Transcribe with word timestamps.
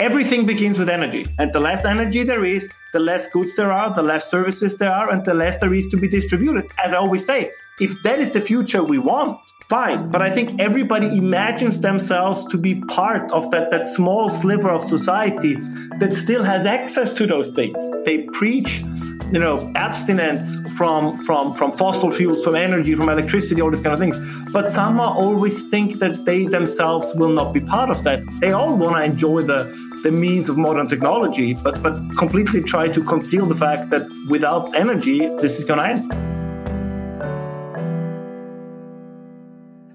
Everything 0.00 0.46
begins 0.46 0.78
with 0.78 0.88
energy. 0.88 1.26
And 1.40 1.52
the 1.52 1.58
less 1.58 1.84
energy 1.84 2.22
there 2.22 2.44
is, 2.44 2.70
the 2.92 3.00
less 3.00 3.26
goods 3.26 3.56
there 3.56 3.72
are, 3.72 3.92
the 3.92 4.02
less 4.02 4.30
services 4.30 4.78
there 4.78 4.92
are, 4.92 5.10
and 5.10 5.24
the 5.24 5.34
less 5.34 5.58
there 5.58 5.74
is 5.74 5.88
to 5.88 5.96
be 5.96 6.06
distributed. 6.06 6.70
As 6.82 6.94
I 6.94 6.98
always 6.98 7.26
say, 7.26 7.50
if 7.80 8.00
that 8.04 8.20
is 8.20 8.30
the 8.30 8.40
future 8.40 8.84
we 8.84 8.98
want, 8.98 9.40
fine. 9.68 10.08
But 10.08 10.22
I 10.22 10.30
think 10.30 10.60
everybody 10.60 11.08
imagines 11.08 11.80
themselves 11.80 12.46
to 12.46 12.56
be 12.56 12.76
part 12.76 13.28
of 13.32 13.50
that, 13.50 13.72
that 13.72 13.86
small 13.86 14.28
sliver 14.28 14.70
of 14.70 14.84
society 14.84 15.56
that 15.98 16.12
still 16.12 16.44
has 16.44 16.64
access 16.64 17.12
to 17.14 17.26
those 17.26 17.48
things. 17.48 17.76
They 18.04 18.22
preach 18.32 18.84
you 19.32 19.38
know 19.38 19.70
abstinence 19.74 20.56
from 20.70 21.18
from 21.24 21.54
from 21.54 21.70
fossil 21.72 22.10
fuels 22.10 22.42
from 22.42 22.56
energy 22.56 22.94
from 22.94 23.10
electricity 23.10 23.60
all 23.60 23.70
these 23.70 23.80
kind 23.80 23.92
of 23.92 23.98
things 23.98 24.16
but 24.52 24.70
some 24.70 24.98
always 24.98 25.68
think 25.68 25.98
that 25.98 26.24
they 26.24 26.46
themselves 26.46 27.14
will 27.14 27.28
not 27.28 27.52
be 27.52 27.60
part 27.60 27.90
of 27.90 28.02
that 28.04 28.20
they 28.40 28.52
all 28.52 28.74
want 28.74 28.96
to 28.96 29.02
enjoy 29.02 29.42
the 29.42 29.70
the 30.02 30.12
means 30.12 30.48
of 30.48 30.56
modern 30.56 30.86
technology 30.86 31.54
but 31.54 31.82
but 31.82 31.94
completely 32.16 32.60
try 32.60 32.88
to 32.88 33.02
conceal 33.02 33.46
the 33.46 33.54
fact 33.54 33.90
that 33.90 34.06
without 34.28 34.74
energy 34.74 35.18
this 35.40 35.58
is 35.58 35.64
going 35.64 35.78
to 35.78 35.86
end 35.86 36.28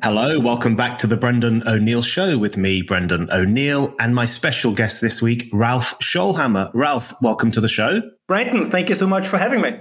Hello, 0.03 0.37
welcome 0.37 0.75
back 0.75 0.97
to 0.97 1.07
the 1.07 1.15
Brendan 1.15 1.65
O'Neill 1.65 2.01
Show 2.01 2.37
with 2.37 2.57
me, 2.57 2.81
Brendan 2.81 3.29
O'Neill, 3.31 3.95
and 4.01 4.13
my 4.13 4.25
special 4.25 4.73
guest 4.73 4.99
this 4.99 5.21
week, 5.21 5.49
Ralph 5.53 5.97
Schoellhammer. 5.99 6.69
Ralph, 6.73 7.13
welcome 7.21 7.51
to 7.51 7.61
the 7.61 7.69
show. 7.69 8.01
Brendan, 8.27 8.69
thank 8.69 8.89
you 8.89 8.95
so 8.95 9.07
much 9.07 9.25
for 9.25 9.37
having 9.37 9.61
me. 9.61 9.79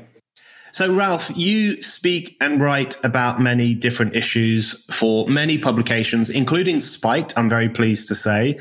So, 0.71 0.95
Ralph, 0.95 1.31
you 1.37 1.83
speak 1.83 2.37
and 2.41 2.61
write 2.63 2.97
about 3.05 3.41
many 3.41 3.75
different 3.75 4.15
issues 4.15 4.87
for 4.93 5.27
many 5.27 5.59
publications, 5.59 6.31
including 6.31 6.79
Spiked, 6.79 7.37
I'm 7.37 7.51
very 7.51 7.69
pleased 7.69 8.07
to 8.07 8.15
say. 8.15 8.61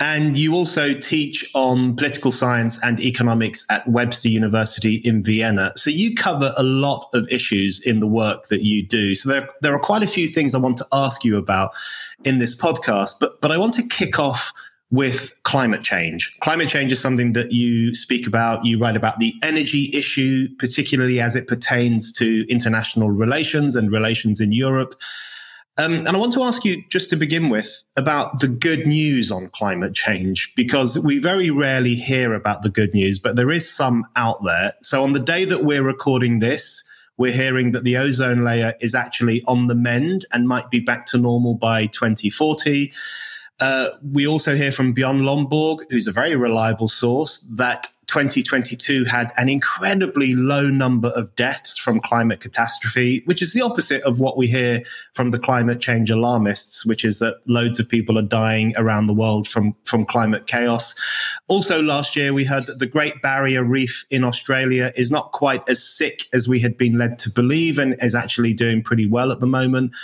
And 0.00 0.36
you 0.36 0.54
also 0.54 0.94
teach 0.94 1.50
on 1.54 1.96
political 1.96 2.30
science 2.30 2.78
and 2.84 3.00
economics 3.00 3.66
at 3.68 3.88
Webster 3.88 4.28
University 4.28 4.96
in 4.96 5.24
Vienna. 5.24 5.72
So 5.76 5.90
you 5.90 6.14
cover 6.14 6.54
a 6.56 6.62
lot 6.62 7.08
of 7.14 7.28
issues 7.32 7.80
in 7.80 7.98
the 7.98 8.06
work 8.06 8.46
that 8.46 8.62
you 8.62 8.86
do. 8.86 9.16
So 9.16 9.28
there, 9.28 9.48
there 9.60 9.74
are 9.74 9.80
quite 9.80 10.04
a 10.04 10.06
few 10.06 10.28
things 10.28 10.54
I 10.54 10.58
want 10.58 10.76
to 10.78 10.86
ask 10.92 11.24
you 11.24 11.36
about 11.36 11.72
in 12.24 12.38
this 12.38 12.56
podcast, 12.56 13.14
but, 13.18 13.40
but 13.40 13.50
I 13.50 13.58
want 13.58 13.74
to 13.74 13.82
kick 13.82 14.20
off 14.20 14.52
with 14.90 15.32
climate 15.42 15.82
change. 15.82 16.34
Climate 16.40 16.68
change 16.68 16.92
is 16.92 17.00
something 17.00 17.34
that 17.34 17.52
you 17.52 17.94
speak 17.94 18.26
about. 18.26 18.64
You 18.64 18.78
write 18.78 18.96
about 18.96 19.18
the 19.18 19.34
energy 19.42 19.90
issue, 19.92 20.48
particularly 20.58 21.20
as 21.20 21.36
it 21.36 21.46
pertains 21.46 22.12
to 22.12 22.46
international 22.48 23.10
relations 23.10 23.76
and 23.76 23.92
relations 23.92 24.40
in 24.40 24.52
Europe. 24.52 24.94
Um, 25.78 25.94
and 25.94 26.08
I 26.08 26.16
want 26.16 26.32
to 26.32 26.42
ask 26.42 26.64
you, 26.64 26.82
just 26.90 27.08
to 27.10 27.16
begin 27.16 27.50
with, 27.50 27.84
about 27.96 28.40
the 28.40 28.48
good 28.48 28.84
news 28.84 29.30
on 29.30 29.48
climate 29.50 29.94
change, 29.94 30.52
because 30.56 30.98
we 31.04 31.20
very 31.20 31.50
rarely 31.50 31.94
hear 31.94 32.34
about 32.34 32.62
the 32.62 32.68
good 32.68 32.92
news, 32.92 33.20
but 33.20 33.36
there 33.36 33.52
is 33.52 33.70
some 33.70 34.04
out 34.16 34.42
there. 34.44 34.72
So 34.82 35.04
on 35.04 35.12
the 35.12 35.20
day 35.20 35.44
that 35.44 35.64
we're 35.64 35.84
recording 35.84 36.40
this, 36.40 36.82
we're 37.16 37.32
hearing 37.32 37.72
that 37.72 37.84
the 37.84 37.96
ozone 37.96 38.44
layer 38.44 38.74
is 38.80 38.94
actually 38.94 39.44
on 39.46 39.68
the 39.68 39.74
mend 39.76 40.26
and 40.32 40.48
might 40.48 40.68
be 40.68 40.80
back 40.80 41.06
to 41.06 41.18
normal 41.18 41.54
by 41.54 41.86
2040. 41.86 42.92
Uh, 43.60 43.88
we 44.02 44.26
also 44.26 44.56
hear 44.56 44.72
from 44.72 44.92
Bjorn 44.92 45.20
Lomborg, 45.20 45.80
who's 45.90 46.08
a 46.08 46.12
very 46.12 46.34
reliable 46.34 46.88
source, 46.88 47.46
that 47.54 47.86
2022 48.08 49.04
had 49.04 49.32
an 49.36 49.50
incredibly 49.50 50.34
low 50.34 50.68
number 50.68 51.08
of 51.08 51.34
deaths 51.36 51.76
from 51.76 52.00
climate 52.00 52.40
catastrophe, 52.40 53.22
which 53.26 53.42
is 53.42 53.52
the 53.52 53.60
opposite 53.60 54.02
of 54.02 54.18
what 54.18 54.36
we 54.36 54.46
hear 54.46 54.80
from 55.14 55.30
the 55.30 55.38
climate 55.38 55.80
change 55.80 56.10
alarmists, 56.10 56.86
which 56.86 57.04
is 57.04 57.18
that 57.18 57.36
loads 57.46 57.78
of 57.78 57.86
people 57.86 58.18
are 58.18 58.22
dying 58.22 58.72
around 58.78 59.06
the 59.06 59.14
world 59.14 59.46
from, 59.46 59.76
from 59.84 60.06
climate 60.06 60.46
chaos. 60.46 60.94
Also, 61.48 61.82
last 61.82 62.16
year, 62.16 62.32
we 62.32 62.44
heard 62.44 62.66
that 62.66 62.78
the 62.78 62.86
Great 62.86 63.20
Barrier 63.20 63.62
Reef 63.62 64.06
in 64.10 64.24
Australia 64.24 64.90
is 64.96 65.10
not 65.10 65.32
quite 65.32 65.62
as 65.68 65.82
sick 65.82 66.24
as 66.32 66.48
we 66.48 66.58
had 66.60 66.78
been 66.78 66.96
led 66.96 67.18
to 67.18 67.30
believe 67.30 67.78
and 67.78 67.94
is 68.02 68.14
actually 68.14 68.54
doing 68.54 68.82
pretty 68.82 69.06
well 69.06 69.30
at 69.30 69.40
the 69.40 69.46
moment. 69.46 69.94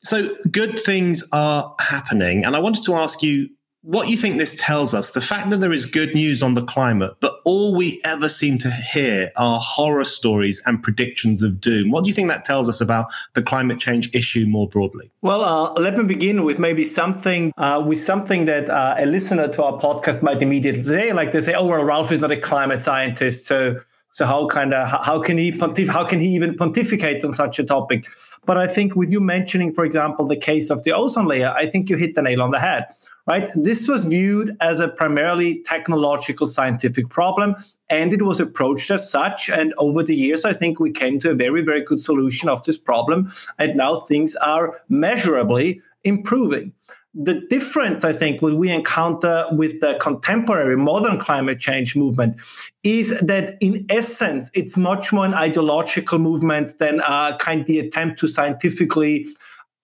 So, 0.00 0.34
good 0.50 0.78
things 0.78 1.24
are 1.32 1.74
happening. 1.80 2.44
And 2.44 2.54
I 2.54 2.60
wanted 2.60 2.84
to 2.84 2.94
ask 2.94 3.22
you 3.22 3.48
what 3.82 4.08
you 4.08 4.16
think 4.16 4.38
this 4.38 4.56
tells 4.58 4.92
us 4.92 5.12
the 5.12 5.20
fact 5.20 5.50
that 5.50 5.58
there 5.58 5.72
is 5.72 5.84
good 5.84 6.14
news 6.14 6.42
on 6.42 6.54
the 6.54 6.64
climate, 6.64 7.14
but 7.20 7.40
all 7.44 7.76
we 7.76 8.00
ever 8.04 8.28
seem 8.28 8.58
to 8.58 8.70
hear 8.70 9.30
are 9.36 9.60
horror 9.62 10.04
stories 10.04 10.60
and 10.66 10.82
predictions 10.82 11.42
of 11.42 11.60
doom. 11.60 11.90
What 11.90 12.02
do 12.02 12.10
you 12.10 12.14
think 12.14 12.28
that 12.28 12.44
tells 12.44 12.68
us 12.68 12.80
about 12.80 13.12
the 13.34 13.42
climate 13.42 13.78
change 13.78 14.12
issue 14.12 14.46
more 14.46 14.68
broadly? 14.68 15.10
Well, 15.22 15.44
uh, 15.44 15.72
let 15.80 15.96
me 15.96 16.04
begin 16.04 16.42
with 16.42 16.58
maybe 16.58 16.84
something 16.84 17.52
uh, 17.56 17.82
with 17.86 18.00
something 18.00 18.46
that 18.46 18.68
uh, 18.68 18.96
a 18.98 19.06
listener 19.06 19.46
to 19.48 19.62
our 19.62 19.78
podcast 19.78 20.22
might 20.22 20.42
immediately 20.42 20.82
say, 20.82 21.12
like 21.12 21.30
they 21.30 21.40
say, 21.40 21.54
"Oh, 21.54 21.66
well, 21.66 21.84
Ralph 21.84 22.10
is 22.10 22.20
not 22.20 22.32
a 22.32 22.36
climate 22.36 22.80
scientist, 22.80 23.46
so 23.46 23.78
so 24.10 24.26
how 24.26 24.48
kind 24.48 24.74
of 24.74 24.88
how 25.04 25.20
can 25.22 25.38
he 25.38 25.52
pontif- 25.52 25.88
how 25.88 26.04
can 26.04 26.18
he 26.18 26.34
even 26.34 26.56
pontificate 26.56 27.24
on 27.24 27.32
such 27.32 27.60
a 27.60 27.64
topic?" 27.64 28.06
But 28.44 28.56
I 28.56 28.66
think 28.66 28.96
with 28.96 29.12
you 29.12 29.20
mentioning, 29.20 29.72
for 29.72 29.84
example, 29.84 30.26
the 30.26 30.36
case 30.36 30.70
of 30.70 30.82
the 30.82 30.92
ozone 30.92 31.26
layer, 31.26 31.50
I 31.50 31.66
think 31.66 31.90
you 31.90 31.96
hit 31.96 32.14
the 32.14 32.22
nail 32.22 32.42
on 32.42 32.50
the 32.50 32.58
head 32.58 32.86
right? 33.28 33.50
This 33.54 33.86
was 33.86 34.06
viewed 34.06 34.56
as 34.60 34.80
a 34.80 34.88
primarily 34.88 35.62
technological 35.64 36.46
scientific 36.46 37.10
problem, 37.10 37.54
and 37.90 38.12
it 38.12 38.22
was 38.22 38.40
approached 38.40 38.90
as 38.90 39.08
such. 39.08 39.50
And 39.50 39.74
over 39.76 40.02
the 40.02 40.16
years, 40.16 40.46
I 40.46 40.54
think 40.54 40.80
we 40.80 40.90
came 40.90 41.20
to 41.20 41.30
a 41.30 41.34
very, 41.34 41.62
very 41.62 41.82
good 41.82 42.00
solution 42.00 42.48
of 42.48 42.64
this 42.64 42.78
problem. 42.78 43.30
And 43.58 43.76
now 43.76 44.00
things 44.00 44.34
are 44.36 44.80
measurably 44.88 45.82
improving. 46.04 46.72
The 47.14 47.40
difference, 47.48 48.04
I 48.04 48.12
think, 48.12 48.40
what 48.42 48.54
we 48.54 48.70
encounter 48.70 49.46
with 49.52 49.80
the 49.80 49.98
contemporary 50.00 50.76
modern 50.76 51.18
climate 51.18 51.58
change 51.58 51.96
movement 51.96 52.36
is 52.82 53.18
that, 53.20 53.56
in 53.60 53.84
essence, 53.90 54.50
it's 54.54 54.76
much 54.76 55.12
more 55.12 55.24
an 55.24 55.34
ideological 55.34 56.18
movement 56.18 56.78
than 56.78 57.00
a 57.00 57.36
kind 57.38 57.62
of 57.62 57.66
the 57.66 57.78
attempt 57.80 58.18
to 58.20 58.28
scientifically 58.28 59.26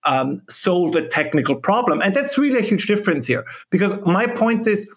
um, 0.05 0.43
solve 0.49 0.95
a 0.95 1.07
technical 1.09 1.55
problem. 1.55 2.01
And 2.03 2.15
that's 2.15 2.39
really 2.39 2.59
a 2.59 2.63
huge 2.63 2.87
difference 2.87 3.27
here 3.27 3.45
because 3.71 4.01
my 4.05 4.27
point 4.27 4.67
is 4.67 4.89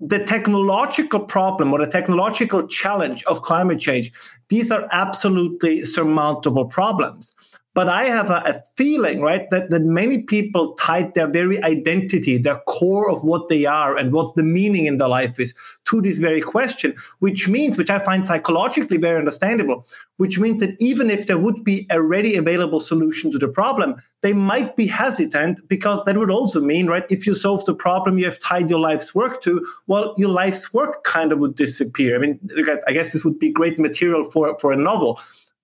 the 0.00 0.24
technological 0.24 1.20
problem 1.20 1.72
or 1.72 1.80
the 1.80 1.90
technological 1.90 2.66
challenge 2.68 3.24
of 3.24 3.42
climate 3.42 3.80
change, 3.80 4.12
these 4.48 4.70
are 4.70 4.88
absolutely 4.92 5.84
surmountable 5.84 6.64
problems. 6.66 7.34
But 7.78 7.88
I 7.88 8.06
have 8.06 8.28
a, 8.28 8.42
a, 8.44 8.62
feeling, 8.74 9.20
right, 9.20 9.48
that, 9.50 9.70
that 9.70 9.82
many 9.82 10.22
people 10.22 10.74
tied 10.74 11.14
their 11.14 11.28
very 11.28 11.62
identity, 11.62 12.36
their 12.36 12.58
core 12.66 13.08
of 13.08 13.22
what 13.22 13.46
they 13.46 13.66
are 13.66 13.96
and 13.96 14.12
what 14.12 14.34
the 14.34 14.42
meaning 14.42 14.86
in 14.86 14.98
their 14.98 15.06
life 15.06 15.38
is 15.38 15.54
to 15.84 16.02
this 16.02 16.18
very 16.18 16.40
question, 16.40 16.96
which 17.20 17.46
means, 17.46 17.78
which 17.78 17.88
I 17.88 18.00
find 18.00 18.26
psychologically 18.26 18.96
very 18.96 19.16
understandable, 19.16 19.86
which 20.16 20.40
means 20.40 20.58
that 20.58 20.74
even 20.80 21.08
if 21.08 21.28
there 21.28 21.38
would 21.38 21.62
be 21.62 21.86
a 21.88 22.02
ready 22.02 22.34
available 22.34 22.80
solution 22.80 23.30
to 23.30 23.38
the 23.38 23.46
problem, 23.46 24.02
they 24.22 24.32
might 24.32 24.74
be 24.74 24.88
hesitant 24.88 25.68
because 25.68 26.04
that 26.04 26.16
would 26.16 26.32
also 26.32 26.60
mean, 26.60 26.88
right, 26.88 27.04
if 27.12 27.28
you 27.28 27.34
solve 27.36 27.64
the 27.64 27.76
problem 27.76 28.18
you 28.18 28.24
have 28.24 28.40
tied 28.40 28.68
your 28.68 28.80
life's 28.80 29.14
work 29.14 29.40
to, 29.42 29.64
well, 29.86 30.16
your 30.18 30.30
life's 30.30 30.74
work 30.74 31.04
kind 31.04 31.30
of 31.30 31.38
would 31.38 31.54
disappear. 31.54 32.16
I 32.16 32.18
mean, 32.18 32.40
I 32.88 32.92
guess 32.92 33.12
this 33.12 33.24
would 33.24 33.38
be 33.38 33.52
great 33.52 33.78
material 33.78 34.24
for, 34.24 34.58
for 34.58 34.72
a 34.72 34.76
novel 34.76 35.20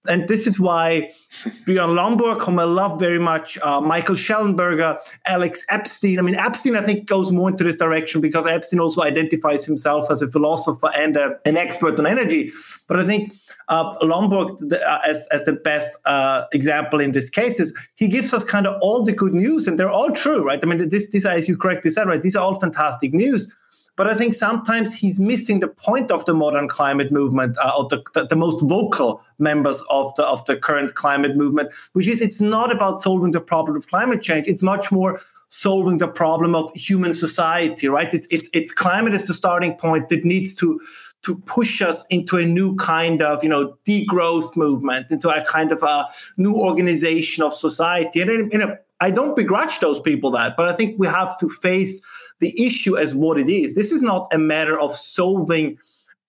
and 0.07 0.29
this 0.29 0.47
is 0.47 0.61
why 0.61 1.11
Bjorn 1.65 1.91
Lomborg, 1.91 2.43
whom 2.43 2.59
I 2.59 2.65
love 2.65 3.01
very 3.01 3.19
much, 3.19 3.59
uh, 3.63 3.81
Michael 3.81 4.15
Shellenberger, 4.15 4.99
Alex 5.27 5.65
Epstein. 5.71 6.19
I 6.19 6.23
mean, 6.23 6.35
Epstein, 6.35 6.77
I 6.77 6.83
think, 6.83 7.07
goes 7.07 7.33
more 7.33 7.49
into 7.49 7.65
this 7.65 7.77
direction 7.77 8.21
because 8.21 8.47
Epstein 8.47 8.81
also 8.81 9.03
identifies 9.03 9.65
himself 9.65 10.11
as 10.11 10.21
a 10.21 10.31
philosopher 10.31 10.91
and 10.95 11.17
a, 11.17 11.39
an 11.47 11.57
expert 11.57 11.99
on 11.99 12.07
energy. 12.07 12.53
But 12.87 13.01
I 13.01 13.07
think 13.07 13.35
uh, 13.69 13.97
Lomborg, 14.01 14.59
the, 14.59 14.81
uh, 14.87 15.01
as, 15.07 15.27
as 15.31 15.45
the 15.45 15.55
best 15.55 15.97
uh, 16.05 16.45
example 16.53 17.01
in 17.01 17.13
this 17.13 17.31
case, 17.31 17.59
is 17.59 17.75
he 17.95 18.09
gives 18.09 18.35
us 18.35 18.45
kind 18.45 18.67
of 18.67 18.77
all 18.83 19.03
the 19.03 19.13
good 19.13 19.33
news, 19.33 19.67
and 19.67 19.79
they're 19.79 19.91
all 19.91 20.11
true, 20.11 20.45
right? 20.45 20.61
I 20.63 20.67
mean, 20.67 20.89
this, 20.89 21.11
these 21.11 21.25
as 21.25 21.49
you 21.49 21.57
correctly 21.57 21.91
said, 21.91 22.07
right? 22.07 22.23
These 22.23 22.37
are 22.37 22.45
all 22.45 22.61
fantastic 22.61 23.15
news. 23.15 23.53
But 23.97 24.09
I 24.09 24.15
think 24.15 24.35
sometimes 24.35 24.93
he's 24.93 25.21
missing 25.21 25.61
the 25.61 25.69
point 25.69 26.11
of 26.11 26.25
the 26.25 26.35
modern 26.35 26.69
climate 26.69 27.13
movement, 27.13 27.57
uh, 27.59 27.83
the, 27.89 28.03
the, 28.15 28.27
the, 28.27 28.37
most 28.37 28.61
vocal 28.69 29.23
members 29.39 29.83
of 29.89 30.13
the 30.17 30.25
of 30.25 30.45
the 30.47 30.57
current 30.57 30.95
climate 30.95 31.37
movement, 31.37 31.73
which 31.93 32.09
is 32.09 32.21
it's 32.21 32.41
not 32.41 32.73
about 32.73 33.01
solving 33.01 33.31
the 33.31 33.41
problem 33.41 33.77
of 33.77 33.87
climate 33.89 34.21
change. 34.21 34.49
It's 34.49 34.63
much 34.63 34.91
more 34.91 35.21
solving 35.49 35.99
the 35.99 36.09
problem 36.09 36.57
of 36.57 36.75
human 36.75 37.15
society, 37.15 37.89
right? 37.89 38.13
It's 38.13 38.27
it's 38.31 38.51
it's 38.53 38.73
climate 38.73 39.15
is 39.15 39.29
the 39.29 39.35
starting 39.35 39.75
point 39.77 40.09
that 40.09 40.25
needs 40.25 40.55
to 40.57 40.81
to 41.25 41.37
push 41.47 41.81
us 41.81 42.05
into 42.11 42.37
a 42.37 42.45
new 42.45 42.77
kind 42.77 43.23
of 43.23 43.43
you 43.43 43.49
know 43.49 43.77
degrowth 43.87 44.57
movement 44.57 45.11
into 45.11 45.29
a 45.31 45.45
kind 45.45 45.73
of 45.73 45.83
a 45.83 46.07
new 46.37 46.55
organization 46.55 47.43
of 47.43 47.53
society 47.53 48.21
and 48.21 48.79
i 49.01 49.11
don't 49.11 49.35
begrudge 49.35 49.81
those 49.81 49.99
people 49.99 50.31
that 50.31 50.55
but 50.57 50.69
i 50.69 50.77
think 50.77 50.99
we 50.99 51.07
have 51.07 51.35
to 51.39 51.49
face 51.49 52.03
the 52.41 52.55
issue 52.61 52.97
as 52.97 53.15
what 53.15 53.39
it 53.39 53.49
is. 53.49 53.75
This 53.75 53.93
is 53.93 54.03
not 54.03 54.33
a 54.33 54.39
matter 54.39 54.79
of 54.79 54.95
solving 54.95 55.79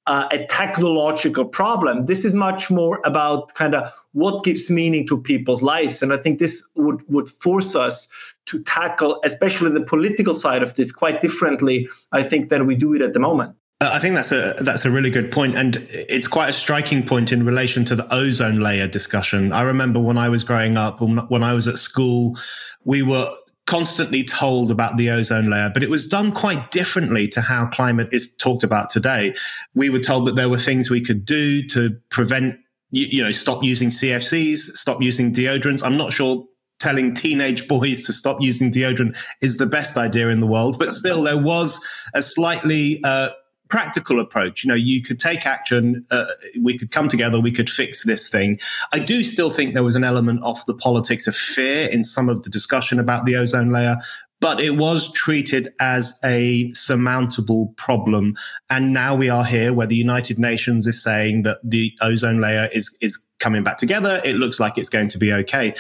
uh, 0.08 0.28
a 0.32 0.46
technological 0.46 1.46
problem. 1.46 2.06
This 2.06 2.26
is 2.26 2.34
much 2.34 2.70
more 2.70 3.02
about 3.06 3.54
kind 3.56 3.74
of 3.74 3.92
what 4.14 4.44
gives 4.44 4.70
meaning 4.70 5.08
to 5.08 5.20
people's 5.20 5.64
lives. 5.64 6.04
And 6.04 6.14
I 6.14 6.18
think 6.18 6.40
this 6.40 6.64
would, 6.76 7.02
would 7.10 7.28
force 7.28 7.76
us 7.76 8.08
to 8.46 8.62
tackle, 8.64 9.20
especially 9.24 9.72
the 9.72 9.82
political 9.82 10.36
side 10.36 10.62
of 10.62 10.76
this, 10.76 10.92
quite 10.92 11.22
differently, 11.22 11.90
I 12.12 12.22
think, 12.22 12.50
than 12.50 12.68
we 12.68 12.76
do 12.76 12.94
it 12.94 13.02
at 13.02 13.14
the 13.14 13.20
moment. 13.20 13.56
Uh, 13.82 13.90
I 13.92 14.00
think 14.00 14.16
that's 14.16 14.32
a 14.32 14.56
that's 14.62 14.86
a 14.86 14.90
really 14.90 15.10
good 15.10 15.34
point, 15.34 15.58
and 15.58 15.76
it's 15.92 16.28
quite 16.28 16.50
a 16.50 16.54
striking 16.54 17.06
point 17.06 17.34
in 17.34 17.46
relation 17.46 17.84
to 17.86 17.96
the 17.96 18.08
ozone 18.14 18.62
layer 18.62 18.88
discussion. 18.88 19.52
I 19.52 19.64
remember 19.64 20.00
when 20.00 20.18
I 20.18 20.30
was 20.30 20.46
growing 20.46 20.78
up, 20.78 21.02
when 21.02 21.44
I 21.44 21.54
was 21.54 21.68
at 21.68 21.76
school, 21.76 22.38
we 22.86 23.02
were 23.02 23.30
constantly 23.66 24.24
told 24.24 24.70
about 24.70 24.98
the 24.98 25.10
ozone 25.10 25.50
layer, 25.50 25.72
but 25.74 25.84
it 25.84 25.90
was 25.90 26.08
done 26.08 26.32
quite 26.32 26.72
differently 26.72 27.28
to 27.28 27.42
how 27.42 27.66
climate 27.68 28.08
is 28.12 28.36
talked 28.36 28.64
about 28.64 28.90
today. 28.90 29.34
We 29.74 29.90
were 29.90 30.00
told 30.00 30.28
that 30.28 30.36
there 30.36 30.50
were 30.50 30.60
things 30.60 30.90
we 30.90 31.02
could 31.02 31.26
do 31.26 31.66
to 31.70 31.98
prevent, 32.10 32.58
you, 32.92 33.08
you 33.08 33.24
know, 33.24 33.32
stop 33.32 33.64
using 33.64 33.90
CFCs, 33.90 34.58
stop 34.58 35.02
using 35.02 35.34
deodorants. 35.34 35.84
I'm 35.84 35.98
not 35.98 36.14
sure 36.14 36.46
telling 36.80 37.14
teenage 37.14 37.68
boys 37.68 38.06
to 38.06 38.14
stop 38.14 38.42
using 38.42 38.70
deodorant 38.72 39.18
is 39.42 39.58
the 39.58 39.66
best 39.66 39.98
idea 39.98 40.30
in 40.30 40.42
the 40.42 40.48
world, 40.48 40.78
but 40.78 40.92
still 40.92 41.24
there 41.24 41.42
was 41.42 41.80
a 42.14 42.22
slightly, 42.22 43.02
uh, 43.04 43.30
practical 43.70 44.20
approach. 44.20 44.64
You 44.64 44.70
know, 44.70 44.76
you 44.76 45.02
could 45.02 45.20
take 45.20 45.46
action, 45.46 46.06
uh, 46.12 46.26
we 46.62 46.78
could 46.78 46.92
come 46.92 47.08
together, 47.08 47.40
we 47.40 47.52
could 47.52 47.70
fix 47.70 48.06
this 48.06 48.30
thing. 48.30 48.60
I 48.94 49.00
do 49.00 49.24
still 49.24 49.50
think 49.50 49.74
there 49.74 49.84
was 49.84 49.96
an 49.96 50.04
element 50.04 50.44
of 50.44 50.66
the 50.66 50.76
politics 50.76 51.28
of 51.28 51.36
fear 51.36 51.88
in 51.90 52.04
some 52.04 52.30
of 52.30 52.44
the 52.44 52.50
discussion 52.50 53.00
about 53.00 53.26
the 53.26 53.36
ozone 53.36 53.72
layer, 53.72 53.98
but 54.42 54.62
it 54.62 54.78
was 54.78 55.12
treated 55.14 55.74
as 55.80 56.18
a 56.24 56.72
surmountable 56.72 57.74
problem. 57.78 58.36
And 58.70 58.94
now 58.94 59.16
we 59.16 59.30
are 59.30 59.46
here 59.46 59.74
where 59.74 59.88
the 59.88 59.96
United 59.96 60.38
Nations 60.38 60.86
is 60.86 61.02
saying 61.02 61.44
that 61.44 61.58
the 61.64 61.94
ozone 62.02 62.40
layer 62.40 62.70
is, 62.72 62.96
is 63.02 63.25
coming 63.40 63.64
back 63.64 63.78
together. 63.78 64.22
It 64.24 64.36
looks 64.36 64.60
like 64.60 64.78
it's 64.78 64.90
going 64.90 65.10
to 65.10 65.18
be 65.18 65.34
okay. 65.34 65.74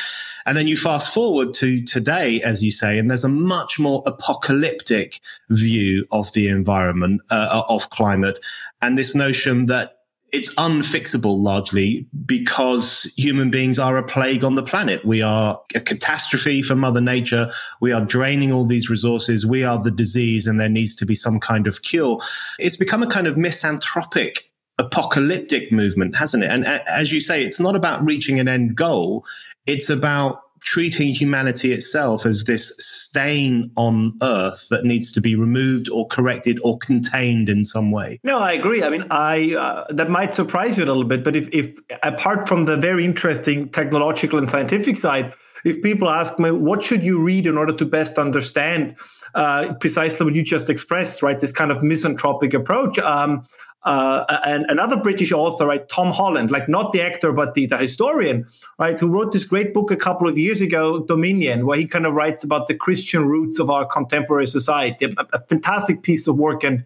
And 0.45 0.57
then 0.57 0.67
you 0.67 0.77
fast 0.77 1.13
forward 1.13 1.53
to 1.55 1.83
today, 1.83 2.41
as 2.41 2.63
you 2.63 2.71
say, 2.71 2.99
and 2.99 3.09
there's 3.09 3.23
a 3.23 3.29
much 3.29 3.79
more 3.79 4.03
apocalyptic 4.05 5.19
view 5.49 6.05
of 6.11 6.31
the 6.33 6.47
environment, 6.49 7.21
uh, 7.31 7.63
of 7.67 7.89
climate, 7.89 8.43
and 8.81 8.97
this 8.97 9.15
notion 9.15 9.65
that 9.67 9.93
it's 10.31 10.53
unfixable 10.55 11.41
largely 11.41 12.05
because 12.25 13.03
human 13.15 13.49
beings 13.49 13.79
are 13.79 13.97
a 13.97 14.03
plague 14.03 14.43
on 14.43 14.55
the 14.55 14.63
planet. 14.63 15.05
We 15.05 15.21
are 15.21 15.61
a 15.73 15.79
catastrophe 15.79 16.61
for 16.61 16.75
Mother 16.75 16.99
Nature. 16.99 17.49
We 17.79 17.93
are 17.93 18.01
draining 18.03 18.51
all 18.51 18.65
these 18.65 18.89
resources. 18.89 19.45
We 19.45 19.63
are 19.63 19.81
the 19.81 19.91
disease, 19.91 20.45
and 20.45 20.59
there 20.59 20.69
needs 20.69 20.93
to 20.95 21.05
be 21.05 21.15
some 21.15 21.39
kind 21.39 21.67
of 21.67 21.83
cure. 21.83 22.19
It's 22.59 22.75
become 22.75 23.01
a 23.01 23.07
kind 23.07 23.27
of 23.27 23.37
misanthropic 23.37 24.51
apocalyptic 24.77 25.71
movement, 25.71 26.15
hasn't 26.15 26.43
it? 26.43 26.51
And 26.51 26.65
as 26.65 27.11
you 27.11 27.21
say, 27.21 27.43
it's 27.43 27.59
not 27.59 27.75
about 27.75 28.03
reaching 28.03 28.39
an 28.39 28.47
end 28.47 28.75
goal. 28.75 29.25
It's 29.65 29.89
about 29.89 30.41
treating 30.65 31.09
humanity 31.09 31.71
itself 31.71 32.25
as 32.25 32.45
this 32.45 32.75
stain 32.79 33.71
on 33.77 34.17
earth 34.23 34.67
that 34.69 34.83
needs 34.83 35.11
to 35.11 35.21
be 35.21 35.35
removed 35.35 35.87
or 35.89 36.07
corrected 36.07 36.59
or 36.63 36.77
contained 36.79 37.47
in 37.49 37.63
some 37.63 37.91
way. 37.91 38.19
No, 38.23 38.39
I 38.39 38.53
agree. 38.53 38.83
I 38.83 38.89
mean, 38.89 39.05
I 39.11 39.53
uh, 39.53 39.85
that 39.93 40.09
might 40.09 40.33
surprise 40.33 40.77
you 40.77 40.83
a 40.83 40.87
little 40.87 41.03
bit, 41.03 41.23
but 41.23 41.35
if, 41.35 41.47
if 41.53 41.77
apart 42.01 42.47
from 42.47 42.65
the 42.65 42.77
very 42.77 43.05
interesting 43.05 43.69
technological 43.69 44.39
and 44.39 44.49
scientific 44.49 44.97
side, 44.97 45.33
if 45.65 45.81
people 45.83 46.09
ask 46.09 46.39
me 46.39 46.51
what 46.51 46.83
should 46.83 47.03
you 47.03 47.19
read 47.19 47.45
in 47.45 47.57
order 47.57 47.73
to 47.73 47.85
best 47.85 48.17
understand 48.17 48.95
uh, 49.35 49.73
precisely 49.79 50.25
what 50.25 50.33
you 50.33 50.43
just 50.43 50.69
expressed, 50.69 51.21
right? 51.21 51.39
This 51.39 51.51
kind 51.51 51.71
of 51.71 51.83
misanthropic 51.83 52.53
approach. 52.53 52.97
Um, 52.99 53.43
uh, 53.83 54.39
and 54.45 54.65
another 54.69 54.97
British 54.97 55.31
author, 55.31 55.67
right, 55.67 55.87
Tom 55.89 56.11
Holland, 56.11 56.49
like 56.49 56.67
not 56.67 56.91
the 56.91 57.01
actor 57.01 57.31
but 57.31 57.53
the, 57.53 57.67
the 57.67 57.77
historian, 57.77 58.47
right, 58.79 58.99
who 58.99 59.07
wrote 59.07 59.31
this 59.31 59.43
great 59.43 59.75
book 59.75 59.91
a 59.91 59.95
couple 59.95 60.27
of 60.27 60.37
years 60.39 60.59
ago, 60.59 61.03
Dominion, 61.05 61.67
where 61.67 61.77
he 61.77 61.85
kind 61.85 62.07
of 62.07 62.13
writes 62.13 62.43
about 62.43 62.67
the 62.67 62.73
Christian 62.73 63.27
roots 63.27 63.59
of 63.59 63.69
our 63.69 63.85
contemporary 63.85 64.47
society. 64.47 65.05
A, 65.05 65.25
a 65.33 65.39
fantastic 65.41 66.01
piece 66.01 66.27
of 66.27 66.35
work, 66.37 66.63
and 66.63 66.83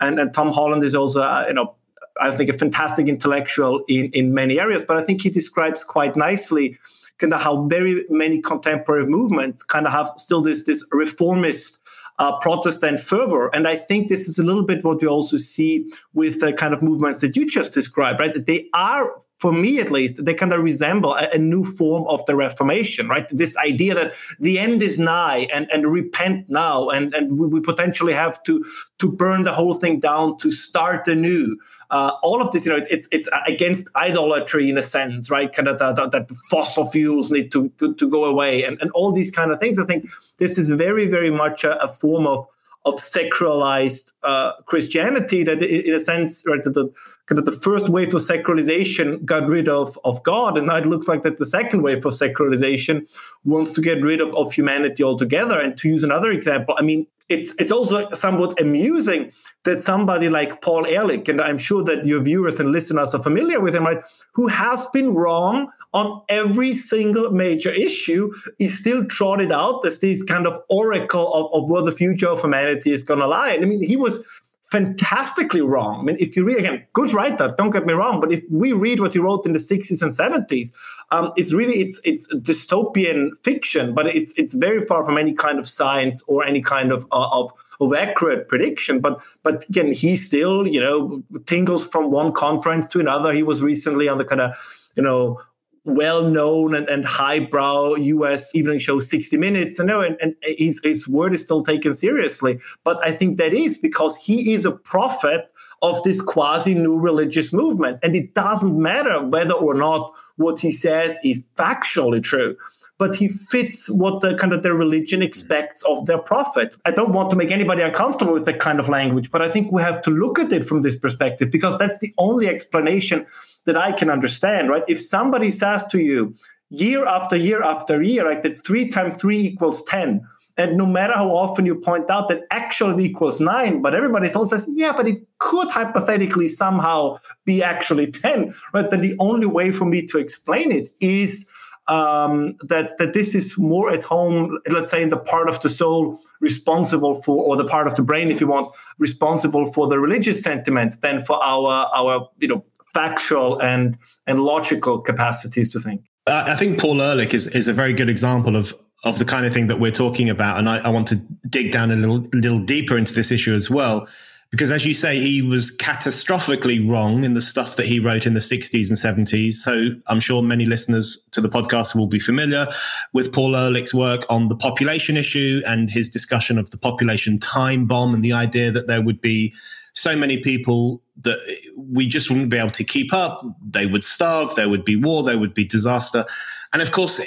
and, 0.00 0.18
and 0.18 0.34
Tom 0.34 0.50
Holland 0.50 0.82
is 0.82 0.94
also, 0.94 1.22
uh, 1.22 1.44
you 1.46 1.54
know, 1.54 1.76
I 2.20 2.32
think 2.32 2.50
a 2.50 2.54
fantastic 2.54 3.06
intellectual 3.06 3.84
in 3.86 4.10
in 4.12 4.34
many 4.34 4.58
areas. 4.58 4.84
But 4.84 4.96
I 4.96 5.04
think 5.04 5.22
he 5.22 5.30
describes 5.30 5.84
quite 5.84 6.16
nicely 6.16 6.78
kind 7.18 7.32
of 7.32 7.40
how 7.40 7.66
very 7.66 8.04
many 8.08 8.40
contemporary 8.40 9.06
movements 9.06 9.62
kind 9.62 9.86
of 9.86 9.92
have 9.92 10.10
still 10.16 10.40
this 10.40 10.64
this 10.64 10.84
reformist 10.90 11.79
uh, 12.20 12.38
Protestant 12.38 13.00
fervor. 13.00 13.48
And 13.54 13.66
I 13.66 13.76
think 13.76 14.08
this 14.08 14.28
is 14.28 14.38
a 14.38 14.44
little 14.44 14.64
bit 14.64 14.84
what 14.84 15.00
we 15.00 15.08
also 15.08 15.36
see 15.38 15.90
with 16.14 16.40
the 16.40 16.52
kind 16.52 16.72
of 16.72 16.82
movements 16.82 17.20
that 17.22 17.34
you 17.34 17.48
just 17.48 17.72
described, 17.72 18.20
right? 18.20 18.32
That 18.32 18.46
they 18.46 18.68
are 18.74 19.10
for 19.40 19.52
me 19.52 19.80
at 19.80 19.90
least, 19.90 20.22
they 20.24 20.34
kind 20.34 20.52
of 20.52 20.62
resemble 20.62 21.14
a, 21.14 21.28
a, 21.32 21.38
new 21.38 21.64
form 21.64 22.06
of 22.08 22.24
the 22.26 22.36
Reformation, 22.36 23.08
right? 23.08 23.26
This 23.30 23.56
idea 23.56 23.94
that 23.94 24.12
the 24.38 24.58
end 24.58 24.82
is 24.82 24.98
nigh 24.98 25.48
and, 25.52 25.66
and 25.72 25.86
repent 25.86 26.50
now, 26.50 26.90
and, 26.90 27.14
and 27.14 27.38
we, 27.38 27.46
we 27.46 27.60
potentially 27.60 28.12
have 28.12 28.42
to 28.44 28.64
to 28.98 29.10
burn 29.10 29.42
the 29.42 29.52
whole 29.52 29.74
thing 29.74 29.98
down 29.98 30.36
to 30.38 30.50
start 30.50 31.08
anew. 31.08 31.56
Uh, 31.90 32.12
all 32.22 32.42
of 32.42 32.52
this, 32.52 32.66
you 32.66 32.72
know, 32.72 32.84
it's 32.90 33.08
it's 33.10 33.28
against 33.46 33.88
idolatry 33.96 34.68
in 34.68 34.76
a 34.76 34.82
sense, 34.82 35.30
right? 35.30 35.52
Kind 35.52 35.68
of 35.68 35.78
that, 35.78 35.96
that, 35.96 36.30
fossil 36.50 36.84
fuels 36.84 37.30
need 37.32 37.50
to, 37.50 37.68
to, 37.78 38.10
go 38.10 38.26
away, 38.26 38.62
and 38.62 38.78
and 38.82 38.90
all 38.90 39.10
these 39.10 39.30
kind 39.30 39.50
of 39.50 39.58
things. 39.58 39.78
I 39.78 39.86
think 39.86 40.10
this 40.36 40.58
is 40.58 40.68
very 40.68 41.06
very 41.06 41.30
much 41.30 41.64
a, 41.64 41.82
a 41.82 41.88
form 41.88 42.26
of 42.26 42.46
of 42.86 42.94
sacralized 42.94 44.12
uh, 44.22 44.52
Christianity 44.64 45.44
that, 45.44 45.62
in 45.62 45.92
a 45.92 46.00
sense, 46.00 46.44
right, 46.46 46.62
the 46.62 46.90
kind 47.30 47.38
of 47.38 47.44
the 47.44 47.52
first 47.52 47.88
wave 47.88 48.12
of 48.12 48.20
secularization 48.20 49.24
got 49.24 49.48
rid 49.48 49.68
of 49.68 49.96
of 50.02 50.20
God, 50.24 50.58
and 50.58 50.66
now 50.66 50.76
it 50.76 50.84
looks 50.84 51.06
like 51.06 51.22
that 51.22 51.36
the 51.36 51.46
second 51.46 51.82
wave 51.82 52.04
of 52.04 52.12
secularization 52.12 53.06
wants 53.44 53.72
to 53.74 53.80
get 53.80 54.02
rid 54.02 54.20
of, 54.20 54.34
of 54.34 54.52
humanity 54.52 55.04
altogether. 55.04 55.60
And 55.60 55.76
to 55.78 55.88
use 55.88 56.02
another 56.02 56.32
example, 56.32 56.74
I 56.76 56.82
mean, 56.82 57.06
it's 57.28 57.54
it's 57.60 57.70
also 57.70 58.08
somewhat 58.14 58.60
amusing 58.60 59.30
that 59.62 59.80
somebody 59.80 60.28
like 60.28 60.60
Paul 60.60 60.86
Ehrlich, 60.86 61.28
and 61.28 61.40
I'm 61.40 61.58
sure 61.58 61.84
that 61.84 62.04
your 62.04 62.20
viewers 62.20 62.58
and 62.58 62.72
listeners 62.72 63.14
are 63.14 63.22
familiar 63.22 63.60
with 63.60 63.76
him, 63.76 63.84
right, 63.84 64.02
who 64.32 64.48
has 64.48 64.88
been 64.88 65.14
wrong 65.14 65.70
on 65.92 66.22
every 66.28 66.74
single 66.74 67.30
major 67.30 67.70
issue, 67.70 68.32
is 68.58 68.76
still 68.76 69.04
trotted 69.04 69.52
out 69.52 69.84
as 69.84 70.00
this 70.00 70.22
kind 70.24 70.46
of 70.48 70.60
oracle 70.68 71.32
of, 71.32 71.62
of 71.62 71.70
where 71.70 71.82
the 71.82 71.92
future 71.92 72.28
of 72.28 72.40
humanity 72.40 72.92
is 72.92 73.04
going 73.04 73.20
to 73.20 73.26
lie. 73.26 73.52
I 73.52 73.58
mean, 73.58 73.82
he 73.82 73.96
was 73.96 74.24
fantastically 74.70 75.60
wrong. 75.60 76.00
I 76.00 76.02
mean, 76.04 76.16
if 76.20 76.36
you 76.36 76.44
read 76.44 76.58
again, 76.58 76.84
good 76.92 77.12
writer, 77.12 77.52
don't 77.58 77.70
get 77.70 77.86
me 77.86 77.92
wrong, 77.92 78.20
but 78.20 78.32
if 78.32 78.42
we 78.50 78.72
read 78.72 79.00
what 79.00 79.12
he 79.12 79.18
wrote 79.18 79.44
in 79.44 79.52
the 79.52 79.58
60s 79.58 80.00
and 80.00 80.12
70s, 80.12 80.72
um, 81.10 81.32
it's 81.36 81.52
really 81.52 81.80
it's 81.80 82.00
it's 82.04 82.32
dystopian 82.36 83.30
fiction, 83.42 83.94
but 83.94 84.06
it's 84.06 84.32
it's 84.36 84.54
very 84.54 84.82
far 84.82 85.04
from 85.04 85.18
any 85.18 85.32
kind 85.32 85.58
of 85.58 85.68
science 85.68 86.22
or 86.28 86.44
any 86.44 86.60
kind 86.60 86.92
of 86.92 87.04
uh, 87.10 87.28
of 87.32 87.52
of 87.80 87.92
accurate 87.92 88.46
prediction. 88.48 89.00
But 89.00 89.20
but 89.42 89.68
again, 89.68 89.92
he 89.92 90.16
still 90.16 90.68
you 90.68 90.80
know 90.80 91.20
tingles 91.46 91.84
from 91.84 92.12
one 92.12 92.32
conference 92.32 92.86
to 92.88 93.00
another. 93.00 93.32
He 93.32 93.42
was 93.42 93.60
recently 93.60 94.08
on 94.08 94.18
the 94.18 94.24
kind 94.24 94.40
of 94.40 94.52
you 94.94 95.02
know 95.02 95.40
well-known 95.84 96.74
and, 96.74 96.88
and 96.88 97.04
highbrow 97.04 97.94
US 97.94 98.54
evening 98.54 98.78
show 98.78 98.98
60 98.98 99.36
Minutes. 99.36 99.78
And, 99.78 99.88
know, 99.88 100.02
and, 100.02 100.16
and 100.20 100.34
his, 100.42 100.80
his 100.84 101.08
word 101.08 101.32
is 101.32 101.42
still 101.42 101.62
taken 101.62 101.94
seriously. 101.94 102.58
But 102.84 103.04
I 103.06 103.12
think 103.12 103.38
that 103.38 103.54
is 103.54 103.78
because 103.78 104.16
he 104.16 104.52
is 104.52 104.64
a 104.64 104.72
prophet 104.72 105.50
of 105.82 106.02
this 106.02 106.20
quasi 106.20 106.74
new 106.74 106.98
religious 106.98 107.52
movement. 107.52 107.98
And 108.02 108.14
it 108.14 108.34
doesn't 108.34 108.80
matter 108.80 109.24
whether 109.24 109.54
or 109.54 109.74
not 109.74 110.12
what 110.36 110.60
he 110.60 110.72
says 110.72 111.18
is 111.24 111.50
factually 111.56 112.22
true 112.22 112.56
but 113.00 113.14
he 113.14 113.28
fits 113.28 113.88
what 113.88 114.20
the 114.20 114.34
kind 114.34 114.52
of 114.52 114.62
their 114.62 114.74
religion 114.74 115.20
mm-hmm. 115.20 115.26
expects 115.26 115.82
of 115.84 116.04
their 116.04 116.18
prophet. 116.18 116.76
I 116.84 116.90
don't 116.90 117.14
want 117.14 117.30
to 117.30 117.36
make 117.36 117.50
anybody 117.50 117.80
uncomfortable 117.80 118.34
with 118.34 118.44
that 118.44 118.60
kind 118.60 118.78
of 118.78 118.90
language, 118.90 119.30
but 119.30 119.40
I 119.40 119.50
think 119.50 119.72
we 119.72 119.80
have 119.80 120.02
to 120.02 120.10
look 120.10 120.38
at 120.38 120.52
it 120.52 120.66
from 120.66 120.82
this 120.82 120.96
perspective 120.96 121.50
because 121.50 121.78
that's 121.78 121.98
the 122.00 122.14
only 122.18 122.46
explanation 122.46 123.26
that 123.64 123.76
I 123.76 123.92
can 123.92 124.10
understand, 124.10 124.68
right? 124.68 124.84
If 124.86 125.00
somebody 125.00 125.50
says 125.50 125.82
to 125.86 125.98
you 125.98 126.34
year 126.68 127.06
after 127.06 127.36
year 127.36 127.62
after 127.62 128.02
year, 128.02 128.22
like 128.24 128.42
that 128.42 128.62
three 128.64 128.88
times 128.88 129.16
three 129.16 129.40
equals 129.40 129.82
10, 129.84 130.20
and 130.58 130.76
no 130.76 130.84
matter 130.84 131.14
how 131.14 131.30
often 131.30 131.64
you 131.64 131.76
point 131.76 132.10
out 132.10 132.28
that 132.28 132.42
actually 132.50 133.06
equals 133.06 133.40
nine, 133.40 133.80
but 133.80 133.94
everybody 133.94 134.28
still 134.28 134.44
says, 134.44 134.68
yeah, 134.74 134.92
but 134.92 135.08
it 135.08 135.22
could 135.38 135.70
hypothetically 135.70 136.48
somehow 136.48 137.16
be 137.46 137.62
actually 137.62 138.10
10, 138.10 138.54
right? 138.74 138.90
Then 138.90 139.00
the 139.00 139.16
only 139.18 139.46
way 139.46 139.70
for 139.70 139.86
me 139.86 140.06
to 140.08 140.18
explain 140.18 140.70
it 140.70 140.92
is 141.00 141.46
um, 141.90 142.56
that 142.62 142.96
that 142.98 143.12
this 143.12 143.34
is 143.34 143.58
more 143.58 143.90
at 143.90 144.04
home, 144.04 144.60
let's 144.70 144.92
say, 144.92 145.02
in 145.02 145.08
the 145.08 145.16
part 145.16 145.48
of 145.48 145.60
the 145.60 145.68
soul 145.68 146.18
responsible 146.40 147.20
for, 147.20 147.44
or 147.44 147.56
the 147.56 147.64
part 147.64 147.86
of 147.88 147.96
the 147.96 148.02
brain, 148.02 148.30
if 148.30 148.40
you 148.40 148.46
want, 148.46 148.72
responsible 148.98 149.70
for 149.72 149.88
the 149.88 149.98
religious 149.98 150.40
sentiment, 150.40 151.00
than 151.02 151.20
for 151.20 151.42
our 151.42 151.90
our 151.94 152.28
you 152.38 152.46
know 152.46 152.64
factual 152.94 153.60
and 153.60 153.98
and 154.28 154.40
logical 154.40 155.00
capacities 155.00 155.68
to 155.70 155.80
think. 155.80 156.02
I 156.26 156.54
think 156.54 156.78
Paul 156.78 157.02
Ehrlich 157.02 157.34
is 157.34 157.48
is 157.48 157.66
a 157.66 157.72
very 157.72 157.92
good 157.92 158.08
example 158.08 158.56
of 158.56 158.72
of 159.02 159.18
the 159.18 159.24
kind 159.24 159.44
of 159.44 159.52
thing 159.52 159.66
that 159.66 159.80
we're 159.80 159.90
talking 159.90 160.30
about, 160.30 160.58
and 160.58 160.68
I, 160.68 160.78
I 160.78 160.90
want 160.90 161.08
to 161.08 161.16
dig 161.48 161.72
down 161.72 161.90
a 161.90 161.96
little 161.96 162.20
little 162.32 162.60
deeper 162.60 162.96
into 162.96 163.12
this 163.14 163.32
issue 163.32 163.54
as 163.54 163.68
well. 163.68 164.06
Because 164.50 164.72
as 164.72 164.84
you 164.84 164.94
say, 164.94 165.20
he 165.20 165.42
was 165.42 165.70
catastrophically 165.76 166.88
wrong 166.88 167.22
in 167.22 167.34
the 167.34 167.40
stuff 167.40 167.76
that 167.76 167.86
he 167.86 168.00
wrote 168.00 168.26
in 168.26 168.34
the 168.34 168.40
60s 168.40 168.88
and 168.88 169.26
70s. 169.26 169.54
So 169.54 169.90
I'm 170.08 170.18
sure 170.18 170.42
many 170.42 170.66
listeners 170.66 171.24
to 171.30 171.40
the 171.40 171.48
podcast 171.48 171.94
will 171.94 172.08
be 172.08 172.18
familiar 172.18 172.66
with 173.12 173.32
Paul 173.32 173.52
Ehrlich's 173.52 173.94
work 173.94 174.22
on 174.28 174.48
the 174.48 174.56
population 174.56 175.16
issue 175.16 175.62
and 175.66 175.88
his 175.88 176.08
discussion 176.08 176.58
of 176.58 176.70
the 176.70 176.78
population 176.78 177.38
time 177.38 177.86
bomb 177.86 178.12
and 178.12 178.24
the 178.24 178.32
idea 178.32 178.72
that 178.72 178.88
there 178.88 179.02
would 179.02 179.20
be 179.20 179.54
so 179.92 180.16
many 180.16 180.38
people 180.38 181.00
that 181.22 181.38
we 181.76 182.08
just 182.08 182.28
wouldn't 182.28 182.50
be 182.50 182.56
able 182.56 182.70
to 182.70 182.84
keep 182.84 183.12
up. 183.12 183.44
They 183.64 183.86
would 183.86 184.04
starve, 184.04 184.54
there 184.56 184.68
would 184.68 184.84
be 184.84 184.96
war, 184.96 185.22
there 185.22 185.38
would 185.38 185.54
be 185.54 185.64
disaster. 185.64 186.24
And 186.72 186.82
of 186.82 186.90
course, 186.90 187.18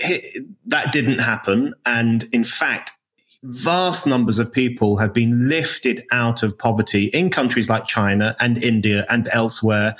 that 0.65 0.91
didn't 0.91 1.19
happen. 1.19 1.73
And 1.85 2.27
in 2.33 2.43
fact, 2.43 2.91
vast 3.43 4.07
numbers 4.07 4.39
of 4.39 4.51
people 4.51 4.97
have 4.97 5.13
been 5.13 5.50
lifted 5.50 6.05
out 6.12 6.43
of 6.43 6.57
poverty 6.57 7.05
in 7.07 7.29
countries 7.29 7.69
like 7.69 7.85
China 7.85 8.35
and 8.39 8.63
India 8.63 9.05
and 9.09 9.27
elsewhere, 9.31 9.95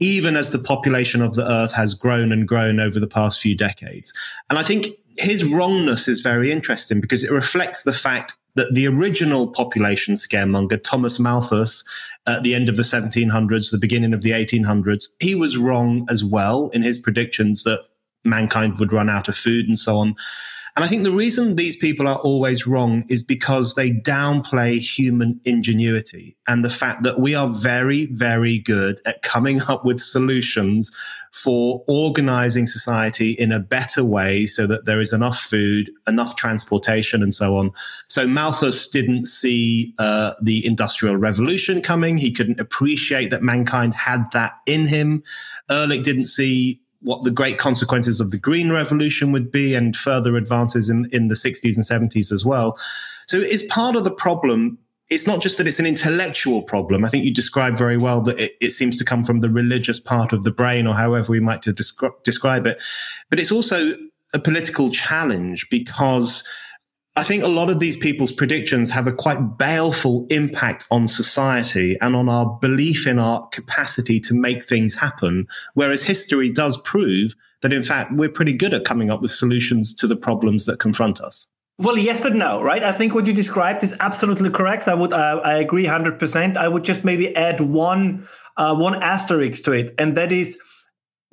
even 0.00 0.36
as 0.36 0.50
the 0.50 0.58
population 0.58 1.20
of 1.20 1.34
the 1.34 1.50
earth 1.50 1.72
has 1.72 1.92
grown 1.92 2.32
and 2.32 2.48
grown 2.48 2.80
over 2.80 2.98
the 2.98 3.06
past 3.06 3.40
few 3.40 3.54
decades. 3.54 4.12
And 4.48 4.58
I 4.58 4.62
think 4.62 4.88
his 5.18 5.44
wrongness 5.44 6.08
is 6.08 6.20
very 6.20 6.50
interesting 6.50 7.00
because 7.00 7.24
it 7.24 7.32
reflects 7.32 7.82
the 7.82 7.92
fact 7.92 8.38
that 8.54 8.74
the 8.74 8.88
original 8.88 9.48
population 9.48 10.14
scaremonger, 10.14 10.82
Thomas 10.82 11.18
Malthus, 11.18 11.84
at 12.26 12.42
the 12.42 12.54
end 12.54 12.68
of 12.68 12.76
the 12.76 12.82
1700s, 12.82 13.70
the 13.70 13.78
beginning 13.78 14.12
of 14.12 14.22
the 14.22 14.30
1800s, 14.30 15.08
he 15.20 15.34
was 15.34 15.56
wrong 15.56 16.06
as 16.10 16.24
well 16.24 16.68
in 16.72 16.82
his 16.82 16.98
predictions 16.98 17.64
that 17.64 17.80
mankind 18.24 18.78
would 18.78 18.92
run 18.92 19.08
out 19.08 19.28
of 19.28 19.36
food 19.36 19.68
and 19.68 19.78
so 19.78 19.96
on. 19.96 20.14
And 20.78 20.84
I 20.84 20.88
think 20.88 21.02
the 21.02 21.10
reason 21.10 21.56
these 21.56 21.74
people 21.74 22.06
are 22.06 22.18
always 22.18 22.64
wrong 22.64 23.02
is 23.08 23.20
because 23.20 23.74
they 23.74 23.90
downplay 23.90 24.78
human 24.78 25.40
ingenuity 25.44 26.36
and 26.46 26.64
the 26.64 26.70
fact 26.70 27.02
that 27.02 27.18
we 27.18 27.34
are 27.34 27.48
very, 27.48 28.06
very 28.12 28.60
good 28.60 29.00
at 29.04 29.22
coming 29.22 29.60
up 29.62 29.84
with 29.84 29.98
solutions 29.98 30.96
for 31.32 31.82
organizing 31.88 32.66
society 32.66 33.32
in 33.32 33.50
a 33.50 33.58
better 33.58 34.04
way 34.04 34.46
so 34.46 34.68
that 34.68 34.84
there 34.84 35.00
is 35.00 35.12
enough 35.12 35.40
food, 35.40 35.90
enough 36.06 36.36
transportation, 36.36 37.24
and 37.24 37.34
so 37.34 37.56
on. 37.56 37.72
So 38.06 38.28
Malthus 38.28 38.86
didn't 38.86 39.26
see 39.26 39.94
uh, 39.98 40.34
the 40.40 40.64
Industrial 40.64 41.16
Revolution 41.16 41.82
coming. 41.82 42.18
He 42.18 42.30
couldn't 42.30 42.60
appreciate 42.60 43.30
that 43.30 43.42
mankind 43.42 43.96
had 43.96 44.30
that 44.30 44.52
in 44.64 44.86
him. 44.86 45.24
Ehrlich 45.68 46.04
didn't 46.04 46.26
see 46.26 46.80
what 47.00 47.22
the 47.22 47.30
great 47.30 47.58
consequences 47.58 48.20
of 48.20 48.30
the 48.30 48.38
Green 48.38 48.70
Revolution 48.70 49.32
would 49.32 49.52
be 49.52 49.74
and 49.74 49.96
further 49.96 50.36
advances 50.36 50.90
in, 50.90 51.08
in 51.12 51.28
the 51.28 51.34
60s 51.34 51.76
and 51.76 52.10
70s 52.10 52.32
as 52.32 52.44
well. 52.44 52.78
So 53.28 53.38
it's 53.38 53.64
part 53.66 53.94
of 53.94 54.04
the 54.04 54.10
problem. 54.10 54.78
It's 55.08 55.26
not 55.26 55.40
just 55.40 55.58
that 55.58 55.66
it's 55.66 55.78
an 55.78 55.86
intellectual 55.86 56.62
problem. 56.62 57.04
I 57.04 57.08
think 57.08 57.24
you 57.24 57.32
described 57.32 57.78
very 57.78 57.96
well 57.96 58.20
that 58.22 58.38
it, 58.38 58.52
it 58.60 58.70
seems 58.70 58.96
to 58.98 59.04
come 59.04 59.24
from 59.24 59.40
the 59.40 59.50
religious 59.50 60.00
part 60.00 60.32
of 60.32 60.44
the 60.44 60.50
brain 60.50 60.86
or 60.86 60.94
however 60.94 61.30
we 61.30 61.40
might 61.40 61.62
to 61.62 61.72
descri- 61.72 62.22
describe 62.24 62.66
it. 62.66 62.82
But 63.30 63.38
it's 63.38 63.52
also 63.52 63.94
a 64.34 64.38
political 64.38 64.90
challenge 64.90 65.70
because 65.70 66.42
I 67.18 67.24
think 67.24 67.42
a 67.42 67.48
lot 67.48 67.68
of 67.68 67.80
these 67.80 67.96
people's 67.96 68.30
predictions 68.30 68.92
have 68.92 69.08
a 69.08 69.12
quite 69.12 69.58
baleful 69.58 70.24
impact 70.30 70.86
on 70.92 71.08
society 71.08 71.96
and 72.00 72.14
on 72.14 72.28
our 72.28 72.56
belief 72.60 73.08
in 73.08 73.18
our 73.18 73.44
capacity 73.48 74.20
to 74.20 74.34
make 74.34 74.68
things 74.68 74.94
happen. 74.94 75.48
Whereas 75.74 76.04
history 76.04 76.48
does 76.48 76.76
prove 76.78 77.34
that, 77.62 77.72
in 77.72 77.82
fact, 77.82 78.12
we're 78.12 78.28
pretty 78.28 78.52
good 78.52 78.72
at 78.72 78.84
coming 78.84 79.10
up 79.10 79.20
with 79.20 79.32
solutions 79.32 79.92
to 79.94 80.06
the 80.06 80.14
problems 80.14 80.66
that 80.66 80.78
confront 80.78 81.20
us. 81.20 81.48
Well, 81.78 81.98
yes 81.98 82.24
and 82.24 82.38
no, 82.38 82.62
right? 82.62 82.84
I 82.84 82.92
think 82.92 83.16
what 83.16 83.26
you 83.26 83.32
described 83.32 83.82
is 83.82 83.96
absolutely 83.98 84.50
correct. 84.50 84.86
I 84.86 84.94
would, 84.94 85.12
uh, 85.12 85.40
I 85.42 85.54
agree, 85.54 85.86
hundred 85.86 86.20
percent. 86.20 86.56
I 86.56 86.68
would 86.68 86.84
just 86.84 87.02
maybe 87.04 87.34
add 87.34 87.60
one, 87.60 88.28
uh, 88.56 88.76
one 88.76 89.02
asterisk 89.02 89.64
to 89.64 89.72
it, 89.72 89.92
and 89.98 90.16
that 90.16 90.30
is 90.30 90.56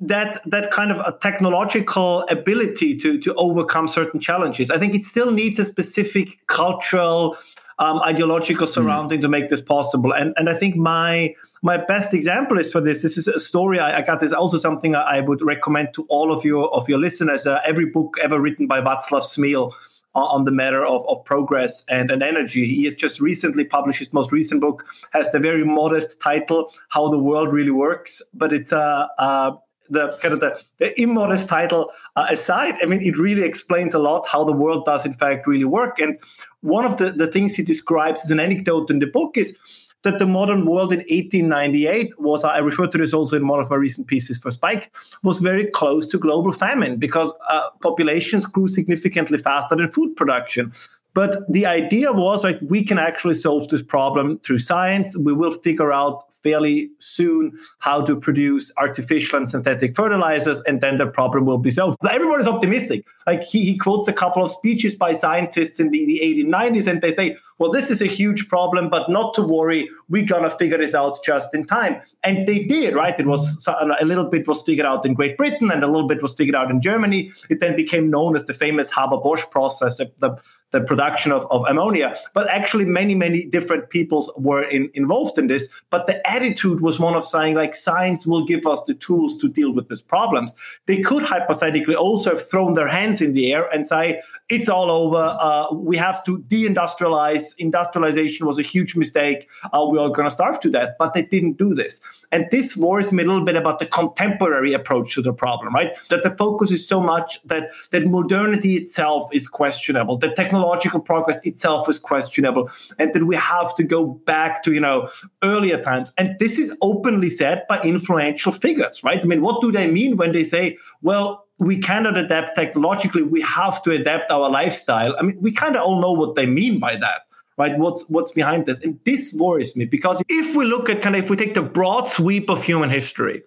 that 0.00 0.38
that 0.44 0.70
kind 0.70 0.92
of 0.92 0.98
a 0.98 1.16
technological 1.18 2.22
ability 2.28 2.96
to 2.96 3.18
to 3.18 3.34
overcome 3.34 3.88
certain 3.88 4.20
challenges. 4.20 4.70
I 4.70 4.78
think 4.78 4.94
it 4.94 5.04
still 5.04 5.30
needs 5.30 5.58
a 5.58 5.64
specific 5.64 6.38
cultural 6.46 7.36
um, 7.78 8.00
ideological 8.00 8.66
hmm. 8.66 8.72
surrounding 8.72 9.18
mm. 9.18 9.22
to 9.22 9.28
make 9.28 9.48
this 9.48 9.62
possible. 9.62 10.12
And 10.12 10.34
and 10.36 10.48
I 10.48 10.54
think 10.54 10.76
my 10.76 11.34
my 11.62 11.76
best 11.76 12.14
example 12.14 12.58
is 12.58 12.70
for 12.70 12.80
this. 12.80 13.02
This 13.02 13.18
is 13.18 13.28
a 13.28 13.40
story 13.40 13.78
I, 13.78 13.98
I 13.98 14.02
got. 14.02 14.20
This 14.20 14.32
also 14.32 14.56
something 14.56 14.94
I, 14.94 15.18
I, 15.18 15.20
would 15.20 15.42
recommend 15.42 15.94
to 15.94 16.04
all 16.08 16.32
of 16.32 16.44
your 16.44 16.72
of 16.74 16.88
your 16.88 16.98
listeners. 16.98 17.46
Uh, 17.46 17.60
every 17.64 17.86
book 17.86 18.16
ever 18.22 18.40
written 18.40 18.66
by 18.66 18.80
Václav 18.80 19.22
Smil 19.22 19.72
on 20.14 20.44
the 20.44 20.50
matter 20.50 20.84
of, 20.84 21.06
of 21.08 21.22
progress 21.24 21.84
and, 21.90 22.10
and 22.10 22.22
energy. 22.22 22.66
He 22.74 22.84
has 22.84 22.94
just 22.94 23.20
recently 23.20 23.64
published 23.64 23.98
his 23.98 24.14
most 24.14 24.32
recent 24.32 24.62
book, 24.62 24.86
has 25.12 25.30
the 25.30 25.38
very 25.38 25.62
modest 25.62 26.20
title, 26.20 26.72
How 26.88 27.08
the 27.10 27.18
World 27.18 27.52
Really 27.52 27.70
Works, 27.70 28.22
but 28.32 28.50
it's 28.50 28.72
a, 28.72 29.10
a 29.18 29.58
the 29.90 30.16
kind 30.20 30.34
of 30.34 30.40
the, 30.40 30.60
the 30.78 31.00
immodest 31.00 31.48
title 31.48 31.92
uh, 32.16 32.26
aside, 32.30 32.74
I 32.82 32.86
mean, 32.86 33.02
it 33.02 33.18
really 33.18 33.42
explains 33.42 33.94
a 33.94 33.98
lot 33.98 34.26
how 34.26 34.44
the 34.44 34.52
world 34.52 34.84
does 34.84 35.06
in 35.06 35.14
fact 35.14 35.46
really 35.46 35.64
work. 35.64 35.98
And 35.98 36.18
one 36.60 36.84
of 36.84 36.96
the, 36.96 37.12
the 37.12 37.26
things 37.26 37.54
he 37.54 37.62
describes 37.62 38.24
as 38.24 38.30
an 38.30 38.40
anecdote 38.40 38.90
in 38.90 38.98
the 38.98 39.06
book 39.06 39.36
is 39.36 39.58
that 40.02 40.18
the 40.18 40.26
modern 40.26 40.66
world 40.66 40.92
in 40.92 41.00
1898 41.00 42.20
was, 42.20 42.44
I 42.44 42.58
refer 42.58 42.86
to 42.86 42.98
this 42.98 43.12
also 43.12 43.36
in 43.36 43.48
one 43.48 43.60
of 43.60 43.70
my 43.70 43.76
recent 43.76 44.06
pieces 44.06 44.38
for 44.38 44.50
Spiked, 44.50 44.88
was 45.22 45.40
very 45.40 45.66
close 45.66 46.06
to 46.08 46.18
global 46.18 46.52
famine 46.52 46.96
because 46.96 47.34
uh, 47.50 47.70
populations 47.82 48.46
grew 48.46 48.68
significantly 48.68 49.38
faster 49.38 49.74
than 49.74 49.88
food 49.88 50.14
production. 50.14 50.72
But 51.14 51.50
the 51.50 51.66
idea 51.66 52.12
was, 52.12 52.44
right, 52.44 52.62
we 52.62 52.84
can 52.84 52.98
actually 52.98 53.34
solve 53.34 53.68
this 53.68 53.82
problem 53.82 54.38
through 54.40 54.58
science. 54.58 55.16
We 55.16 55.32
will 55.32 55.52
figure 55.52 55.90
out 55.90 56.24
fairly 56.46 56.88
soon 57.00 57.58
how 57.80 58.00
to 58.00 58.18
produce 58.18 58.72
artificial 58.76 59.38
and 59.38 59.48
synthetic 59.48 59.96
fertilizers, 59.96 60.60
and 60.62 60.80
then 60.80 60.96
the 60.96 61.06
problem 61.08 61.44
will 61.44 61.58
be 61.58 61.70
solved. 61.72 61.98
So 62.00 62.08
is 62.38 62.46
optimistic. 62.46 63.04
Like 63.26 63.42
he, 63.42 63.64
he 63.64 63.76
quotes 63.76 64.06
a 64.06 64.12
couple 64.12 64.44
of 64.44 64.50
speeches 64.50 64.94
by 64.94 65.12
scientists 65.12 65.80
in 65.80 65.90
the, 65.90 66.06
the 66.06 66.20
1890s, 66.22 66.86
and 66.86 67.02
they 67.02 67.10
say, 67.10 67.36
well, 67.58 67.72
this 67.72 67.90
is 67.90 68.00
a 68.00 68.06
huge 68.06 68.48
problem, 68.48 68.90
but 68.90 69.10
not 69.10 69.34
to 69.34 69.42
worry. 69.42 69.88
We're 70.08 70.26
to 70.42 70.50
figure 70.50 70.78
this 70.78 70.94
out 70.94 71.24
just 71.24 71.54
in 71.54 71.66
time. 71.66 72.00
And 72.22 72.46
they 72.46 72.60
did, 72.60 72.94
right? 72.94 73.18
It 73.18 73.26
was 73.26 73.66
a 73.66 74.04
little 74.04 74.28
bit 74.28 74.46
was 74.46 74.62
figured 74.62 74.86
out 74.86 75.06
in 75.06 75.14
Great 75.14 75.36
Britain 75.36 75.70
and 75.70 75.82
a 75.82 75.86
little 75.86 76.06
bit 76.06 76.22
was 76.22 76.34
figured 76.34 76.54
out 76.54 76.70
in 76.70 76.82
Germany. 76.82 77.32
It 77.48 77.60
then 77.60 77.74
became 77.74 78.10
known 78.10 78.36
as 78.36 78.44
the 78.44 78.54
famous 78.54 78.92
Haber-Bosch 78.92 79.44
process, 79.50 79.96
the, 79.96 80.12
the 80.18 80.36
the 80.76 80.82
production 80.82 81.32
of, 81.32 81.46
of 81.50 81.64
ammonia. 81.72 82.14
But 82.34 82.48
actually, 82.58 82.84
many, 82.84 83.14
many 83.14 83.46
different 83.56 83.88
peoples 83.88 84.30
were 84.36 84.64
in, 84.76 84.90
involved 84.92 85.38
in 85.38 85.46
this. 85.46 85.64
But 85.88 86.06
the 86.06 86.16
attitude 86.36 86.80
was 86.82 87.00
one 87.00 87.14
of 87.14 87.24
saying, 87.24 87.54
like, 87.54 87.74
science 87.74 88.26
will 88.26 88.44
give 88.44 88.66
us 88.66 88.82
the 88.82 88.94
tools 89.06 89.38
to 89.38 89.48
deal 89.48 89.72
with 89.72 89.88
these 89.88 90.02
problems. 90.02 90.54
They 90.84 91.00
could 91.00 91.22
hypothetically 91.22 91.96
also 91.96 92.30
have 92.34 92.46
thrown 92.50 92.74
their 92.74 92.88
hands 92.88 93.22
in 93.22 93.32
the 93.32 93.54
air 93.54 93.64
and 93.72 93.86
say, 93.86 94.20
it's 94.48 94.68
all 94.68 94.90
over. 94.90 95.24
Uh, 95.40 95.74
we 95.90 95.96
have 95.96 96.22
to 96.24 96.38
deindustrialize. 96.54 97.54
Industrialization 97.58 98.46
was 98.46 98.58
a 98.58 98.62
huge 98.74 98.96
mistake. 98.96 99.48
Uh, 99.72 99.86
we're 99.88 100.08
going 100.10 100.28
to 100.28 100.36
starve 100.40 100.60
to 100.60 100.70
death. 100.70 100.90
But 100.98 101.14
they 101.14 101.22
didn't 101.22 101.56
do 101.56 101.74
this. 101.74 102.00
And 102.32 102.46
this 102.50 102.76
worries 102.76 103.12
me 103.12 103.22
a 103.22 103.26
little 103.26 103.44
bit 103.44 103.56
about 103.56 103.78
the 103.78 103.86
contemporary 103.86 104.74
approach 104.74 105.14
to 105.14 105.22
the 105.22 105.32
problem, 105.32 105.74
right? 105.74 105.90
That 106.10 106.22
the 106.22 106.32
focus 106.44 106.70
is 106.70 106.86
so 106.86 107.00
much 107.00 107.42
that, 107.44 107.70
that 107.92 108.06
modernity 108.06 108.76
itself 108.76 109.30
is 109.32 109.48
questionable, 109.48 110.18
that 110.18 110.36
technology 110.36 110.65
technological 110.66 111.00
progress 111.00 111.44
itself 111.46 111.88
is 111.88 111.98
questionable. 111.98 112.68
And 112.98 113.12
that 113.14 113.24
we 113.24 113.36
have 113.36 113.74
to 113.76 113.84
go 113.84 114.06
back 114.26 114.62
to 114.64 114.72
you 114.72 114.80
know 114.80 115.08
earlier 115.42 115.80
times. 115.80 116.12
And 116.18 116.36
this 116.38 116.58
is 116.58 116.76
openly 116.82 117.28
said 117.28 117.64
by 117.68 117.80
influential 117.82 118.52
figures 118.52 119.02
right? 119.04 119.22
I 119.22 119.26
mean 119.26 119.42
what 119.42 119.60
do 119.60 119.70
they 119.72 119.86
mean 119.90 120.16
when 120.16 120.32
they 120.32 120.44
say 120.44 120.78
well 121.02 121.44
we 121.58 121.78
cannot 121.78 122.18
adapt 122.18 122.56
technologically 122.56 123.22
we 123.22 123.40
have 123.42 123.80
to 123.82 123.92
adapt 123.92 124.30
our 124.30 124.50
lifestyle? 124.50 125.14
I 125.18 125.22
mean 125.22 125.38
we 125.40 125.52
kind 125.52 125.76
of 125.76 125.82
all 125.82 126.00
know 126.00 126.12
what 126.12 126.34
they 126.34 126.46
mean 126.46 126.80
by 126.80 126.96
that 126.96 127.22
right? 127.56 127.78
What's 127.78 128.02
what's 128.08 128.32
behind 128.32 128.66
this? 128.66 128.80
And 128.80 128.98
this 129.04 129.34
worries 129.38 129.76
me 129.76 129.84
because 129.84 130.22
if 130.28 130.54
we 130.54 130.64
look 130.64 130.88
at 130.88 131.02
kind 131.02 131.16
of 131.16 131.24
if 131.24 131.30
we 131.30 131.36
take 131.36 131.54
the 131.54 131.62
broad 131.62 132.08
sweep 132.08 132.50
of 132.50 132.62
human 132.62 132.90
history, 132.90 133.42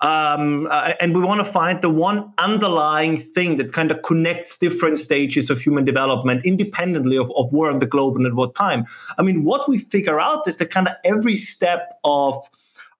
um, 0.00 0.66
uh, 0.70 0.92
and 1.00 1.14
we 1.14 1.22
want 1.22 1.44
to 1.44 1.50
find 1.50 1.80
the 1.80 1.90
one 1.90 2.32
underlying 2.38 3.16
thing 3.16 3.56
that 3.56 3.72
kind 3.72 3.90
of 3.90 4.02
connects 4.02 4.58
different 4.58 4.98
stages 4.98 5.50
of 5.50 5.60
human 5.60 5.84
development 5.84 6.44
independently 6.44 7.16
of, 7.16 7.30
of 7.36 7.52
where 7.52 7.70
on 7.70 7.78
the 7.78 7.86
globe 7.86 8.16
and 8.16 8.26
at 8.26 8.34
what 8.34 8.54
time. 8.54 8.84
I 9.18 9.22
mean, 9.22 9.44
what 9.44 9.68
we 9.68 9.78
figure 9.78 10.20
out 10.20 10.46
is 10.46 10.58
that 10.58 10.70
kind 10.70 10.88
of 10.88 10.94
every 11.04 11.38
step 11.38 11.98
of 12.04 12.36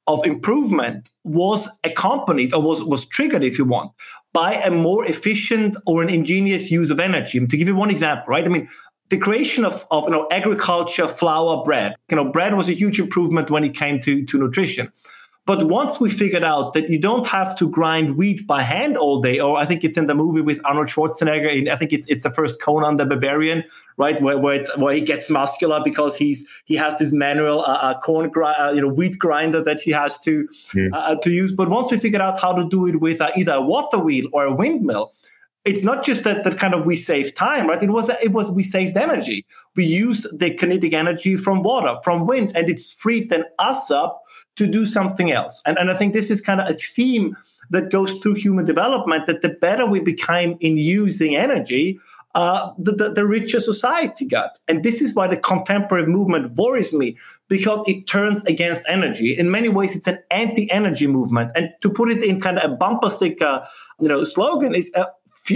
of 0.07 0.25
improvement 0.27 1.09
was 1.25 1.69
accompanied 1.83 2.53
or 2.53 2.61
was, 2.61 2.83
was 2.85 3.07
triggered, 3.07 3.43
if 3.43 3.57
you 3.57 3.65
want, 3.65 3.91
by 4.35 4.53
a 4.55 4.71
more 4.71 5.07
efficient 5.07 5.77
or 5.87 6.03
an 6.03 6.11
ingenious 6.11 6.71
use 6.71 6.91
of 6.91 7.01
energy. 7.01 7.39
And 7.39 7.49
to 7.49 7.57
give 7.57 7.69
you 7.69 7.75
one 7.75 7.91
example, 7.91 8.27
right? 8.29 8.45
I 8.45 8.49
mean, 8.49 8.69
the 9.15 9.21
creation 9.21 9.65
of, 9.65 9.87
of 9.93 10.05
you 10.05 10.11
know 10.11 10.27
agriculture, 10.33 11.07
flour, 11.07 11.63
bread. 11.65 11.95
You 12.11 12.17
know, 12.17 12.33
bread 12.33 12.55
was 12.55 12.69
a 12.69 12.73
huge 12.73 12.99
improvement 12.99 13.49
when 13.49 13.63
it 13.63 13.75
came 13.75 14.01
to, 14.01 14.25
to 14.25 14.39
nutrition. 14.39 14.91
But 15.47 15.69
once 15.69 16.01
we 16.01 16.09
figured 16.09 16.43
out 16.43 16.73
that 16.73 16.89
you 16.89 16.99
don't 16.99 17.27
have 17.27 17.55
to 17.57 17.69
grind 17.69 18.17
wheat 18.17 18.47
by 18.47 18.63
hand 18.63 18.97
all 18.97 19.21
day, 19.21 19.39
or 19.39 19.59
I 19.59 19.67
think 19.67 19.85
it's 19.85 19.99
in 19.99 20.07
the 20.07 20.15
movie 20.15 20.41
with 20.41 20.59
Arnold 20.65 20.89
Schwarzenegger, 20.89 21.55
in, 21.55 21.69
I 21.69 21.77
think 21.77 21.93
it's 21.93 22.09
it's 22.09 22.25
the 22.25 22.31
first 22.31 22.61
Conan 22.61 22.97
the 22.97 23.05
Barbarian, 23.05 23.63
right, 23.99 24.21
where 24.21 24.37
where, 24.37 24.57
it's, 24.59 24.77
where 24.79 24.95
he 24.95 25.03
gets 25.03 25.31
muscular 25.31 25.81
because 25.85 26.17
he's 26.17 26.45
he 26.65 26.75
has 26.75 26.99
this 26.99 27.13
manual 27.13 27.61
uh, 27.61 27.79
uh, 27.87 28.01
corn 28.01 28.33
uh, 28.35 28.73
you 28.75 28.81
know 28.81 28.89
wheat 28.89 29.19
grinder 29.19 29.63
that 29.63 29.81
he 29.81 29.93
has 29.93 30.19
to 30.21 30.49
yeah. 30.75 30.89
Uh, 30.93 30.97
uh, 30.97 31.15
to 31.17 31.31
use. 31.31 31.53
But 31.53 31.69
once 31.69 31.93
we 31.93 31.99
figured 31.99 32.23
out 32.23 32.41
how 32.41 32.53
to 32.53 32.69
do 32.69 32.87
it 32.87 33.01
with 33.01 33.21
uh, 33.21 33.31
either 33.37 33.53
a 33.53 33.63
water 33.63 33.99
wheel 33.99 34.27
or 34.33 34.45
a 34.45 34.53
windmill, 34.53 35.13
it's 35.65 35.83
not 35.83 36.05
just 36.05 36.25
that 36.25 36.45
that 36.45 36.59
kind 36.59 36.75
of 36.75 36.85
we 36.85 36.95
save 36.95 37.35
time, 37.35 37.67
right? 37.69 37.83
It 37.83 37.91
was 37.91 38.11
it 38.11 38.33
was 38.33 38.51
we 38.51 38.63
saved 38.63 38.97
energy. 38.97 39.47
We 39.77 39.85
used 39.85 40.27
the 40.39 40.51
kinetic 40.51 40.93
energy 40.93 41.37
from 41.37 41.63
water, 41.63 41.97
from 42.05 42.27
wind, 42.27 42.53
and 42.55 42.69
it's 42.69 42.93
freed 42.93 43.31
then 43.31 43.45
us 43.59 43.91
up 43.91 44.23
to 44.57 44.67
do 44.67 44.87
something 44.87 45.33
else. 45.33 45.63
And, 45.67 45.79
and 45.79 45.91
I 45.91 45.95
think 45.95 46.13
this 46.13 46.31
is 46.31 46.41
kind 46.41 46.61
of 46.61 46.69
a 46.69 46.75
theme 46.75 47.37
that 47.71 47.91
goes 47.91 48.19
through 48.19 48.35
human 48.35 48.67
development 48.67 49.27
that 49.27 49.43
the 49.43 49.49
better 49.49 49.87
we 49.87 49.99
became 49.99 50.57
in 50.61 50.77
using 50.77 51.35
energy, 51.35 51.99
uh, 52.37 52.71
the, 52.79 52.93
the, 52.93 53.13
the, 53.13 53.27
richer 53.27 53.59
society 53.59 54.27
got. 54.27 54.51
And 54.69 54.85
this 54.85 55.01
is 55.01 55.15
why 55.15 55.27
the 55.27 55.37
contemporary 55.37 56.07
movement 56.07 56.57
worries 56.57 56.93
me 56.93 57.17
because 57.49 57.85
it 57.89 58.07
turns 58.07 58.45
against 58.45 58.85
energy. 58.89 59.37
In 59.37 59.51
many 59.51 59.69
ways, 59.69 59.97
it's 59.97 60.07
an 60.07 60.19
anti 60.31 60.71
energy 60.71 61.07
movement. 61.07 61.53
And 61.57 61.71
to 61.81 61.91
put 61.91 62.11
it 62.11 62.23
in 62.23 62.41
kind 62.41 62.59
of 62.59 62.71
a 62.71 62.75
bumper 62.75 63.11
sticker 63.11 63.67
you 64.01 64.09
know, 64.09 64.25
slogan 64.25 64.75
is 64.75 64.93
uh, 64.95 65.05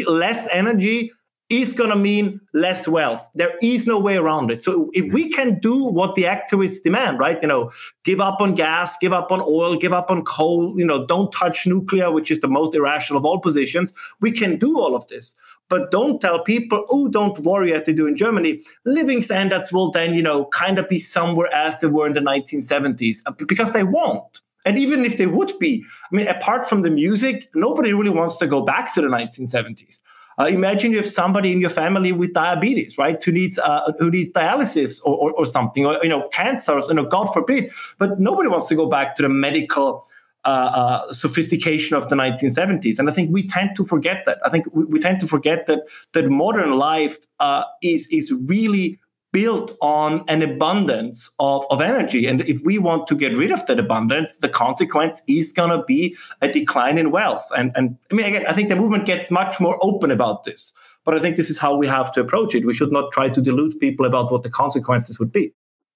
less 0.06 0.48
energy, 0.52 1.12
is 1.50 1.72
going 1.72 1.88
to 1.88 1.96
mean 1.96 2.40
less 2.52 2.86
wealth. 2.86 3.26
There 3.34 3.54
is 3.62 3.86
no 3.86 3.98
way 3.98 4.18
around 4.18 4.50
it. 4.50 4.62
So 4.62 4.90
if 4.92 5.10
we 5.12 5.30
can 5.30 5.58
do 5.58 5.82
what 5.82 6.14
the 6.14 6.24
activists 6.24 6.82
demand, 6.82 7.18
right? 7.18 7.40
You 7.40 7.48
know, 7.48 7.70
give 8.04 8.20
up 8.20 8.40
on 8.40 8.54
gas, 8.54 8.98
give 8.98 9.14
up 9.14 9.32
on 9.32 9.40
oil, 9.40 9.76
give 9.76 9.94
up 9.94 10.10
on 10.10 10.24
coal, 10.24 10.78
you 10.78 10.84
know, 10.84 11.06
don't 11.06 11.32
touch 11.32 11.66
nuclear, 11.66 12.10
which 12.10 12.30
is 12.30 12.40
the 12.40 12.48
most 12.48 12.74
irrational 12.74 13.18
of 13.18 13.24
all 13.24 13.40
positions. 13.40 13.94
We 14.20 14.30
can 14.30 14.58
do 14.58 14.78
all 14.78 14.94
of 14.94 15.06
this. 15.08 15.34
But 15.70 15.90
don't 15.90 16.20
tell 16.20 16.42
people, 16.42 16.84
oh, 16.90 17.08
don't 17.08 17.38
worry, 17.40 17.74
as 17.74 17.84
they 17.84 17.92
do 17.92 18.06
in 18.06 18.16
Germany. 18.16 18.60
Living 18.84 19.20
standards 19.22 19.70
will 19.72 19.90
then, 19.90 20.14
you 20.14 20.22
know, 20.22 20.46
kind 20.46 20.78
of 20.78 20.88
be 20.88 20.98
somewhere 20.98 21.52
as 21.54 21.78
they 21.78 21.88
were 21.88 22.06
in 22.06 22.14
the 22.14 22.20
1970s, 22.20 23.18
uh, 23.26 23.32
because 23.32 23.72
they 23.72 23.84
won't. 23.84 24.40
And 24.68 24.78
even 24.78 25.06
if 25.06 25.16
they 25.16 25.26
would 25.26 25.58
be, 25.58 25.82
I 26.12 26.14
mean, 26.14 26.28
apart 26.28 26.68
from 26.68 26.82
the 26.82 26.90
music, 26.90 27.48
nobody 27.54 27.94
really 27.94 28.10
wants 28.10 28.36
to 28.36 28.46
go 28.46 28.60
back 28.60 28.92
to 28.94 29.00
the 29.00 29.08
1970s. 29.08 30.00
Uh, 30.38 30.44
imagine 30.44 30.92
you 30.92 30.98
have 30.98 31.06
somebody 31.06 31.52
in 31.52 31.58
your 31.62 31.70
family 31.70 32.12
with 32.12 32.34
diabetes, 32.34 32.98
right? 32.98 33.20
Who 33.24 33.32
needs 33.32 33.58
uh, 33.58 33.92
who 33.98 34.10
needs 34.10 34.30
dialysis 34.30 35.00
or, 35.06 35.16
or, 35.16 35.32
or, 35.32 35.46
something, 35.46 35.86
or 35.86 35.98
you 36.02 36.10
know, 36.10 36.28
cancers. 36.28 36.88
You 36.88 36.94
know, 36.96 37.06
God 37.06 37.32
forbid. 37.32 37.72
But 37.98 38.20
nobody 38.20 38.50
wants 38.50 38.68
to 38.68 38.74
go 38.74 38.86
back 38.86 39.16
to 39.16 39.22
the 39.22 39.30
medical 39.30 40.06
uh, 40.44 40.48
uh 40.48 41.12
sophistication 41.12 41.96
of 41.96 42.10
the 42.10 42.14
1970s, 42.14 42.98
and 42.98 43.08
I 43.08 43.12
think 43.12 43.32
we 43.32 43.48
tend 43.48 43.74
to 43.76 43.86
forget 43.86 44.26
that. 44.26 44.38
I 44.44 44.50
think 44.50 44.66
we, 44.72 44.84
we 44.84 45.00
tend 45.00 45.18
to 45.20 45.26
forget 45.26 45.64
that 45.64 45.80
that 46.12 46.28
modern 46.28 46.72
life 46.72 47.16
uh, 47.40 47.64
is 47.82 48.06
is 48.08 48.32
really 48.44 49.00
built 49.32 49.76
on 49.80 50.24
an 50.28 50.42
abundance 50.42 51.30
of, 51.38 51.64
of 51.70 51.80
energy. 51.80 52.26
And 52.26 52.40
if 52.42 52.62
we 52.64 52.78
want 52.78 53.06
to 53.08 53.14
get 53.14 53.36
rid 53.36 53.50
of 53.50 53.64
that 53.66 53.78
abundance, 53.78 54.38
the 54.38 54.48
consequence 54.48 55.22
is 55.26 55.52
going 55.52 55.70
to 55.70 55.84
be 55.84 56.16
a 56.40 56.50
decline 56.50 56.98
in 56.98 57.10
wealth. 57.10 57.46
And, 57.56 57.72
and 57.74 57.96
I 58.10 58.14
mean, 58.14 58.26
again, 58.26 58.46
I 58.46 58.52
think 58.52 58.68
the 58.68 58.76
movement 58.76 59.06
gets 59.06 59.30
much 59.30 59.60
more 59.60 59.78
open 59.82 60.10
about 60.10 60.44
this. 60.44 60.72
But 61.04 61.14
I 61.14 61.20
think 61.20 61.36
this 61.36 61.50
is 61.50 61.58
how 61.58 61.76
we 61.76 61.86
have 61.86 62.12
to 62.12 62.20
approach 62.20 62.54
it. 62.54 62.66
We 62.66 62.74
should 62.74 62.92
not 62.92 63.12
try 63.12 63.28
to 63.28 63.40
delude 63.40 63.78
people 63.80 64.06
about 64.06 64.30
what 64.32 64.42
the 64.42 64.50
consequences 64.50 65.18
would 65.18 65.32
be. 65.32 65.52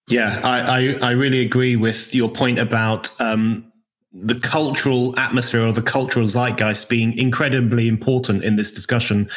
Yeah, 0.09 0.41
I, 0.43 0.97
I, 1.03 1.09
I 1.09 1.11
really 1.13 1.45
agree 1.45 1.77
with 1.77 2.15
your 2.15 2.29
point 2.29 2.59
about 2.59 3.11
um, 3.21 3.73
the 4.13 4.35
cultural 4.35 5.19
atmosphere 5.19 5.67
or 5.67 5.73
the 5.73 5.83
cultural 5.83 6.27
zeitgeist 6.27 6.89
being 6.89 7.17
incredibly 7.17 7.89
important 7.89 8.45
in 8.45 8.57
this 8.57 8.73
discussion. 8.73 9.29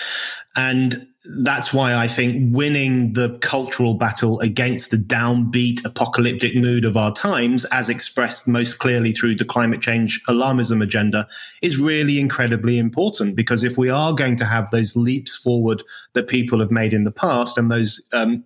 And 0.55 1.07
that's 1.39 1.73
why 1.73 1.95
I 1.95 2.07
think 2.07 2.55
winning 2.55 3.13
the 3.13 3.37
cultural 3.39 3.95
battle 3.95 4.39
against 4.39 4.91
the 4.91 4.97
downbeat 4.97 5.83
apocalyptic 5.85 6.55
mood 6.55 6.85
of 6.85 6.97
our 6.97 7.13
times, 7.13 7.65
as 7.65 7.89
expressed 7.89 8.47
most 8.47 8.79
clearly 8.79 9.11
through 9.11 9.35
the 9.35 9.45
climate 9.45 9.81
change 9.81 10.21
alarmism 10.27 10.83
agenda, 10.83 11.27
is 11.61 11.77
really 11.77 12.19
incredibly 12.19 12.77
important. 12.77 13.35
Because 13.35 13.63
if 13.63 13.77
we 13.77 13.89
are 13.89 14.13
going 14.13 14.35
to 14.37 14.45
have 14.45 14.69
those 14.71 14.95
leaps 14.95 15.35
forward 15.35 15.83
that 16.13 16.27
people 16.27 16.59
have 16.59 16.71
made 16.71 16.93
in 16.93 17.03
the 17.03 17.11
past 17.11 17.57
and 17.57 17.71
those 17.71 18.01
um, 18.13 18.43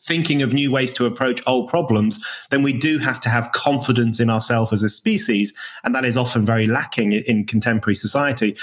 thinking 0.00 0.42
of 0.42 0.54
new 0.54 0.72
ways 0.72 0.92
to 0.94 1.06
approach 1.06 1.42
old 1.46 1.68
problems, 1.68 2.18
then 2.50 2.62
we 2.62 2.72
do 2.72 2.98
have 2.98 3.20
to 3.20 3.28
have 3.28 3.52
confidence 3.52 4.18
in 4.18 4.30
ourselves 4.30 4.72
as 4.72 4.82
a 4.82 4.88
species. 4.88 5.52
And 5.84 5.94
that 5.94 6.04
is 6.04 6.16
often 6.16 6.44
very 6.44 6.66
lacking 6.66 7.12
in 7.12 7.46
contemporary 7.46 7.94
society. 7.94 8.56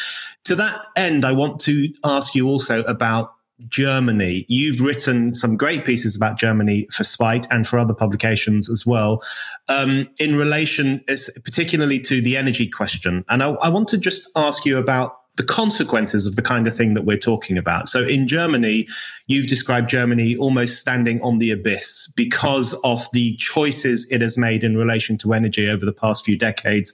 To 0.46 0.56
that 0.56 0.88
end, 0.96 1.24
I 1.24 1.34
want 1.34 1.60
to 1.62 1.94
ask 2.04 2.34
you 2.34 2.48
also 2.48 2.84
about 2.84 3.37
Germany. 3.68 4.46
You've 4.48 4.82
written 4.82 5.34
some 5.34 5.58
great 5.58 5.86
pieces 5.86 6.16
about 6.16 6.38
Germany 6.38 6.88
for 6.92 7.04
Spiked 7.04 7.48
and 7.50 7.68
for 7.68 7.80
other 7.80 7.94
publications 7.94 8.70
as 8.70 8.86
well, 8.86 9.22
um, 9.68 10.08
in 10.20 10.36
relation, 10.36 11.04
particularly 11.44 12.00
to 12.02 12.22
the 12.22 12.38
energy 12.38 12.68
question. 12.68 13.26
And 13.30 13.42
I, 13.44 13.50
I 13.50 13.70
want 13.70 13.88
to 13.90 13.98
just 13.98 14.30
ask 14.36 14.66
you 14.66 14.78
about 14.78 15.18
the 15.38 15.44
consequences 15.44 16.26
of 16.26 16.36
the 16.36 16.42
kind 16.42 16.68
of 16.68 16.76
thing 16.76 16.96
that 16.96 17.04
we're 17.04 17.18
talking 17.18 17.58
about. 17.58 17.88
So 17.88 18.04
in 18.04 18.28
Germany, 18.28 18.88
you've 19.28 19.48
described 19.48 19.88
Germany 19.90 20.36
almost 20.36 20.80
standing 20.80 21.22
on 21.22 21.38
the 21.38 21.52
abyss 21.52 22.12
because 22.16 22.74
of 22.84 23.08
the 23.14 23.36
choices 23.38 24.08
it 24.10 24.22
has 24.22 24.36
made 24.36 24.64
in 24.64 24.76
relation 24.76 25.18
to 25.20 25.34
energy 25.34 25.70
over 25.70 25.86
the 25.86 25.94
past 25.94 26.26
few 26.26 26.38
decades. 26.38 26.92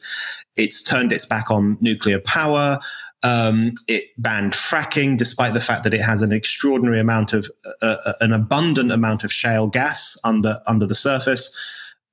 It's 0.57 0.83
turned 0.83 1.13
its 1.13 1.25
back 1.25 1.49
on 1.49 1.77
nuclear 1.79 2.19
power. 2.19 2.79
Um, 3.23 3.73
it 3.87 4.05
banned 4.17 4.53
fracking, 4.53 5.17
despite 5.17 5.53
the 5.53 5.61
fact 5.61 5.83
that 5.83 5.93
it 5.93 6.01
has 6.01 6.21
an 6.21 6.33
extraordinary 6.33 6.99
amount 6.99 7.31
of, 7.31 7.49
uh, 7.81 7.85
uh, 8.05 8.13
an 8.19 8.33
abundant 8.33 8.91
amount 8.91 9.23
of 9.23 9.31
shale 9.31 9.67
gas 9.67 10.17
under 10.23 10.61
under 10.67 10.85
the 10.85 10.95
surface. 10.95 11.49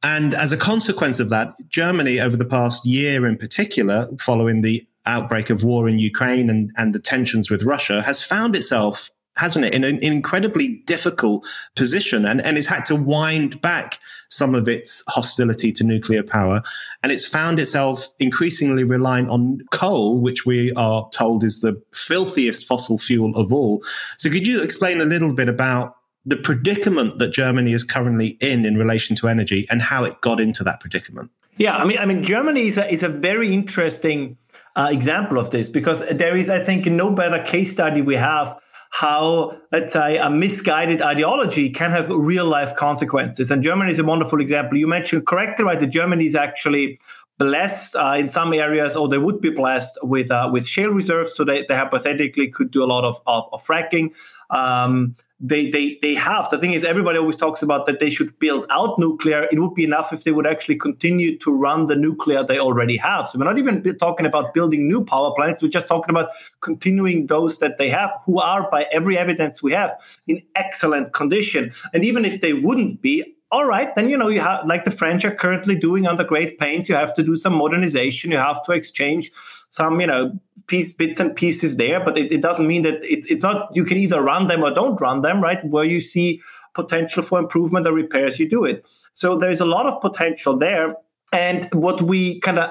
And 0.02 0.34
as 0.34 0.52
a 0.52 0.56
consequence 0.56 1.20
of 1.20 1.28
that, 1.30 1.52
Germany, 1.68 2.20
over 2.20 2.36
the 2.36 2.44
past 2.44 2.86
year 2.86 3.26
in 3.26 3.36
particular, 3.36 4.08
following 4.18 4.62
the 4.62 4.86
outbreak 5.06 5.50
of 5.50 5.64
war 5.64 5.88
in 5.88 5.98
Ukraine 5.98 6.48
and, 6.48 6.70
and 6.76 6.94
the 6.94 6.98
tensions 7.00 7.50
with 7.50 7.64
Russia, 7.64 8.02
has 8.02 8.22
found 8.22 8.54
itself 8.56 9.10
hasn't 9.40 9.64
it, 9.64 9.74
in 9.74 9.84
an 9.84 9.98
incredibly 10.00 10.82
difficult 10.86 11.46
position 11.74 12.26
and, 12.26 12.44
and 12.44 12.58
it's 12.58 12.66
had 12.66 12.84
to 12.84 12.94
wind 12.94 13.60
back 13.60 13.98
some 14.28 14.54
of 14.54 14.68
its 14.68 15.02
hostility 15.08 15.72
to 15.72 15.82
nuclear 15.82 16.22
power. 16.22 16.62
And 17.02 17.10
it's 17.10 17.26
found 17.26 17.58
itself 17.58 18.08
increasingly 18.18 18.84
reliant 18.84 19.30
on 19.30 19.60
coal, 19.72 20.20
which 20.20 20.46
we 20.46 20.72
are 20.74 21.08
told 21.10 21.42
is 21.42 21.60
the 21.60 21.80
filthiest 21.94 22.66
fossil 22.66 22.98
fuel 22.98 23.34
of 23.34 23.52
all. 23.52 23.82
So 24.18 24.30
could 24.30 24.46
you 24.46 24.62
explain 24.62 25.00
a 25.00 25.04
little 25.06 25.32
bit 25.32 25.48
about 25.48 25.96
the 26.26 26.36
predicament 26.36 27.18
that 27.18 27.32
Germany 27.32 27.72
is 27.72 27.82
currently 27.82 28.36
in 28.40 28.66
in 28.66 28.76
relation 28.76 29.16
to 29.16 29.28
energy 29.28 29.66
and 29.70 29.80
how 29.80 30.04
it 30.04 30.20
got 30.20 30.38
into 30.38 30.62
that 30.64 30.80
predicament? 30.80 31.30
Yeah, 31.56 31.76
I 31.76 31.84
mean, 31.84 31.98
I 31.98 32.06
mean, 32.06 32.22
Germany 32.22 32.68
is 32.68 32.78
a, 32.78 32.90
is 32.92 33.02
a 33.02 33.08
very 33.08 33.52
interesting 33.52 34.36
uh, 34.76 34.88
example 34.90 35.38
of 35.38 35.50
this 35.50 35.68
because 35.68 36.06
there 36.08 36.36
is, 36.36 36.48
I 36.50 36.60
think, 36.60 36.86
no 36.86 37.10
better 37.10 37.42
case 37.42 37.72
study 37.72 38.00
we 38.00 38.16
have 38.16 38.58
how, 38.90 39.56
let's 39.72 39.92
say, 39.92 40.18
a 40.18 40.28
misguided 40.28 41.00
ideology 41.00 41.70
can 41.70 41.90
have 41.90 42.10
real 42.10 42.46
life 42.46 42.74
consequences. 42.76 43.50
And 43.50 43.62
Germany 43.62 43.90
is 43.90 43.98
a 43.98 44.04
wonderful 44.04 44.40
example. 44.40 44.76
You 44.76 44.86
mentioned 44.86 45.26
correctly, 45.26 45.64
right? 45.64 45.80
That 45.80 45.86
Germany 45.86 46.26
is 46.26 46.34
actually 46.34 46.98
blessed 47.38 47.96
uh, 47.96 48.16
in 48.18 48.28
some 48.28 48.52
areas, 48.52 48.96
or 48.96 49.08
they 49.08 49.16
would 49.16 49.40
be 49.40 49.50
blessed 49.50 49.98
with 50.02 50.30
uh, 50.30 50.50
with 50.52 50.66
shale 50.66 50.90
reserves, 50.90 51.34
so 51.34 51.44
they, 51.44 51.64
they 51.68 51.74
hypothetically 51.74 52.48
could 52.48 52.70
do 52.70 52.84
a 52.84 52.88
lot 52.94 53.04
of, 53.04 53.20
of, 53.26 53.48
of 53.52 53.66
fracking. 53.66 54.12
Um, 54.50 55.14
they, 55.40 55.70
they 55.70 55.98
they 56.02 56.14
have 56.14 56.50
the 56.50 56.58
thing 56.58 56.74
is 56.74 56.84
everybody 56.84 57.18
always 57.18 57.36
talks 57.36 57.62
about 57.62 57.86
that 57.86 57.98
they 57.98 58.10
should 58.10 58.38
build 58.38 58.66
out 58.70 58.98
nuclear. 58.98 59.48
It 59.50 59.58
would 59.58 59.74
be 59.74 59.84
enough 59.84 60.12
if 60.12 60.24
they 60.24 60.32
would 60.32 60.46
actually 60.46 60.76
continue 60.76 61.38
to 61.38 61.56
run 61.56 61.86
the 61.86 61.96
nuclear 61.96 62.44
they 62.44 62.58
already 62.58 62.98
have. 62.98 63.28
So 63.28 63.38
we're 63.38 63.46
not 63.46 63.58
even 63.58 63.82
talking 63.96 64.26
about 64.26 64.52
building 64.52 64.86
new 64.86 65.02
power 65.02 65.32
plants. 65.34 65.62
We're 65.62 65.70
just 65.70 65.88
talking 65.88 66.10
about 66.10 66.28
continuing 66.60 67.26
those 67.26 67.58
that 67.58 67.78
they 67.78 67.88
have, 67.88 68.10
who 68.26 68.38
are 68.38 68.70
by 68.70 68.86
every 68.92 69.16
evidence 69.16 69.62
we 69.62 69.72
have 69.72 69.98
in 70.26 70.42
excellent 70.56 71.14
condition. 71.14 71.72
And 71.94 72.04
even 72.04 72.24
if 72.26 72.42
they 72.42 72.52
wouldn't 72.52 73.00
be, 73.00 73.34
all 73.52 73.66
right, 73.66 73.92
then 73.94 74.08
you 74.08 74.16
know 74.16 74.28
you 74.28 74.40
have 74.40 74.66
like 74.66 74.84
the 74.84 74.90
French 74.90 75.24
are 75.24 75.34
currently 75.34 75.74
doing 75.74 76.06
under 76.06 76.22
great 76.22 76.58
pains. 76.58 76.88
You 76.88 76.94
have 76.94 77.12
to 77.14 77.22
do 77.22 77.36
some 77.36 77.54
modernization. 77.54 78.30
You 78.30 78.36
have 78.36 78.62
to 78.64 78.72
exchange 78.72 79.32
some, 79.68 80.00
you 80.00 80.06
know, 80.06 80.38
piece 80.66 80.92
bits 80.92 81.18
and 81.18 81.34
pieces 81.34 81.76
there. 81.76 82.02
But 82.04 82.16
it, 82.16 82.32
it 82.32 82.42
doesn't 82.42 82.66
mean 82.66 82.82
that 82.82 83.00
it's 83.02 83.28
it's 83.28 83.42
not 83.42 83.74
you 83.74 83.84
can 83.84 83.98
either 83.98 84.22
run 84.22 84.46
them 84.46 84.62
or 84.62 84.70
don't 84.72 85.00
run 85.00 85.22
them, 85.22 85.40
right? 85.40 85.64
Where 85.64 85.84
you 85.84 86.00
see 86.00 86.40
potential 86.74 87.22
for 87.24 87.40
improvement 87.40 87.86
or 87.86 87.92
repairs, 87.92 88.38
you 88.38 88.48
do 88.48 88.64
it. 88.64 88.88
So 89.14 89.36
there's 89.36 89.60
a 89.60 89.66
lot 89.66 89.86
of 89.86 90.00
potential 90.00 90.56
there. 90.56 90.94
And 91.32 91.68
what 91.74 92.02
we 92.02 92.38
kind 92.40 92.60
of 92.60 92.70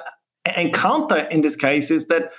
encounter 0.55 1.17
in 1.17 1.41
this 1.41 1.57
case 1.57 1.91
is 1.91 2.07
that 2.07 2.31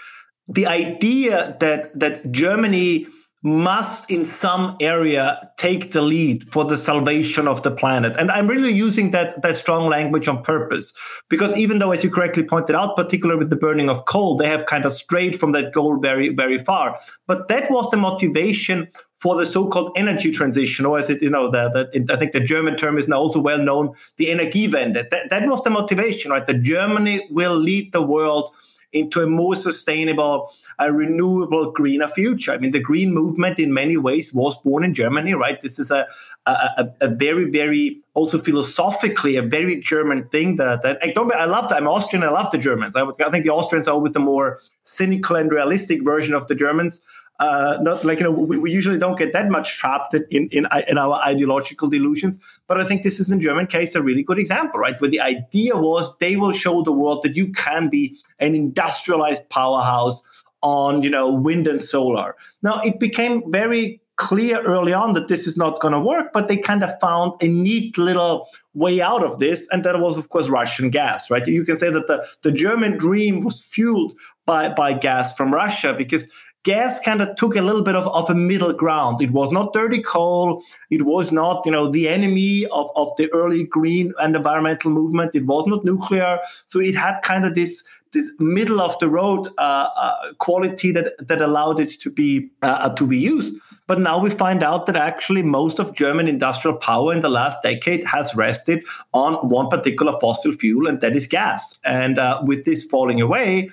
the 0.48 0.66
idea 0.66 1.56
that 1.60 1.98
that 1.98 2.32
Germany 2.32 3.06
must 3.42 4.10
in 4.10 4.22
some 4.22 4.76
area 4.80 5.50
take 5.56 5.92
the 5.92 6.02
lead 6.02 6.50
for 6.52 6.64
the 6.64 6.76
salvation 6.76 7.48
of 7.48 7.62
the 7.62 7.70
planet. 7.70 8.14
And 8.18 8.30
i'm 8.30 8.46
really 8.46 8.72
using 8.72 9.10
that 9.12 9.40
that 9.40 9.56
strong 9.56 9.88
language 9.88 10.28
on 10.28 10.42
purpose. 10.42 10.92
Because 11.28 11.56
even 11.56 11.78
though 11.78 11.92
as 11.92 12.04
you 12.04 12.10
correctly 12.10 12.42
pointed 12.42 12.76
out 12.76 12.96
particularly 12.96 13.38
with 13.38 13.48
the 13.48 13.56
burning 13.56 13.88
of 13.88 14.04
coal 14.04 14.36
they 14.36 14.46
have 14.46 14.66
kind 14.66 14.84
of 14.84 14.92
strayed 14.92 15.40
from 15.40 15.52
that 15.52 15.72
goal 15.72 15.98
very 15.98 16.34
very 16.34 16.58
far. 16.58 16.98
But 17.26 17.48
that 17.48 17.70
was 17.70 17.88
the 17.90 17.96
motivation 17.96 18.88
for 19.14 19.36
the 19.36 19.46
so-called 19.46 19.92
energy 19.96 20.32
transition 20.32 20.84
or 20.84 20.98
as 20.98 21.08
it 21.08 21.22
you 21.22 21.30
know 21.30 21.50
the, 21.50 21.70
the 21.70 22.12
i 22.12 22.16
think 22.16 22.32
the 22.32 22.40
german 22.40 22.76
term 22.76 22.98
is 22.98 23.08
now 23.08 23.18
also 23.18 23.40
well 23.40 23.58
known 23.58 23.94
the 24.16 24.26
energiewende. 24.26 25.08
That, 25.08 25.30
that 25.30 25.46
was 25.46 25.62
the 25.62 25.70
motivation 25.70 26.30
right? 26.30 26.46
That 26.46 26.60
germany 26.62 27.26
will 27.30 27.56
lead 27.56 27.92
the 27.92 28.02
world 28.02 28.50
into 28.92 29.22
a 29.22 29.26
more 29.26 29.54
sustainable, 29.54 30.52
uh, 30.80 30.90
renewable, 30.92 31.70
greener 31.70 32.08
future. 32.08 32.52
I 32.52 32.58
mean, 32.58 32.72
the 32.72 32.80
green 32.80 33.14
movement 33.14 33.58
in 33.58 33.72
many 33.72 33.96
ways 33.96 34.34
was 34.34 34.56
born 34.58 34.84
in 34.84 34.94
Germany, 34.94 35.34
right? 35.34 35.60
This 35.60 35.78
is 35.78 35.90
a, 35.90 36.06
a, 36.46 36.88
a 37.00 37.08
very, 37.08 37.50
very 37.50 38.00
also 38.14 38.38
philosophically 38.38 39.36
a 39.36 39.42
very 39.42 39.76
German 39.76 40.24
thing. 40.24 40.56
That, 40.56 40.82
that 40.82 40.98
I, 41.02 41.10
don't, 41.10 41.32
I 41.34 41.44
love 41.44 41.68
that. 41.68 41.76
I'm 41.76 41.88
Austrian. 41.88 42.24
I 42.24 42.30
love 42.30 42.50
the 42.50 42.58
Germans. 42.58 42.96
I, 42.96 43.04
I 43.24 43.30
think 43.30 43.44
the 43.44 43.50
Austrians 43.50 43.86
are 43.86 43.98
with 43.98 44.12
the 44.12 44.20
more 44.20 44.58
cynical 44.84 45.36
and 45.36 45.50
realistic 45.52 46.04
version 46.04 46.34
of 46.34 46.48
the 46.48 46.54
Germans 46.54 47.00
uh, 47.40 47.78
not 47.82 48.04
like 48.04 48.18
you 48.18 48.24
know 48.24 48.30
we, 48.30 48.58
we, 48.58 48.70
usually 48.70 48.98
don't 48.98 49.18
get 49.18 49.32
that 49.32 49.50
much 49.50 49.76
trapped 49.76 50.14
in, 50.14 50.48
in 50.50 50.66
in 50.88 50.98
our 50.98 51.14
ideological 51.22 51.88
delusions 51.88 52.38
but 52.66 52.80
i 52.80 52.84
think 52.84 53.02
this 53.02 53.18
is 53.18 53.28
in 53.28 53.38
the 53.38 53.44
german 53.44 53.66
case 53.66 53.94
a 53.94 54.02
really 54.02 54.22
good 54.22 54.38
example 54.38 54.80
right? 54.80 55.00
Where 55.00 55.10
the 55.10 55.20
idea 55.20 55.76
was 55.76 56.16
they 56.18 56.36
will 56.36 56.52
show 56.52 56.82
the 56.82 56.92
world 56.92 57.22
that 57.22 57.36
you 57.36 57.52
can 57.52 57.88
be 57.88 58.16
an 58.38 58.54
industrialized 58.54 59.48
powerhouse 59.48 60.22
on 60.62 61.02
you 61.02 61.10
know 61.10 61.30
wind 61.30 61.66
and 61.66 61.80
solar. 61.80 62.36
Now 62.62 62.80
it 62.80 62.98
became 62.98 63.50
very 63.50 64.00
clear 64.16 64.60
early 64.62 64.92
on 64.92 65.14
that 65.14 65.28
this 65.28 65.46
is 65.46 65.56
not 65.56 65.80
going 65.80 65.94
to 65.94 66.00
work 66.00 66.30
but 66.34 66.46
they 66.46 66.56
kind 66.56 66.84
of 66.84 66.90
found 67.00 67.32
a 67.40 67.48
neat 67.48 67.96
little 67.96 68.46
way 68.74 69.00
out 69.00 69.24
of 69.24 69.38
this 69.38 69.66
and 69.72 69.82
that 69.82 69.98
was 69.98 70.18
of 70.18 70.28
course 70.28 70.50
russian 70.50 70.90
gas 70.90 71.30
right? 71.30 71.46
You 71.46 71.64
can 71.64 71.78
say 71.78 71.88
that 71.88 72.06
the, 72.06 72.26
the 72.42 72.52
german 72.52 72.98
dream 72.98 73.40
was 73.40 73.62
fueled 73.62 74.12
by, 74.44 74.68
by 74.68 74.92
gas 74.92 75.34
from 75.34 75.54
russia 75.54 75.94
because 75.96 76.28
gas 76.64 77.00
kind 77.00 77.22
of 77.22 77.34
took 77.36 77.56
a 77.56 77.62
little 77.62 77.82
bit 77.82 77.96
of, 77.96 78.06
of 78.08 78.28
a 78.28 78.34
middle 78.34 78.72
ground. 78.72 79.20
It 79.20 79.30
was 79.30 79.50
not 79.50 79.72
dirty 79.72 80.02
coal. 80.02 80.62
It 80.90 81.02
was 81.02 81.32
not, 81.32 81.64
you 81.64 81.72
know, 81.72 81.90
the 81.90 82.08
enemy 82.08 82.66
of, 82.66 82.90
of 82.96 83.16
the 83.16 83.32
early 83.32 83.64
green 83.64 84.12
and 84.18 84.36
environmental 84.36 84.90
movement. 84.90 85.34
It 85.34 85.46
was 85.46 85.66
not 85.66 85.84
nuclear. 85.84 86.38
So 86.66 86.80
it 86.80 86.94
had 86.94 87.20
kind 87.22 87.44
of 87.44 87.54
this 87.54 87.84
this 88.12 88.32
middle 88.40 88.80
of 88.80 88.98
the 88.98 89.08
road 89.08 89.48
uh, 89.58 89.88
uh, 89.96 90.32
quality 90.38 90.90
that 90.92 91.14
that 91.28 91.40
allowed 91.40 91.78
it 91.78 91.90
to 92.00 92.10
be 92.10 92.50
uh, 92.62 92.90
to 92.90 93.06
be 93.06 93.16
used. 93.16 93.56
But 93.86 94.00
now 94.00 94.20
we 94.20 94.30
find 94.30 94.62
out 94.62 94.86
that 94.86 94.96
actually 94.96 95.42
most 95.42 95.78
of 95.78 95.94
German 95.94 96.28
industrial 96.28 96.76
power 96.76 97.12
in 97.12 97.20
the 97.20 97.28
last 97.28 97.62
decade 97.62 98.04
has 98.06 98.34
rested 98.36 98.84
on 99.12 99.34
one 99.48 99.68
particular 99.68 100.12
fossil 100.20 100.52
fuel, 100.52 100.86
and 100.86 101.00
that 101.00 101.16
is 101.16 101.26
gas. 101.26 101.78
And 101.84 102.18
uh, 102.18 102.40
with 102.44 102.64
this 102.64 102.84
falling 102.84 103.20
away, 103.20 103.70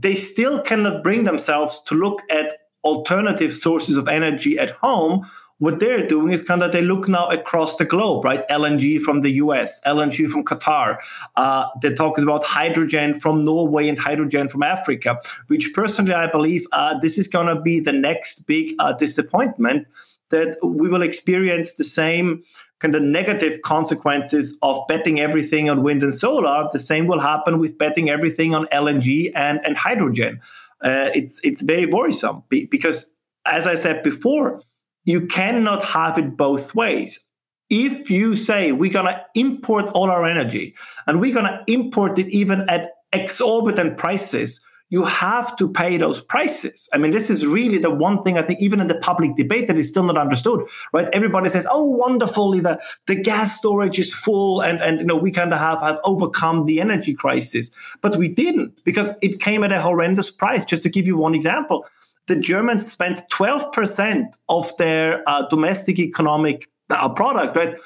they 0.00 0.14
still 0.14 0.60
cannot 0.62 1.02
bring 1.02 1.24
themselves 1.24 1.80
to 1.82 1.94
look 1.94 2.22
at 2.30 2.58
alternative 2.84 3.54
sources 3.54 3.96
of 3.96 4.08
energy 4.08 4.58
at 4.58 4.70
home 4.70 5.26
what 5.60 5.78
they're 5.78 6.06
doing 6.06 6.32
is 6.32 6.42
kind 6.42 6.62
of 6.62 6.72
they 6.72 6.80
look 6.80 7.06
now 7.06 7.28
across 7.28 7.76
the 7.76 7.84
globe, 7.84 8.24
right? 8.24 8.48
LNG 8.48 8.98
from 9.00 9.20
the 9.20 9.32
US, 9.32 9.78
LNG 9.84 10.28
from 10.28 10.42
Qatar. 10.42 10.96
Uh, 11.36 11.66
they're 11.82 11.94
talking 11.94 12.24
about 12.24 12.42
hydrogen 12.42 13.20
from 13.20 13.44
Norway 13.44 13.86
and 13.86 13.98
hydrogen 13.98 14.48
from 14.48 14.62
Africa, 14.62 15.20
which 15.48 15.72
personally 15.74 16.14
I 16.14 16.28
believe 16.28 16.66
uh, 16.72 16.98
this 16.98 17.18
is 17.18 17.28
going 17.28 17.46
to 17.46 17.60
be 17.60 17.78
the 17.78 17.92
next 17.92 18.46
big 18.46 18.74
uh, 18.78 18.94
disappointment 18.94 19.86
that 20.30 20.56
we 20.64 20.88
will 20.88 21.02
experience 21.02 21.74
the 21.74 21.84
same 21.84 22.42
kind 22.80 22.94
of 22.94 23.02
negative 23.02 23.62
consequences 23.62 24.56
of 24.62 24.86
betting 24.88 25.20
everything 25.20 25.70
on 25.70 25.82
wind 25.82 26.02
and 26.02 26.14
solar, 26.14 26.68
the 26.72 26.78
same 26.78 27.06
will 27.06 27.20
happen 27.20 27.58
with 27.58 27.78
betting 27.78 28.10
everything 28.10 28.54
on 28.54 28.66
LNG 28.66 29.30
and, 29.34 29.60
and 29.64 29.76
hydrogen. 29.76 30.40
Uh, 30.82 31.10
it's 31.14 31.40
it's 31.44 31.60
very 31.62 31.86
worrisome 31.86 32.42
because, 32.48 33.14
as 33.44 33.66
I 33.66 33.74
said 33.74 34.02
before, 34.02 34.60
you 35.04 35.26
cannot 35.26 35.84
have 35.84 36.18
it 36.18 36.36
both 36.36 36.74
ways. 36.74 37.20
If 37.68 38.10
you 38.10 38.34
say 38.34 38.72
we're 38.72 38.90
going 38.90 39.06
to 39.06 39.20
import 39.34 39.86
all 39.94 40.10
our 40.10 40.24
energy 40.24 40.74
and 41.06 41.20
we're 41.20 41.34
going 41.34 41.44
to 41.44 41.62
import 41.68 42.18
it 42.18 42.28
even 42.28 42.68
at 42.68 42.92
exorbitant 43.12 43.98
prices, 43.98 44.64
you 44.90 45.04
have 45.04 45.54
to 45.56 45.68
pay 45.68 45.96
those 45.96 46.20
prices. 46.20 46.88
I 46.92 46.98
mean, 46.98 47.12
this 47.12 47.30
is 47.30 47.46
really 47.46 47.78
the 47.78 47.90
one 47.90 48.22
thing 48.22 48.36
I 48.36 48.42
think, 48.42 48.60
even 48.60 48.80
in 48.80 48.88
the 48.88 48.96
public 48.96 49.36
debate, 49.36 49.68
that 49.68 49.76
is 49.76 49.88
still 49.88 50.02
not 50.02 50.18
understood, 50.18 50.66
right? 50.92 51.08
Everybody 51.12 51.48
says, 51.48 51.66
"Oh, 51.70 51.84
wonderfully, 51.84 52.60
the, 52.60 52.80
the 53.06 53.14
gas 53.14 53.56
storage 53.56 53.98
is 53.98 54.12
full, 54.12 54.60
and 54.60 54.80
and 54.82 55.00
you 55.00 55.06
know 55.06 55.16
we 55.16 55.30
kind 55.30 55.52
of 55.52 55.60
have 55.60 55.80
have 55.80 55.98
overcome 56.04 56.66
the 56.66 56.80
energy 56.80 57.14
crisis," 57.14 57.70
but 58.00 58.16
we 58.16 58.28
didn't 58.28 58.84
because 58.84 59.10
it 59.22 59.40
came 59.40 59.62
at 59.64 59.72
a 59.72 59.80
horrendous 59.80 60.30
price. 60.30 60.64
Just 60.64 60.82
to 60.82 60.90
give 60.90 61.06
you 61.06 61.16
one 61.16 61.34
example, 61.34 61.86
the 62.26 62.36
Germans 62.36 62.90
spent 62.90 63.22
twelve 63.30 63.70
percent 63.72 64.36
of 64.48 64.76
their 64.76 65.22
uh, 65.28 65.46
domestic 65.48 66.00
economic 66.00 66.68
uh, 66.90 67.08
product, 67.08 67.56
right? 67.56 67.76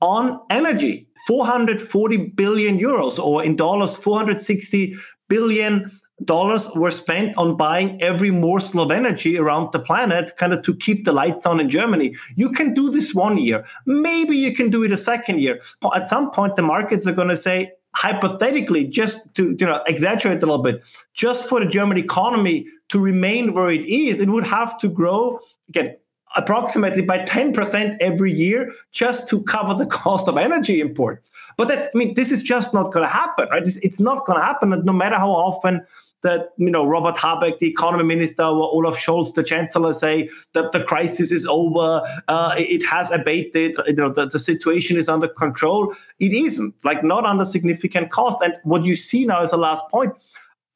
On 0.00 0.40
energy, 0.50 1.06
440 1.28 2.16
billion 2.34 2.76
euros, 2.76 3.20
or 3.20 3.44
in 3.44 3.54
dollars, 3.54 3.96
460 3.96 4.96
billion 5.28 5.88
dollars 6.24 6.68
were 6.74 6.90
spent 6.90 7.36
on 7.36 7.56
buying 7.56 8.00
every 8.00 8.30
morsel 8.30 8.80
of 8.80 8.90
energy 8.90 9.38
around 9.38 9.72
the 9.72 9.78
planet, 9.78 10.32
kind 10.36 10.52
of 10.52 10.62
to 10.62 10.74
keep 10.76 11.04
the 11.04 11.12
lights 11.12 11.46
on 11.46 11.60
in 11.60 11.70
Germany. 11.70 12.14
You 12.36 12.50
can 12.50 12.74
do 12.74 12.90
this 12.90 13.14
one 13.14 13.38
year. 13.38 13.64
Maybe 13.86 14.36
you 14.36 14.54
can 14.54 14.70
do 14.70 14.82
it 14.84 14.92
a 14.92 14.96
second 14.96 15.40
year. 15.40 15.60
But 15.80 15.96
at 15.96 16.08
some 16.08 16.30
point, 16.30 16.56
the 16.56 16.62
markets 16.62 17.06
are 17.06 17.12
going 17.12 17.28
to 17.28 17.36
say, 17.36 17.72
hypothetically, 17.94 18.84
just 18.84 19.34
to 19.34 19.56
you 19.58 19.66
know 19.66 19.82
exaggerate 19.86 20.42
a 20.42 20.46
little 20.46 20.62
bit, 20.62 20.82
just 21.14 21.48
for 21.48 21.60
the 21.60 21.66
German 21.66 21.98
economy 21.98 22.66
to 22.88 22.98
remain 22.98 23.54
where 23.54 23.70
it 23.70 23.86
is, 23.86 24.20
it 24.20 24.28
would 24.28 24.46
have 24.46 24.78
to 24.78 24.88
grow 24.88 25.40
again 25.68 25.96
approximately 26.36 27.02
by 27.02 27.18
10% 27.20 27.96
every 28.00 28.32
year 28.32 28.72
just 28.90 29.28
to 29.28 29.42
cover 29.44 29.74
the 29.74 29.86
cost 30.02 30.28
of 30.28 30.36
energy 30.36 30.80
imports. 30.80 31.30
But 31.56 31.68
that, 31.68 31.90
I 31.94 31.98
mean, 31.98 32.14
this 32.14 32.30
is 32.30 32.42
just 32.42 32.72
not 32.72 32.92
going 32.92 33.06
to 33.06 33.12
happen, 33.12 33.48
right? 33.50 33.62
It's, 33.62 33.76
it's 33.78 34.00
not 34.00 34.26
going 34.26 34.38
to 34.38 34.44
happen. 34.44 34.72
And 34.72 34.84
no 34.84 34.92
matter 34.92 35.16
how 35.16 35.30
often 35.30 35.84
that, 36.22 36.50
you 36.56 36.70
know, 36.70 36.86
Robert 36.86 37.16
Habeck, 37.16 37.58
the 37.58 37.68
economy 37.68 38.04
minister, 38.04 38.44
or 38.44 38.72
Olaf 38.72 38.96
Scholz, 38.96 39.34
the 39.34 39.42
chancellor, 39.42 39.92
say 39.92 40.28
that 40.54 40.72
the 40.72 40.82
crisis 40.82 41.32
is 41.32 41.46
over, 41.46 42.02
uh, 42.28 42.54
it 42.56 42.84
has 42.86 43.10
abated, 43.10 43.76
you 43.86 43.94
know, 43.94 44.08
the, 44.08 44.26
the 44.26 44.38
situation 44.38 44.96
is 44.96 45.08
under 45.08 45.28
control. 45.28 45.94
It 46.20 46.32
isn't, 46.32 46.74
like, 46.84 47.02
not 47.02 47.26
under 47.26 47.44
significant 47.44 48.10
cost. 48.10 48.40
And 48.42 48.54
what 48.62 48.84
you 48.84 48.94
see 48.94 49.24
now 49.24 49.42
is 49.42 49.52
a 49.52 49.56
last 49.56 49.82
point. 49.90 50.12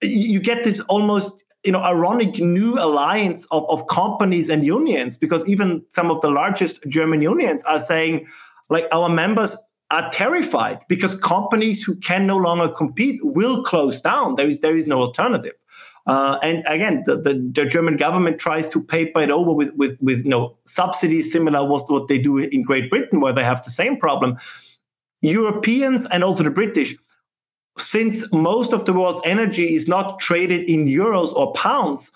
You 0.03 0.41
get 0.41 0.65
this 0.65 0.81
almost 0.81 1.46
you 1.67 1.73
know 1.73 1.83
ironic 1.83 2.39
new 2.39 2.75
alliance 2.75 3.47
of, 3.51 3.69
of 3.69 3.87
companies 3.89 4.49
and 4.49 4.65
unions 4.65 5.19
because 5.19 5.47
even 5.49 5.85
some 5.89 6.11
of 6.11 6.21
the 6.21 6.31
largest 6.31 6.79
german 6.89 7.21
unions 7.21 7.65
are 7.65 7.79
saying 7.79 8.27
like 8.71 8.87
our 8.93 9.09
members 9.09 9.57
are 9.91 10.09
terrified 10.11 10.81
because 10.89 11.15
companies 11.15 11.83
who 11.83 11.95
can 11.97 12.27
no 12.27 12.37
longer 12.37 12.69
compete 12.69 13.21
will 13.23 13.63
close 13.63 14.01
down 14.01 14.35
there 14.37 14.49
is 14.49 14.61
there 14.61 14.77
is 14.77 14.87
no 14.87 15.01
alternative 15.01 15.55
uh, 16.07 16.39
and 16.41 16.63
again, 16.69 17.03
the, 17.05 17.17
the, 17.17 17.35
the, 17.53 17.67
German 17.67 17.97
government 17.97 18.39
tries 18.39 18.69
to 18.69 18.81
paper 18.81 19.21
it 19.21 19.31
over 19.31 19.53
with, 19.53 19.73
with, 19.75 19.99
with 20.01 20.23
you 20.23 20.31
know, 20.31 20.57
subsidies 20.65 21.33
similar 21.33 21.59
to 21.59 21.93
what 21.93 22.07
they 22.07 22.17
do 22.17 22.39
in 22.39 22.63
Great 22.63 22.89
Britain, 22.89 23.21
where 23.21 23.33
they 23.33 23.43
have 23.43 23.61
the 23.65 23.71
same 23.71 23.97
problem. 23.97 24.37
Europeans 25.21 26.07
and 26.07 26.23
also 26.23 26.45
the 26.45 26.51
British 26.51 26.97
since 27.79 28.31
most 28.33 28.73
of 28.73 28.85
the 28.85 28.93
world's 28.93 29.21
energy 29.25 29.75
is 29.75 29.87
not 29.87 30.19
traded 30.19 30.69
in 30.69 30.87
euros 30.87 31.35
or 31.35 31.53
pounds, 31.53 32.11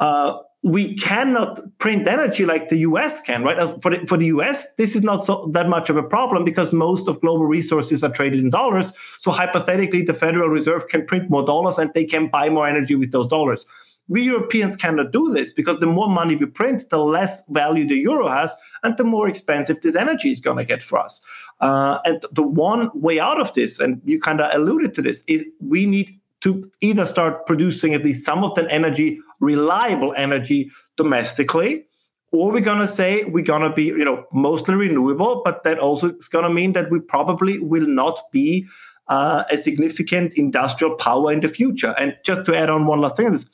uh, 0.00 0.38
we 0.62 0.96
cannot 0.96 1.60
print 1.78 2.08
energy 2.08 2.44
like 2.44 2.70
the 2.70 2.78
US 2.78 3.20
can, 3.20 3.44
right? 3.44 3.58
As 3.58 3.78
for 3.82 3.90
the, 3.96 4.04
for 4.06 4.16
the 4.16 4.26
US, 4.26 4.74
this 4.74 4.96
is 4.96 5.04
not 5.04 5.22
so 5.22 5.48
that 5.52 5.68
much 5.68 5.90
of 5.90 5.96
a 5.96 6.02
problem 6.02 6.44
because 6.44 6.72
most 6.72 7.06
of 7.06 7.20
global 7.20 7.46
resources 7.46 8.02
are 8.02 8.10
traded 8.10 8.40
in 8.40 8.50
dollars. 8.50 8.92
So 9.18 9.30
hypothetically, 9.30 10.02
the 10.02 10.14
Federal 10.14 10.48
Reserve 10.48 10.88
can 10.88 11.06
print 11.06 11.30
more 11.30 11.44
dollars 11.44 11.78
and 11.78 11.92
they 11.94 12.04
can 12.04 12.28
buy 12.28 12.48
more 12.48 12.66
energy 12.66 12.96
with 12.96 13.12
those 13.12 13.28
dollars. 13.28 13.64
We 14.08 14.22
Europeans 14.22 14.76
cannot 14.76 15.12
do 15.12 15.32
this 15.32 15.52
because 15.52 15.78
the 15.78 15.86
more 15.86 16.08
money 16.08 16.36
we 16.36 16.46
print, 16.46 16.84
the 16.90 16.98
less 16.98 17.44
value 17.48 17.86
the 17.86 17.96
euro 17.96 18.28
has, 18.28 18.56
and 18.82 18.96
the 18.96 19.04
more 19.04 19.28
expensive 19.28 19.80
this 19.80 19.96
energy 19.96 20.30
is 20.30 20.40
going 20.40 20.58
to 20.58 20.64
get 20.64 20.82
for 20.82 20.98
us. 20.98 21.20
Uh, 21.60 21.98
and 22.04 22.22
the 22.32 22.42
one 22.42 22.90
way 22.94 23.18
out 23.18 23.40
of 23.40 23.52
this, 23.54 23.80
and 23.80 24.00
you 24.04 24.20
kind 24.20 24.40
of 24.40 24.54
alluded 24.54 24.94
to 24.94 25.02
this, 25.02 25.24
is 25.26 25.44
we 25.60 25.86
need 25.86 26.18
to 26.40 26.70
either 26.80 27.06
start 27.06 27.46
producing 27.46 27.94
at 27.94 28.04
least 28.04 28.24
some 28.24 28.44
of 28.44 28.54
that 28.54 28.66
energy, 28.70 29.18
reliable 29.40 30.14
energy, 30.16 30.70
domestically, 30.96 31.86
or 32.32 32.52
we're 32.52 32.60
going 32.60 32.78
to 32.78 32.88
say 32.88 33.24
we're 33.24 33.44
going 33.44 33.62
to 33.62 33.70
be, 33.70 33.84
you 33.84 34.04
know, 34.04 34.24
mostly 34.32 34.74
renewable, 34.74 35.42
but 35.44 35.62
that 35.62 35.78
also 35.78 36.12
is 36.14 36.28
going 36.28 36.44
to 36.44 36.50
mean 36.50 36.72
that 36.72 36.90
we 36.90 37.00
probably 37.00 37.58
will 37.58 37.86
not 37.86 38.20
be 38.30 38.66
uh, 39.08 39.44
a 39.50 39.56
significant 39.56 40.34
industrial 40.34 40.94
power 40.96 41.32
in 41.32 41.40
the 41.40 41.48
future. 41.48 41.94
And 41.98 42.16
just 42.24 42.44
to 42.46 42.56
add 42.56 42.68
on 42.68 42.86
one 42.86 43.00
last 43.00 43.16
thing, 43.16 43.30
this 43.30 43.48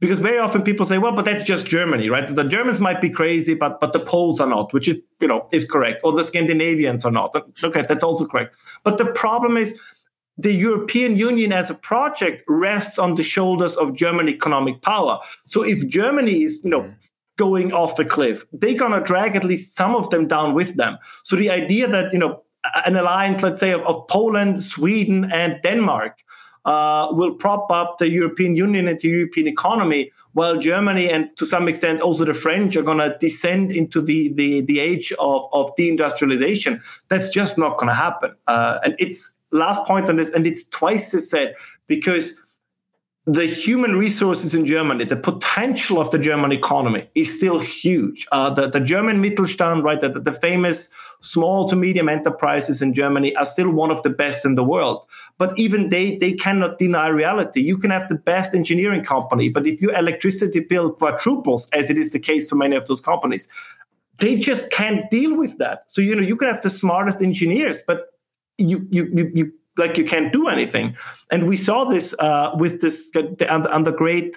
because 0.00 0.20
very 0.20 0.38
often 0.38 0.62
people 0.62 0.86
say, 0.86 0.98
well, 0.98 1.12
but 1.12 1.24
that's 1.24 1.42
just 1.42 1.66
Germany, 1.66 2.08
right? 2.08 2.32
The 2.32 2.44
Germans 2.44 2.80
might 2.80 3.00
be 3.00 3.10
crazy, 3.10 3.54
but 3.54 3.80
but 3.80 3.92
the 3.92 4.00
Poles 4.00 4.40
are 4.40 4.48
not, 4.48 4.72
which 4.72 4.88
is 4.88 4.98
you 5.20 5.28
know 5.28 5.48
is 5.52 5.64
correct, 5.64 6.00
or 6.04 6.12
the 6.12 6.24
Scandinavians 6.24 7.04
are 7.04 7.10
not. 7.10 7.34
Okay, 7.62 7.82
that's 7.82 8.04
also 8.04 8.26
correct. 8.26 8.54
But 8.84 8.98
the 8.98 9.06
problem 9.06 9.56
is 9.56 9.78
the 10.36 10.52
European 10.52 11.16
Union 11.16 11.52
as 11.52 11.68
a 11.68 11.74
project 11.74 12.44
rests 12.48 12.98
on 12.98 13.16
the 13.16 13.24
shoulders 13.24 13.76
of 13.76 13.96
German 13.96 14.28
economic 14.28 14.82
power. 14.82 15.18
So 15.46 15.64
if 15.64 15.86
Germany 15.88 16.44
is, 16.44 16.60
you 16.62 16.70
know, 16.70 16.94
going 17.36 17.72
off 17.72 17.98
a 17.98 18.04
cliff, 18.04 18.44
they're 18.52 18.74
gonna 18.74 19.02
drag 19.02 19.34
at 19.34 19.44
least 19.44 19.74
some 19.74 19.96
of 19.96 20.10
them 20.10 20.28
down 20.28 20.54
with 20.54 20.76
them. 20.76 20.98
So 21.24 21.34
the 21.34 21.50
idea 21.50 21.88
that 21.88 22.12
you 22.12 22.18
know 22.20 22.42
an 22.86 22.96
alliance, 22.96 23.42
let's 23.42 23.60
say, 23.60 23.72
of, 23.72 23.82
of 23.82 24.06
Poland, 24.08 24.62
Sweden, 24.62 25.30
and 25.32 25.60
Denmark 25.62 26.18
uh, 26.64 27.08
will 27.12 27.32
prop 27.32 27.70
up 27.70 27.98
the 27.98 28.10
European 28.10 28.56
Union 28.56 28.88
and 28.88 28.98
the 29.00 29.08
European 29.08 29.46
economy, 29.46 30.10
while 30.32 30.58
Germany 30.58 31.10
and 31.10 31.34
to 31.36 31.46
some 31.46 31.68
extent 31.68 32.00
also 32.00 32.24
the 32.24 32.34
French 32.34 32.76
are 32.76 32.82
going 32.82 32.98
to 32.98 33.16
descend 33.18 33.72
into 33.72 34.00
the, 34.00 34.32
the, 34.34 34.60
the 34.62 34.78
age 34.80 35.12
of, 35.18 35.46
of 35.52 35.74
deindustrialization. 35.76 36.82
That's 37.08 37.28
just 37.28 37.58
not 37.58 37.78
going 37.78 37.88
to 37.88 37.94
happen. 37.94 38.34
Uh, 38.46 38.78
and 38.84 38.94
it's 38.98 39.34
last 39.50 39.84
point 39.84 40.08
on 40.08 40.16
this, 40.16 40.30
and 40.30 40.46
it's 40.46 40.66
twice 40.66 41.14
as 41.14 41.28
said 41.30 41.54
because 41.86 42.38
the 43.28 43.44
human 43.44 43.94
resources 43.94 44.54
in 44.54 44.64
Germany, 44.64 45.04
the 45.04 45.16
potential 45.16 46.00
of 46.00 46.10
the 46.10 46.18
German 46.18 46.50
economy 46.50 47.10
is 47.14 47.36
still 47.36 47.58
huge. 47.58 48.26
Uh, 48.32 48.48
the, 48.48 48.70
the 48.70 48.80
German 48.80 49.22
Mittelstand, 49.22 49.82
right, 49.82 50.00
the, 50.00 50.08
the 50.08 50.32
famous 50.32 50.88
small 51.20 51.68
to 51.68 51.76
medium 51.76 52.08
enterprises 52.08 52.80
in 52.80 52.94
Germany 52.94 53.36
are 53.36 53.44
still 53.44 53.70
one 53.70 53.90
of 53.90 54.02
the 54.02 54.08
best 54.08 54.46
in 54.46 54.54
the 54.54 54.64
world. 54.64 55.06
But 55.36 55.58
even 55.58 55.90
they, 55.90 56.16
they 56.16 56.32
cannot 56.32 56.78
deny 56.78 57.08
reality. 57.08 57.60
You 57.60 57.76
can 57.76 57.90
have 57.90 58.08
the 58.08 58.14
best 58.14 58.54
engineering 58.54 59.04
company, 59.04 59.50
but 59.50 59.66
if 59.66 59.82
your 59.82 59.94
electricity 59.94 60.60
bill 60.60 60.90
quadruples, 60.92 61.68
as 61.74 61.90
it 61.90 61.98
is 61.98 62.12
the 62.12 62.18
case 62.18 62.48
for 62.48 62.56
many 62.56 62.76
of 62.76 62.86
those 62.86 63.02
companies, 63.02 63.46
they 64.20 64.36
just 64.36 64.70
can't 64.70 65.10
deal 65.10 65.36
with 65.36 65.58
that. 65.58 65.82
So, 65.88 66.00
you 66.00 66.16
know, 66.16 66.22
you 66.22 66.34
can 66.34 66.48
have 66.48 66.62
the 66.62 66.70
smartest 66.70 67.20
engineers, 67.20 67.82
but 67.86 68.06
you, 68.56 68.86
you, 68.90 69.10
you, 69.12 69.30
you 69.34 69.52
like 69.78 69.96
you 69.96 70.04
can't 70.04 70.32
do 70.32 70.48
anything. 70.48 70.96
And 71.30 71.48
we 71.48 71.56
saw 71.56 71.84
this 71.84 72.14
uh, 72.18 72.52
with 72.56 72.80
this 72.80 73.10
and 73.14 73.86
the 73.86 73.94
great 73.96 74.36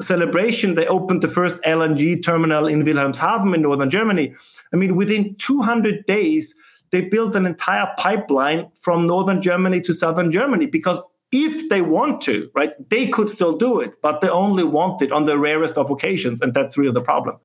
celebration. 0.00 0.74
They 0.74 0.86
opened 0.86 1.22
the 1.22 1.28
first 1.28 1.56
LNG 1.62 2.22
terminal 2.22 2.66
in 2.66 2.84
Wilhelmshaven 2.84 3.54
in 3.54 3.62
northern 3.62 3.90
Germany. 3.90 4.34
I 4.72 4.76
mean, 4.76 4.96
within 4.96 5.34
200 5.36 6.06
days, 6.06 6.54
they 6.90 7.02
built 7.02 7.34
an 7.34 7.46
entire 7.46 7.92
pipeline 7.96 8.70
from 8.80 9.06
northern 9.06 9.42
Germany 9.42 9.80
to 9.82 9.92
southern 9.92 10.30
Germany 10.30 10.66
because 10.66 11.00
if 11.32 11.68
they 11.68 11.82
want 11.82 12.20
to, 12.22 12.48
right, 12.54 12.72
they 12.88 13.08
could 13.08 13.28
still 13.28 13.56
do 13.56 13.80
it, 13.80 14.00
but 14.00 14.20
they 14.20 14.28
only 14.28 14.64
want 14.64 15.02
it 15.02 15.12
on 15.12 15.24
the 15.24 15.38
rarest 15.38 15.76
of 15.76 15.90
occasions, 15.90 16.40
and 16.40 16.54
that's 16.54 16.78
really 16.78 16.92
the 16.92 17.00
problem. 17.00 17.36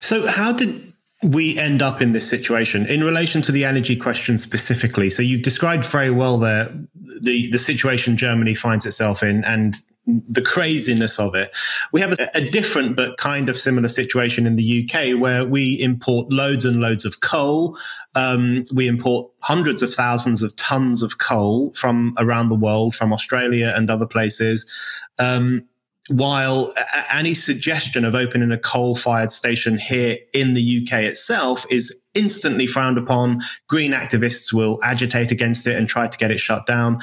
So, 0.00 0.26
how 0.26 0.52
did 0.52 0.92
we 1.22 1.58
end 1.58 1.82
up 1.82 2.00
in 2.00 2.12
this 2.12 2.28
situation 2.28 2.86
in 2.86 3.02
relation 3.02 3.42
to 3.42 3.52
the 3.52 3.64
energy 3.64 3.96
question 3.96 4.38
specifically. 4.38 5.10
So 5.10 5.22
you've 5.22 5.42
described 5.42 5.84
very 5.84 6.10
well 6.10 6.38
there 6.38 6.72
the 7.20 7.50
the 7.50 7.58
situation 7.58 8.16
Germany 8.16 8.54
finds 8.54 8.86
itself 8.86 9.22
in 9.22 9.44
and 9.44 9.76
the 10.06 10.40
craziness 10.40 11.18
of 11.18 11.34
it. 11.34 11.54
We 11.92 12.00
have 12.00 12.12
a, 12.12 12.28
a, 12.34 12.48
different 12.48 12.96
but 12.96 13.18
kind 13.18 13.50
of 13.50 13.58
similar 13.58 13.88
situation 13.88 14.46
in 14.46 14.56
the 14.56 14.88
UK 14.88 15.20
where 15.20 15.44
we 15.44 15.74
import 15.82 16.32
loads 16.32 16.64
and 16.64 16.80
loads 16.80 17.04
of 17.04 17.20
coal. 17.20 17.76
Um, 18.14 18.64
we 18.72 18.88
import 18.88 19.30
hundreds 19.40 19.82
of 19.82 19.92
thousands 19.92 20.42
of 20.42 20.56
tons 20.56 21.02
of 21.02 21.18
coal 21.18 21.74
from 21.74 22.14
around 22.16 22.48
the 22.48 22.54
world, 22.54 22.94
from 22.94 23.12
Australia 23.12 23.74
and 23.76 23.90
other 23.90 24.06
places. 24.06 24.64
Um, 25.18 25.66
while 26.08 26.72
any 27.12 27.34
suggestion 27.34 28.04
of 28.04 28.14
opening 28.14 28.50
a 28.50 28.58
coal 28.58 28.96
fired 28.96 29.32
station 29.32 29.78
here 29.78 30.18
in 30.32 30.54
the 30.54 30.82
UK 30.82 31.00
itself 31.00 31.66
is 31.70 31.94
instantly 32.14 32.66
frowned 32.66 32.98
upon, 32.98 33.40
green 33.68 33.92
activists 33.92 34.52
will 34.52 34.80
agitate 34.82 35.30
against 35.30 35.66
it 35.66 35.76
and 35.76 35.88
try 35.88 36.08
to 36.08 36.18
get 36.18 36.30
it 36.30 36.40
shut 36.40 36.66
down. 36.66 36.98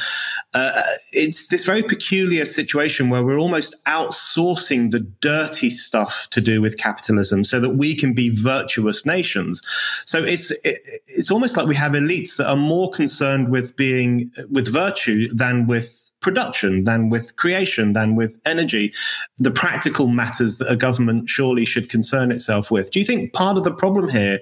Uh, 0.54 0.82
it's 1.14 1.48
this 1.48 1.66
very 1.66 1.84
peculiar 1.84 2.44
situation 2.44 3.10
where 3.10 3.24
we're 3.24 3.40
almost 3.40 3.76
outsourcing 3.86 4.92
the 4.92 5.00
dirty 5.00 5.70
stuff 5.70 6.28
to 6.32 6.42
do 6.42 6.62
with 6.62 6.78
capitalism 6.78 7.44
so 7.44 7.60
that 7.60 7.72
we 7.72 7.96
can 7.96 8.14
be 8.14 8.30
virtuous 8.30 9.06
nations. 9.06 9.62
So 10.06 10.24
it's, 10.24 10.52
it, 10.52 10.80
it's 11.06 11.32
almost 11.32 11.56
like 11.56 11.68
we 11.68 11.76
have 11.76 11.94
elites 11.94 12.36
that 12.38 12.50
are 12.50 12.58
more 12.58 12.90
concerned 12.90 13.50
with 13.50 13.76
being 13.76 14.32
with 14.50 14.72
virtue 14.72 15.30
than 15.34 15.68
with 15.68 16.05
production 16.26 16.86
than 16.86 17.12
with 17.12 17.36
creation 17.36 17.94
than 17.94 18.16
with 18.16 18.36
energy, 18.48 18.92
the 19.38 19.52
practical 19.52 20.08
matters 20.08 20.58
that 20.58 20.68
a 20.72 20.76
government 20.76 21.30
surely 21.30 21.66
should 21.66 21.88
concern 21.88 22.32
itself 22.32 22.72
with. 22.72 22.90
Do 22.90 22.98
you 22.98 23.06
think 23.06 23.32
part 23.32 23.58
of 23.58 23.64
the 23.64 23.72
problem 23.72 24.10
here, 24.10 24.40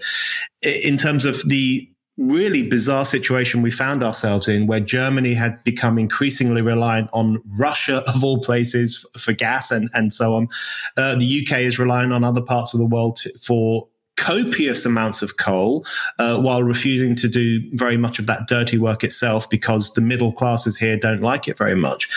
in 0.62 0.96
terms 0.96 1.26
of 1.26 1.46
the 1.46 1.86
really 2.16 2.70
bizarre 2.70 3.04
situation 3.04 3.62
we 3.62 3.70
found 3.70 4.02
ourselves 4.02 4.48
in 4.48 4.66
where 4.66 4.80
Germany 4.80 5.34
had 5.34 5.62
become 5.66 5.98
increasingly 5.98 6.62
reliant 6.62 7.10
on 7.12 7.42
Russia 7.58 8.02
of 8.08 8.24
all 8.24 8.40
places 8.40 9.06
for 9.18 9.34
gas 9.34 9.70
and, 9.70 9.90
and 9.94 10.14
so 10.14 10.36
on. 10.36 10.48
Uh, 10.96 11.16
the 11.16 11.42
UK 11.46 11.60
is 11.60 11.78
relying 11.80 12.14
on 12.14 12.24
other 12.24 12.42
parts 12.42 12.74
of 12.74 12.80
the 12.80 12.86
world 12.86 13.18
to, 13.18 13.38
for 13.40 13.90
copious 14.24 14.86
amounts 14.86 15.22
of 15.22 15.38
coal 15.38 15.86
uh, 16.20 16.40
while 16.40 16.64
refusing 16.64 17.16
to 17.16 17.28
do 17.28 17.62
very 17.74 17.98
much 17.98 18.20
of 18.20 18.26
that 18.28 18.48
dirty 18.48 18.78
work 18.78 19.04
itself 19.04 19.50
because 19.50 19.94
the 19.94 20.02
middle 20.02 20.32
classes 20.32 20.78
here 20.78 20.98
don't 20.98 21.22
like 21.22 21.48
it 21.48 21.58
very 21.58 21.76
much. 21.76 22.10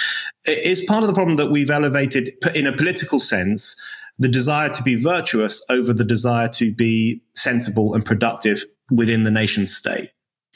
It 0.45 0.59
is 0.65 0.85
part 0.85 1.03
of 1.03 1.09
the 1.09 1.15
problem 1.15 1.37
that 1.37 1.51
we've 1.51 1.71
elevated 1.71 2.33
in 2.55 2.67
a 2.67 2.73
political 2.73 3.19
sense 3.19 3.77
the 4.19 4.29
desire 4.29 4.71
to 4.71 4.83
be 4.83 4.95
virtuous 4.95 5.63
over 5.69 5.93
the 5.93 6.05
desire 6.05 6.49
to 6.49 6.73
be 6.73 7.21
sensible 7.35 7.93
and 7.93 8.05
productive 8.05 8.65
within 8.91 9.25
the 9.25 9.31
nation 9.31 9.67
state. 9.67 10.11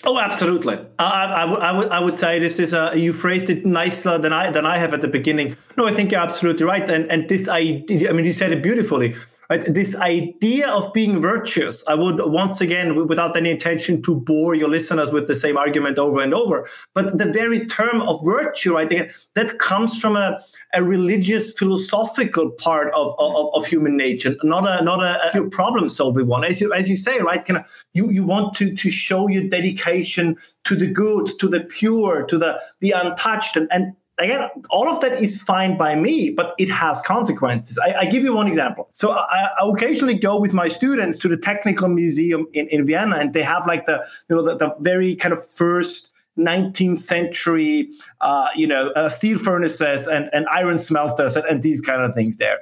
Oh, 0.04 0.18
absolutely. 0.18 0.78
I, 0.98 1.04
I, 1.04 1.44
I, 1.44 1.72
would, 1.76 1.88
I 1.90 2.00
would 2.00 2.16
say 2.16 2.38
this 2.38 2.58
is 2.58 2.72
a, 2.72 2.92
you 2.96 3.12
phrased 3.12 3.50
it 3.50 3.66
nicer 3.66 4.16
than 4.16 4.32
I 4.32 4.48
than 4.50 4.64
I 4.64 4.78
have 4.78 4.94
at 4.94 5.02
the 5.02 5.08
beginning. 5.08 5.58
No, 5.76 5.86
I 5.86 5.92
think 5.92 6.10
you're 6.10 6.22
absolutely 6.22 6.64
right. 6.64 6.88
And 6.88 7.10
and 7.10 7.28
this 7.28 7.48
idea, 7.48 8.08
I 8.08 8.14
mean, 8.14 8.24
you 8.24 8.32
said 8.32 8.50
it 8.50 8.62
beautifully. 8.62 9.14
Right? 9.50 9.64
This 9.66 9.96
idea 9.96 10.68
of 10.70 10.92
being 10.92 11.20
virtuous, 11.20 11.84
I 11.88 11.96
would 11.96 12.20
once 12.20 12.60
again, 12.60 13.08
without 13.08 13.36
any 13.36 13.50
intention 13.50 14.00
to 14.02 14.14
bore 14.14 14.54
your 14.54 14.68
listeners 14.68 15.10
with 15.10 15.26
the 15.26 15.34
same 15.34 15.56
argument 15.56 15.98
over 15.98 16.20
and 16.20 16.32
over, 16.32 16.68
but 16.94 17.18
the 17.18 17.26
very 17.26 17.66
term 17.66 18.00
of 18.02 18.24
virtue, 18.24 18.74
right, 18.74 19.10
that 19.34 19.58
comes 19.58 20.00
from 20.00 20.14
a, 20.14 20.38
a 20.72 20.84
religious, 20.84 21.52
philosophical 21.52 22.52
part 22.52 22.94
of, 22.94 23.12
of, 23.18 23.52
of 23.52 23.66
human 23.66 23.96
nature, 23.96 24.36
not 24.44 24.68
a 24.68 24.84
not 24.84 25.02
a, 25.02 25.40
a 25.40 25.50
problem 25.50 25.88
solving 25.88 26.28
one. 26.28 26.44
As 26.44 26.60
you 26.60 26.72
as 26.72 26.88
you 26.88 26.94
say, 26.94 27.18
right, 27.20 27.44
of, 27.50 27.64
you 27.92 28.08
you 28.08 28.24
want 28.24 28.54
to 28.54 28.72
to 28.76 28.88
show 28.88 29.26
your 29.26 29.48
dedication 29.48 30.36
to 30.62 30.76
the 30.76 30.86
good, 30.86 31.28
to 31.40 31.48
the 31.48 31.60
pure, 31.60 32.24
to 32.26 32.38
the 32.38 32.60
the 32.78 32.92
untouched, 32.92 33.56
and, 33.56 33.66
and 33.72 33.96
again, 34.20 34.48
all 34.70 34.88
of 34.88 35.00
that 35.00 35.20
is 35.20 35.40
fine 35.40 35.76
by 35.76 35.94
me, 35.96 36.30
but 36.30 36.54
it 36.58 36.70
has 36.70 37.00
consequences. 37.02 37.78
I, 37.78 38.00
I 38.00 38.04
give 38.06 38.22
you 38.22 38.34
one 38.34 38.46
example. 38.46 38.88
So 38.92 39.10
I, 39.10 39.48
I, 39.58 39.68
occasionally 39.68 40.14
go 40.18 40.38
with 40.38 40.52
my 40.52 40.68
students 40.68 41.18
to 41.20 41.28
the 41.28 41.36
Technical 41.36 41.88
Museum 41.88 42.46
in, 42.52 42.68
in 42.68 42.86
Vienna, 42.86 43.16
and 43.16 43.32
they 43.32 43.42
have 43.42 43.66
like 43.66 43.86
the 43.86 44.04
you 44.28 44.36
know 44.36 44.42
the, 44.42 44.56
the 44.56 44.74
very 44.80 45.14
kind 45.14 45.32
of 45.32 45.44
first 45.46 46.12
19th 46.38 46.98
century, 46.98 47.90
uh, 48.20 48.48
you 48.56 48.66
know, 48.66 48.90
uh, 48.90 49.08
steel 49.08 49.38
furnaces 49.38 50.06
and, 50.06 50.30
and 50.32 50.46
iron 50.48 50.78
smelters 50.78 51.36
and, 51.36 51.44
and 51.46 51.62
these 51.62 51.80
kind 51.80 52.02
of 52.02 52.14
things 52.14 52.38
there. 52.38 52.58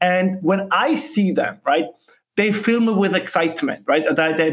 And 0.00 0.42
when 0.42 0.68
I 0.72 0.94
see 0.94 1.32
them, 1.32 1.58
right, 1.66 1.84
they 2.38 2.52
fill 2.52 2.78
me 2.78 2.92
with 2.92 3.16
excitement, 3.16 3.82
right? 3.88 4.04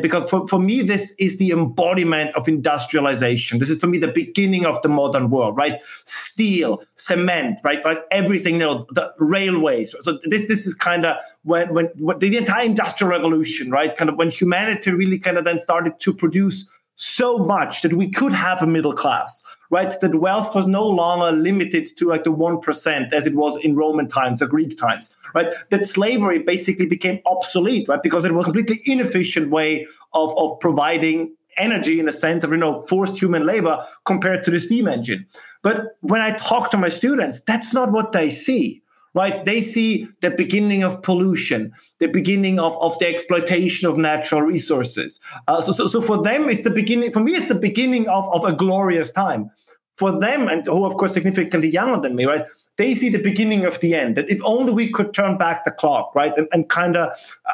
Because 0.02 0.28
for, 0.28 0.48
for 0.48 0.60
me, 0.60 0.82
this 0.82 1.14
is 1.20 1.38
the 1.38 1.52
embodiment 1.52 2.36
of 2.36 2.48
industrialization. 2.48 3.60
This 3.60 3.70
is 3.70 3.80
for 3.80 3.86
me 3.86 4.00
the 4.00 4.12
beginning 4.12 4.66
of 4.66 4.82
the 4.82 4.90
modern 4.90 5.30
world, 5.30 5.56
right? 5.56 5.80
Steel, 6.04 6.82
cement, 6.96 7.60
right? 7.64 7.86
Like 7.86 8.00
everything, 8.10 8.56
you 8.56 8.62
know, 8.62 8.88
the 8.96 9.14
railways. 9.20 9.94
So 10.00 10.18
this 10.24 10.48
this 10.48 10.66
is 10.66 10.74
kind 10.74 11.06
of 11.06 11.18
when, 11.44 11.72
when 11.76 11.86
when 12.00 12.18
the 12.18 12.36
entire 12.36 12.66
industrial 12.66 13.12
revolution, 13.12 13.70
right? 13.70 13.96
Kind 13.96 14.10
of 14.10 14.16
when 14.18 14.32
humanity 14.32 14.90
really 14.90 15.20
kind 15.20 15.38
of 15.38 15.46
then 15.46 15.60
started 15.60 16.00
to 16.00 16.12
produce 16.12 16.68
so 16.96 17.38
much 17.38 17.84
that 17.84 17.94
we 17.94 18.10
could 18.10 18.32
have 18.32 18.64
a 18.64 18.68
middle 18.68 18.94
class, 18.94 19.44
right? 19.70 19.94
That 20.02 20.16
wealth 20.16 20.56
was 20.56 20.68
no 20.68 20.88
longer 20.88 21.36
limited 21.36 21.88
to 21.98 22.10
like 22.10 22.24
the 22.24 22.32
1% 22.32 23.14
as 23.14 23.28
it 23.28 23.36
was 23.36 23.58
in 23.58 23.76
Roman 23.76 24.08
times 24.08 24.42
or 24.42 24.48
Greek 24.48 24.78
times, 24.78 25.16
right? 25.34 25.52
That 25.70 25.84
slavery 25.86 26.40
basically 26.40 26.86
became 26.86 27.20
obsolete, 27.26 27.88
right? 27.88 28.02
Because 28.02 28.26
it 28.26 28.34
was 28.34 28.48
a 28.48 28.52
completely 28.52 28.82
inefficient 28.92 29.50
way 29.50 29.88
of, 30.14 30.38
of 30.38 30.60
providing 30.60 31.36
energy 31.58 32.00
in 32.00 32.10
a 32.10 32.14
sense 32.14 32.44
of, 32.44 32.52
you 32.52 32.58
know, 32.58 32.82
forced 32.82 33.20
human 33.20 33.46
labor 33.46 33.84
compared 34.06 34.44
to 34.44 34.52
the 34.52 34.60
steam 34.60 34.88
engine. 34.88 35.26
But 35.62 35.98
when 36.02 36.22
I 36.22 36.32
talk 36.38 36.70
to 36.72 36.78
my 36.78 36.90
students, 36.90 37.42
that's 37.42 37.74
not 37.74 37.92
what 37.92 38.12
they 38.12 38.30
see 38.30 38.82
right? 39.16 39.44
They 39.46 39.62
see 39.62 40.08
the 40.22 40.30
beginning 40.30 40.84
of 40.84 41.02
pollution, 41.02 41.72
the 42.00 42.08
beginning 42.08 42.60
of, 42.60 42.78
of 42.82 43.00
the 43.00 43.08
exploitation 43.08 43.88
of 43.90 43.98
natural 43.98 44.42
resources. 44.42 45.20
Uh, 45.48 45.62
so, 45.62 45.72
so, 45.72 45.88
so 45.88 46.02
for 46.02 46.22
them, 46.22 46.50
it's 46.50 46.64
the 46.64 46.70
beginning, 46.70 47.12
for 47.12 47.22
me, 47.22 47.34
it's 47.34 47.48
the 47.48 47.56
beginning 47.56 48.08
of, 48.08 48.28
of 48.34 48.44
a 48.44 48.54
glorious 48.54 49.12
time. 49.12 49.50
for 49.98 50.20
them, 50.20 50.48
and 50.48 50.66
who 50.66 50.86
of 50.86 50.98
course 50.98 51.14
significantly 51.14 51.70
younger 51.70 52.00
than 52.00 52.16
me, 52.16 52.26
right? 52.26 52.46
They 52.78 52.94
see 52.94 53.10
the 53.10 53.22
beginning 53.22 53.66
of 53.66 53.80
the 53.80 53.96
end. 53.96 54.18
That 54.18 54.30
if 54.30 54.44
only 54.44 54.74
we 54.74 54.92
could 54.92 55.14
turn 55.14 55.38
back 55.38 55.64
the 55.64 55.72
clock, 55.72 56.14
right, 56.14 56.36
and, 56.36 56.48
and 56.52 56.68
kind 56.68 56.98
of 56.98 57.10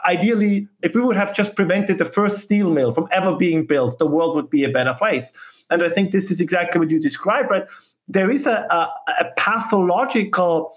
ideally, 0.08 0.68
if 0.82 0.96
we 0.96 1.02
would 1.02 1.16
have 1.16 1.36
just 1.36 1.56
prevented 1.56 2.00
the 2.00 2.06
first 2.06 2.38
steel 2.38 2.72
mill 2.72 2.94
from 2.94 3.08
ever 3.12 3.36
being 3.36 3.66
built, 3.66 4.00
the 4.00 4.08
world 4.08 4.36
would 4.36 4.50
be 4.50 4.64
a 4.64 4.70
better 4.70 4.96
place. 4.96 5.32
And 5.70 5.84
I 5.84 5.90
think 5.90 6.12
this 6.12 6.32
is 6.32 6.42
exactly 6.42 6.80
what 6.80 6.90
you 6.90 7.00
described, 7.00 7.52
right? 7.52 7.66
There 8.08 8.32
is 8.32 8.48
a, 8.48 8.66
a, 8.70 8.90
a 9.20 9.26
pathological 9.38 10.76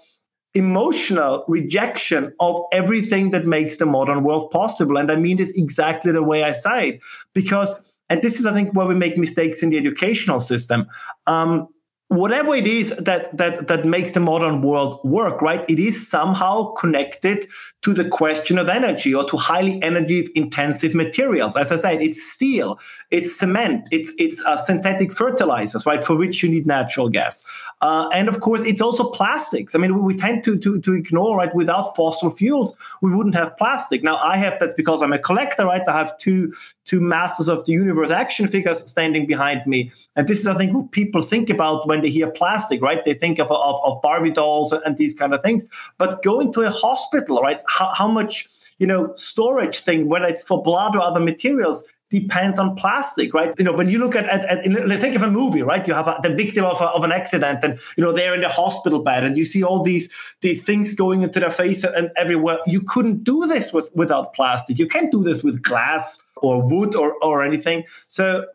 emotional 0.55 1.43
rejection 1.47 2.33
of 2.39 2.63
everything 2.71 3.29
that 3.31 3.45
makes 3.45 3.77
the 3.77 3.85
modern 3.85 4.23
world 4.23 4.49
possible. 4.51 4.97
And 4.97 5.11
I 5.11 5.15
mean 5.15 5.37
this 5.37 5.51
exactly 5.51 6.11
the 6.11 6.23
way 6.23 6.43
I 6.43 6.53
say 6.53 6.89
it, 6.89 7.01
because, 7.33 7.75
and 8.09 8.21
this 8.21 8.39
is, 8.39 8.45
I 8.45 8.53
think, 8.53 8.73
where 8.73 8.87
we 8.87 8.95
make 8.95 9.17
mistakes 9.17 9.61
in 9.61 9.69
the 9.69 9.77
educational 9.77 10.39
system. 10.39 10.87
Um, 11.27 11.67
whatever 12.09 12.53
it 12.53 12.67
is 12.67 12.91
that 12.97 13.35
that 13.35 13.67
that 13.67 13.83
makes 13.83 14.11
the 14.11 14.19
modern 14.19 14.61
world 14.61 14.99
work 15.03 15.41
right 15.41 15.65
it 15.67 15.79
is 15.79 16.07
somehow 16.07 16.71
connected 16.73 17.47
to 17.85 17.93
the 17.93 18.03
question 18.03 18.57
of 18.57 18.67
energy 18.67 19.13
or 19.13 19.23
to 19.25 19.37
highly 19.37 19.81
energy 19.83 20.27
intensive 20.33 20.95
materials 20.95 21.55
as 21.55 21.71
i 21.71 21.75
said 21.75 22.01
it's 22.01 22.21
steel 22.21 22.79
it's 23.11 23.35
cement 23.35 23.87
it's 23.91 24.11
it's 24.17 24.43
uh, 24.45 24.57
synthetic 24.57 25.13
fertilizers 25.13 25.85
right 25.85 26.03
for 26.03 26.17
which 26.17 26.41
you 26.41 26.49
need 26.49 26.65
natural 26.65 27.09
gas 27.09 27.45
uh, 27.81 28.09
and 28.11 28.27
of 28.27 28.39
course 28.39 28.65
it's 28.65 28.81
also 28.81 29.09
plastics 29.11 29.75
i 29.75 29.77
mean 29.77 29.93
we, 29.93 30.01
we 30.01 30.15
tend 30.15 30.43
to, 30.43 30.57
to 30.57 30.79
to 30.79 30.93
ignore 30.93 31.37
right 31.37 31.53
without 31.53 31.95
fossil 31.95 32.31
fuels 32.31 32.75
we 33.01 33.13
wouldn't 33.13 33.35
have 33.35 33.55
plastic 33.57 34.01
now 34.01 34.17
i 34.17 34.35
have 34.35 34.57
that's 34.59 34.73
because 34.73 35.03
i'm 35.03 35.13
a 35.13 35.19
collector 35.19 35.65
right 35.65 35.87
i 35.87 35.95
have 35.95 36.17
two 36.17 36.51
two 36.85 36.99
masters 36.99 37.47
of 37.47 37.63
the 37.65 37.71
universe 37.71 38.09
action 38.09 38.47
figures 38.47 38.79
standing 38.89 39.27
behind 39.27 39.65
me 39.67 39.91
and 40.15 40.27
this 40.27 40.39
is 40.39 40.47
i 40.47 40.55
think 40.55 40.73
what 40.73 40.91
people 40.91 41.21
think 41.21 41.51
about 41.51 41.87
when 41.87 42.01
they 42.01 42.09
hear 42.09 42.29
plastic, 42.31 42.81
right? 42.81 43.03
They 43.03 43.13
think 43.13 43.39
of, 43.39 43.51
of, 43.51 43.79
of 43.83 44.01
Barbie 44.01 44.31
dolls 44.31 44.71
and 44.71 44.97
these 44.97 45.13
kind 45.13 45.33
of 45.33 45.41
things. 45.43 45.65
But 45.97 46.23
going 46.23 46.53
to 46.53 46.61
a 46.61 46.69
hospital, 46.69 47.41
right? 47.41 47.59
How, 47.77 47.91
how 47.93 48.07
much, 48.07 48.47
you 48.79 48.87
know, 48.87 49.13
storage 49.15 49.79
thing, 49.79 50.07
whether 50.07 50.25
it's 50.25 50.43
for 50.43 50.61
blood 50.61 50.95
or 50.95 51.01
other 51.01 51.19
materials, 51.19 51.83
depends 52.09 52.59
on 52.59 52.75
plastic, 52.75 53.33
right? 53.33 53.53
You 53.57 53.65
know, 53.65 53.73
when 53.73 53.89
you 53.89 53.99
look 53.99 54.15
at, 54.15 54.25
at, 54.25 54.45
at 54.45 54.99
think 54.99 55.15
of 55.15 55.23
a 55.23 55.29
movie, 55.29 55.61
right? 55.61 55.85
You 55.87 55.93
have 55.93 56.07
a, 56.07 56.19
the 56.21 56.33
victim 56.33 56.63
of, 56.63 56.79
a, 56.79 56.85
of 56.85 57.03
an 57.03 57.11
accident, 57.11 57.63
and 57.63 57.79
you 57.97 58.03
know 58.03 58.11
they're 58.11 58.33
in 58.33 58.41
the 58.41 58.49
hospital 58.49 58.99
bed, 58.99 59.23
and 59.23 59.37
you 59.37 59.43
see 59.43 59.63
all 59.63 59.81
these 59.81 60.09
these 60.41 60.63
things 60.63 60.93
going 60.93 61.23
into 61.23 61.39
their 61.39 61.51
face 61.51 61.83
and 61.83 62.11
everywhere. 62.15 62.59
You 62.65 62.81
couldn't 62.81 63.23
do 63.23 63.45
this 63.47 63.73
with 63.73 63.89
without 63.95 64.33
plastic. 64.33 64.79
You 64.79 64.87
can't 64.87 65.11
do 65.11 65.23
this 65.23 65.43
with 65.43 65.61
glass 65.61 66.21
or 66.37 66.61
wood 66.61 66.95
or 66.95 67.15
or 67.21 67.43
anything. 67.43 67.83
So 68.07 68.45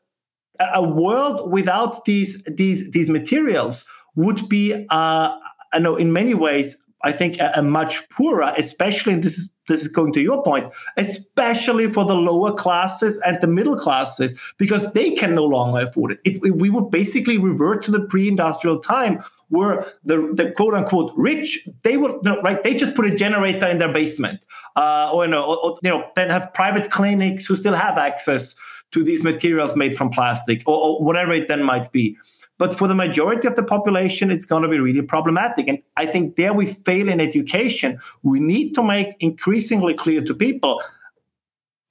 a 0.60 0.82
world 0.82 1.50
without 1.50 2.04
these 2.04 2.42
these 2.44 2.90
these 2.90 3.08
materials 3.08 3.84
would 4.14 4.48
be 4.48 4.86
uh, 4.90 5.30
I 5.72 5.78
know 5.78 5.96
in 5.96 6.12
many 6.12 6.34
ways 6.34 6.76
I 7.02 7.12
think 7.12 7.38
a, 7.38 7.52
a, 7.56 7.62
much 7.62 8.08
poorer, 8.10 8.52
especially 8.56 9.14
and 9.14 9.24
this 9.24 9.38
is 9.38 9.50
this 9.68 9.82
is 9.82 9.88
going 9.88 10.12
to 10.14 10.20
your 10.20 10.42
point, 10.42 10.72
especially 10.96 11.88
for 11.88 12.04
the 12.04 12.14
lower 12.14 12.52
classes 12.52 13.20
and 13.24 13.40
the 13.40 13.46
middle 13.46 13.76
classes, 13.76 14.38
because 14.58 14.92
they 14.92 15.12
can 15.12 15.34
no 15.34 15.44
longer 15.44 15.80
afford 15.80 16.12
it. 16.12 16.20
it, 16.24 16.44
it 16.44 16.56
we 16.56 16.70
would 16.70 16.90
basically 16.90 17.38
revert 17.38 17.82
to 17.84 17.90
the 17.90 18.04
pre-industrial 18.06 18.80
time 18.80 19.22
where 19.48 19.86
the, 20.04 20.32
the 20.34 20.50
quote 20.52 20.74
unquote 20.74 21.12
rich, 21.16 21.68
they 21.82 21.96
would 21.96 22.24
right, 22.42 22.62
they 22.62 22.74
just 22.74 22.94
put 22.94 23.06
a 23.06 23.14
generator 23.14 23.66
in 23.66 23.78
their 23.78 23.92
basement, 23.92 24.44
uh, 24.76 25.10
or, 25.12 25.24
you 25.24 25.30
know, 25.30 25.44
or, 25.44 25.58
or, 25.64 25.78
you 25.82 25.90
know, 25.90 26.04
then 26.16 26.30
have 26.30 26.52
private 26.54 26.90
clinics 26.90 27.46
who 27.46 27.54
still 27.54 27.74
have 27.74 27.96
access 27.96 28.56
to 28.92 29.04
these 29.04 29.22
materials 29.22 29.76
made 29.76 29.96
from 29.96 30.10
plastic 30.10 30.62
or, 30.66 30.76
or 30.76 31.04
whatever 31.04 31.32
it 31.32 31.48
then 31.48 31.62
might 31.62 31.90
be. 31.92 32.16
But 32.60 32.74
for 32.74 32.86
the 32.86 32.94
majority 32.94 33.48
of 33.48 33.54
the 33.54 33.62
population, 33.62 34.30
it's 34.30 34.44
going 34.44 34.62
to 34.62 34.68
be 34.68 34.78
really 34.78 35.00
problematic. 35.00 35.66
And 35.66 35.78
I 35.96 36.04
think 36.04 36.36
there 36.36 36.52
we 36.52 36.66
fail 36.66 37.08
in 37.08 37.18
education. 37.18 37.98
We 38.22 38.38
need 38.38 38.74
to 38.74 38.82
make 38.82 39.16
increasingly 39.18 39.94
clear 39.94 40.22
to 40.22 40.34
people 40.34 40.82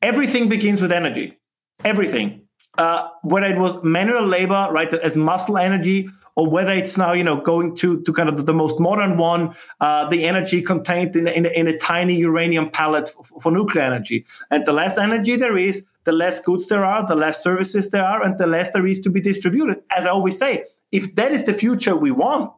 everything 0.03 0.47
begins 0.47 0.79
with 0.79 0.91
energy. 0.91 1.35
Everything. 1.83 2.41
Uh, 2.77 3.09
whether 3.23 3.47
it 3.47 3.57
was 3.57 3.83
manual 3.83 4.27
labor, 4.27 4.69
right, 4.71 4.93
as 4.93 5.17
muscle 5.17 5.57
energy, 5.57 6.07
or 6.35 6.47
whether 6.47 6.71
it's 6.71 6.97
now 6.99 7.13
you 7.13 7.23
know 7.23 7.41
going 7.41 7.75
to 7.75 8.01
to 8.03 8.13
kind 8.13 8.29
of 8.29 8.45
the 8.45 8.53
most 8.53 8.79
modern 8.79 9.17
one, 9.17 9.55
uh, 9.81 10.07
the 10.07 10.23
energy 10.23 10.61
contained 10.61 11.15
in, 11.15 11.27
in, 11.27 11.47
in, 11.47 11.67
a 11.67 11.77
tiny 11.77 12.15
uranium 12.15 12.69
pellet 12.69 13.09
for, 13.09 13.41
for 13.41 13.51
nuclear 13.51 13.83
energy. 13.83 14.23
And 14.51 14.65
the 14.65 14.71
less 14.71 14.97
energy 14.97 15.35
there 15.35 15.57
is, 15.57 15.85
the 16.03 16.11
less 16.11 16.39
goods 16.39 16.67
there 16.67 16.85
are, 16.85 17.05
the 17.05 17.15
less 17.15 17.43
services 17.43 17.91
there 17.91 18.03
are, 18.03 18.23
and 18.23 18.37
the 18.37 18.47
less 18.47 18.71
there 18.71 18.87
is 18.87 18.99
to 19.01 19.09
be 19.09 19.21
distributed. 19.21 19.81
As 19.95 20.05
I 20.05 20.11
always 20.11 20.37
say, 20.37 20.65
if 20.91 21.15
that 21.15 21.31
is 21.31 21.43
the 21.43 21.53
future 21.53 21.95
we 21.95 22.11
want, 22.11 22.51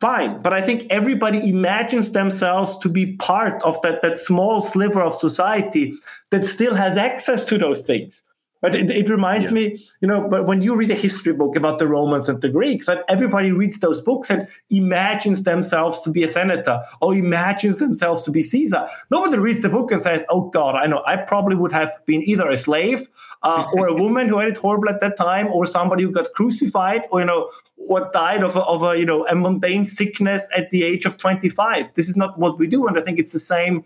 fine. 0.00 0.40
But 0.42 0.52
I 0.52 0.62
think 0.62 0.86
everybody 0.90 1.48
imagines 1.48 2.12
themselves 2.12 2.78
to 2.78 2.88
be 2.88 3.16
part 3.16 3.62
of 3.62 3.80
that, 3.82 4.02
that 4.02 4.18
small 4.18 4.60
sliver 4.60 5.02
of 5.02 5.14
society 5.14 5.94
that 6.30 6.44
still 6.44 6.74
has 6.74 6.96
access 6.96 7.44
to 7.46 7.58
those 7.58 7.80
things. 7.80 8.22
But 8.60 8.76
it, 8.76 8.90
it 8.90 9.08
reminds 9.08 9.46
yeah. 9.46 9.52
me, 9.52 9.84
you 10.00 10.08
know, 10.08 10.28
but 10.28 10.46
when 10.46 10.60
you 10.60 10.76
read 10.76 10.90
a 10.90 10.94
history 10.94 11.32
book 11.32 11.56
about 11.56 11.78
the 11.78 11.88
Romans 11.88 12.28
and 12.28 12.40
the 12.40 12.48
Greeks, 12.48 12.88
and 12.88 13.00
everybody 13.08 13.52
reads 13.52 13.78
those 13.80 14.02
books 14.02 14.30
and 14.30 14.46
imagines 14.68 15.44
themselves 15.44 16.02
to 16.02 16.10
be 16.10 16.22
a 16.22 16.28
senator 16.28 16.82
or 17.00 17.14
imagines 17.14 17.78
themselves 17.78 18.22
to 18.22 18.30
be 18.30 18.42
Caesar. 18.42 18.88
Nobody 19.10 19.38
reads 19.38 19.62
the 19.62 19.68
book 19.68 19.90
and 19.90 20.02
says, 20.02 20.26
"Oh 20.28 20.50
God, 20.50 20.74
I 20.74 20.86
know, 20.86 21.02
I 21.06 21.16
probably 21.16 21.56
would 21.56 21.72
have 21.72 21.90
been 22.04 22.22
either 22.22 22.48
a 22.48 22.56
slave 22.56 23.08
uh, 23.42 23.66
or 23.72 23.86
a 23.86 23.94
woman 24.02 24.28
who 24.28 24.38
had 24.38 24.48
it 24.48 24.56
horrible 24.58 24.90
at 24.90 25.00
that 25.00 25.16
time, 25.16 25.46
or 25.48 25.64
somebody 25.64 26.02
who 26.02 26.10
got 26.10 26.32
crucified, 26.34 27.02
or 27.10 27.20
you 27.20 27.26
know, 27.26 27.50
or 27.76 28.10
died 28.12 28.42
of 28.42 28.56
a, 28.56 28.62
of 28.64 28.82
a 28.82 28.98
you 28.98 29.06
know 29.06 29.26
a 29.26 29.34
mundane 29.34 29.84
sickness 29.84 30.46
at 30.54 30.70
the 30.70 30.84
age 30.84 31.06
of 31.06 31.16
25." 31.16 31.94
This 31.94 32.08
is 32.08 32.16
not 32.16 32.38
what 32.38 32.58
we 32.58 32.66
do, 32.66 32.86
and 32.86 32.98
I 32.98 33.02
think 33.02 33.18
it's 33.18 33.32
the 33.32 33.38
same 33.38 33.84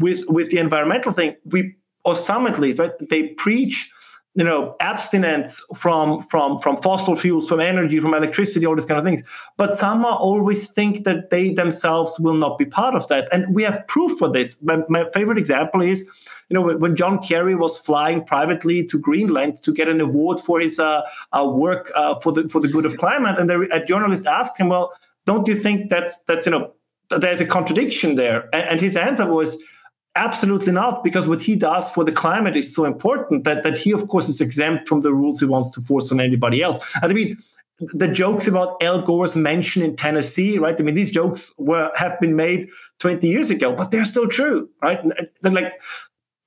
with 0.00 0.24
with 0.28 0.50
the 0.50 0.58
environmental 0.58 1.12
thing. 1.12 1.36
We 1.44 1.76
or 2.04 2.14
some 2.14 2.46
at 2.46 2.58
least, 2.58 2.78
right? 2.78 2.92
They 3.08 3.28
preach 3.28 3.90
you 4.36 4.44
know 4.44 4.76
abstinence 4.80 5.64
from 5.74 6.22
from 6.22 6.58
from 6.60 6.76
fossil 6.76 7.16
fuels 7.16 7.48
from 7.48 7.60
energy 7.60 7.98
from 8.00 8.14
electricity 8.14 8.66
all 8.66 8.76
these 8.76 8.84
kind 8.84 8.98
of 8.98 9.04
things. 9.04 9.24
But 9.56 9.74
some 9.74 10.04
always 10.04 10.68
think 10.68 11.04
that 11.04 11.30
they 11.30 11.54
themselves 11.54 12.20
will 12.20 12.34
not 12.34 12.58
be 12.58 12.66
part 12.66 12.94
of 12.94 13.06
that. 13.08 13.28
And 13.32 13.54
we 13.54 13.62
have 13.62 13.86
proof 13.88 14.18
for 14.18 14.30
this. 14.30 14.62
My, 14.62 14.82
my 14.88 15.08
favorite 15.12 15.38
example 15.38 15.80
is 15.82 16.04
you 16.50 16.54
know 16.54 16.76
when 16.76 16.94
john 16.94 17.18
kerry 17.22 17.56
was 17.56 17.78
flying 17.78 18.22
privately 18.24 18.84
to 18.86 18.98
greenland 18.98 19.56
to 19.62 19.72
get 19.72 19.88
an 19.88 20.00
award 20.00 20.38
for 20.38 20.60
his 20.60 20.78
uh, 20.78 21.02
uh, 21.32 21.44
work 21.44 21.90
uh, 21.96 22.20
for 22.20 22.32
the 22.32 22.48
for 22.48 22.60
the 22.60 22.68
good 22.68 22.84
of 22.84 22.96
climate. 22.98 23.38
And 23.38 23.48
the, 23.48 23.68
a 23.72 23.84
journalist 23.84 24.26
asked 24.26 24.60
him 24.60 24.68
well 24.68 24.92
don't 25.24 25.48
you 25.48 25.54
think 25.54 25.90
that's 25.90 26.18
that's 26.20 26.46
you 26.46 26.52
know 26.52 26.72
there's 27.08 27.40
a 27.40 27.46
contradiction 27.46 28.16
there? 28.16 28.48
And, 28.52 28.70
and 28.70 28.80
his 28.80 28.96
answer 28.96 29.30
was 29.30 29.62
Absolutely 30.16 30.72
not, 30.72 31.04
because 31.04 31.28
what 31.28 31.42
he 31.42 31.54
does 31.54 31.90
for 31.90 32.02
the 32.02 32.10
climate 32.10 32.56
is 32.56 32.74
so 32.74 32.86
important 32.86 33.44
that, 33.44 33.62
that 33.62 33.76
he, 33.76 33.92
of 33.92 34.08
course, 34.08 34.28
is 34.30 34.40
exempt 34.40 34.88
from 34.88 35.02
the 35.02 35.12
rules 35.12 35.40
he 35.40 35.46
wants 35.46 35.70
to 35.72 35.80
force 35.82 36.10
on 36.10 36.20
anybody 36.20 36.62
else. 36.62 36.78
And 37.02 37.12
I 37.12 37.14
mean, 37.14 37.36
the 37.78 38.08
jokes 38.08 38.46
about 38.46 38.82
Al 38.82 39.02
Gore's 39.02 39.36
mansion 39.36 39.82
in 39.82 39.94
Tennessee, 39.94 40.58
right? 40.58 40.74
I 40.78 40.82
mean, 40.82 40.94
these 40.94 41.10
jokes 41.10 41.52
were 41.58 41.90
have 41.94 42.18
been 42.18 42.34
made 42.34 42.68
20 43.00 43.28
years 43.28 43.50
ago, 43.50 43.74
but 43.74 43.90
they're 43.90 44.06
still 44.06 44.26
true, 44.26 44.68
right? 44.82 45.00
They're 45.42 45.52
like, 45.52 45.74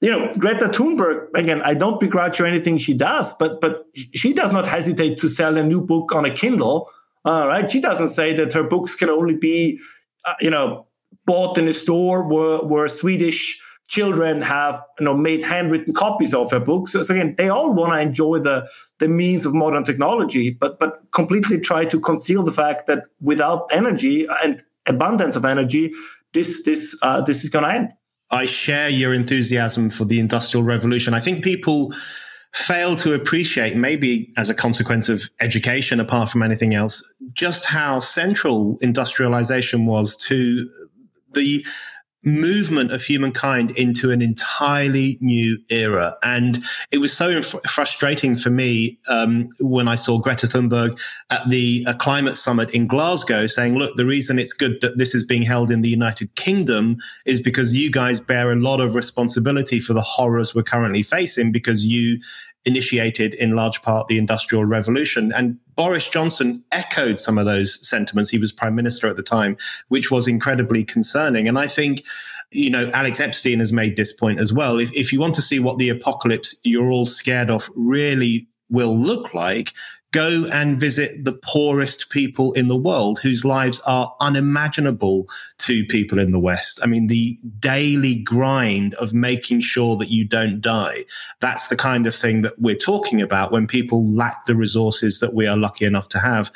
you 0.01 0.09
know, 0.09 0.33
Greta 0.37 0.69
Thunberg, 0.69 1.27
again, 1.35 1.61
I 1.61 1.75
don't 1.75 1.99
begrudge 1.99 2.37
her 2.37 2.45
anything 2.45 2.79
she 2.79 2.95
does, 2.95 3.33
but 3.35 3.61
but 3.61 3.85
she 3.93 4.33
does 4.33 4.51
not 4.51 4.67
hesitate 4.67 5.17
to 5.19 5.29
sell 5.29 5.57
a 5.57 5.63
new 5.63 5.81
book 5.81 6.11
on 6.11 6.25
a 6.25 6.33
Kindle, 6.33 6.89
uh, 7.25 7.45
right? 7.47 7.69
She 7.69 7.79
doesn't 7.79 8.09
say 8.09 8.33
that 8.33 8.51
her 8.53 8.63
books 8.63 8.95
can 8.95 9.09
only 9.09 9.35
be, 9.35 9.79
uh, 10.25 10.33
you 10.39 10.49
know, 10.49 10.87
bought 11.29 11.59
in 11.59 11.67
a 11.67 11.73
store 11.73 12.23
where, 12.23 12.57
where 12.65 12.87
Swedish 12.87 13.61
children 13.87 14.41
have 14.41 14.81
you 14.99 15.05
know 15.05 15.15
made 15.15 15.43
handwritten 15.43 15.93
copies 15.93 16.33
of 16.33 16.49
her 16.49 16.59
books. 16.59 16.91
So, 16.91 17.03
so 17.03 17.13
again, 17.13 17.35
they 17.37 17.49
all 17.49 17.71
want 17.71 17.93
to 17.93 17.99
enjoy 17.99 18.39
the 18.39 18.67
the 18.97 19.07
means 19.07 19.45
of 19.45 19.53
modern 19.53 19.83
technology, 19.83 20.49
but 20.49 20.79
but 20.79 20.91
completely 21.11 21.59
try 21.59 21.85
to 21.85 21.99
conceal 21.99 22.41
the 22.41 22.51
fact 22.51 22.87
that 22.87 23.03
without 23.21 23.67
energy 23.71 24.27
and 24.43 24.63
abundance 24.87 25.35
of 25.35 25.45
energy, 25.45 25.91
this 26.33 26.63
this 26.63 26.97
uh, 27.03 27.21
this 27.21 27.43
is 27.43 27.49
going 27.51 27.65
to 27.65 27.71
end. 27.71 27.89
I 28.31 28.45
share 28.47 28.89
your 28.89 29.13
enthusiasm 29.13 29.91
for 29.91 30.05
the 30.05 30.19
industrial 30.19 30.63
revolution. 30.63 31.13
I 31.13 31.19
think 31.19 31.43
people 31.43 31.93
fail 32.53 32.95
to 32.95 33.13
appreciate, 33.13 33.75
maybe 33.75 34.33
as 34.35 34.49
a 34.49 34.55
consequence 34.55 35.09
of 35.09 35.29
education, 35.39 35.99
apart 35.99 36.29
from 36.29 36.41
anything 36.41 36.73
else, 36.73 37.03
just 37.33 37.65
how 37.65 37.99
central 37.99 38.77
industrialization 38.81 39.85
was 39.85 40.17
to 40.17 40.67
the 41.33 41.65
movement 42.23 42.91
of 42.91 43.01
humankind 43.01 43.71
into 43.71 44.11
an 44.11 44.21
entirely 44.21 45.17
new 45.21 45.57
era. 45.69 46.17
And 46.21 46.61
it 46.91 46.97
was 46.97 47.15
so 47.15 47.29
inf- 47.29 47.55
frustrating 47.67 48.35
for 48.35 48.49
me 48.49 48.99
um, 49.07 49.49
when 49.59 49.87
I 49.87 49.95
saw 49.95 50.17
Greta 50.17 50.45
Thunberg 50.45 50.99
at 51.29 51.49
the 51.49 51.85
uh, 51.87 51.93
climate 51.93 52.35
summit 52.35 52.71
in 52.71 52.87
Glasgow 52.87 53.47
saying, 53.47 53.75
look, 53.75 53.95
the 53.95 54.05
reason 54.05 54.37
it's 54.37 54.51
good 54.51 54.81
that 54.81 54.97
this 54.97 55.15
is 55.15 55.23
being 55.23 55.43
held 55.43 55.71
in 55.71 55.81
the 55.81 55.89
United 55.89 56.33
Kingdom 56.35 56.97
is 57.25 57.39
because 57.39 57.73
you 57.73 57.89
guys 57.89 58.19
bear 58.19 58.51
a 58.51 58.55
lot 58.57 58.81
of 58.81 58.95
responsibility 58.95 59.79
for 59.79 59.93
the 59.93 60.01
horrors 60.01 60.53
we're 60.53 60.63
currently 60.63 61.03
facing 61.03 61.53
because 61.53 61.85
you 61.85 62.19
initiated 62.69 63.33
in 63.33 63.55
large 63.55 63.81
part 63.81 64.07
the 64.07 64.17
Industrial 64.17 64.63
Revolution. 64.63 65.33
And 65.33 65.57
Boris 65.75 66.07
Johnson 66.07 66.63
echoed 66.71 67.19
some 67.19 67.37
of 67.37 67.45
those 67.45 67.85
sentiments. 67.87 68.29
He 68.29 68.37
was 68.37 68.51
prime 68.51 68.75
minister 68.75 69.07
at 69.07 69.17
the 69.17 69.23
time, 69.23 69.57
which 69.89 70.11
was 70.11 70.27
incredibly 70.27 70.83
concerning. 70.83 71.47
And 71.47 71.57
I 71.57 71.67
think, 71.67 72.05
you 72.51 72.69
know, 72.69 72.89
Alex 72.93 73.19
Epstein 73.19 73.59
has 73.59 73.73
made 73.73 73.95
this 73.95 74.11
point 74.11 74.39
as 74.39 74.53
well. 74.53 74.79
If, 74.79 74.95
if 74.95 75.11
you 75.11 75.19
want 75.19 75.35
to 75.35 75.41
see 75.41 75.59
what 75.59 75.79
the 75.79 75.89
apocalypse 75.89 76.55
you're 76.63 76.91
all 76.91 77.05
scared 77.05 77.49
of 77.49 77.69
really 77.75 78.47
will 78.69 78.95
look 78.95 79.33
like, 79.33 79.73
go 80.11 80.47
and 80.51 80.79
visit 80.79 81.23
the 81.23 81.33
poorest 81.33 82.09
people 82.09 82.51
in 82.53 82.67
the 82.67 82.77
world 82.77 83.19
whose 83.19 83.45
lives 83.45 83.79
are 83.81 84.15
unimaginable 84.19 85.27
to 85.59 85.85
people 85.85 86.17
in 86.17 86.31
the 86.31 86.39
West. 86.39 86.79
I 86.81 86.87
mean, 86.87 87.07
the 87.07 87.37
daily 87.59 88.15
grind 88.15 88.95
of 88.95 89.13
making 89.13 89.61
sure 89.61 89.97
that 89.97 90.09
you 90.09 90.25
don't 90.25 90.61
die. 90.61 91.05
That's 91.41 91.67
the 91.67 91.75
kind 91.75 92.07
of 92.07 92.15
thing 92.15 92.41
that 92.41 92.53
we're 92.57 92.75
talking 92.75 93.21
about 93.21 93.51
when 93.51 93.67
people 93.67 94.05
lack 94.13 94.45
the 94.45 94.55
resources 94.55 95.19
that 95.19 95.33
we 95.33 95.45
are 95.45 95.57
lucky 95.57 95.85
enough 95.85 96.09
to 96.09 96.19
have. 96.19 96.51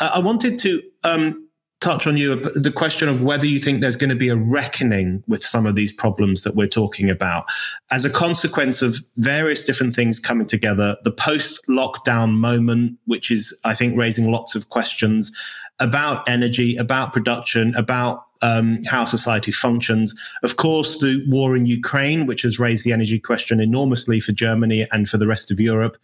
Uh, 0.00 0.10
I 0.14 0.18
wanted 0.18 0.58
to, 0.60 0.82
um, 1.04 1.47
touch 1.80 2.06
on 2.06 2.16
you 2.16 2.36
the 2.54 2.72
question 2.72 3.08
of 3.08 3.22
whether 3.22 3.46
you 3.46 3.58
think 3.58 3.80
there's 3.80 3.96
going 3.96 4.10
to 4.10 4.16
be 4.16 4.28
a 4.28 4.36
reckoning 4.36 5.22
with 5.28 5.42
some 5.42 5.64
of 5.64 5.74
these 5.74 5.92
problems 5.92 6.42
that 6.42 6.56
we're 6.56 6.66
talking 6.66 7.08
about 7.08 7.44
as 7.92 8.04
a 8.04 8.10
consequence 8.10 8.82
of 8.82 8.98
various 9.16 9.64
different 9.64 9.94
things 9.94 10.18
coming 10.18 10.46
together 10.46 10.96
the 11.04 11.12
post 11.12 11.60
lockdown 11.68 12.32
moment 12.32 12.98
which 13.06 13.30
is 13.30 13.58
i 13.64 13.74
think 13.74 13.96
raising 13.96 14.30
lots 14.30 14.54
of 14.54 14.68
questions 14.70 15.30
about 15.78 16.28
energy 16.28 16.76
about 16.76 17.12
production 17.12 17.74
about 17.76 18.24
um, 18.40 18.84
how 18.84 19.04
society 19.04 19.50
functions. 19.50 20.14
Of 20.44 20.56
course, 20.56 20.98
the 20.98 21.24
war 21.28 21.56
in 21.56 21.66
Ukraine, 21.66 22.24
which 22.26 22.42
has 22.42 22.58
raised 22.58 22.84
the 22.84 22.92
energy 22.92 23.18
question 23.18 23.58
enormously 23.58 24.20
for 24.20 24.30
Germany 24.30 24.86
and 24.92 25.08
for 25.08 25.18
the 25.18 25.26
rest 25.26 25.50
of 25.50 25.58
Europe. 25.58 25.96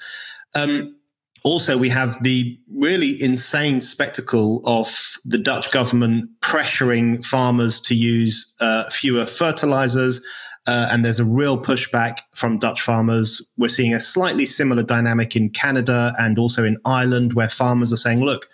Um, 0.57 0.97
also, 1.45 1.76
we 1.76 1.90
have 1.90 2.20
the 2.22 2.59
really 2.74 3.22
insane 3.22 3.82
spectacle 3.82 4.62
of 4.64 5.18
the 5.26 5.36
Dutch 5.36 5.70
government 5.70 6.30
pressuring 6.40 7.22
farmers 7.22 7.78
to 7.82 7.95
use 7.95 8.51
uh, 8.61 8.88
fewer 8.88 9.26
fertilizers. 9.26 10.22
Uh, 10.66 10.88
and 10.90 11.05
there's 11.05 11.20
a 11.20 11.24
real 11.24 11.62
pushback 11.62 12.20
from 12.32 12.59
Dutch 12.59 12.80
farmers. 12.80 13.47
We're 13.59 13.68
seeing 13.68 13.92
a 13.92 14.01
slightly 14.01 14.47
similar 14.47 14.82
dynamic 14.82 15.36
in 15.36 15.51
Canada 15.51 16.14
and 16.18 16.38
also 16.38 16.64
in 16.64 16.78
Ireland, 16.86 17.34
where 17.34 17.51
farmers 17.51 17.92
are 17.92 17.99
saying, 17.99 18.20
look, 18.20 18.49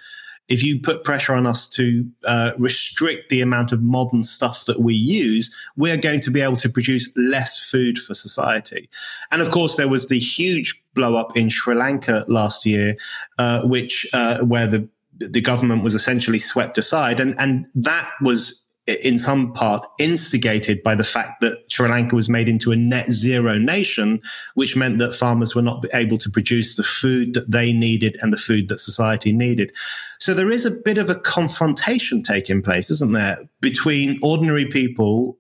if 0.51 0.65
you 0.65 0.79
put 0.79 1.05
pressure 1.05 1.33
on 1.33 1.47
us 1.47 1.69
to 1.69 2.05
uh, 2.25 2.53
restrict 2.59 3.31
the 3.31 3.41
amount 3.41 3.71
of 3.71 3.83
modern 3.83 4.25
stuff 4.25 4.65
that 4.67 4.81
we 4.81 4.95
use, 4.95 5.55
we're 5.77 5.97
going 5.97 6.21
to 6.21 6.31
be 6.31 6.41
able 6.41 6.57
to 6.57 6.69
produce 6.69 7.09
less 7.17 7.59
food 7.59 7.99
for 7.99 8.15
society. 8.15 8.91
And 9.31 9.41
of 9.41 9.53
course, 9.53 9.77
there 9.77 9.89
was 9.89 10.09
the 10.09 10.19
huge 10.19 10.83
blow 10.95 11.15
up 11.15 11.37
in 11.37 11.49
Sri 11.49 11.77
Lanka 11.77 12.25
last 12.29 12.67
year, 12.67 12.97
uh, 13.39 13.63
which 13.67 14.07
uh, 14.13 14.45
where 14.45 14.67
the 14.67 14.87
the 15.19 15.41
government 15.41 15.85
was 15.85 15.95
essentially 15.95 16.39
swept 16.39 16.79
aside, 16.79 17.21
and 17.21 17.41
and 17.41 17.67
that 17.75 18.11
was 18.21 18.60
in 19.05 19.19
some 19.19 19.53
part 19.53 19.87
instigated 19.99 20.83
by 20.83 20.95
the 20.95 21.05
fact 21.05 21.41
that 21.41 21.71
Sri 21.71 21.89
Lanka 21.89 22.17
was 22.17 22.29
made 22.29 22.49
into 22.49 22.73
a 22.73 22.77
net 22.77 23.11
zero 23.11 23.59
nation, 23.59 24.21
which 24.55 24.77
meant 24.77 24.99
that 24.99 25.15
farmers 25.15 25.55
were 25.55 25.63
not 25.63 25.85
able 25.95 26.19
to 26.19 26.31
produce 26.31 26.77
the 26.77 26.83
food 26.83 27.35
that 27.35 27.51
they 27.51 27.73
needed 27.73 28.17
and 28.21 28.33
the 28.33 28.39
food 28.39 28.69
that 28.69 28.81
society 28.81 29.33
needed. 29.33 29.73
So 30.19 30.35
there 30.35 30.51
is 30.51 30.67
a 30.67 30.71
bit 30.71 30.99
of 30.99 31.09
a 31.09 31.15
confrontation 31.15 32.23
taking 32.23 32.63
place, 32.63 32.91
isn't 32.91 33.13
there, 33.13 33.39
between 33.61 34.19
ordinary 34.23 34.67
people 34.67 35.39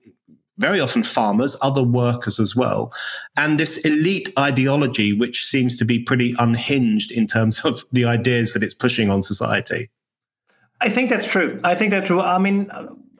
very 0.58 0.78
often 0.78 1.02
farmers, 1.02 1.56
other 1.62 1.82
workers 1.82 2.38
as 2.38 2.54
well, 2.54 2.92
and 3.38 3.58
this 3.58 3.78
elite 3.78 4.28
ideology, 4.38 5.14
which 5.14 5.44
seems 5.46 5.78
to 5.78 5.86
be 5.86 5.98
pretty 5.98 6.34
unhinged 6.38 7.10
in 7.10 7.26
terms 7.26 7.64
of 7.64 7.82
the 7.92 8.04
ideas 8.04 8.52
that 8.52 8.62
it's 8.62 8.74
pushing 8.74 9.10
on 9.10 9.22
society. 9.22 9.90
I 10.82 10.90
think 10.90 11.08
that's 11.08 11.26
true. 11.26 11.58
I 11.64 11.74
think 11.74 11.90
that's 11.90 12.06
true. 12.06 12.20
I 12.20 12.38
mean, 12.38 12.70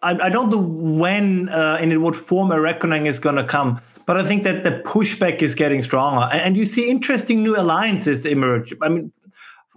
I, 0.02 0.12
I 0.26 0.28
don't 0.30 0.50
know 0.50 0.58
when 0.58 1.48
uh, 1.50 1.78
and 1.80 1.92
in 1.92 2.02
what 2.02 2.16
form 2.16 2.50
a 2.50 2.60
reckoning 2.60 3.06
is 3.06 3.18
going 3.18 3.36
to 3.36 3.44
come, 3.44 3.80
but 4.06 4.16
I 4.16 4.24
think 4.24 4.44
that 4.44 4.64
the 4.64 4.72
pushback 4.72 5.42
is 5.42 5.54
getting 5.54 5.82
stronger, 5.82 6.28
and, 6.32 6.40
and 6.40 6.56
you 6.56 6.64
see 6.64 6.90
interesting 6.90 7.42
new 7.42 7.58
alliances 7.58 8.24
emerge. 8.24 8.72
I 8.80 8.88
mean, 8.88 9.12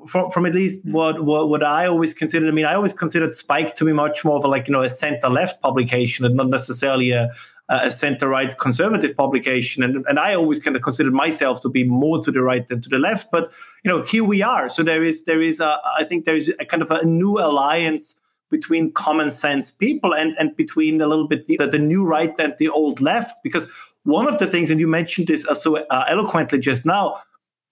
from, 0.08 0.32
from 0.32 0.46
at 0.46 0.54
least 0.54 0.86
what, 0.86 1.24
what 1.24 1.50
what 1.50 1.64
I 1.64 1.86
always 1.88 2.14
considered. 2.14 2.48
I 2.48 2.52
mean, 2.52 2.66
I 2.66 2.74
always 2.74 2.94
considered 2.94 3.34
Spiked 3.34 3.78
to 3.78 3.86
be 3.86 3.94
much 3.94 4.24
more 4.24 4.38
of 4.38 4.44
a 4.44 4.48
like 4.48 4.68
you 4.68 4.72
know 4.72 4.82
a 4.82 4.90
center 4.90 5.30
left 5.30 5.62
publication 5.62 6.26
and 6.26 6.36
not 6.36 6.50
necessarily 6.50 7.12
a 7.12 7.30
a 7.70 7.90
center 7.90 8.28
right 8.28 8.58
conservative 8.58 9.16
publication. 9.16 9.84
And 9.84 10.06
and 10.08 10.20
I 10.20 10.36
always 10.36 10.60
kind 10.60 10.76
of 10.76 10.82
considered 10.82 11.14
myself 11.14 11.62
to 11.62 11.70
be 11.70 11.84
more 11.84 12.20
to 12.22 12.32
the 12.32 12.42
right 12.42 12.68
than 12.68 12.82
to 12.82 12.90
the 12.90 13.00
left. 13.00 13.32
But 13.32 13.52
you 13.84 13.90
know, 13.90 14.04
here 14.04 14.24
we 14.24 14.42
are. 14.42 14.70
So 14.70 14.84
there 14.84 15.04
is 15.04 15.26
there 15.26 15.42
is 15.42 15.60
a 15.60 15.80
I 15.98 16.04
think 16.04 16.26
there 16.26 16.36
is 16.36 16.54
a 16.60 16.66
kind 16.66 16.84
of 16.84 16.92
a 16.92 17.06
new 17.06 17.40
alliance 17.40 18.16
between 18.54 18.94
common 18.94 19.32
sense 19.32 19.72
people 19.72 20.14
and, 20.14 20.34
and 20.40 20.56
between 20.56 21.02
a 21.02 21.08
little 21.08 21.28
bit 21.28 21.48
the, 21.48 21.58
the 21.68 21.80
new 21.80 22.06
right 22.06 22.34
and 22.40 22.54
the 22.60 22.70
old 22.70 23.02
left. 23.02 23.36
Because 23.44 23.70
one 24.04 24.28
of 24.28 24.38
the 24.38 24.48
things, 24.48 24.70
and 24.70 24.80
you 24.80 24.88
mentioned 24.88 25.28
this 25.28 25.46
so 25.54 25.78
uh, 25.78 26.06
eloquently 26.08 26.60
just 26.60 26.86
now, 26.86 27.20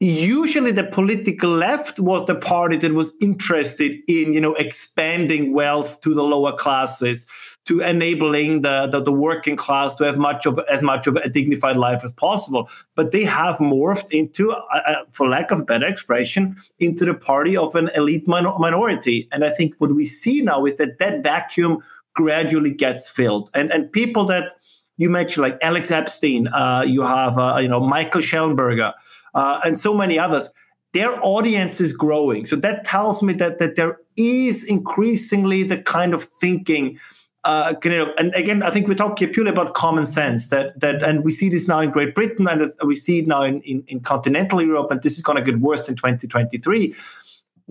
usually 0.01 0.71
the 0.71 0.83
political 0.83 1.51
left 1.51 1.99
was 1.99 2.25
the 2.25 2.35
party 2.35 2.75
that 2.75 2.93
was 2.93 3.13
interested 3.21 3.91
in 4.07 4.33
you 4.33 4.41
know 4.41 4.55
expanding 4.55 5.53
wealth 5.53 6.01
to 6.01 6.15
the 6.15 6.23
lower 6.23 6.51
classes 6.51 7.27
to 7.65 7.81
enabling 7.81 8.61
the, 8.61 8.87
the, 8.87 9.01
the, 9.01 9.11
working 9.11 9.55
class 9.55 9.93
to 9.95 10.03
have 10.03 10.17
much 10.17 10.45
of 10.45 10.59
as 10.69 10.81
much 10.81 11.05
of 11.05 11.15
a 11.17 11.29
dignified 11.29 11.77
life 11.77 12.03
as 12.03 12.11
possible. 12.13 12.69
But 12.95 13.11
they 13.11 13.23
have 13.23 13.57
morphed 13.57 14.11
into, 14.11 14.51
uh, 14.51 14.57
uh 14.73 14.95
for 15.11 15.29
lack 15.29 15.51
of 15.51 15.59
a 15.59 15.63
better 15.63 15.87
expression, 15.87 16.55
into 16.79 17.05
the 17.05 17.13
party 17.13 17.55
of 17.55 17.75
an 17.75 17.89
elite 17.95 18.27
min- 18.27 18.45
minority. 18.57 19.27
And 19.31 19.45
I 19.45 19.51
think 19.51 19.75
what 19.77 19.93
we 19.93 20.05
see 20.05 20.41
now 20.41 20.65
is 20.65 20.75
that 20.75 20.97
that 20.99 21.23
vacuum 21.23 21.79
gradually 22.13 22.71
gets 22.71 23.07
filled, 23.09 23.49
and 23.53 23.71
and 23.71 23.91
people 23.91 24.25
that 24.25 24.53
you 24.97 25.09
mentioned 25.09 25.43
like 25.43 25.57
Alex 25.61 25.91
Epstein, 25.91 26.47
uh, 26.47 26.83
you 26.85 27.01
have 27.03 27.37
uh, 27.37 27.57
you 27.57 27.67
know 27.67 27.79
Michael 27.79 28.21
Shellenberger, 28.21 28.93
uh, 29.35 29.59
and 29.63 29.79
so 29.79 29.93
many 29.93 30.17
others 30.17 30.49
their 30.93 31.17
audience 31.23 31.79
is 31.79 31.93
growing. 31.93 32.45
So 32.45 32.55
that 32.57 32.83
tells 32.83 33.23
me 33.23 33.33
that 33.33 33.59
that 33.59 33.75
there 33.75 33.99
is 34.17 34.63
increasingly 34.63 35.63
the 35.63 35.77
kind 35.77 36.13
of 36.13 36.23
thinking 36.23 36.99
uh, 37.43 37.73
and 38.17 38.33
again, 38.35 38.61
I 38.61 38.69
think 38.69 38.87
we 38.87 38.93
talk 38.93 39.17
purely 39.17 39.49
about 39.49 39.73
common 39.73 40.05
sense 40.05 40.49
that 40.49 40.79
that, 40.79 41.01
and 41.01 41.23
we 41.23 41.31
see 41.31 41.49
this 41.49 41.67
now 41.67 41.79
in 41.79 41.89
Great 41.89 42.13
Britain, 42.13 42.47
and 42.47 42.71
we 42.85 42.95
see 42.95 43.19
it 43.19 43.27
now 43.27 43.41
in, 43.41 43.61
in, 43.61 43.83
in 43.87 43.99
continental 44.01 44.61
Europe, 44.61 44.91
and 44.91 45.01
this 45.01 45.13
is 45.13 45.21
going 45.21 45.37
to 45.37 45.51
get 45.51 45.59
worse 45.59 45.89
in 45.89 45.95
2023. 45.95 46.93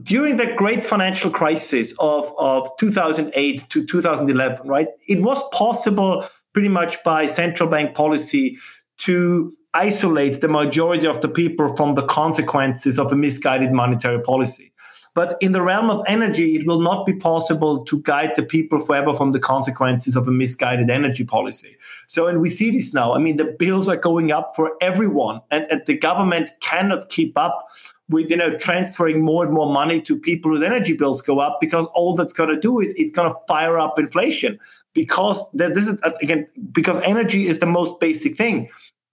During 0.02 0.38
the 0.38 0.52
great 0.56 0.84
financial 0.84 1.30
crisis 1.30 1.94
of, 2.00 2.32
of 2.38 2.68
2008 2.78 3.68
to 3.68 3.86
2011, 3.86 4.66
right, 4.66 4.88
it 5.06 5.22
was 5.22 5.42
possible 5.50 6.26
pretty 6.52 6.68
much 6.68 7.02
by 7.04 7.26
central 7.26 7.68
bank 7.68 7.94
policy 7.94 8.58
to 8.98 9.54
isolate 9.74 10.40
the 10.40 10.48
majority 10.48 11.06
of 11.06 11.20
the 11.20 11.28
people 11.28 11.76
from 11.76 11.94
the 11.94 12.02
consequences 12.02 12.98
of 12.98 13.12
a 13.12 13.16
misguided 13.16 13.72
monetary 13.72 14.20
policy. 14.20 14.72
But 15.20 15.36
in 15.42 15.52
the 15.52 15.60
realm 15.60 15.90
of 15.90 16.02
energy, 16.06 16.56
it 16.56 16.66
will 16.66 16.80
not 16.80 17.04
be 17.04 17.12
possible 17.12 17.84
to 17.84 18.00
guide 18.00 18.32
the 18.36 18.42
people 18.42 18.80
forever 18.80 19.12
from 19.12 19.32
the 19.32 19.38
consequences 19.38 20.16
of 20.16 20.26
a 20.26 20.30
misguided 20.30 20.88
energy 20.88 21.24
policy. 21.24 21.76
So, 22.06 22.26
and 22.26 22.40
we 22.40 22.48
see 22.48 22.70
this 22.70 22.94
now. 22.94 23.12
I 23.12 23.18
mean, 23.18 23.36
the 23.36 23.44
bills 23.44 23.86
are 23.86 23.98
going 23.98 24.32
up 24.32 24.56
for 24.56 24.72
everyone, 24.80 25.42
and, 25.50 25.66
and 25.70 25.82
the 25.84 25.98
government 25.98 26.52
cannot 26.60 27.10
keep 27.10 27.36
up 27.36 27.68
with 28.08 28.30
you 28.30 28.36
know 28.38 28.56
transferring 28.56 29.22
more 29.22 29.44
and 29.44 29.52
more 29.52 29.70
money 29.70 30.00
to 30.00 30.16
people 30.18 30.52
whose 30.52 30.62
energy 30.62 30.96
bills 30.96 31.20
go 31.20 31.38
up 31.38 31.58
because 31.60 31.84
all 31.94 32.14
that's 32.14 32.32
going 32.32 32.48
to 32.48 32.58
do 32.58 32.80
is 32.80 32.94
it's 32.96 33.12
going 33.12 33.30
to 33.30 33.38
fire 33.46 33.78
up 33.78 33.98
inflation 33.98 34.58
because 34.94 35.44
this 35.52 35.86
is 35.86 36.00
again 36.22 36.46
because 36.72 36.96
energy 37.04 37.46
is 37.46 37.58
the 37.58 37.66
most 37.66 38.00
basic 38.00 38.34
thing 38.36 38.70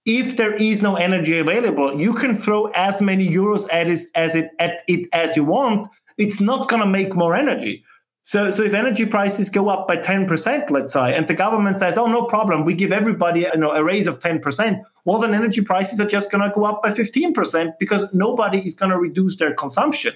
if 0.08 0.38
there 0.38 0.54
is 0.54 0.82
no 0.82 0.96
energy 0.96 1.38
available, 1.38 2.00
you 2.00 2.14
can 2.14 2.34
throw 2.34 2.68
as 2.68 3.02
many 3.02 3.30
euros 3.30 3.68
at 3.72 3.88
it 3.88 4.00
as 4.16 4.36
it 4.36 4.50
at 4.58 4.84
it 4.88 5.08
as 5.12 5.36
you 5.36 5.44
want. 5.44 5.88
It's 6.18 6.40
not 6.42 6.70
going 6.70 6.82
to 6.82 6.88
make 6.88 7.14
more 7.14 7.36
energy. 7.36 7.84
So, 8.24 8.50
so 8.50 8.64
if 8.64 8.74
energy 8.74 9.06
prices 9.06 9.50
go 9.50 9.70
up 9.70 9.88
by 9.88 9.96
10%, 9.96 10.70
let's 10.70 10.92
say, 10.92 11.16
and 11.16 11.28
the 11.30 11.34
government 11.34 11.78
says, 11.78 11.98
oh, 11.98 12.08
no 12.08 12.26
problem, 12.26 12.66
we 12.66 12.74
give 12.74 12.92
everybody 12.92 13.42
you 13.42 13.58
know, 13.58 13.72
a 13.72 13.82
raise 13.82 14.06
of 14.06 14.20
10%, 14.20 14.82
well, 15.06 15.20
then 15.20 15.34
energy 15.34 15.62
prices 15.62 16.02
are 16.02 16.08
just 16.08 16.30
going 16.30 16.42
to 16.42 16.54
go 16.54 16.66
up 16.66 16.84
by 16.84 16.90
15% 16.90 17.78
because 17.80 18.06
nobody 18.14 18.58
is 18.60 18.76
going 18.76 18.92
to 18.92 18.98
reduce 18.98 19.38
their 19.38 19.54
consumption. 19.54 20.14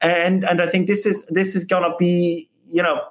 And, 0.00 0.42
and 0.42 0.62
I 0.62 0.68
think 0.68 0.86
this 0.86 1.04
is, 1.04 1.26
this 1.26 1.54
is 1.54 1.66
going 1.66 1.82
to 1.82 1.94
be, 1.98 2.48
you 2.70 2.82
know, 2.82 3.02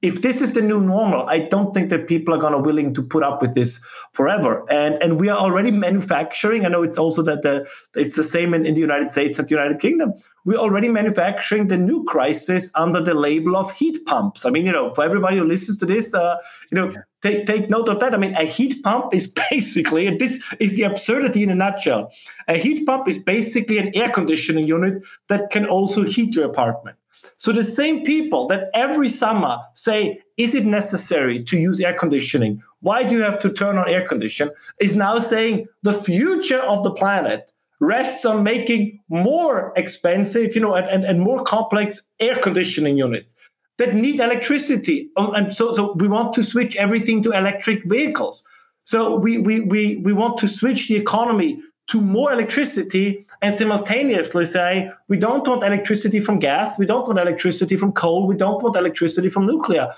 if 0.00 0.22
this 0.22 0.40
is 0.40 0.52
the 0.52 0.62
new 0.62 0.80
normal, 0.80 1.28
I 1.28 1.40
don't 1.40 1.74
think 1.74 1.90
that 1.90 2.06
people 2.06 2.32
are 2.32 2.38
going 2.38 2.52
to 2.52 2.60
willing 2.60 2.94
to 2.94 3.02
put 3.02 3.24
up 3.24 3.42
with 3.42 3.54
this 3.54 3.84
forever. 4.12 4.64
And 4.70 4.94
and 5.02 5.18
we 5.18 5.28
are 5.28 5.38
already 5.38 5.72
manufacturing. 5.72 6.64
I 6.64 6.68
know 6.68 6.84
it's 6.84 6.98
also 6.98 7.22
that 7.22 7.42
the 7.42 7.68
it's 7.96 8.14
the 8.14 8.22
same 8.22 8.54
in, 8.54 8.64
in 8.64 8.74
the 8.74 8.80
United 8.80 9.10
States 9.10 9.38
and 9.38 9.48
the 9.48 9.54
United 9.54 9.80
Kingdom. 9.80 10.12
We're 10.44 10.58
already 10.58 10.88
manufacturing 10.88 11.66
the 11.66 11.76
new 11.76 12.04
crisis 12.04 12.70
under 12.76 13.02
the 13.02 13.12
label 13.12 13.56
of 13.56 13.72
heat 13.72 13.98
pumps. 14.06 14.46
I 14.46 14.50
mean, 14.50 14.66
you 14.66 14.72
know, 14.72 14.94
for 14.94 15.04
everybody 15.04 15.36
who 15.38 15.44
listens 15.44 15.78
to 15.78 15.86
this, 15.86 16.14
uh, 16.14 16.36
you 16.70 16.76
know, 16.76 16.90
yeah. 16.90 17.00
take 17.20 17.46
take 17.46 17.68
note 17.68 17.88
of 17.88 17.98
that. 17.98 18.14
I 18.14 18.18
mean, 18.18 18.34
a 18.34 18.44
heat 18.44 18.84
pump 18.84 19.12
is 19.12 19.26
basically, 19.50 20.06
and 20.06 20.20
this 20.20 20.40
is 20.60 20.76
the 20.76 20.84
absurdity 20.84 21.42
in 21.42 21.50
a 21.50 21.56
nutshell. 21.56 22.12
A 22.46 22.54
heat 22.54 22.86
pump 22.86 23.08
is 23.08 23.18
basically 23.18 23.78
an 23.78 23.90
air 23.96 24.10
conditioning 24.10 24.68
unit 24.68 25.02
that 25.28 25.50
can 25.50 25.66
also 25.66 26.04
heat 26.04 26.36
your 26.36 26.44
apartment. 26.44 26.97
So 27.36 27.52
the 27.52 27.62
same 27.62 28.04
people 28.04 28.46
that 28.48 28.70
every 28.74 29.08
summer 29.08 29.58
say, 29.74 30.20
is 30.36 30.54
it 30.54 30.64
necessary 30.64 31.44
to 31.44 31.56
use 31.56 31.80
air 31.80 31.94
conditioning? 31.94 32.62
Why 32.80 33.02
do 33.02 33.14
you 33.14 33.22
have 33.22 33.38
to 33.40 33.50
turn 33.50 33.76
on 33.78 33.88
air 33.88 34.06
condition? 34.06 34.50
Is 34.80 34.96
now 34.96 35.18
saying 35.18 35.66
the 35.82 35.94
future 35.94 36.60
of 36.60 36.84
the 36.84 36.90
planet 36.90 37.52
rests 37.80 38.24
on 38.24 38.42
making 38.42 39.00
more 39.08 39.72
expensive, 39.76 40.54
you 40.54 40.60
know, 40.60 40.74
and, 40.74 40.88
and, 40.88 41.04
and 41.04 41.20
more 41.20 41.44
complex 41.44 42.00
air 42.18 42.36
conditioning 42.40 42.98
units 42.98 43.36
that 43.78 43.94
need 43.94 44.20
electricity. 44.20 45.08
Oh, 45.16 45.32
and 45.32 45.54
so, 45.54 45.72
so 45.72 45.92
we 45.94 46.08
want 46.08 46.32
to 46.34 46.42
switch 46.42 46.76
everything 46.76 47.22
to 47.22 47.30
electric 47.30 47.84
vehicles. 47.84 48.44
So 48.82 49.16
we, 49.16 49.38
we, 49.38 49.60
we, 49.60 49.98
we 49.98 50.12
want 50.12 50.38
to 50.38 50.48
switch 50.48 50.88
the 50.88 50.96
economy 50.96 51.60
to 51.88 52.00
more 52.00 52.32
electricity 52.32 53.24
and 53.42 53.56
simultaneously 53.56 54.44
say 54.44 54.90
we 55.08 55.16
don't 55.16 55.46
want 55.46 55.64
electricity 55.64 56.20
from 56.20 56.38
gas, 56.38 56.78
we 56.78 56.86
don't 56.86 57.06
want 57.06 57.18
electricity 57.18 57.76
from 57.76 57.92
coal, 57.92 58.26
we 58.26 58.36
don't 58.36 58.62
want 58.62 58.76
electricity 58.76 59.28
from 59.28 59.46
nuclear. 59.46 59.92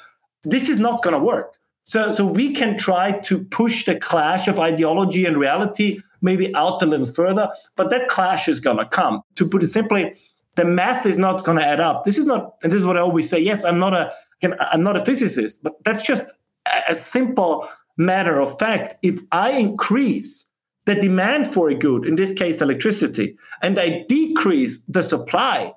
This 0.45 0.69
is 0.69 0.79
not 0.79 1.03
going 1.03 1.15
to 1.15 1.25
work. 1.25 1.55
So, 1.85 2.13
so 2.13 2.25
we 2.25 2.53
can 2.53 2.77
try 2.77 3.13
to 3.21 3.43
push 3.45 3.85
the 3.85 3.97
clash 3.97 4.47
of 4.47 4.61
ideology 4.61 5.27
and 5.27 5.37
reality 5.37 6.01
maybe 6.23 6.55
out 6.55 6.83
a 6.83 6.87
little 6.87 7.07
further, 7.07 7.49
but 7.77 7.91
that 7.91 8.09
clash 8.09 8.49
is 8.49 8.61
going 8.61 8.77
to 8.77 8.87
come. 8.87 9.23
To 9.37 9.49
put 9.49 9.63
it 9.63 9.69
simply, 9.69 10.15
the 10.55 10.65
math 10.65 11.07
is 11.07 11.19
not 11.19 11.45
going 11.45 11.59
to 11.59 11.65
add 11.65 11.81
up. 11.81 12.05
This 12.05 12.19
is 12.19 12.27
not, 12.27 12.57
and 12.63 12.71
this 12.71 12.81
is 12.81 12.87
what 12.87 12.97
I 12.97 13.01
always 13.01 13.29
say. 13.29 13.41
Yes, 13.41 13.65
I'm 13.65 13.79
not 13.79 13.95
a, 13.95 14.13
I'm 14.61 14.83
not 14.83 14.97
a 14.97 15.05
physicist, 15.05 15.63
but 15.63 15.83
that's 15.85 16.03
just 16.03 16.27
a 16.89 16.95
simple 16.95 17.67
matter 17.97 18.41
of 18.41 18.59
fact. 18.59 18.97
If 19.03 19.19
I 19.33 19.53
increase 19.53 20.45
the 20.91 21.01
demand 21.01 21.47
for 21.53 21.71
a 21.71 21.75
good, 21.75 22.05
in 22.05 22.17
this 22.17 22.33
case 22.33 22.61
electricity, 22.61 23.37
and 23.63 23.79
I 23.79 24.05
decrease 24.09 24.83
the 24.83 25.03
supply, 25.03 25.73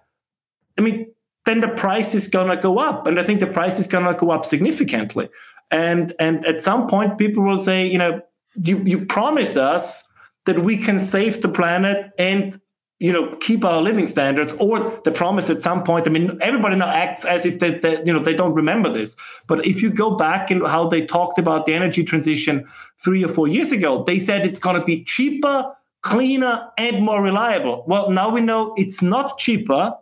I 0.78 0.82
mean, 0.82 1.08
then 1.46 1.62
the 1.62 1.70
price 1.70 2.16
is 2.16 2.28
going 2.28 2.50
to 2.50 2.62
go 2.62 2.80
up. 2.80 3.06
And 3.06 3.20
I 3.20 3.24
think 3.24 3.40
the 3.40 3.48
price 3.48 3.80
is 3.80 3.88
going 3.88 4.06
to 4.06 4.14
go 4.14 4.32
up 4.32 4.46
significantly. 4.46 5.30
And, 5.72 6.14
and 6.20 6.46
at 6.46 6.62
some 6.62 6.88
point, 6.88 7.18
people 7.18 7.44
will 7.44 7.58
say, 7.60 7.86
you 7.86 7.98
know, 7.98 8.22
you, 8.56 8.78
you 8.86 9.06
promised 9.06 9.58
us 9.58 10.08
that 10.46 10.60
we 10.60 10.78
can 10.78 11.00
save 11.00 11.42
the 11.42 11.50
planet 11.50 12.12
and 12.18 12.60
you 13.00 13.12
know 13.12 13.36
keep 13.38 13.66
our 13.66 13.82
living 13.82 14.08
standards 14.08 14.54
or 14.60 15.02
the 15.04 15.12
promise 15.12 15.50
at 15.50 15.62
some 15.62 15.84
point 15.84 16.08
i 16.08 16.10
mean 16.10 16.38
everybody 16.42 16.76
now 16.76 16.90
acts 16.90 17.26
as 17.26 17.46
if 17.46 17.60
they, 17.60 17.72
they, 17.80 17.98
you 18.06 18.14
know 18.14 18.20
they 18.20 18.34
don't 18.34 18.54
remember 18.54 18.90
this. 18.90 19.16
But 19.48 19.66
if 19.66 19.82
you 19.82 19.90
go 19.90 20.16
back 20.16 20.52
in 20.52 20.62
how 20.62 20.88
they 20.88 21.06
talked 21.06 21.40
about 21.40 21.66
the 21.66 21.74
energy 21.74 22.04
transition 22.04 22.68
three 23.00 23.24
or 23.24 23.28
four 23.28 23.48
years 23.48 23.72
ago 23.72 24.04
they 24.04 24.20
said 24.20 24.46
it's 24.46 24.60
going 24.60 24.80
to 24.80 24.86
be 24.86 25.04
cheaper 25.04 25.76
cleaner 26.02 26.70
and 26.78 27.04
more 27.04 27.22
reliable. 27.22 27.84
Well 27.88 28.10
now 28.12 28.30
we 28.30 28.42
know 28.42 28.74
it's 28.78 29.02
not 29.02 29.38
cheaper 29.38 29.94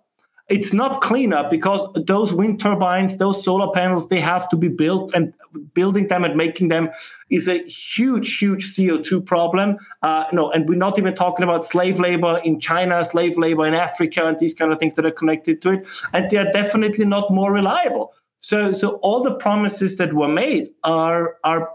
it's 0.50 0.74
not 0.74 1.02
cleaner 1.02 1.48
because 1.50 1.88
those 2.06 2.34
wind 2.34 2.60
turbines, 2.60 3.18
those 3.18 3.44
solar 3.44 3.72
panels, 3.72 4.10
they 4.10 4.20
have 4.20 4.50
to 4.50 4.58
be 4.58 4.68
built, 4.68 5.12
and 5.14 5.34
building 5.74 6.08
them 6.08 6.24
and 6.24 6.36
making 6.36 6.68
them 6.68 6.90
is 7.30 7.48
a 7.48 7.60
huge, 7.64 8.38
huge 8.38 8.74
CO2 8.74 9.26
problem. 9.26 9.78
Uh, 10.02 10.26
no, 10.34 10.52
and 10.52 10.68
we're 10.68 10.76
not 10.76 10.98
even 10.98 11.16
talking 11.16 11.44
about 11.44 11.64
slave 11.64 12.00
labor 12.00 12.40
in 12.44 12.60
China, 12.60 13.04
slave 13.06 13.38
labor 13.38 13.66
in 13.66 13.74
Africa, 13.74 14.26
and 14.26 14.40
these 14.40 14.54
kind 14.54 14.72
of 14.72 14.80
things 14.80 14.96
that 14.96 15.06
are 15.06 15.12
connected 15.12 15.62
to 15.62 15.72
it. 15.72 15.88
And 16.14 16.30
they 16.30 16.38
are 16.38 16.52
definitely 16.52 17.06
not 17.06 17.32
more 17.32 17.52
reliable. 17.52 18.14
So, 18.40 18.74
so 18.74 18.96
all 18.96 19.22
the 19.24 19.36
promises 19.36 19.98
that 19.98 20.14
were 20.14 20.28
made 20.28 20.70
are 20.84 21.38
are 21.44 21.70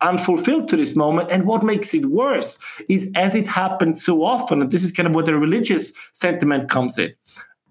unfulfilled 0.00 0.68
to 0.68 0.76
this 0.76 0.94
moment. 0.94 1.30
And 1.30 1.46
what 1.46 1.62
makes 1.62 1.94
it 1.94 2.06
worse 2.06 2.58
is 2.88 3.10
as 3.14 3.34
it 3.34 3.46
happened 3.46 3.98
so 3.98 4.22
often, 4.22 4.60
and 4.60 4.70
this 4.70 4.84
is 4.84 4.92
kind 4.92 5.08
of 5.08 5.14
where 5.14 5.24
the 5.24 5.38
religious 5.38 5.92
sentiment 6.12 6.68
comes 6.68 6.98
in 6.98 7.14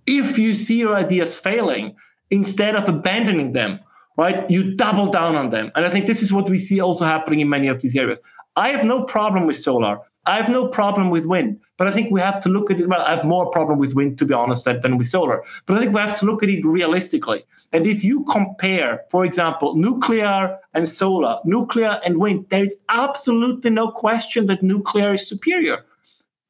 if 0.05 0.37
you 0.37 0.53
see 0.53 0.79
your 0.79 0.95
ideas 0.95 1.39
failing, 1.39 1.95
instead 2.29 2.75
of 2.75 2.89
abandoning 2.89 3.53
them, 3.53 3.79
right, 4.17 4.49
you 4.49 4.75
double 4.75 5.07
down 5.07 5.35
on 5.35 5.49
them. 5.49 5.71
And 5.75 5.85
I 5.85 5.89
think 5.89 6.05
this 6.05 6.21
is 6.23 6.33
what 6.33 6.49
we 6.49 6.59
see 6.59 6.79
also 6.79 7.05
happening 7.05 7.39
in 7.39 7.49
many 7.49 7.67
of 7.67 7.81
these 7.81 7.95
areas. 7.95 8.19
I 8.55 8.69
have 8.69 8.85
no 8.85 9.03
problem 9.03 9.47
with 9.47 9.55
solar. 9.55 9.99
I 10.25 10.37
have 10.37 10.49
no 10.49 10.69
problem 10.69 11.09
with 11.09 11.25
wind, 11.25 11.59
but 11.77 11.87
I 11.87 11.91
think 11.91 12.09
we 12.09 12.21
have 12.21 12.39
to 12.41 12.49
look 12.49 12.71
at 12.71 12.79
it. 12.79 12.87
Well, 12.87 13.01
I 13.01 13.15
have 13.15 13.25
more 13.25 13.51
problem 13.51 13.77
with 13.77 13.93
wind, 13.93 14.17
to 14.19 14.25
be 14.25 14.33
honest, 14.33 14.63
than 14.63 14.97
with 14.97 15.07
solar. 15.07 15.43
But 15.65 15.75
I 15.75 15.81
think 15.81 15.93
we 15.93 15.99
have 15.99 16.15
to 16.19 16.25
look 16.25 16.43
at 16.43 16.49
it 16.49 16.63
realistically. 16.63 17.43
And 17.73 17.85
if 17.85 18.05
you 18.05 18.23
compare, 18.25 19.01
for 19.11 19.25
example, 19.25 19.75
nuclear 19.75 20.57
and 20.73 20.87
solar, 20.87 21.39
nuclear 21.43 21.99
and 22.05 22.19
wind, 22.19 22.45
there 22.49 22.63
is 22.63 22.77
absolutely 22.87 23.69
no 23.69 23.91
question 23.91 24.47
that 24.47 24.63
nuclear 24.63 25.13
is 25.13 25.27
superior 25.27 25.83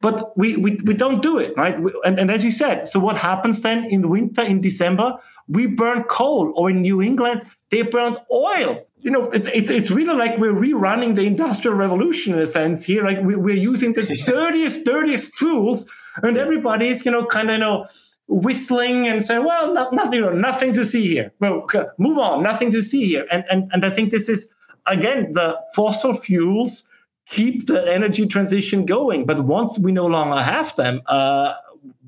but 0.04 0.38
we, 0.38 0.58
we, 0.58 0.76
we 0.84 0.94
don't 0.94 1.22
do 1.22 1.40
it, 1.40 1.54
right? 1.56 1.82
We, 1.82 1.94
and, 2.04 2.20
and 2.20 2.30
as 2.30 2.44
you 2.44 2.52
said, 2.52 2.90
so 2.90 3.00
what 3.00 3.16
happens 3.16 3.62
then 3.64 3.86
in 3.86 4.02
the 4.02 4.10
winter, 4.10 4.42
in 4.42 4.60
December? 4.60 5.14
We 5.48 5.66
burn 5.66 6.04
coal, 6.04 6.52
or 6.58 6.70
in 6.70 6.82
New 6.82 7.02
England, 7.02 7.44
they 7.70 7.84
burn 7.84 8.18
oil. 8.30 8.86
You 9.00 9.12
know, 9.12 9.30
it's, 9.30 9.48
it's, 9.48 9.70
it's 9.70 9.92
really 9.92 10.14
like 10.14 10.38
we're 10.38 10.52
rerunning 10.52 11.16
the 11.16 11.24
industrial 11.24 11.78
revolution 11.78 12.34
in 12.34 12.42
a 12.42 12.46
sense 12.46 12.84
here. 12.84 13.06
Like 13.06 13.22
we, 13.22 13.38
we're 13.38 13.56
using 13.56 13.94
the 13.94 14.04
dirtiest, 14.28 14.86
dirtiest 14.86 15.36
fuels, 15.36 15.90
and 16.22 16.36
everybody's, 16.38 17.06
you 17.06 17.12
know, 17.12 17.26
kind 17.26 17.50
of, 17.50 17.54
you 17.54 17.60
know, 17.60 17.88
whistling 18.28 19.08
and 19.08 19.24
saying, 19.24 19.46
well, 19.46 19.74
not, 19.74 19.94
nothing, 19.94 20.42
nothing 20.42 20.74
to 20.74 20.84
see 20.84 21.08
here. 21.08 21.32
Well, 21.40 21.66
move 21.98 22.18
on, 22.18 22.44
nothing 22.44 22.74
to 22.74 22.82
see 22.82 23.06
here. 23.06 23.26
And, 23.32 23.46
and, 23.50 23.72
and 23.72 23.86
I 23.86 23.90
think 23.90 24.12
this 24.12 24.28
is, 24.28 24.54
again, 24.86 25.32
the 25.32 25.58
fossil 25.74 26.14
fuels 26.14 26.90
keep 27.28 27.68
the 27.68 27.92
energy 27.92 28.26
transition 28.26 28.86
going. 28.86 29.26
But 29.26 29.44
once 29.44 29.80
we 29.80 29.92
no 29.92 30.06
longer 30.06 30.42
have 30.42 30.76
them, 30.76 31.02
uh, 31.08 31.54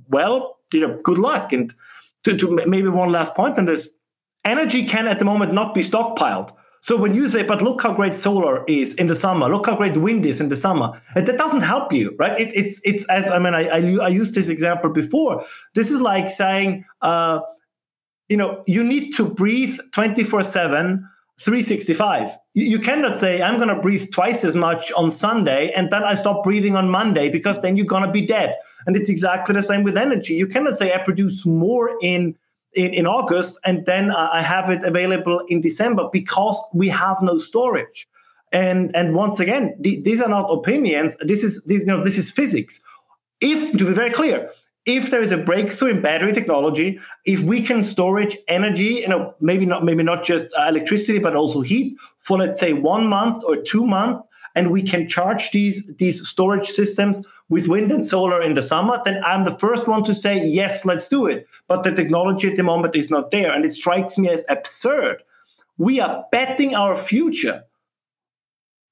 well, 0.09 0.57
you 0.73 0.81
know, 0.81 0.99
good 1.03 1.17
luck. 1.17 1.53
And 1.53 1.73
to, 2.23 2.35
to 2.37 2.59
maybe 2.65 2.87
one 2.89 3.11
last 3.11 3.35
point 3.35 3.57
on 3.57 3.65
this, 3.65 3.89
energy 4.43 4.85
can 4.85 5.07
at 5.07 5.19
the 5.19 5.25
moment 5.25 5.53
not 5.53 5.73
be 5.73 5.81
stockpiled. 5.81 6.51
So 6.81 6.95
when 6.95 7.15
you 7.15 7.27
say, 7.29 7.41
but 7.41 7.63
look 7.63 7.81
how 7.81 7.93
great 7.93 8.13
solar 8.13 8.63
is 8.65 8.93
in 8.95 9.07
the 9.07 9.15
summer, 9.15 9.49
look 9.49 9.65
how 9.65 9.75
great 9.75 9.97
wind 9.97 10.23
is 10.23 10.39
in 10.39 10.49
the 10.49 10.55
summer, 10.55 11.01
that 11.15 11.25
doesn't 11.35 11.61
help 11.61 11.91
you, 11.91 12.15
right? 12.19 12.39
It, 12.39 12.53
it's 12.53 12.79
it's 12.83 13.07
as 13.09 13.27
I 13.31 13.39
mean, 13.39 13.55
I, 13.55 13.67
I, 13.69 14.05
I 14.05 14.07
used 14.07 14.35
this 14.35 14.49
example 14.49 14.91
before. 14.91 15.43
This 15.73 15.89
is 15.89 15.99
like 15.99 16.29
saying, 16.29 16.85
uh, 17.01 17.39
you 18.29 18.37
know, 18.37 18.63
you 18.67 18.83
need 18.83 19.15
to 19.15 19.25
breathe 19.25 19.79
twenty 19.93 20.23
four 20.23 20.43
seven 20.43 21.09
365. 21.39 22.37
You 22.57 22.79
cannot 22.79 23.19
say, 23.19 23.41
I'm 23.41 23.57
going 23.57 23.67
to 23.67 23.81
breathe 23.81 24.11
twice 24.11 24.45
as 24.45 24.55
much 24.55 24.89
on 24.93 25.11
Sunday 25.11 25.71
and 25.75 25.91
then 25.91 26.05
I 26.05 26.15
stop 26.15 26.41
breathing 26.41 26.77
on 26.77 26.89
Monday 26.89 27.27
because 27.27 27.61
then 27.61 27.75
you're 27.75 27.85
going 27.85 28.03
to 28.03 28.11
be 28.11 28.25
dead. 28.25 28.55
And 28.87 28.95
it's 28.95 29.09
exactly 29.09 29.53
the 29.53 29.61
same 29.61 29.83
with 29.83 29.97
energy. 29.97 30.35
You 30.35 30.47
cannot 30.47 30.77
say, 30.77 30.93
I 30.93 30.99
produce 30.99 31.45
more 31.45 31.97
in, 32.01 32.33
in, 32.71 32.93
in 32.93 33.07
August 33.07 33.59
and 33.65 33.85
then 33.85 34.09
I 34.09 34.41
have 34.41 34.69
it 34.69 34.85
available 34.85 35.41
in 35.49 35.59
December 35.59 36.07
because 36.13 36.61
we 36.73 36.87
have 36.87 37.21
no 37.21 37.37
storage. 37.37 38.07
And, 38.53 38.95
and 38.95 39.15
once 39.15 39.41
again, 39.41 39.75
th- 39.83 40.05
these 40.05 40.21
are 40.21 40.29
not 40.29 40.49
opinions. 40.49 41.17
This 41.19 41.43
is, 41.43 41.61
this, 41.65 41.81
you 41.81 41.87
know, 41.87 42.01
this 42.01 42.17
is 42.17 42.31
physics. 42.31 42.79
If, 43.41 43.77
to 43.77 43.85
be 43.85 43.91
very 43.91 44.11
clear, 44.11 44.49
if 44.85 45.09
there 45.09 45.21
is 45.21 45.31
a 45.31 45.37
breakthrough 45.37 45.89
in 45.89 46.01
battery 46.01 46.31
technology, 46.33 46.99
if 47.25 47.41
we 47.41 47.61
can 47.61 47.83
storage 47.83 48.37
energy, 48.47 49.01
you 49.01 49.07
know, 49.07 49.33
maybe 49.41 49.65
not 49.65 49.83
maybe 49.83 50.03
not 50.03 50.23
just 50.23 50.47
uh, 50.57 50.67
electricity 50.67 51.19
but 51.19 51.35
also 51.35 51.61
heat 51.61 51.97
for 52.19 52.37
let's 52.37 52.59
say 52.59 52.73
one 52.73 53.07
month 53.07 53.43
or 53.43 53.57
two 53.57 53.85
months, 53.85 54.23
and 54.55 54.71
we 54.71 54.83
can 54.83 55.07
charge 55.07 55.51
these 55.51 55.85
these 55.97 56.27
storage 56.27 56.67
systems 56.67 57.25
with 57.49 57.67
wind 57.67 57.91
and 57.91 58.05
solar 58.05 58.41
in 58.41 58.55
the 58.55 58.61
summer, 58.61 58.99
then 59.05 59.21
I'm 59.23 59.45
the 59.45 59.57
first 59.59 59.87
one 59.87 60.03
to 60.05 60.15
say 60.15 60.45
yes, 60.45 60.83
let's 60.85 61.07
do 61.07 61.27
it. 61.27 61.47
But 61.67 61.83
the 61.83 61.91
technology 61.91 62.49
at 62.49 62.55
the 62.55 62.63
moment 62.63 62.95
is 62.95 63.11
not 63.11 63.31
there, 63.31 63.53
and 63.53 63.65
it 63.65 63.73
strikes 63.73 64.17
me 64.17 64.29
as 64.29 64.45
absurd. 64.49 65.21
We 65.77 65.99
are 65.99 66.25
betting 66.31 66.73
our 66.73 66.95
future 66.95 67.63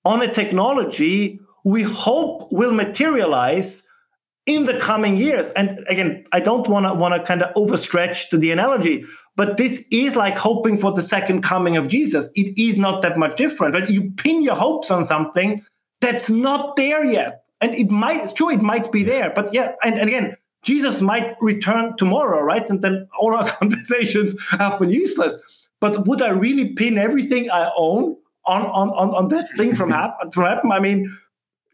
on 0.06 0.22
a 0.22 0.28
technology 0.28 1.40
we 1.64 1.82
hope 1.82 2.52
will 2.52 2.74
materialize 2.74 3.88
in 4.46 4.66
the 4.66 4.78
coming 4.80 5.16
years. 5.16 5.50
And 5.52 5.80
again, 5.88 6.26
I 6.32 6.40
don't 6.40 6.68
want 6.68 6.86
to 6.86 6.94
want 6.94 7.14
to 7.14 7.24
kind 7.24 7.42
of 7.42 7.54
overstretch 7.56 8.30
to 8.30 8.38
the 8.38 8.52
analogy, 8.52 9.06
but 9.36 9.58
this 9.58 9.86
is 9.92 10.16
like 10.16 10.38
hoping 10.38 10.78
for 10.78 10.92
the 10.92 11.02
second 11.02 11.42
coming 11.42 11.78
of 11.78 11.88
Jesus. 11.88 12.30
It 12.36 12.58
is 12.62 12.78
not 12.78 13.02
that 13.02 13.18
much 13.18 13.38
different. 13.38 13.74
but 13.74 13.90
You 13.90 14.12
pin 14.12 14.42
your 14.42 14.56
hopes 14.56 14.92
on 14.92 15.06
something 15.06 15.64
that's 16.02 16.30
not 16.30 16.76
there 16.76 17.06
yet. 17.06 17.44
And 17.62 17.74
it 17.76 17.90
might, 17.90 18.36
sure, 18.36 18.52
it 18.52 18.62
might 18.62 18.92
be 18.92 19.04
there, 19.04 19.32
but 19.34 19.54
yeah, 19.54 19.72
and, 19.84 19.98
and 19.98 20.10
again, 20.10 20.36
Jesus 20.64 21.02
might 21.02 21.36
return 21.40 21.96
tomorrow, 21.98 22.42
right? 22.42 22.70
And 22.70 22.82
then 22.82 23.08
all 23.20 23.36
our 23.36 23.48
conversations 23.60 24.36
have 24.50 24.80
been 24.80 24.90
useless. 24.90 25.38
But 25.80 26.08
would 26.08 26.22
I 26.22 26.30
really 26.30 26.74
pin 26.74 26.98
everything 26.98 27.52
I 27.52 27.72
own 27.78 28.18
on 28.46 28.64
on 28.66 28.90
on, 28.90 29.10
on 29.16 29.28
that 29.30 29.50
thing 29.58 29.76
from 29.76 29.90
happen 30.00 30.32
from 30.32 30.46
happen? 30.46 30.72
I 30.72 30.80
mean, 30.80 31.18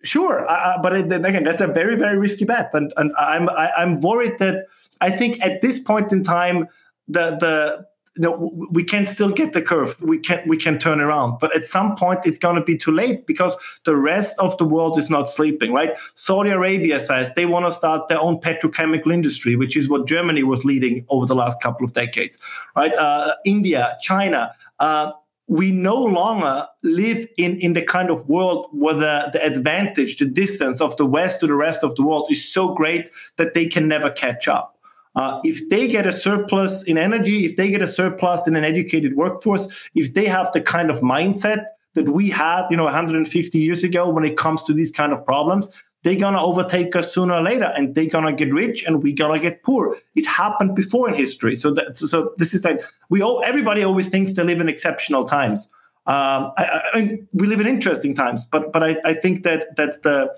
sure, 0.04 0.45
but 0.82 1.10
then 1.10 1.26
again, 1.26 1.43
that's 1.43 1.62
a 1.62 1.68
very 1.68 1.95
very 1.95 2.18
risky 2.18 2.45
bet, 2.45 2.70
and 2.74 2.93
and 2.97 3.12
I'm 3.18 3.50
I, 3.50 3.68
am 3.68 3.72
i 3.78 3.82
am 3.84 4.00
worried 4.00 4.39
that 4.39 4.66
I 5.02 5.12
think 5.12 5.41
at 5.41 5.62
this 5.62 5.80
point 5.80 6.12
in 6.12 6.24
time 6.24 6.68
the 7.08 7.38
the 7.38 7.89
you 8.20 8.24
know, 8.24 8.52
we 8.70 8.84
can 8.84 9.06
still 9.06 9.32
get 9.32 9.54
the 9.54 9.62
curve. 9.62 9.95
We 10.02 10.18
can 10.18 10.41
we 10.45 10.58
can 10.58 10.78
turn 10.78 11.00
around, 11.00 11.39
but 11.39 11.56
at 11.56 11.64
some 11.64 11.95
point 11.95 12.20
it's 12.26 12.38
going 12.38 12.58
to 12.58 12.62
be 12.62 12.78
too 12.78 12.91
late 12.91 13.26
because 13.26 13.58
the 13.86 13.95
rest 13.95 14.38
of 14.39 14.58
the 14.58 14.66
world 14.66 14.97
is 14.97 15.10
not 15.10 15.30
sleeping. 15.30 15.72
Right? 15.72 15.95
Saudi 16.16 16.50
Arabia 16.50 17.00
says 17.00 17.34
they 17.36 17.45
want 17.45 17.66
to 17.66 17.72
start 17.72 18.10
their 18.10 18.20
own 18.20 18.41
petrochemical 18.41 19.14
industry, 19.14 19.56
which 19.56 19.78
is 19.78 19.88
what 19.88 20.06
Germany 20.06 20.43
was 20.43 20.66
leading 20.66 21.06
over 21.08 21.26
the 21.26 21.36
last 21.36 21.62
couple 21.62 21.86
of 21.86 21.93
decades. 21.93 22.39
Right? 22.76 22.93
Uh, 22.93 23.36
India, 23.45 23.97
China. 24.02 24.54
Uh, 24.80 25.12
we 25.50 25.72
no 25.72 25.95
longer 25.95 26.68
live 26.84 27.28
in, 27.38 27.60
in 27.60 27.74
the 27.74 27.82
kind 27.82 28.12
of 28.12 28.30
world 28.30 28.68
where 28.72 28.93
the, 28.93 29.30
the 29.34 29.43
advantage, 29.43 30.18
the 30.18 30.26
distance 30.26 30.80
of 30.80 30.95
the 30.97 31.06
West 31.08 31.39
to 31.39 31.47
the 31.47 31.56
rest 31.56 31.84
of 31.84 31.95
the 31.95 32.04
world 32.04 32.28
is 32.30 32.47
so 32.47 32.74
great 32.76 33.10
that 33.38 33.56
they 33.56 33.66
can 33.66 33.88
never 33.88 34.12
catch 34.12 34.47
up. 34.47 34.78
Uh, 35.16 35.39
if 35.43 35.68
they 35.70 35.88
get 35.88 36.06
a 36.06 36.12
surplus 36.12 36.84
in 36.84 37.00
energy, 37.00 37.45
if 37.45 37.56
they 37.56 37.68
get 37.68 37.82
a 37.82 37.88
surplus 37.88 38.47
in 38.47 38.56
an 38.56 38.64
educated 38.64 39.16
workforce, 39.16 39.89
if 39.95 40.14
they 40.14 40.26
have 40.26 40.52
the 40.52 40.62
kind 40.62 40.91
of 40.91 41.00
mindset 41.00 41.66
that 41.95 42.10
we 42.10 42.30
had, 42.30 42.68
you 42.70 42.78
know, 42.78 42.84
150 42.84 43.58
years 43.58 43.84
ago 43.84 44.08
when 44.08 44.24
it 44.24 44.38
comes 44.38 44.62
to 44.64 44.72
these 44.72 44.91
kind 44.91 45.12
of 45.12 45.26
problems, 45.26 45.68
they're 46.04 46.16
gonna 46.16 46.41
overtake 46.41 46.95
us 46.95 47.14
sooner 47.14 47.34
or 47.34 47.41
later, 47.41 47.72
and 47.76 47.93
they're 47.93 48.08
gonna 48.08 48.34
get 48.34 48.54
rich, 48.54 48.86
and 48.86 49.04
we're 49.04 49.16
gonna 49.16 49.39
get 49.39 49.64
poor. 49.64 49.97
It 50.16 50.26
happened 50.26 50.76
before 50.76 51.10
in 51.10 51.16
history, 51.16 51.56
so 51.56 51.72
that, 51.72 51.97
so 51.97 52.34
this 52.38 52.54
is 52.54 52.64
like 52.64 52.82
we 53.10 53.22
all 53.22 53.43
everybody 53.45 53.84
always 53.84 54.08
thinks 54.08 54.34
they 54.34 54.43
live 54.43 54.62
in 54.62 54.70
exceptional 54.70 55.26
times. 55.26 55.72
Um, 56.08 56.52
I, 56.58 56.82
I, 56.93 57.20
we 57.34 57.47
live 57.47 57.60
in 57.60 57.68
interesting 57.68 58.16
times, 58.16 58.45
but 58.45 58.72
but 58.72 58.84
I, 58.84 58.97
I 59.04 59.14
think 59.14 59.43
that 59.43 59.76
that 59.76 60.02
the 60.04 60.34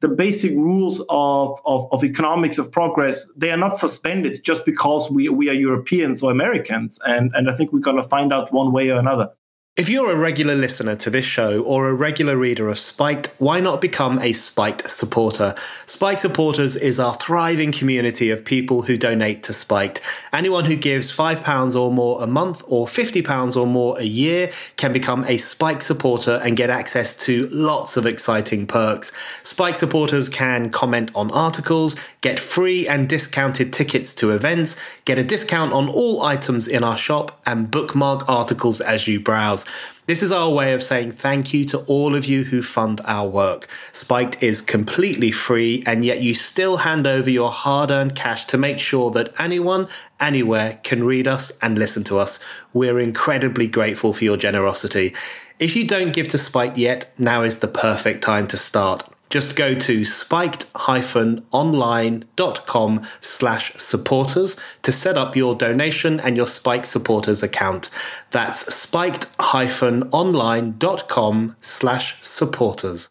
the 0.00 0.08
basic 0.08 0.52
rules 0.52 1.00
of, 1.08 1.58
of, 1.64 1.90
of, 1.90 2.04
economics 2.04 2.58
of 2.58 2.70
progress 2.70 3.30
they 3.34 3.50
are 3.50 3.56
not 3.56 3.78
suspended 3.78 4.44
just 4.44 4.66
because 4.66 5.10
we, 5.10 5.28
we 5.30 5.48
are 5.48 5.54
europeans 5.54 6.22
or 6.22 6.30
americans 6.30 7.00
and, 7.06 7.32
and 7.34 7.50
i 7.50 7.56
think 7.56 7.72
we're 7.72 7.78
going 7.78 7.96
to 7.96 8.08
find 8.08 8.30
out 8.30 8.52
one 8.52 8.72
way 8.72 8.90
or 8.90 8.98
another 8.98 9.30
if 9.76 9.90
you're 9.90 10.10
a 10.10 10.16
regular 10.16 10.54
listener 10.54 10.96
to 10.96 11.10
this 11.10 11.26
show 11.26 11.62
or 11.64 11.86
a 11.86 11.92
regular 11.92 12.34
reader 12.38 12.70
of 12.70 12.78
Spiked, 12.78 13.26
why 13.36 13.60
not 13.60 13.82
become 13.82 14.18
a 14.20 14.32
Spiked 14.32 14.90
supporter? 14.90 15.54
Spiked 15.84 16.20
supporters 16.20 16.76
is 16.76 16.98
our 16.98 17.12
thriving 17.16 17.72
community 17.72 18.30
of 18.30 18.42
people 18.42 18.82
who 18.82 18.96
donate 18.96 19.42
to 19.42 19.52
Spiked. 19.52 20.00
Anyone 20.32 20.64
who 20.64 20.76
gives 20.76 21.14
£5 21.14 21.78
or 21.78 21.92
more 21.92 22.22
a 22.22 22.26
month 22.26 22.62
or 22.66 22.86
£50 22.86 23.54
or 23.54 23.66
more 23.66 23.98
a 23.98 24.04
year 24.04 24.50
can 24.78 24.94
become 24.94 25.24
a 25.24 25.36
Spiked 25.36 25.82
supporter 25.82 26.40
and 26.42 26.56
get 26.56 26.70
access 26.70 27.14
to 27.26 27.46
lots 27.48 27.98
of 27.98 28.06
exciting 28.06 28.66
perks. 28.66 29.12
Spiked 29.42 29.76
supporters 29.76 30.30
can 30.30 30.70
comment 30.70 31.10
on 31.14 31.30
articles, 31.32 31.96
get 32.26 32.40
free 32.40 32.88
and 32.88 33.08
discounted 33.08 33.72
tickets 33.72 34.12
to 34.12 34.32
events, 34.32 34.74
get 35.04 35.16
a 35.16 35.22
discount 35.22 35.72
on 35.72 35.88
all 35.88 36.24
items 36.24 36.66
in 36.66 36.82
our 36.82 36.96
shop, 36.96 37.40
and 37.46 37.70
bookmark 37.70 38.28
articles 38.28 38.80
as 38.80 39.06
you 39.06 39.20
browse. 39.20 39.64
This 40.06 40.24
is 40.24 40.32
our 40.32 40.50
way 40.50 40.74
of 40.74 40.82
saying 40.82 41.12
thank 41.12 41.54
you 41.54 41.64
to 41.66 41.78
all 41.86 42.16
of 42.16 42.24
you 42.24 42.42
who 42.42 42.62
fund 42.62 43.00
our 43.04 43.28
work. 43.28 43.68
Spiked 43.92 44.42
is 44.42 44.60
completely 44.60 45.30
free, 45.30 45.84
and 45.86 46.04
yet 46.04 46.20
you 46.20 46.34
still 46.34 46.78
hand 46.78 47.06
over 47.06 47.30
your 47.30 47.52
hard 47.52 47.92
earned 47.92 48.16
cash 48.16 48.44
to 48.46 48.58
make 48.58 48.80
sure 48.80 49.12
that 49.12 49.32
anyone, 49.38 49.86
anywhere 50.18 50.80
can 50.82 51.04
read 51.04 51.28
us 51.28 51.52
and 51.62 51.78
listen 51.78 52.02
to 52.02 52.18
us. 52.18 52.40
We're 52.72 52.98
incredibly 52.98 53.68
grateful 53.68 54.12
for 54.12 54.24
your 54.24 54.36
generosity. 54.36 55.14
If 55.60 55.76
you 55.76 55.86
don't 55.86 56.12
give 56.12 56.26
to 56.28 56.38
Spiked 56.38 56.76
yet, 56.76 57.08
now 57.18 57.42
is 57.42 57.60
the 57.60 57.68
perfect 57.68 58.24
time 58.24 58.48
to 58.48 58.56
start. 58.56 59.08
Just 59.28 59.56
go 59.56 59.74
to 59.74 60.04
spiked-online.com 60.04 63.02
slash 63.20 63.72
supporters 63.76 64.56
to 64.82 64.92
set 64.92 65.18
up 65.18 65.34
your 65.34 65.54
donation 65.54 66.20
and 66.20 66.36
your 66.36 66.46
Spiked 66.46 66.86
supporters 66.86 67.42
account. 67.42 67.90
That's 68.30 68.72
spiked-online.com 68.74 71.56
slash 71.60 72.16
supporters. 72.20 73.08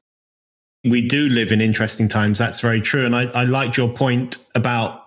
We 0.87 1.07
do 1.07 1.29
live 1.29 1.51
in 1.51 1.61
interesting 1.61 2.07
times. 2.07 2.37
That's 2.37 2.59
very 2.61 2.79
true. 2.79 3.05
And 3.05 3.15
I, 3.15 3.23
I 3.31 3.43
liked 3.43 3.75
your 3.75 3.89
point 3.89 4.37
about 4.53 5.01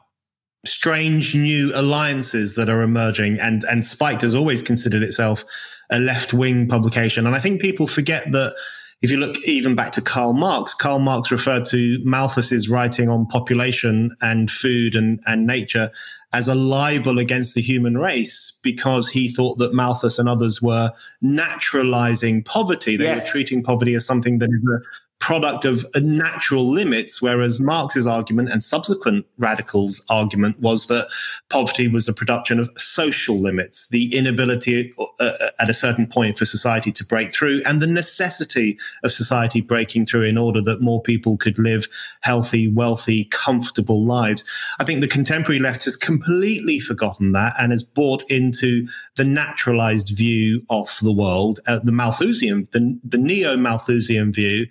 strange 0.67 1.35
new 1.35 1.73
alliances 1.75 2.57
that 2.57 2.69
are 2.69 2.83
emerging. 2.83 3.39
And, 3.41 3.65
and 3.71 3.87
Spiked 3.87 4.21
has 4.23 4.35
always 4.35 4.63
considered 4.63 5.03
itself 5.03 5.45
a 5.91 5.99
left 5.99 6.35
wing 6.35 6.69
publication. 6.69 7.27
And 7.27 7.35
I 7.35 7.39
think 7.39 7.63
people 7.63 7.87
forget 7.87 8.31
that 8.33 8.55
if 9.01 9.11
you 9.13 9.17
look 9.17 9.37
even 9.45 9.75
back 9.75 9.93
to 9.93 10.01
Karl 10.01 10.33
Marx, 10.33 10.75
Karl 10.75 10.99
Marx 10.99 11.31
referred 11.31 11.65
to 11.67 12.01
Malthus's 12.05 12.69
writing 12.69 13.09
on 13.09 13.27
population 13.27 14.15
and 14.23 14.51
food 14.51 14.97
and, 14.97 15.21
and 15.27 15.47
nature 15.47 15.91
as 16.33 16.49
a 16.49 16.55
libel 16.55 17.19
against 17.19 17.55
the 17.55 17.63
human 17.63 17.97
race 17.97 18.59
because 18.63 19.09
he 19.09 19.29
thought 19.29 19.57
that 19.59 19.73
Malthus 19.73 20.19
and 20.19 20.29
others 20.29 20.61
were 20.61 20.91
naturalizing 21.23 22.43
poverty. 22.43 22.97
They 22.97 23.05
yes. 23.05 23.27
were 23.27 23.33
treating 23.33 23.63
poverty 23.63 23.95
as 23.95 24.05
something 24.05 24.39
that 24.39 24.51
is 24.51 24.63
a 24.69 24.81
product 25.21 25.65
of 25.65 25.85
natural 25.97 26.65
limits, 26.65 27.21
whereas 27.21 27.59
Marx's 27.59 28.07
argument 28.07 28.51
and 28.51 28.63
subsequent 28.63 29.27
radicals' 29.37 30.01
argument 30.09 30.59
was 30.61 30.87
that 30.87 31.09
poverty 31.51 31.89
was 31.89 32.09
a 32.09 32.13
production 32.13 32.61
of 32.61 32.71
social 32.77 33.39
limits, 33.41 33.89
the 33.89 34.15
inability 34.17 34.93
uh, 34.99 35.05
uh, 35.19 35.51
at 35.59 35.69
a 35.69 35.75
certain 35.75 36.07
point 36.07 36.39
for 36.39 36.45
society 36.45 36.93
to 36.93 37.05
break 37.05 37.33
through, 37.33 37.61
and 37.67 37.83
the 37.83 37.87
necessity 37.87 38.79
of 39.03 39.11
society 39.11 39.61
breaking 39.61 40.07
through 40.07 40.23
in 40.23 40.39
order 40.39 40.63
that 40.63 40.81
more 40.81 41.03
people 41.03 41.37
could 41.37 41.59
live 41.59 41.89
healthy, 42.21 42.69
wealthy, 42.69 43.25
comfortable 43.27 44.05
lives. 44.05 44.45
I 44.79 44.85
think 44.85 45.01
the 45.01 45.09
contemporary 45.09 45.59
left 45.59 45.85
has 45.85 45.97
completely 45.97 46.79
forgotten 46.79 47.33
that 47.33 47.55
and 47.59 47.73
has 47.73 47.83
bought 47.83 48.23
into 48.31 48.87
the 49.17 49.25
naturalized 49.25 50.17
view 50.17 50.65
of 50.71 50.97
the 51.03 51.13
world, 51.13 51.59
uh, 51.67 51.81
the 51.83 51.93
Malthusian, 51.93 52.69
the, 52.73 52.99
the 53.03 53.19
neo 53.19 53.57
Malthusian 53.57 54.33
view 54.33 54.67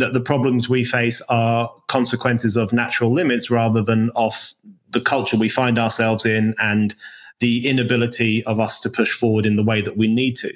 that 0.00 0.12
the 0.12 0.20
problems 0.20 0.68
we 0.68 0.84
face 0.84 1.22
are 1.28 1.72
consequences 1.88 2.56
of 2.56 2.72
natural 2.72 3.12
limits 3.12 3.50
rather 3.50 3.82
than 3.82 4.10
of 4.16 4.54
the 4.90 5.00
culture 5.00 5.36
we 5.36 5.48
find 5.48 5.78
ourselves 5.78 6.26
in 6.26 6.54
and 6.58 6.94
the 7.38 7.66
inability 7.68 8.44
of 8.44 8.60
us 8.60 8.80
to 8.80 8.90
push 8.90 9.12
forward 9.12 9.46
in 9.46 9.56
the 9.56 9.64
way 9.64 9.80
that 9.80 9.96
we 9.96 10.06
need 10.06 10.36
to. 10.36 10.52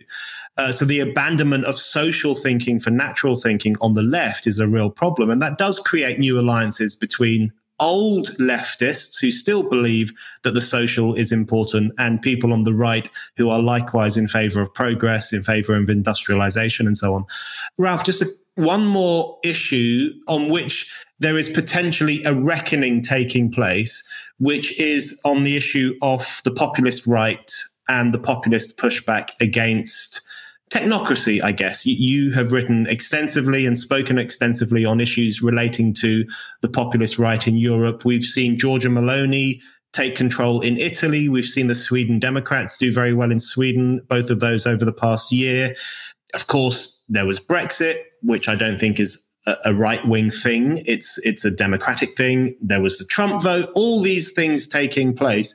Uh, 0.57 0.71
so 0.71 0.85
the 0.85 1.01
abandonment 1.01 1.65
of 1.65 1.77
social 1.77 2.35
thinking 2.35 2.79
for 2.79 2.91
natural 2.91 3.35
thinking 3.35 3.77
on 3.81 3.95
the 3.95 4.03
left 4.03 4.47
is 4.47 4.59
a 4.59 4.69
real 4.69 4.91
problem. 4.91 5.31
And 5.31 5.43
that 5.43 5.59
does 5.59 5.79
create 5.79 6.19
new 6.19 6.39
alliances 6.39 6.95
between 6.95 7.53
old 7.81 8.29
leftists 8.39 9.21
who 9.21 9.33
still 9.33 9.69
believe 9.69 10.13
that 10.45 10.53
the 10.53 10.61
social 10.61 11.15
is 11.15 11.33
important 11.33 11.93
and 11.99 12.23
people 12.23 12.53
on 12.53 12.63
the 12.63 12.73
right 12.73 13.11
who 13.37 13.51
are 13.51 13.61
likewise 13.61 14.17
in 14.17 14.29
favor 14.29 14.61
of 14.61 14.73
progress, 14.73 15.33
in 15.33 15.43
favor 15.43 15.75
of 15.75 15.89
industrialization 15.89 16.87
and 16.87 16.97
so 16.97 17.15
on. 17.15 17.25
Ralph, 17.77 18.05
just 18.05 18.23
a 18.23 18.33
one 18.57 18.87
more 18.87 19.39
issue 19.45 20.13
on 20.29 20.49
which 20.49 20.91
there 21.19 21.39
is 21.39 21.49
potentially 21.49 22.23
a 22.25 22.35
reckoning 22.35 23.03
taking 23.03 23.51
place, 23.51 24.03
which 24.39 24.79
is 24.81 25.19
on 25.25 25.45
the 25.45 25.57
issue 25.57 25.95
of 26.03 26.41
the 26.45 26.51
populist 26.51 27.07
right 27.07 27.51
and 27.89 28.15
the 28.15 28.19
populist 28.19 28.77
pushback 28.77 29.31
against 29.41 30.21
technocracy, 30.71 31.43
I 31.43 31.53
guess. 31.53 31.87
You, 31.87 32.33
have 32.33 32.53
written 32.53 32.87
extensively 32.89 33.65
and 33.67 33.79
spoken 33.79 34.19
extensively 34.19 34.85
on 34.85 35.01
issues 35.01 35.41
relating 35.41 35.95
to 35.95 36.25
the 36.63 36.69
populist 36.69 37.19
right 37.19 37.47
in 37.47 37.57
Europe. 37.57 38.05
We've 38.05 38.25
seen 38.25 38.59
Giorgia 38.59 38.91
Meloni 38.91 39.61
take 39.93 40.17
control 40.17 40.61
in 40.61 40.77
Italy. 40.77 41.29
We've 41.29 41.45
seen 41.45 41.69
the 41.69 41.75
Sweden 41.75 42.19
Democrats 42.19 42.77
do 42.77 42.93
very 42.93 43.15
well 43.15 43.31
in 43.31 43.39
Sweden, 43.39 44.01
both 44.09 44.31
of 44.31 44.41
those 44.41 44.67
over 44.67 44.85
the 44.85 44.93
past 44.93 45.31
year. 45.31 45.75
Of 46.35 46.49
course, 46.49 47.01
there 47.09 47.27
was 47.27 47.39
Brexit, 47.39 47.99
which 48.25 48.49
I 48.49 48.55
don't 48.55 48.79
think 48.79 48.99
is 48.99 49.25
a, 49.47 49.57
a 49.67 49.75
right 49.75 50.07
wing 50.07 50.31
thing. 50.31 50.83
It's 50.87 51.19
it's 51.19 51.45
a 51.45 51.51
democratic 51.51 52.17
thing. 52.17 52.57
There 52.61 52.81
was 52.81 52.99
the 52.99 53.05
Trump 53.05 53.43
vote. 53.43 53.71
All 53.75 54.01
these 54.01 54.33
things 54.33 54.67
taking 54.67 55.15
place. 55.15 55.55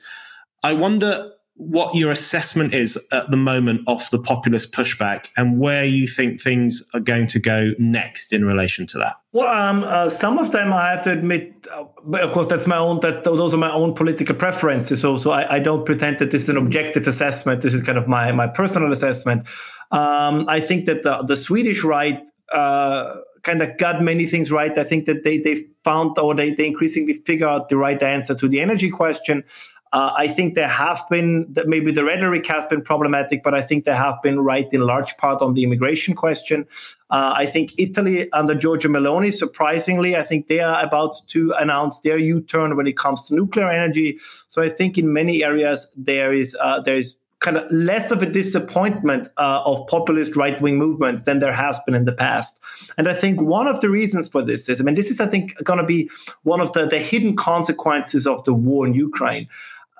I 0.64 0.74
wonder 0.74 1.32
what 1.60 1.94
your 1.94 2.10
assessment 2.10 2.74
is 2.74 2.98
at 3.12 3.30
the 3.32 3.38
moment 3.38 3.82
of 3.86 4.10
the 4.12 4.18
populist 4.18 4.72
pushback 4.72 5.26
and 5.36 5.60
where 5.60 5.84
you 5.84 6.08
think 6.08 6.40
things 6.40 6.82
are 6.94 7.02
going 7.02 7.28
to 7.28 7.38
go 7.38 7.72
next 7.78 8.32
in 8.32 8.46
relation 8.46 8.88
to 8.88 8.98
that. 8.98 9.18
Well, 9.34 9.50
um, 9.50 9.84
uh, 9.84 10.10
some 10.10 10.38
of 10.38 10.52
them 10.52 10.72
I 10.72 10.92
have 10.92 11.02
to 11.02 11.12
admit, 11.12 11.68
uh, 11.70 11.84
of 12.18 12.32
course 12.32 12.48
that's 12.48 12.66
my 12.66 12.78
own. 12.78 13.02
That 13.02 13.26
those 13.26 13.54
are 13.54 13.58
my 13.58 13.72
own 13.72 13.94
political 13.94 14.36
preferences. 14.36 15.02
So, 15.02 15.18
so 15.18 15.32
I, 15.32 15.56
I, 15.56 15.60
don't 15.60 15.86
pretend 15.86 16.20
that 16.20 16.32
this 16.32 16.44
is 16.44 16.50
an 16.50 16.56
objective 16.56 17.08
assessment. 17.08 17.62
This 17.62 17.74
is 17.74 17.82
kind 17.82 17.98
of 17.98 18.08
my 18.08 18.32
my 18.32 18.48
personal 18.48 18.94
assessment. 18.94 19.46
Um, 19.92 20.46
I 20.48 20.62
think 20.62 20.86
that 20.86 21.04
the, 21.04 21.24
the 21.24 21.36
Swedish 21.36 21.84
right 21.84 22.26
uh, 22.52 23.16
kind 23.43 23.62
of 23.62 23.78
got 23.78 24.02
many 24.02 24.26
things 24.26 24.52
right. 24.52 24.78
I 24.78 24.84
think 24.84 25.06
that 25.06 25.24
they 25.24 25.38
they 25.38 25.66
found 25.84 26.18
or 26.18 26.36
they, 26.36 26.52
they 26.52 26.68
increasingly 26.68 27.14
figure 27.14 27.47
out 27.47 27.70
the 27.70 27.78
right 27.78 28.02
answer 28.02 28.36
to 28.36 28.47
the 28.47 28.60
energy 28.62 28.89
question. 28.89 29.43
Uh, 29.91 30.12
I 30.16 30.28
think 30.28 30.54
there 30.54 30.68
have 30.68 31.04
been 31.10 31.52
that 31.54 31.68
maybe 31.68 31.91
the 31.91 32.04
rhetoric 32.04 32.45
has 32.45 32.64
been 32.68 32.82
problematic, 32.82 33.41
but 33.41 33.56
I 33.56 33.64
think 33.64 33.86
they 33.86 33.95
have 33.95 34.22
been 34.22 34.39
right 34.39 34.68
in 34.72 34.82
large 34.82 35.18
part 35.18 35.41
on 35.41 35.56
the 35.56 35.64
immigration 35.64 36.14
question. 36.14 36.68
Uh, 37.10 37.34
I 37.36 37.47
think 37.47 37.74
Italy 37.80 38.32
under 38.32 38.54
Giorgia 38.54 38.86
Meloni, 38.86 39.34
surprisingly, 39.34 40.16
I 40.16 40.22
think 40.22 40.45
they 40.45 40.60
are 40.60 40.84
about 40.84 41.16
to 41.30 41.54
announce 41.58 42.02
their 42.02 42.20
U-turn 42.20 42.78
when 42.78 42.86
it 42.86 42.97
comes 42.97 43.24
to 43.28 43.36
nuclear 43.36 43.68
energy. 43.68 44.20
So 44.47 44.62
I 44.62 44.70
think 44.70 45.00
in 45.00 45.12
many 45.12 45.43
areas 45.43 45.91
there 45.97 46.34
is 46.34 46.56
uh, 46.62 46.82
there 46.82 46.97
is 46.97 47.16
kind 47.40 47.58
of 47.58 47.72
less 47.72 48.12
of 48.12 48.22
a 48.22 48.26
disappointment 48.26 49.30
uh, 49.38 49.62
of 49.66 49.88
populist 49.88 50.36
right 50.36 50.60
wing 50.62 50.78
movements 50.78 51.24
than 51.24 51.40
there 51.40 51.54
has 51.54 51.80
been 51.86 51.96
in 51.96 52.06
the 52.06 52.12
past. 52.12 52.60
And 52.98 53.08
I 53.08 53.14
think 53.14 53.42
one 53.42 53.68
of 53.68 53.80
the 53.80 53.90
reasons 53.90 54.28
for 54.28 54.42
this 54.42 54.68
is, 54.68 54.82
I 54.82 54.84
mean, 54.84 54.96
this 54.96 55.10
is, 55.10 55.20
I 55.20 55.26
think, 55.26 55.56
going 55.64 55.80
to 55.80 55.86
be 55.86 56.10
one 56.44 56.60
of 56.60 56.74
the, 56.74 56.86
the 56.86 57.00
hidden 57.00 57.36
consequences 57.36 58.28
of 58.28 58.44
the 58.44 58.54
war 58.54 58.86
in 58.86 58.94
Ukraine. 58.94 59.48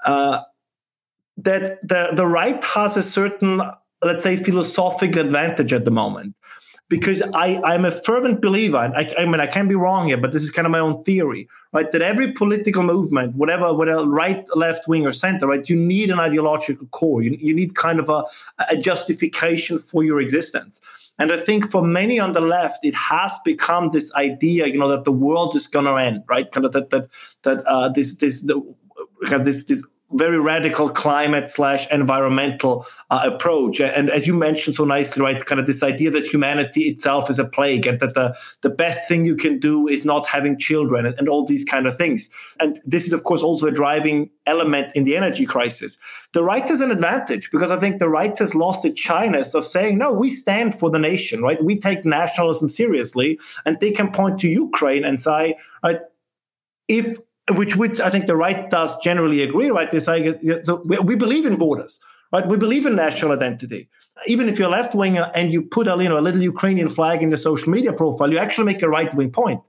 Uh, 0.06 0.42
that 1.38 1.88
the, 1.88 2.10
the 2.14 2.28
right 2.28 2.62
has 2.64 2.98
a 2.98 3.04
certain, 3.04 3.62
let's 4.02 4.24
say, 4.24 4.36
philosophical 4.36 5.22
advantage 5.22 5.72
at 5.72 5.86
the 5.86 5.92
moment 5.92 6.36
because 6.90 7.22
I, 7.36 7.62
I'm 7.64 7.86
a 7.86 7.92
fervent 7.92 8.42
believer, 8.42 8.78
I, 8.78 9.08
I, 9.18 9.26
mean, 9.26 9.40
I 9.40 9.46
can 9.46 9.68
be 9.68 9.76
wrong 9.76 10.08
here, 10.08 10.18
but 10.18 10.32
this 10.32 10.42
is 10.42 10.50
kind 10.50 10.66
of 10.66 10.72
my 10.72 10.80
own 10.80 11.04
theory, 11.04 11.48
right? 11.72 11.90
That 11.92 12.02
every 12.02 12.32
political 12.32 12.82
movement, 12.82 13.36
whatever, 13.36 13.72
whether 13.74 14.04
right, 14.06 14.44
left 14.56 14.88
wing, 14.88 15.06
or 15.06 15.14
center, 15.14 15.46
right, 15.48 15.70
you 15.70 15.76
need 15.76 16.10
an 16.10 16.20
ideological 16.20 16.88
core. 16.88 17.22
You, 17.22 17.38
you 17.40 17.54
need 17.54 17.76
kind 17.76 18.00
of 18.00 18.10
a, 18.10 18.24
a 18.70 18.76
justification 18.76 19.78
for 19.78 20.04
your 20.04 20.20
existence. 20.20 20.82
And 21.20 21.32
I 21.32 21.38
think 21.38 21.70
for 21.70 21.84
many 21.84 22.20
on 22.20 22.34
the 22.34 22.42
left, 22.42 22.84
it 22.84 22.96
has 22.96 23.38
become 23.46 23.92
this 23.92 24.12
idea, 24.16 24.66
you 24.66 24.80
know, 24.80 24.88
that 24.88 25.04
the 25.04 25.12
world 25.12 25.56
is 25.56 25.68
going 25.68 25.86
to 25.86 25.96
end, 25.96 26.24
right? 26.28 26.50
Kind 26.50 26.66
of 26.66 26.72
that 26.72 26.90
that 26.90 27.10
that 27.44 27.64
uh, 27.68 27.90
this 27.90 28.16
this 28.16 28.42
the, 28.42 28.62
this 29.44 29.66
this 29.66 29.86
very 30.14 30.40
radical 30.40 30.90
climate 30.90 31.48
slash 31.48 31.88
environmental 31.92 32.86
uh, 33.12 33.22
approach. 33.32 33.80
And 33.80 34.10
as 34.10 34.26
you 34.26 34.34
mentioned 34.34 34.76
so 34.76 34.84
nicely, 34.84 35.22
right, 35.22 35.46
kind 35.46 35.60
of 35.60 35.68
this 35.68 35.84
idea 35.84 36.10
that 36.12 36.26
humanity 36.26 36.84
itself 36.90 37.30
is 37.30 37.38
a 37.38 37.46
plague 37.46 37.86
and 37.86 38.00
that 38.00 38.16
the, 38.16 38.36
the 38.62 38.70
best 38.70 39.08
thing 39.08 39.26
you 39.26 39.36
can 39.36 39.60
do 39.60 39.88
is 39.88 40.04
not 40.06 40.26
having 40.26 40.58
children 40.58 41.06
and, 41.06 41.16
and 41.20 41.30
all 41.30 41.46
these 41.46 41.64
kind 41.64 41.86
of 41.86 41.96
things. 41.96 42.30
And 42.60 42.80
this 42.86 43.06
is, 43.06 43.14
of 43.14 43.24
course, 43.24 43.44
also 43.44 43.68
a 43.68 43.72
driving 43.72 44.30
element 44.48 44.92
in 44.96 45.04
the 45.04 45.16
energy 45.16 45.46
crisis. 45.46 45.98
The 46.34 46.44
right 46.44 46.68
has 46.68 46.82
an 46.82 46.92
advantage 46.92 47.52
because 47.52 47.70
I 47.70 47.78
think 47.78 48.00
the 48.00 48.10
right 48.10 48.36
has 48.40 48.56
lost 48.56 48.86
its 48.86 49.00
shyness 49.00 49.54
of 49.54 49.64
saying, 49.64 50.00
no, 50.00 50.12
we 50.14 50.32
stand 50.32 50.74
for 50.74 50.90
the 50.90 51.00
nation, 51.00 51.42
right? 51.42 51.64
We 51.64 51.80
take 51.80 52.04
nationalism 52.04 52.70
seriously. 52.70 53.40
And 53.66 53.80
they 53.80 53.92
can 53.92 54.12
point 54.12 54.40
to 54.40 54.48
Ukraine 54.48 55.06
and 55.06 55.22
say, 55.22 55.56
right, 55.84 56.00
if 56.88 57.20
which 57.52 57.76
which 57.76 58.00
I 58.00 58.10
think 58.10 58.28
the 58.28 58.36
right 58.36 58.70
does 58.70 58.96
generally 59.00 59.42
agree, 59.42 59.70
right? 59.70 59.90
They 59.90 60.00
say 60.00 60.38
so 60.62 60.82
we, 60.86 61.00
we 61.00 61.16
believe 61.16 61.46
in 61.46 61.56
borders, 61.58 62.00
right? 62.34 62.48
We 62.48 62.58
believe 62.58 62.86
in 62.86 62.96
national 62.96 63.32
identity. 63.32 63.90
Even 64.28 64.50
if 64.50 64.60
you're 64.60 64.70
left 64.70 64.94
winger 64.94 65.32
and 65.34 65.54
you 65.54 65.62
put 65.64 65.88
a 65.88 65.96
you 66.02 66.10
know 66.10 66.20
a 66.20 66.22
little 66.22 66.42
Ukrainian 66.42 66.90
flag 66.90 67.24
in 67.24 67.30
your 67.30 67.38
social 67.38 67.72
media 67.72 67.94
profile, 67.94 68.32
you 68.32 68.38
actually 68.38 68.66
make 68.66 68.82
a 68.82 68.90
right 68.90 69.14
wing 69.14 69.32
point. 69.32 69.62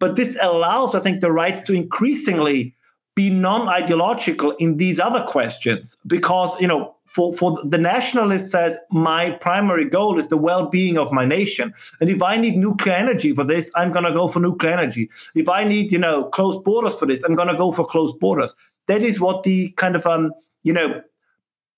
But 0.00 0.16
this 0.16 0.36
allows, 0.42 0.94
I 0.94 1.00
think, 1.00 1.20
the 1.20 1.32
right 1.32 1.64
to 1.64 1.72
increasingly 1.72 2.74
be 3.14 3.30
non-ideological 3.30 4.50
in 4.58 4.76
these 4.76 4.98
other 4.98 5.22
questions 5.22 5.96
because 6.06 6.60
you 6.60 6.66
know 6.66 6.93
for, 7.14 7.32
for 7.32 7.62
the 7.64 7.78
nationalist 7.78 8.50
says 8.50 8.76
my 8.90 9.30
primary 9.30 9.88
goal 9.88 10.18
is 10.18 10.28
the 10.28 10.36
well-being 10.36 10.98
of 10.98 11.12
my 11.12 11.24
nation 11.24 11.72
and 12.00 12.10
if 12.10 12.22
i 12.22 12.36
need 12.36 12.56
nuclear 12.56 12.94
energy 12.94 13.34
for 13.34 13.44
this 13.44 13.70
i'm 13.76 13.92
going 13.92 14.04
to 14.04 14.12
go 14.12 14.28
for 14.28 14.40
nuclear 14.40 14.72
energy 14.72 15.08
if 15.34 15.48
i 15.48 15.64
need 15.64 15.92
you 15.92 15.98
know 15.98 16.24
closed 16.24 16.62
borders 16.64 16.96
for 16.96 17.06
this 17.06 17.22
i'm 17.22 17.34
going 17.34 17.48
to 17.48 17.56
go 17.56 17.72
for 17.72 17.86
closed 17.86 18.18
borders 18.18 18.54
that 18.86 19.02
is 19.02 19.20
what 19.20 19.42
the 19.44 19.70
kind 19.72 19.96
of 19.96 20.06
um 20.06 20.32
you 20.64 20.72
know 20.72 21.00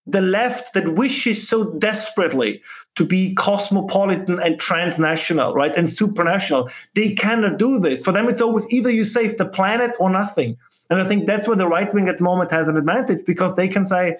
the 0.06 0.20
left 0.20 0.72
that 0.74 0.94
wishes 0.94 1.46
so 1.46 1.64
desperately 1.72 2.62
to 2.94 3.04
be 3.04 3.34
cosmopolitan 3.34 4.38
and 4.38 4.58
transnational, 4.60 5.52
right, 5.52 5.74
and 5.76 5.88
supranational, 5.88 6.70
they 6.94 7.12
cannot 7.14 7.58
do 7.58 7.78
this. 7.78 8.04
For 8.04 8.12
them, 8.12 8.28
it's 8.28 8.40
always 8.40 8.70
either 8.70 8.90
you 8.90 9.04
save 9.04 9.36
the 9.36 9.46
planet 9.46 9.96
or 9.98 10.08
nothing. 10.08 10.56
And 10.90 11.02
I 11.02 11.08
think 11.08 11.26
that's 11.26 11.48
where 11.48 11.56
the 11.56 11.66
right 11.66 11.92
wing 11.92 12.08
at 12.08 12.18
the 12.18 12.24
moment 12.24 12.52
has 12.52 12.68
an 12.68 12.76
advantage 12.76 13.26
because 13.26 13.56
they 13.56 13.66
can 13.66 13.84
say, 13.84 14.18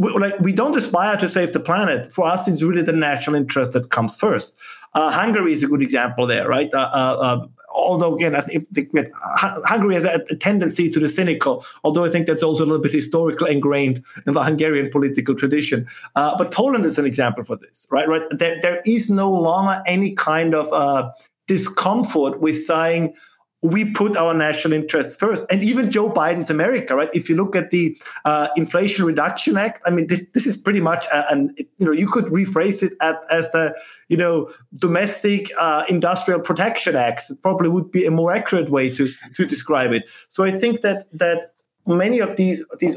we, 0.00 0.10
like 0.12 0.38
we 0.40 0.52
don't 0.52 0.74
aspire 0.74 1.16
to 1.18 1.28
save 1.28 1.52
the 1.52 1.60
planet. 1.60 2.10
For 2.10 2.26
us, 2.26 2.48
it's 2.48 2.62
really 2.62 2.82
the 2.82 2.92
national 2.92 3.36
interest 3.36 3.72
that 3.72 3.90
comes 3.90 4.16
first. 4.16 4.58
Uh, 4.94 5.10
Hungary 5.10 5.52
is 5.52 5.62
a 5.62 5.68
good 5.68 5.82
example 5.82 6.26
there, 6.26 6.48
right? 6.48 6.72
Uh, 6.72 6.90
uh, 6.92 7.16
uh 7.26 7.46
although 7.72 8.16
again, 8.16 8.34
I 8.34 8.40
think, 8.40 8.90
Hungary 9.14 9.94
has 9.94 10.04
a, 10.04 10.24
a, 10.28 10.34
tendency 10.36 10.90
to 10.90 10.98
the 10.98 11.08
cynical. 11.08 11.64
Although 11.84 12.04
I 12.04 12.08
think 12.08 12.26
that's 12.26 12.42
also 12.42 12.64
a 12.64 12.66
little 12.66 12.82
bit 12.82 12.92
historically 12.92 13.52
ingrained 13.52 14.02
in 14.26 14.32
the 14.32 14.42
Hungarian 14.42 14.90
political 14.90 15.34
tradition. 15.34 15.86
Uh, 16.16 16.36
but 16.36 16.50
Poland 16.50 16.84
is 16.84 16.98
an 16.98 17.06
example 17.06 17.44
for 17.44 17.56
this, 17.56 17.86
right? 17.90 18.08
Right? 18.08 18.22
There, 18.30 18.58
there 18.60 18.82
is 18.86 19.08
no 19.10 19.30
longer 19.30 19.82
any 19.86 20.12
kind 20.12 20.54
of 20.54 20.72
uh, 20.72 21.12
discomfort 21.46 22.40
with 22.40 22.56
saying 22.56 23.14
we 23.62 23.84
put 23.84 24.16
our 24.16 24.32
national 24.32 24.72
interests 24.72 25.16
first. 25.16 25.44
And 25.50 25.62
even 25.62 25.90
Joe 25.90 26.10
Biden's 26.10 26.50
America, 26.50 26.94
right? 26.94 27.10
If 27.12 27.28
you 27.28 27.36
look 27.36 27.54
at 27.54 27.70
the 27.70 27.96
uh, 28.24 28.48
Inflation 28.56 29.04
Reduction 29.04 29.58
Act, 29.58 29.82
I 29.84 29.90
mean, 29.90 30.06
this, 30.06 30.24
this 30.32 30.46
is 30.46 30.56
pretty 30.56 30.80
much, 30.80 31.04
a, 31.12 31.30
an, 31.30 31.54
you 31.58 31.86
know, 31.86 31.92
you 31.92 32.08
could 32.08 32.26
rephrase 32.26 32.82
it 32.82 32.94
at, 33.00 33.16
as 33.30 33.50
the, 33.52 33.76
you 34.08 34.16
know, 34.16 34.50
Domestic 34.76 35.50
uh, 35.58 35.84
Industrial 35.88 36.40
Protection 36.40 36.96
Act. 36.96 37.28
It 37.28 37.42
probably 37.42 37.68
would 37.68 37.90
be 37.90 38.06
a 38.06 38.10
more 38.10 38.32
accurate 38.32 38.70
way 38.70 38.88
to, 38.94 39.08
to 39.34 39.44
describe 39.44 39.92
it. 39.92 40.04
So 40.28 40.44
I 40.44 40.52
think 40.52 40.80
that, 40.80 41.06
that 41.12 41.52
many 41.86 42.18
of 42.20 42.36
these, 42.36 42.64
these 42.78 42.96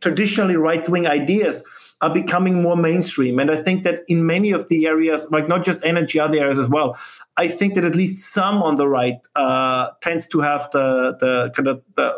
traditionally 0.00 0.56
right 0.56 0.86
wing 0.88 1.06
ideas 1.06 1.64
are 2.02 2.12
becoming 2.12 2.60
more 2.60 2.76
mainstream. 2.76 3.38
And 3.38 3.50
I 3.50 3.62
think 3.62 3.84
that 3.84 4.02
in 4.08 4.26
many 4.26 4.50
of 4.50 4.68
the 4.68 4.86
areas, 4.86 5.26
like 5.30 5.48
not 5.48 5.64
just 5.64 5.80
energy, 5.84 6.18
other 6.18 6.38
areas 6.38 6.58
as 6.58 6.68
well, 6.68 6.98
I 7.36 7.48
think 7.48 7.74
that 7.74 7.84
at 7.84 7.94
least 7.94 8.32
some 8.32 8.62
on 8.62 8.74
the 8.74 8.88
right 8.88 9.18
uh, 9.36 9.90
tends 10.00 10.26
to 10.28 10.40
have 10.40 10.68
the 10.72 11.16
the 11.20 11.50
kind 11.54 11.68
of 11.68 11.82
the, 11.94 12.14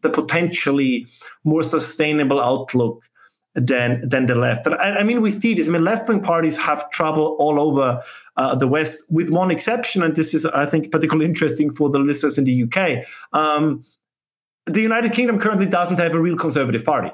the 0.00 0.10
potentially 0.10 1.06
more 1.44 1.62
sustainable 1.62 2.40
outlook 2.40 3.04
than 3.54 4.08
than 4.08 4.24
the 4.24 4.34
left. 4.34 4.66
I, 4.66 4.98
I 4.98 5.02
mean, 5.02 5.20
we 5.20 5.30
see 5.30 5.52
this. 5.52 5.68
I 5.68 5.70
mean, 5.70 5.84
left 5.84 6.08
wing 6.08 6.20
parties 6.20 6.56
have 6.56 6.88
trouble 6.90 7.36
all 7.38 7.60
over 7.60 8.02
uh, 8.38 8.54
the 8.54 8.66
West, 8.66 9.04
with 9.10 9.30
one 9.30 9.50
exception, 9.50 10.02
and 10.02 10.16
this 10.16 10.32
is, 10.32 10.46
I 10.46 10.64
think, 10.64 10.90
particularly 10.90 11.26
interesting 11.26 11.70
for 11.70 11.90
the 11.90 11.98
listeners 11.98 12.38
in 12.38 12.44
the 12.44 12.64
UK. 12.64 13.06
Um, 13.32 13.84
the 14.66 14.80
United 14.80 15.12
Kingdom 15.12 15.38
currently 15.38 15.66
doesn't 15.66 15.98
have 15.98 16.14
a 16.14 16.20
real 16.20 16.36
conservative 16.36 16.84
party. 16.84 17.10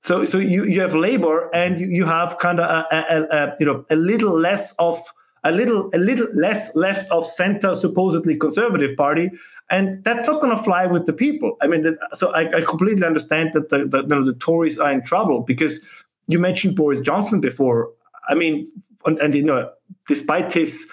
So, 0.00 0.24
so 0.24 0.38
you, 0.38 0.64
you 0.64 0.80
have 0.80 0.94
labor 0.94 1.50
and 1.52 1.80
you, 1.80 1.86
you 1.88 2.04
have 2.04 2.38
kind 2.38 2.60
of 2.60 2.70
a, 2.70 2.86
a, 2.94 3.36
a, 3.36 3.56
you 3.58 3.66
know 3.66 3.84
a 3.90 3.96
little 3.96 4.38
less 4.38 4.72
of 4.78 5.00
a 5.44 5.52
little 5.52 5.90
a 5.92 5.98
little 5.98 6.26
less 6.34 6.74
left 6.76 7.10
of 7.10 7.26
center 7.26 7.74
supposedly 7.74 8.36
conservative 8.36 8.96
party 8.96 9.30
and 9.70 10.02
that's 10.04 10.26
not 10.26 10.40
going 10.40 10.56
to 10.56 10.62
fly 10.62 10.86
with 10.86 11.06
the 11.06 11.12
people. 11.12 11.56
I 11.60 11.66
mean 11.66 11.86
so 12.12 12.30
i, 12.32 12.42
I 12.42 12.60
completely 12.62 13.06
understand 13.06 13.50
that 13.54 13.70
the, 13.70 13.86
the, 13.86 14.02
you 14.02 14.08
know, 14.08 14.24
the, 14.24 14.34
tories 14.34 14.78
are 14.78 14.92
in 14.92 15.02
trouble 15.02 15.40
because 15.40 15.84
you 16.26 16.38
mentioned 16.38 16.76
boris 16.76 17.00
johnson 17.00 17.40
before. 17.40 17.90
I 18.28 18.34
mean 18.34 18.70
and, 19.04 19.18
and 19.18 19.34
you 19.34 19.44
know 19.44 19.70
despite 20.06 20.52
his 20.52 20.90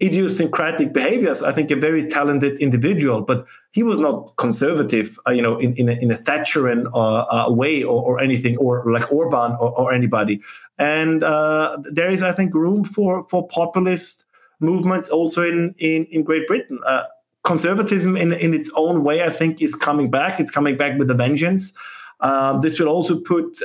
idiosyncratic 0.00 0.92
behaviors. 0.92 1.42
I 1.42 1.52
think 1.52 1.70
a 1.70 1.76
very 1.76 2.06
talented 2.06 2.60
individual, 2.60 3.22
but 3.22 3.46
he 3.72 3.82
was 3.82 3.98
not 3.98 4.36
conservative, 4.36 5.18
uh, 5.26 5.32
you 5.32 5.42
know, 5.42 5.58
in, 5.58 5.74
in, 5.74 5.88
a, 5.88 5.92
in 5.92 6.10
a 6.10 6.14
Thatcherian 6.14 6.86
uh, 6.94 7.46
uh, 7.48 7.50
way 7.50 7.82
or, 7.82 8.02
or, 8.02 8.20
anything, 8.20 8.56
or 8.58 8.84
like 8.90 9.10
Orban 9.12 9.52
or, 9.52 9.76
or 9.76 9.92
anybody. 9.92 10.40
And 10.78 11.24
uh, 11.24 11.78
there 11.82 12.08
is, 12.08 12.22
I 12.22 12.32
think, 12.32 12.54
room 12.54 12.84
for 12.84 13.26
for 13.28 13.46
populist 13.48 14.24
movements 14.60 15.08
also 15.08 15.42
in 15.42 15.74
in, 15.78 16.04
in 16.06 16.22
Great 16.22 16.46
Britain. 16.46 16.78
Uh, 16.86 17.02
conservatism, 17.42 18.16
in 18.16 18.32
in 18.32 18.54
its 18.54 18.70
own 18.76 19.02
way, 19.02 19.24
I 19.24 19.30
think, 19.30 19.60
is 19.60 19.74
coming 19.74 20.10
back. 20.10 20.38
It's 20.38 20.52
coming 20.52 20.76
back 20.76 20.98
with 20.98 21.10
a 21.10 21.14
vengeance. 21.14 21.72
Uh, 22.20 22.58
this 22.58 22.78
will 22.78 22.88
also 22.88 23.20
put 23.20 23.58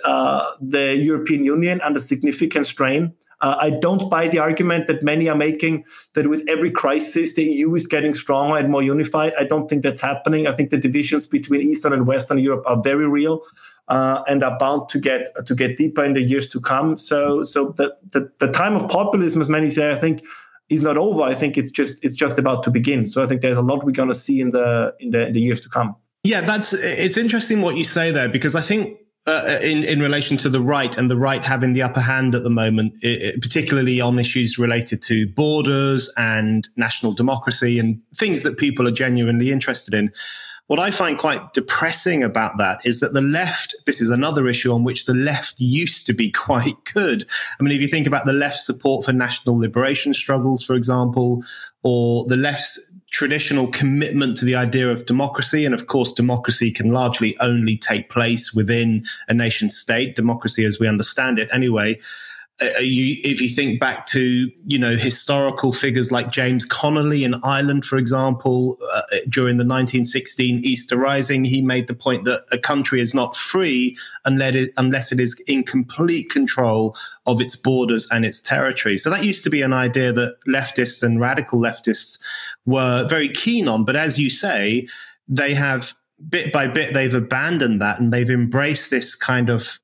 the 0.61 0.95
European 0.99 1.43
Union 1.43 1.79
under 1.81 1.99
significant 1.99 2.65
strain. 2.65 3.13
Uh, 3.43 3.57
I 3.59 3.71
don't 3.71 4.09
buy 4.09 4.29
the 4.29 4.39
argument 4.39 4.87
that 4.87 5.03
many 5.03 5.27
are 5.27 5.35
making 5.35 5.83
that 6.13 6.27
with 6.27 6.43
every 6.47 6.71
crisis 6.71 7.33
the 7.33 7.43
EU 7.43 7.75
is 7.75 7.87
getting 7.87 8.13
stronger 8.13 8.57
and 8.57 8.69
more 8.69 8.81
unified. 8.81 9.33
I 9.37 9.43
don't 9.43 9.69
think 9.69 9.83
that's 9.83 9.99
happening. 9.99 10.47
I 10.47 10.53
think 10.53 10.69
the 10.69 10.77
divisions 10.77 11.27
between 11.27 11.61
Eastern 11.61 11.91
and 11.91 12.07
Western 12.07 12.37
Europe 12.39 12.63
are 12.65 12.81
very 12.81 13.07
real. 13.07 13.41
Uh, 13.89 14.23
and 14.29 14.45
are 14.45 14.57
bound 14.57 14.87
to 14.87 14.97
get 14.97 15.27
to 15.45 15.53
get 15.53 15.75
deeper 15.75 16.05
in 16.05 16.13
the 16.13 16.21
years 16.21 16.47
to 16.47 16.61
come. 16.61 16.95
So, 16.95 17.43
so 17.43 17.73
the, 17.75 17.93
the, 18.11 18.31
the 18.39 18.47
time 18.47 18.77
of 18.77 18.89
populism, 18.89 19.41
as 19.41 19.49
many 19.49 19.69
say, 19.69 19.91
I 19.91 19.95
think, 19.95 20.23
is 20.69 20.81
not 20.81 20.97
over. 20.97 21.21
I 21.21 21.35
think 21.35 21.57
it's 21.57 21.69
just 21.69 22.01
it's 22.01 22.15
just 22.15 22.39
about 22.39 22.63
to 22.63 22.71
begin. 22.71 23.05
So, 23.05 23.21
I 23.21 23.25
think 23.25 23.41
there's 23.41 23.57
a 23.57 23.61
lot 23.61 23.83
we're 23.83 23.91
going 23.91 24.07
to 24.07 24.15
see 24.15 24.39
in 24.39 24.51
the 24.51 24.95
in 25.01 25.11
the 25.11 25.27
in 25.27 25.33
the 25.33 25.41
years 25.41 25.59
to 25.61 25.69
come. 25.69 25.97
Yeah, 26.23 26.39
that's 26.39 26.71
it's 26.71 27.17
interesting 27.17 27.61
what 27.61 27.75
you 27.75 27.83
say 27.83 28.09
there 28.11 28.29
because 28.29 28.55
I 28.55 28.61
think 28.61 28.97
uh, 29.25 29.59
in 29.61 29.83
in 29.83 30.01
relation 30.01 30.35
to 30.37 30.49
the 30.49 30.61
right 30.61 30.97
and 30.97 31.09
the 31.09 31.17
right 31.17 31.45
having 31.45 31.73
the 31.73 31.81
upper 31.81 32.01
hand 32.01 32.35
at 32.35 32.43
the 32.43 32.49
moment, 32.49 32.93
it, 33.01 33.41
particularly 33.41 34.01
on 34.01 34.19
issues 34.19 34.57
related 34.57 35.01
to 35.03 35.27
borders 35.27 36.11
and 36.17 36.67
national 36.75 37.13
democracy 37.13 37.79
and 37.79 38.01
things 38.15 38.43
that 38.43 38.57
people 38.57 38.87
are 38.87 38.91
genuinely 38.91 39.51
interested 39.51 39.93
in. 39.93 40.11
what 40.67 40.79
I 40.79 40.91
find 40.91 41.17
quite 41.17 41.53
depressing 41.53 42.23
about 42.23 42.57
that 42.57 42.85
is 42.85 42.99
that 43.01 43.13
the 43.13 43.21
left, 43.21 43.75
this 43.85 44.01
is 44.01 44.09
another 44.09 44.47
issue 44.47 44.73
on 44.73 44.83
which 44.83 45.05
the 45.05 45.13
left 45.13 45.55
used 45.57 46.05
to 46.07 46.13
be 46.13 46.31
quite 46.47 46.75
good. 46.93 47.25
I 47.59 47.63
mean, 47.63 47.73
if 47.73 47.81
you 47.81 47.87
think 47.87 48.07
about 48.07 48.25
the 48.25 48.33
left's 48.33 48.65
support 48.65 49.05
for 49.05 49.13
national 49.13 49.57
liberation 49.57 50.13
struggles, 50.13 50.63
for 50.63 50.75
example, 50.75 51.43
or 51.83 52.25
the 52.25 52.37
left's 52.37 52.79
traditional 53.13 53.67
commitment 53.67 54.35
to 54.37 54.43
the 54.43 54.55
idea 54.55 54.89
of 54.89 55.05
democracy. 55.05 55.65
And 55.65 55.73
of 55.73 55.87
course, 55.87 56.11
democracy 56.11 56.71
can 56.71 56.91
largely 56.91 57.37
only 57.39 57.77
take 57.77 58.09
place 58.09 58.53
within 58.53 59.05
a 59.29 59.33
nation 59.33 59.69
state, 59.69 60.15
democracy 60.15 60.65
as 60.65 60.79
we 60.79 60.87
understand 60.87 61.39
it 61.39 61.47
anyway. 61.53 61.99
Uh, 62.61 62.79
you, 62.79 63.15
if 63.23 63.41
you 63.41 63.49
think 63.49 63.79
back 63.79 64.05
to 64.05 64.49
you 64.67 64.77
know 64.77 64.95
historical 64.95 65.73
figures 65.73 66.11
like 66.11 66.29
James 66.29 66.65
Connolly 66.65 67.23
in 67.23 67.35
Ireland, 67.43 67.83
for 67.83 67.97
example, 67.97 68.77
uh, 68.93 69.01
during 69.27 69.57
the 69.57 69.63
1916 69.63 70.61
Easter 70.63 70.95
Rising, 70.95 71.45
he 71.45 71.63
made 71.63 71.87
the 71.87 71.95
point 71.95 72.25
that 72.25 72.45
a 72.51 72.59
country 72.59 73.01
is 73.01 73.13
not 73.13 73.35
free 73.35 73.97
unless 74.25 74.53
it, 74.53 74.73
unless 74.77 75.11
it 75.11 75.19
is 75.19 75.35
in 75.47 75.63
complete 75.63 76.29
control 76.29 76.95
of 77.25 77.41
its 77.41 77.55
borders 77.55 78.07
and 78.11 78.23
its 78.23 78.39
territory. 78.39 78.99
So 78.99 79.09
that 79.09 79.25
used 79.25 79.43
to 79.45 79.49
be 79.49 79.63
an 79.63 79.73
idea 79.73 80.13
that 80.13 80.35
leftists 80.47 81.01
and 81.01 81.19
radical 81.19 81.59
leftists 81.59 82.19
were 82.67 83.07
very 83.07 83.29
keen 83.29 83.67
on, 83.67 83.83
but 83.83 83.95
as 83.95 84.19
you 84.19 84.29
say, 84.29 84.87
they 85.27 85.55
have 85.55 85.93
bit 86.29 86.53
by 86.53 86.67
bit 86.67 86.93
they've 86.93 87.15
abandoned 87.15 87.81
that 87.81 87.99
and 87.99 88.13
they've 88.13 88.29
embraced 88.29 88.91
this 88.91 89.15
kind 89.15 89.49
of 89.49 89.79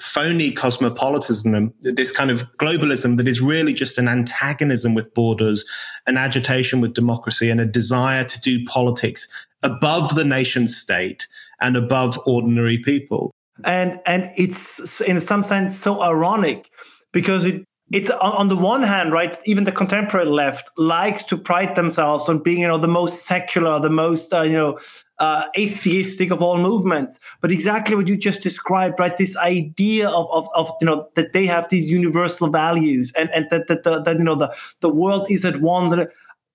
phony 0.00 0.50
cosmopolitanism, 0.50 1.72
this 1.80 2.12
kind 2.12 2.30
of 2.30 2.44
globalism 2.58 3.16
that 3.16 3.28
is 3.28 3.40
really 3.40 3.72
just 3.72 3.98
an 3.98 4.08
antagonism 4.08 4.94
with 4.94 5.12
borders, 5.14 5.64
an 6.06 6.16
agitation 6.16 6.80
with 6.80 6.94
democracy, 6.94 7.50
and 7.50 7.60
a 7.60 7.66
desire 7.66 8.24
to 8.24 8.40
do 8.40 8.64
politics 8.66 9.28
above 9.62 10.14
the 10.14 10.24
nation 10.24 10.66
state 10.66 11.26
and 11.60 11.76
above 11.76 12.18
ordinary 12.26 12.78
people. 12.78 13.30
And 13.64 14.00
and 14.06 14.32
it's 14.36 15.00
in 15.02 15.20
some 15.20 15.42
sense 15.42 15.76
so 15.76 16.02
ironic 16.02 16.70
because 17.12 17.44
it 17.44 17.64
it's 17.92 18.10
on 18.10 18.48
the 18.48 18.56
one 18.56 18.82
hand, 18.82 19.12
right? 19.12 19.36
Even 19.44 19.64
the 19.64 19.72
contemporary 19.72 20.26
left 20.26 20.70
likes 20.78 21.22
to 21.24 21.36
pride 21.36 21.74
themselves 21.74 22.26
on 22.26 22.38
being, 22.38 22.60
you 22.60 22.68
know, 22.68 22.78
the 22.78 22.88
most 22.88 23.26
secular, 23.26 23.78
the 23.78 23.90
most, 23.90 24.32
uh, 24.32 24.40
you 24.40 24.54
know, 24.54 24.78
uh, 25.18 25.44
atheistic 25.58 26.30
of 26.30 26.40
all 26.40 26.56
movements. 26.56 27.20
But 27.42 27.52
exactly 27.52 27.94
what 27.94 28.08
you 28.08 28.16
just 28.16 28.42
described, 28.42 28.98
right? 28.98 29.14
This 29.16 29.36
idea 29.36 30.08
of, 30.08 30.26
of, 30.32 30.48
of 30.54 30.72
you 30.80 30.86
know, 30.86 31.06
that 31.16 31.34
they 31.34 31.44
have 31.46 31.68
these 31.68 31.90
universal 31.90 32.48
values 32.48 33.12
and, 33.14 33.28
and 33.30 33.46
that, 33.50 33.66
that, 33.68 33.82
that, 33.82 34.04
that 34.04 34.16
you 34.16 34.24
know, 34.24 34.36
the, 34.36 34.54
the 34.80 34.88
world 34.88 35.30
is 35.30 35.44
at 35.44 35.60
one. 35.60 35.90
That 35.90 36.10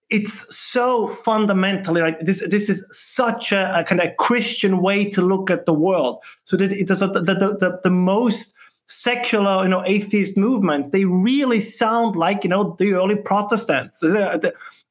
it's 0.10 0.58
so 0.58 1.08
fundamentally 1.08 2.02
like 2.02 2.20
this. 2.22 2.42
This 2.50 2.68
is 2.68 2.84
such 2.90 3.52
a, 3.52 3.80
a 3.80 3.84
kind 3.84 4.02
of 4.02 4.18
Christian 4.18 4.82
way 4.82 5.08
to 5.12 5.22
look 5.22 5.52
at 5.52 5.68
the 5.68 5.74
world. 5.74 6.24
So 6.46 6.58
that 6.58 6.72
it 6.72 6.90
is 6.90 7.00
the, 7.00 7.08
the, 7.08 7.36
the, 7.60 7.80
the 7.84 7.92
most 7.92 8.56
secular, 8.88 9.64
you 9.64 9.70
know, 9.70 9.84
atheist 9.86 10.38
movements, 10.38 10.90
they 10.90 11.06
really 11.06 11.60
sound 11.60 12.16
like, 12.16 12.44
you 12.44 12.50
know, 12.50 12.76
the 12.80 12.94
early 12.94 13.16
Protestants. 13.16 14.02
Uh, 14.02 14.40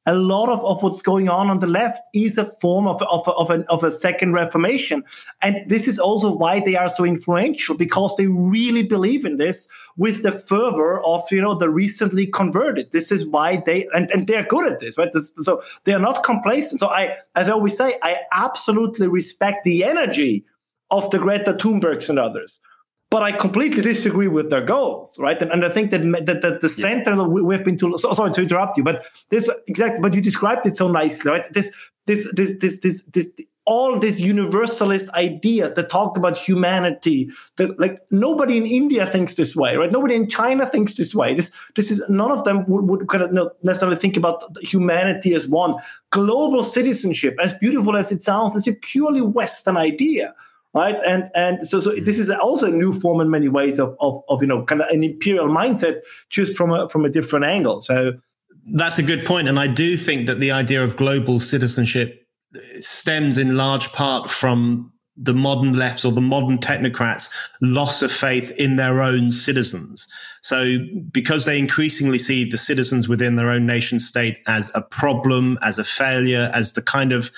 a 0.05 0.15
lot 0.15 0.47
of, 0.47 0.63
of 0.63 0.81
what's 0.81 1.01
going 1.01 1.27
on 1.27 1.49
on 1.49 1.59
the 1.59 1.67
left 1.67 1.99
is 2.13 2.37
a 2.37 2.45
form 2.45 2.87
of, 2.87 3.01
of, 3.01 3.27
of, 3.27 3.49
a, 3.49 3.65
of 3.69 3.83
a 3.83 3.91
second 3.91 4.31
reformation. 4.31 5.03
And 5.41 5.67
this 5.67 5.87
is 5.87 5.99
also 5.99 6.33
why 6.33 6.61
they 6.61 6.77
are 6.77 6.87
so 6.87 7.03
influential, 7.03 7.75
because 7.75 8.15
they 8.15 8.27
really 8.27 8.83
believe 8.83 9.25
in 9.25 9.35
this 9.35 9.67
with 9.97 10.23
the 10.23 10.31
fervor 10.31 11.01
of, 11.03 11.23
you 11.29 11.41
know, 11.41 11.55
the 11.55 11.69
recently 11.69 12.25
converted. 12.25 12.91
This 12.91 13.11
is 13.11 13.25
why 13.25 13.63
they, 13.65 13.87
and, 13.93 14.09
and 14.11 14.27
they're 14.27 14.45
good 14.45 14.71
at 14.71 14.79
this, 14.79 14.97
right? 14.97 15.11
This, 15.11 15.31
so 15.35 15.61
they 15.83 15.93
are 15.93 15.99
not 15.99 16.23
complacent. 16.23 16.79
So 16.79 16.87
I, 16.87 17.17
as 17.35 17.49
I 17.49 17.51
always 17.51 17.75
say, 17.75 17.97
I 18.01 18.19
absolutely 18.31 19.09
respect 19.09 19.65
the 19.65 19.83
energy 19.83 20.45
of 20.89 21.09
the 21.09 21.19
Greta 21.19 21.53
Thunbergs 21.53 22.09
and 22.09 22.17
others 22.17 22.61
but 23.09 23.23
I 23.23 23.31
completely 23.31 23.81
disagree 23.81 24.27
with 24.27 24.49
their 24.49 24.61
goals, 24.61 25.17
right? 25.17 25.41
And, 25.41 25.51
and 25.51 25.63
I 25.63 25.69
think 25.69 25.91
that 25.91 26.01
that, 26.25 26.41
that 26.41 26.61
the 26.61 26.69
center 26.69 27.15
yeah. 27.15 27.23
we, 27.23 27.55
have 27.55 27.63
been 27.63 27.77
too. 27.77 27.97
So, 27.97 28.11
sorry 28.13 28.31
to 28.31 28.41
interrupt 28.41 28.77
you, 28.77 28.83
but 28.83 29.05
this 29.29 29.49
exactly. 29.67 30.01
But 30.01 30.13
you 30.13 30.21
described 30.21 30.65
it 30.65 30.75
so 30.75 30.91
nicely, 30.91 31.31
right? 31.31 31.53
This 31.53 31.71
this 32.05 32.29
this 32.33 32.57
this 32.59 32.79
this 32.79 33.03
this. 33.03 33.29
all 33.65 33.99
these 33.99 34.21
universalist 34.21 35.09
ideas 35.09 35.73
that 35.73 35.89
talk 35.89 36.17
about 36.17 36.37
humanity 36.37 37.29
that 37.57 37.77
like 37.79 37.99
nobody 38.11 38.55
in 38.55 38.65
india 38.65 39.05
thinks 39.05 39.33
this 39.33 39.57
way 39.57 39.75
right 39.75 39.91
nobody 39.91 40.15
in 40.15 40.29
china 40.29 40.65
thinks 40.65 40.95
this 40.95 41.13
way 41.13 41.33
this 41.35 41.51
this 41.75 41.91
is 41.91 42.01
none 42.07 42.31
of 42.31 42.45
them 42.45 42.63
would, 42.69 42.85
would 42.87 43.09
kind 43.09 43.37
of 43.37 43.51
necessarily 43.63 43.97
think 43.97 44.15
about 44.15 44.41
humanity 44.61 45.33
as 45.33 45.49
one 45.49 45.75
global 46.11 46.63
citizenship 46.63 47.35
as 47.43 47.51
beautiful 47.55 47.97
as 47.97 48.09
it 48.09 48.21
sounds 48.21 48.55
is 48.55 48.67
a 48.67 48.73
purely 48.73 49.19
western 49.19 49.75
idea 49.75 50.33
right 50.73 50.95
and 51.05 51.29
and 51.35 51.67
so 51.67 51.79
so 51.79 51.91
mm-hmm. 51.91 52.03
this 52.03 52.19
is 52.19 52.29
also 52.29 52.67
a 52.67 52.71
new 52.71 52.93
form 52.93 53.21
in 53.21 53.29
many 53.29 53.47
ways 53.47 53.79
of 53.79 53.95
of, 53.99 54.21
of 54.29 54.41
you 54.41 54.47
know 54.47 54.63
kind 54.63 54.81
of 54.81 54.89
an 54.89 55.03
imperial 55.03 55.47
mindset 55.47 56.01
just 56.29 56.57
from 56.57 56.71
a 56.71 56.89
from 56.89 57.05
a 57.05 57.09
different 57.09 57.45
angle 57.45 57.81
so 57.81 58.13
that's 58.73 58.97
a 58.97 59.03
good 59.03 59.23
point 59.25 59.47
and 59.47 59.59
i 59.59 59.67
do 59.67 59.95
think 59.95 60.27
that 60.27 60.39
the 60.39 60.51
idea 60.51 60.83
of 60.83 60.97
global 60.97 61.39
citizenship 61.39 62.27
stems 62.79 63.37
in 63.37 63.55
large 63.55 63.91
part 63.93 64.29
from 64.29 64.91
the 65.17 65.33
modern 65.33 65.73
left 65.73 66.05
or 66.05 66.11
the 66.11 66.21
modern 66.21 66.59
technocrats 66.59 67.29
loss 67.61 68.01
of 68.01 68.11
faith 68.11 68.51
in 68.51 68.75
their 68.75 69.01
own 69.01 69.31
citizens. 69.31 70.07
So 70.41 70.77
because 71.11 71.45
they 71.45 71.57
increasingly 71.57 72.19
see 72.19 72.49
the 72.49 72.57
citizens 72.57 73.09
within 73.09 73.35
their 73.35 73.49
own 73.49 73.65
nation 73.65 73.99
state 73.99 74.37
as 74.45 74.71
a 74.75 74.81
problem, 74.81 75.57
as 75.63 75.79
a 75.79 75.83
failure, 75.83 76.51
as 76.53 76.73
the 76.73 76.83
kind 76.83 77.11
of 77.11 77.31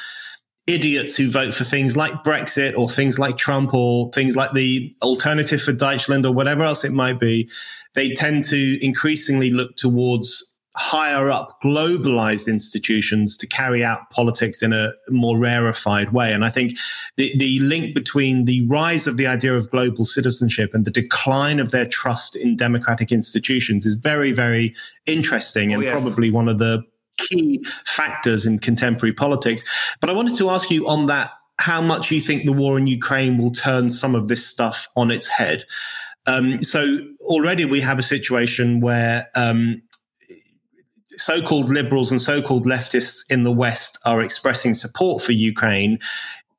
idiots 0.68 1.16
who 1.16 1.30
vote 1.30 1.54
for 1.54 1.64
things 1.64 1.98
like 1.98 2.24
Brexit 2.24 2.78
or 2.78 2.90
things 2.90 3.18
like 3.18 3.38
Trump 3.38 3.74
or 3.74 4.12
things 4.12 4.36
like 4.36 4.54
the 4.54 4.96
alternative 5.02 5.62
for 5.62 5.74
Deutschland 5.74 6.26
or 6.26 6.34
whatever 6.34 6.64
else 6.64 6.84
it 6.84 6.92
might 6.92 7.20
be, 7.20 7.50
they 7.96 8.14
tend 8.14 8.44
to 8.46 8.86
increasingly 8.86 9.50
look 9.50 9.76
towards 9.76 10.50
higher 10.76 11.30
up 11.30 11.60
globalized 11.62 12.48
institutions 12.48 13.36
to 13.36 13.46
carry 13.48 13.84
out 13.84 14.10
politics 14.12 14.62
in 14.62 14.72
a 14.72 14.94
more 15.10 15.38
rarefied 15.38 16.14
way. 16.14 16.32
And 16.32 16.46
I 16.46 16.50
think 16.50 16.78
the, 17.18 17.36
the 17.38 17.60
link 17.60 17.94
between 17.94 18.46
the 18.46 18.66
rise 18.68 19.06
of 19.06 19.18
the 19.18 19.28
idea 19.28 19.58
of 19.58 19.70
global 19.72 20.06
citizenship 20.06 20.72
and 20.74 20.86
the 20.86 20.92
decline 20.92 21.60
of 21.60 21.72
their 21.72 21.86
trust 21.86 22.36
in 22.36 22.56
democratic 22.56 23.12
institutions 23.12 23.86
is 23.86 23.96
very, 23.96 24.32
very 24.32 24.74
interesting 25.06 25.72
oh, 25.72 25.76
and 25.76 25.84
yes. 25.84 26.02
probably 26.02 26.32
one 26.32 26.48
of 26.48 26.60
the 26.60 26.82
key 27.20 27.64
factors 27.86 28.46
in 28.46 28.60
contemporary 28.60 29.14
politics. 29.14 29.64
But 30.00 30.10
I 30.10 30.14
wanted 30.14 30.36
to 30.38 30.50
ask 30.50 30.72
you 30.72 30.88
on 30.88 31.06
that 31.08 31.32
how 31.60 31.82
much 31.82 32.10
you 32.10 32.22
think 32.22 32.46
the 32.46 32.54
war 32.54 32.78
in 32.78 32.88
Ukraine 32.88 33.38
will 33.38 33.52
turn 33.52 33.90
some 33.90 34.16
of 34.16 34.28
this 34.28 34.46
stuff 34.46 34.88
on 34.96 35.12
its 35.12 35.28
head. 35.28 35.66
Um, 36.26 36.62
so 36.62 37.00
already 37.22 37.66
we 37.66 37.82
have 37.82 38.00
a 38.00 38.04
situation 38.04 38.80
where 38.82 39.28
um, 39.36 39.82
so-called 41.18 41.70
liberals 41.70 42.12
and 42.12 42.22
so-called 42.22 42.66
leftists 42.66 43.26
in 43.30 43.44
the 43.44 43.52
West 43.52 44.00
are 44.06 44.22
expressing 44.22 44.74
support 44.74 45.22
for 45.22 45.34
Ukraine, 45.34 46.00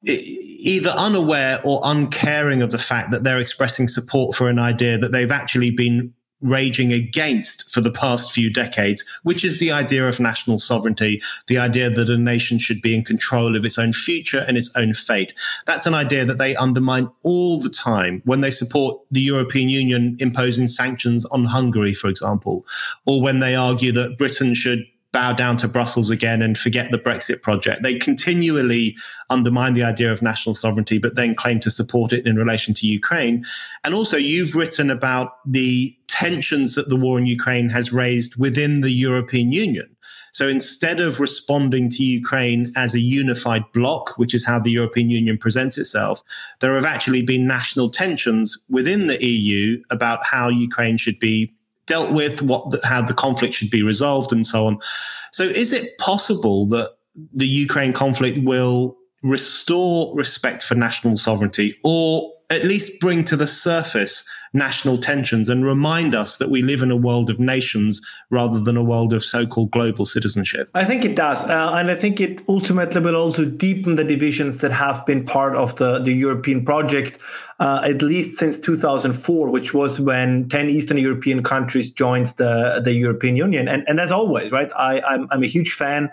either 0.05 0.91
unaware 0.91 1.61
or 1.65 1.81
uncaring 1.85 2.63
of 2.63 2.71
the 2.71 2.79
fact 2.79 3.11
that 3.13 3.23
they're 3.23 3.41
expressing 3.41 3.89
support 3.89 4.35
for 4.35 4.51
an 4.51 4.59
idea 4.59 4.99
that 4.99 5.13
they've 5.13 5.31
actually 5.31 5.71
been 5.71 6.13
raging 6.41 6.93
against 6.93 7.71
for 7.71 7.81
the 7.81 7.91
past 7.91 8.33
few 8.33 8.51
decades, 8.51 9.05
which 9.23 9.45
is 9.45 9.59
the 9.59 9.71
idea 9.71 10.09
of 10.09 10.21
national 10.21 10.59
sovereignty, 10.59 11.21
the 11.47 11.59
idea 11.59 11.91
that 11.91 12.09
a 12.09 12.17
nation 12.17 12.59
should 12.59 12.81
be 12.81 12.95
in 12.95 13.05
control 13.05 13.57
of 13.57 13.65
its 13.65 13.79
own 13.79 13.93
future 13.93 14.45
and 14.47 14.57
its 14.57 14.71
own 14.77 14.95
fate. 14.95 15.35
That's 15.67 15.87
an 15.87 15.95
idea 15.95 16.25
that 16.25 16.39
they 16.39 16.57
undermine 16.57 17.11
all 17.23 17.61
the 17.61 17.71
time 17.71 18.23
when 18.25 18.41
they 18.41 18.51
support 18.51 19.01
the 19.11 19.21
European 19.21 19.69
Union 19.69 20.17
imposing 20.21 20.69
sanctions 20.69 21.25
on 21.27 21.45
Hungary, 21.45 21.95
for 21.95 22.09
example, 22.09 22.67
or 23.07 23.21
when 23.21 23.41
they 23.41 23.55
argue 23.55 23.93
that 23.93 24.19
Britain 24.19 24.55
should 24.55 24.85
bow 25.13 25.33
down 25.33 25.57
to 25.59 25.69
Brussels 25.69 26.11
again 26.11 26.41
and 26.43 26.57
forget 26.57 26.91
the 26.91 26.99
Brexit 26.99 27.43
project. 27.43 27.83
They 27.83 27.97
continually 27.97 28.97
undermine 29.29 29.75
the 29.75 29.83
idea 29.83 30.13
of 30.13 30.23
national 30.23 30.55
sovereignty, 30.55 30.99
but 30.99 31.17
then 31.17 31.35
claim 31.35 31.61
to 31.61 31.71
support 31.71 32.13
it 32.13 32.27
in 32.27 32.37
relation 32.37 32.75
to 32.75 32.87
Ukraine. 32.87 33.45
And 33.85 33.95
also, 33.95 34.17
you've 34.17 34.55
written 34.55 34.91
about 34.91 35.33
the 35.45 35.97
tensions 36.07 36.75
that 36.75 36.89
the 36.89 36.97
war 36.97 37.19
in 37.19 37.27
Ukraine 37.27 37.71
has 37.71 37.93
raised 37.93 38.37
within 38.37 38.83
the 38.83 38.91
European 38.91 39.53
Union. 39.53 39.97
So 40.33 40.49
instead 40.49 41.01
of 41.01 41.19
responding 41.19 41.91
to 41.91 42.05
Ukraine 42.05 42.73
as 42.77 42.95
a 42.95 43.01
unified 43.01 43.65
bloc, 43.73 44.17
which 44.17 44.35
is 44.35 44.47
how 44.47 44.59
the 44.59 44.71
European 44.71 45.11
Union 45.11 45.37
presents 45.39 45.77
itself, 45.77 46.23
there 46.61 46.75
have 46.75 46.85
actually 46.85 47.23
been 47.23 47.47
national 47.47 47.91
tensions 47.91 48.57
within 48.69 49.09
the 49.09 49.25
EU 49.25 49.83
about 49.91 50.25
how 50.25 50.49
Ukraine 50.49 50.97
should 50.97 51.19
be 51.19 51.53
dealt 51.91 52.13
with, 52.13 52.41
what 52.41 52.73
how 52.85 53.03
the 53.03 53.13
conflict 53.13 53.53
should 53.53 53.71
be 53.71 53.83
resolved, 53.83 54.33
and 54.33 54.47
so 54.47 54.67
on. 54.67 54.79
So, 55.33 55.45
is 55.45 55.73
it 55.73 55.99
possible 55.99 56.67
that 56.67 56.93
the 57.35 57.47
Ukraine 57.47 57.93
conflict 57.93 58.39
will 58.45 58.97
restore 59.23 60.15
respect 60.15 60.63
for 60.63 60.77
national 60.77 61.17
sovereignty, 61.17 61.79
or 61.85 62.33
at 62.51 62.65
least 62.65 63.01
bring 63.01 63.25
to 63.25 63.37
the 63.37 63.47
surface 63.47 64.25
national 64.53 64.99
tensions 64.99 65.49
and 65.49 65.65
remind 65.65 66.15
us 66.15 66.39
that 66.39 66.51
we 66.51 66.61
live 66.63 66.83
in 66.83 66.91
a 66.91 66.97
world 66.97 67.31
of 67.31 67.39
nations 67.39 68.01
rather 68.31 68.59
than 68.59 68.77
a 68.77 68.83
world 68.83 69.13
of 69.13 69.23
so-called 69.23 69.71
global 69.71 70.05
citizenship? 70.05 70.69
I 70.75 70.85
think 70.85 71.05
it 71.05 71.15
does, 71.15 71.45
uh, 71.45 71.73
and 71.75 71.91
I 71.91 71.95
think 71.95 72.21
it 72.21 72.43
ultimately 72.49 73.01
will 73.01 73.15
also 73.15 73.45
deepen 73.45 73.95
the 73.95 74.05
divisions 74.05 74.59
that 74.59 74.73
have 74.73 75.07
been 75.07 75.25
part 75.25 75.55
of 75.55 75.77
the 75.77 76.01
the 76.01 76.13
European 76.13 76.65
project. 76.65 77.19
Uh, 77.61 77.83
at 77.85 78.01
least 78.01 78.39
since 78.39 78.59
2004, 78.59 79.51
which 79.51 79.75
was 79.75 80.01
when 80.01 80.49
10 80.49 80.71
Eastern 80.71 80.97
European 80.97 81.43
countries 81.43 81.91
joined 81.91 82.29
the, 82.39 82.81
the 82.83 82.95
European 82.95 83.37
Union. 83.37 83.69
And, 83.69 83.85
and 83.87 84.01
as 84.01 84.11
always, 84.11 84.51
right, 84.51 84.71
I, 84.75 85.03
I'm, 85.03 85.29
I'm 85.31 85.43
a 85.43 85.47
huge 85.47 85.75
fan 85.75 86.11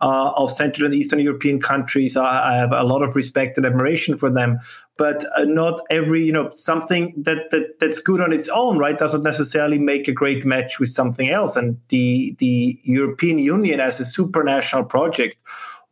uh, 0.00 0.32
of 0.36 0.50
Central 0.50 0.86
and 0.86 0.94
Eastern 0.94 1.18
European 1.18 1.60
countries. 1.60 2.16
I, 2.16 2.52
I, 2.52 2.56
have 2.56 2.72
a 2.72 2.84
lot 2.84 3.02
of 3.02 3.14
respect 3.14 3.56
and 3.56 3.66
admiration 3.66 4.16
for 4.16 4.30
them, 4.30 4.58
but 4.96 5.24
uh, 5.36 5.44
not 5.44 5.82
every 5.90 6.24
you 6.24 6.32
know 6.32 6.50
something 6.52 7.14
that, 7.16 7.50
that 7.50 7.78
that's 7.80 7.98
good 7.98 8.20
on 8.20 8.32
its 8.32 8.48
own, 8.48 8.78
right, 8.78 8.98
doesn't 8.98 9.22
necessarily 9.22 9.78
make 9.78 10.08
a 10.08 10.12
great 10.12 10.44
match 10.44 10.80
with 10.80 10.88
something 10.88 11.30
else. 11.30 11.56
And 11.56 11.78
the 11.88 12.34
the 12.38 12.78
European 12.82 13.38
Union 13.38 13.80
as 13.80 14.00
a 14.00 14.04
supranational 14.04 14.88
project 14.88 15.36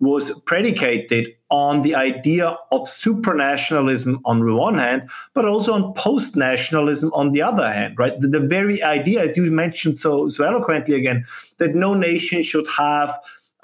was 0.00 0.38
predicated 0.42 1.26
on 1.50 1.82
the 1.82 1.94
idea 1.94 2.56
of 2.70 2.82
supranationalism 2.82 4.20
on 4.24 4.44
the 4.44 4.54
one 4.54 4.78
hand, 4.78 5.08
but 5.34 5.44
also 5.44 5.72
on 5.72 5.92
post-nationalism 5.94 7.10
on 7.14 7.32
the 7.32 7.42
other 7.42 7.70
hand, 7.72 7.98
right? 7.98 8.20
The, 8.20 8.28
the 8.28 8.40
very 8.40 8.82
idea, 8.82 9.24
as 9.24 9.36
you 9.36 9.50
mentioned 9.50 9.98
so, 9.98 10.28
so 10.28 10.44
eloquently 10.44 10.94
again, 10.94 11.24
that 11.56 11.74
no 11.74 11.94
nation 11.94 12.42
should 12.42 12.68
have 12.68 13.18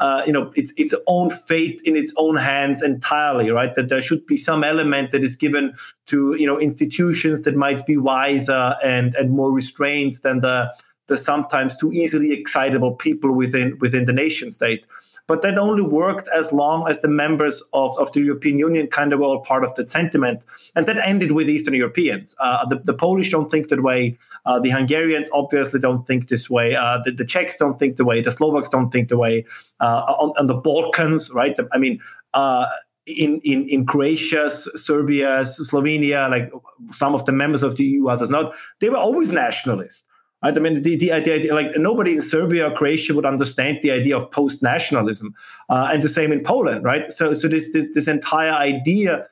uh, 0.05 0.23
you 0.27 0.33
know 0.33 0.53
its 0.55 0.71
its 0.77 0.95
own 1.07 1.31
fate 1.31 1.81
in 1.85 1.97
its 1.97 2.13
own 2.17 2.37
hands 2.37 2.83
entirely 2.83 3.51
right? 3.51 3.75
That 3.75 3.89
there 3.89 4.03
should 4.03 4.27
be 4.27 4.37
some 4.37 4.63
element 4.63 5.13
that 5.13 5.25
is 5.25 5.35
given 5.35 5.75
to 6.07 6.35
you 6.35 6.47
know 6.47 6.61
institutions 6.61 7.43
that 7.45 7.57
might 7.57 7.87
be 7.87 7.97
wiser 7.97 8.77
and 8.85 9.15
and 9.15 9.31
more 9.31 9.51
restrained 9.51 10.15
than 10.23 10.41
the 10.41 10.59
the 11.07 11.17
sometimes 11.17 11.75
too 11.75 11.91
easily 11.93 12.33
excitable 12.33 12.93
people 13.07 13.33
within 13.33 13.79
within 13.81 14.05
the 14.05 14.13
nation 14.13 14.51
state 14.51 14.85
but 15.27 15.43
that 15.43 15.57
only 15.57 15.83
worked 15.83 16.29
as 16.37 16.53
long 16.53 16.89
as 16.89 17.01
the 17.01 17.09
members 17.09 17.63
of, 17.73 17.97
of 17.99 18.13
the 18.13 18.21
European 18.21 18.59
Union 18.59 18.87
kind 18.87 19.13
of 19.13 19.21
were 19.21 19.27
all 19.27 19.41
part 19.41 19.65
of 19.65 19.75
that 19.75 19.89
sentiment. 19.89 20.45
And 20.77 20.87
that 20.87 20.99
ended 20.99 21.33
with 21.33 21.49
Eastern 21.49 21.75
Europeans. 21.75 22.37
Uh, 22.39 22.67
the, 22.67 22.77
the, 22.77 22.93
Polish 22.93 23.31
don't 23.31 23.51
think 23.51 23.69
that 23.69 23.83
way. 23.83 24.19
Uh, 24.45 24.61
the 24.61 24.71
Hungarians 24.71 25.29
obviously 25.33 25.81
don't 25.81 26.07
think 26.07 26.29
this 26.29 26.51
way. 26.51 26.75
Uh, 26.75 26.99
the, 27.05 27.11
the, 27.11 27.25
Czechs 27.25 27.57
don't 27.57 27.79
think 27.79 27.97
the 27.97 28.05
way. 28.05 28.21
The 28.21 28.33
Slovaks 28.33 28.69
don't 28.69 28.91
think 28.91 29.09
the 29.09 29.17
way. 29.17 29.47
Uh, 29.81 30.03
on, 30.19 30.33
on, 30.39 30.47
the 30.47 30.55
Balkans, 30.55 31.31
right? 31.31 31.57
I 31.73 31.79
mean, 31.79 32.01
uh, 32.35 32.67
in, 33.07 33.41
in, 33.45 33.69
in 33.69 33.87
Croatia, 33.87 34.51
Serbia, 34.51 35.43
Slovenia, 35.43 36.31
like 36.31 36.53
some 36.93 37.15
of 37.15 37.25
the 37.25 37.33
members 37.33 37.63
of 37.63 37.77
the 37.77 37.85
EU, 37.85 38.09
others 38.09 38.31
not, 38.31 38.55
they 38.81 38.91
were 38.91 38.99
always 38.99 39.31
nationalists. 39.31 40.07
I 40.45 40.53
mean, 40.53 40.83
the, 40.83 40.97
the, 40.97 41.11
idea, 41.13 41.55
like 41.55 41.69
nobody 41.77 42.13
in 42.13 42.23
Serbia 42.23 42.69
or 42.69 42.75
Croatia 42.75 43.15
would 43.15 43.25
understand 43.25 43.79
the 43.83 43.91
idea 43.91 44.17
of 44.17 44.31
post 44.31 44.63
nationalism, 44.63 45.35
uh, 45.71 45.89
and 45.91 46.03
the 46.03 46.09
same 46.09 46.33
in 46.33 46.43
Poland, 46.45 46.85
right? 46.85 47.11
So, 47.11 47.33
so 47.35 47.49
this 47.49 47.73
this, 47.73 47.89
this 47.95 48.09
entire 48.09 48.53
idea. 48.53 49.27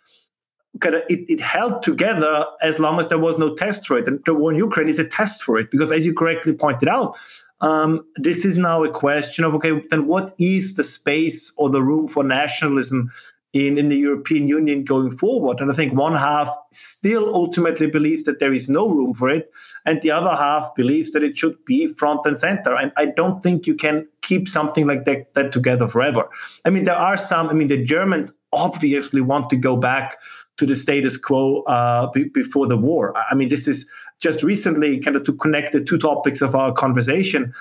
Kind 0.80 0.94
of, 0.94 1.02
it, 1.10 1.28
it 1.28 1.38
held 1.38 1.82
together 1.82 2.46
as 2.62 2.80
long 2.80 2.98
as 2.98 3.08
there 3.08 3.18
was 3.18 3.38
no 3.38 3.54
test 3.54 3.86
for 3.86 3.98
it. 3.98 4.08
And 4.08 4.20
the 4.24 4.32
war 4.32 4.50
in 4.50 4.56
Ukraine 4.56 4.88
is 4.88 4.98
a 4.98 5.06
test 5.06 5.42
for 5.42 5.58
it 5.58 5.70
because, 5.70 5.92
as 5.92 6.06
you 6.06 6.14
correctly 6.14 6.54
pointed 6.54 6.88
out, 6.88 7.14
um, 7.60 8.04
this 8.16 8.46
is 8.46 8.56
now 8.56 8.82
a 8.82 8.90
question 8.90 9.44
of 9.44 9.54
okay, 9.54 9.82
then 9.90 10.06
what 10.06 10.34
is 10.38 10.74
the 10.74 10.82
space 10.82 11.52
or 11.58 11.68
the 11.68 11.82
room 11.82 12.08
for 12.08 12.24
nationalism 12.24 13.10
in, 13.52 13.76
in 13.76 13.88
the 13.90 13.96
European 13.96 14.48
Union 14.48 14.82
going 14.82 15.10
forward. 15.10 15.60
And 15.60 15.70
I 15.70 15.74
think 15.74 15.92
one 15.92 16.14
half 16.14 16.48
still 16.70 17.34
ultimately 17.34 17.86
believes 17.86 18.22
that 18.22 18.38
there 18.38 18.54
is 18.54 18.68
no 18.68 18.88
room 18.88 19.12
for 19.14 19.28
it, 19.28 19.50
and 19.84 20.00
the 20.00 20.10
other 20.10 20.34
half 20.34 20.74
believes 20.74 21.12
that 21.12 21.22
it 21.22 21.36
should 21.36 21.62
be 21.64 21.86
front 21.88 22.24
and 22.24 22.38
center. 22.38 22.74
And 22.74 22.92
I 22.96 23.06
don't 23.06 23.42
think 23.42 23.66
you 23.66 23.74
can 23.74 24.08
keep 24.22 24.48
something 24.48 24.86
like 24.86 25.04
that, 25.04 25.34
that 25.34 25.52
together 25.52 25.86
forever. 25.86 26.28
I 26.64 26.70
mean, 26.70 26.84
there 26.84 26.94
are 26.96 27.16
some, 27.16 27.48
I 27.48 27.52
mean, 27.52 27.68
the 27.68 27.84
Germans 27.84 28.32
obviously 28.52 29.20
want 29.20 29.50
to 29.50 29.56
go 29.56 29.76
back 29.76 30.18
to 30.58 30.66
the 30.66 30.76
status 30.76 31.16
quo 31.16 31.62
uh, 31.62 32.10
b- 32.12 32.30
before 32.32 32.66
the 32.66 32.76
war. 32.76 33.14
I 33.30 33.34
mean, 33.34 33.48
this 33.48 33.66
is 33.68 33.86
just 34.18 34.42
recently 34.42 35.00
kind 35.00 35.16
of 35.16 35.24
to 35.24 35.32
connect 35.32 35.72
the 35.72 35.82
two 35.82 35.98
topics 35.98 36.40
of 36.40 36.54
our 36.54 36.72
conversation. 36.72 37.52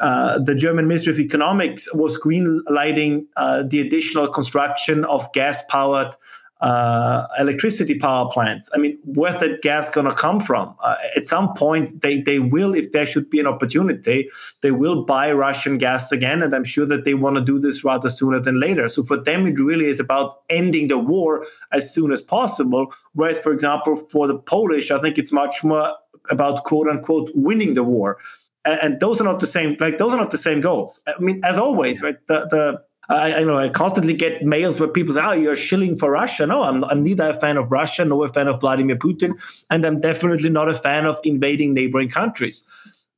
Uh, 0.00 0.38
the 0.38 0.54
German 0.54 0.88
Ministry 0.88 1.12
of 1.12 1.20
Economics 1.20 1.92
was 1.94 2.18
greenlighting 2.20 3.26
uh, 3.36 3.62
the 3.62 3.80
additional 3.80 4.28
construction 4.28 5.04
of 5.04 5.30
gas 5.32 5.62
powered 5.68 6.16
uh, 6.60 7.26
electricity 7.38 7.98
power 7.98 8.30
plants. 8.30 8.70
I 8.74 8.78
mean, 8.78 8.98
where's 9.04 9.40
that 9.40 9.62
gas 9.62 9.90
going 9.90 10.06
to 10.06 10.14
come 10.14 10.40
from? 10.40 10.74
Uh, 10.82 10.96
at 11.16 11.26
some 11.26 11.54
point, 11.54 12.02
they, 12.02 12.20
they 12.20 12.38
will, 12.38 12.74
if 12.74 12.92
there 12.92 13.06
should 13.06 13.30
be 13.30 13.40
an 13.40 13.46
opportunity, 13.46 14.28
they 14.60 14.70
will 14.70 15.04
buy 15.04 15.32
Russian 15.32 15.78
gas 15.78 16.12
again. 16.12 16.42
And 16.42 16.54
I'm 16.54 16.64
sure 16.64 16.86
that 16.86 17.04
they 17.04 17.14
want 17.14 17.36
to 17.36 17.42
do 17.42 17.58
this 17.58 17.82
rather 17.82 18.10
sooner 18.10 18.40
than 18.40 18.60
later. 18.60 18.88
So 18.88 19.02
for 19.02 19.16
them, 19.16 19.46
it 19.46 19.58
really 19.58 19.86
is 19.86 20.00
about 20.00 20.40
ending 20.50 20.88
the 20.88 20.98
war 20.98 21.46
as 21.72 21.92
soon 21.92 22.12
as 22.12 22.20
possible. 22.20 22.92
Whereas, 23.14 23.40
for 23.40 23.52
example, 23.52 23.96
for 23.96 24.26
the 24.26 24.36
Polish, 24.36 24.90
I 24.90 25.00
think 25.00 25.16
it's 25.16 25.32
much 25.32 25.64
more 25.64 25.94
about 26.30 26.64
quote 26.64 26.88
unquote 26.88 27.30
winning 27.34 27.74
the 27.74 27.82
war 27.84 28.18
and, 28.64 29.00
those 29.00 29.20
are 29.20 29.24
not 29.24 29.40
the 29.40 29.46
same 29.46 29.76
like 29.80 29.98
those 29.98 30.12
are 30.12 30.18
not 30.18 30.30
the 30.30 30.38
same 30.38 30.60
goals 30.60 31.00
i 31.06 31.18
mean 31.20 31.40
as 31.44 31.58
always 31.58 32.02
right 32.02 32.26
the 32.26 32.46
the 32.50 32.80
I, 33.10 33.34
I 33.34 33.44
know 33.44 33.58
I 33.58 33.68
constantly 33.68 34.14
get 34.14 34.44
mails 34.44 34.78
where 34.78 34.88
people 34.88 35.12
say, 35.12 35.20
"Oh, 35.22 35.32
you're 35.32 35.56
shilling 35.56 35.98
for 35.98 36.12
Russia." 36.12 36.46
No, 36.46 36.62
I'm, 36.62 36.84
I'm 36.84 37.02
neither 37.02 37.30
a 37.30 37.34
fan 37.34 37.56
of 37.56 37.70
Russia 37.70 38.04
nor 38.04 38.24
a 38.24 38.28
fan 38.28 38.46
of 38.46 38.60
Vladimir 38.60 38.96
Putin, 38.96 39.32
and 39.68 39.84
I'm 39.84 40.00
definitely 40.00 40.48
not 40.48 40.68
a 40.68 40.74
fan 40.74 41.06
of 41.06 41.18
invading 41.24 41.74
neighboring 41.74 42.08
countries. 42.08 42.64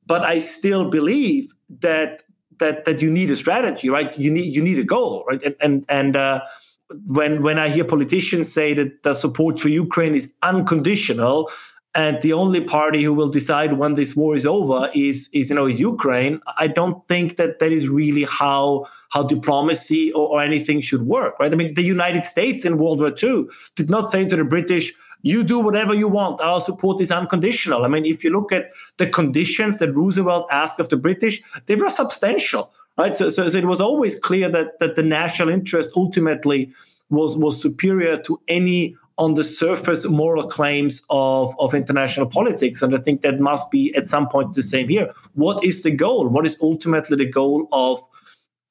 But 0.07 0.23
I 0.23 0.39
still 0.39 0.89
believe 0.89 1.53
that 1.81 2.23
that 2.57 2.85
that 2.85 3.01
you 3.03 3.11
need 3.11 3.29
a 3.29 3.35
strategy, 3.35 3.89
right? 3.89 4.17
You 4.17 4.31
need 4.31 4.55
you 4.55 4.63
need 4.63 4.79
a 4.79 4.83
goal, 4.83 5.25
right? 5.27 5.43
And 5.43 5.55
and 5.61 5.85
and 5.89 6.17
uh, 6.17 6.41
when 7.05 7.43
when 7.43 7.59
I 7.59 7.69
hear 7.69 7.83
politicians 7.83 8.51
say 8.51 8.73
that 8.73 9.03
the 9.03 9.13
support 9.13 9.59
for 9.59 9.69
Ukraine 9.69 10.15
is 10.15 10.33
unconditional, 10.41 11.51
and 11.95 12.21
the 12.21 12.33
only 12.33 12.59
party 12.59 13.03
who 13.03 13.13
will 13.13 13.29
decide 13.29 13.73
when 13.73 13.93
this 13.93 14.15
war 14.15 14.35
is 14.35 14.45
over 14.45 14.89
is 14.95 15.29
is 15.33 15.49
you 15.49 15.55
know 15.55 15.67
is 15.67 15.79
Ukraine. 15.79 16.41
I 16.57 16.67
don't 16.67 17.07
think 17.07 17.35
that 17.37 17.59
that 17.59 17.71
is 17.71 17.87
really 17.87 18.23
how 18.23 18.85
how 19.09 19.23
diplomacy 19.23 20.11
or, 20.13 20.27
or 20.29 20.41
anything 20.41 20.81
should 20.81 21.03
work, 21.03 21.39
right? 21.39 21.51
I 21.51 21.55
mean, 21.55 21.73
the 21.75 21.83
United 21.83 22.23
States 22.23 22.65
in 22.65 22.77
World 22.77 22.99
War 22.99 23.13
II 23.21 23.45
did 23.75 23.89
not 23.89 24.09
say 24.11 24.25
to 24.25 24.35
the 24.35 24.43
British, 24.43 24.91
"You 25.21 25.43
do 25.43 25.59
whatever 25.59 25.93
you 25.93 26.07
want. 26.07 26.41
Our 26.41 26.59
support 26.59 26.99
is 26.99 27.11
unconditional." 27.11 27.85
I 27.85 27.87
mean, 27.87 28.05
if 28.05 28.23
you 28.23 28.31
look 28.31 28.51
at 28.51 28.71
the 28.97 29.07
conditions 29.07 29.77
that 29.79 29.93
Roosevelt 29.93 30.47
asked 30.51 30.79
of 30.79 30.89
the 30.89 30.97
British, 30.97 31.43
they 31.67 31.75
were 31.75 31.89
substantial, 31.89 32.73
right? 32.97 33.13
So, 33.13 33.29
so, 33.29 33.49
so 33.49 33.57
it 33.57 33.65
was 33.65 33.81
always 33.81 34.19
clear 34.19 34.49
that 34.49 34.79
that 34.79 34.95
the 34.95 35.03
national 35.03 35.49
interest 35.49 35.91
ultimately 35.95 36.73
was 37.11 37.37
was 37.37 37.61
superior 37.61 38.17
to 38.23 38.39
any 38.47 38.95
on 39.23 39.35
the 39.35 39.43
surface 39.43 40.05
moral 40.05 40.47
claims 40.47 41.01
of, 41.09 41.55
of 41.57 41.73
international 41.73 42.27
politics. 42.27 42.81
And 42.81 42.93
I 42.93 42.97
think 42.97 43.21
that 43.21 43.39
must 43.39 43.71
be 43.71 43.95
at 43.95 44.07
some 44.07 44.27
point 44.27 44.53
the 44.53 44.61
same 44.61 44.89
here. 44.89 45.07
What 45.33 45.63
is 45.63 45.83
the 45.83 45.91
goal? 45.91 46.27
What 46.27 46.45
is 46.45 46.57
ultimately 46.61 47.17
the 47.17 47.31
goal 47.41 47.67
of 47.71 48.03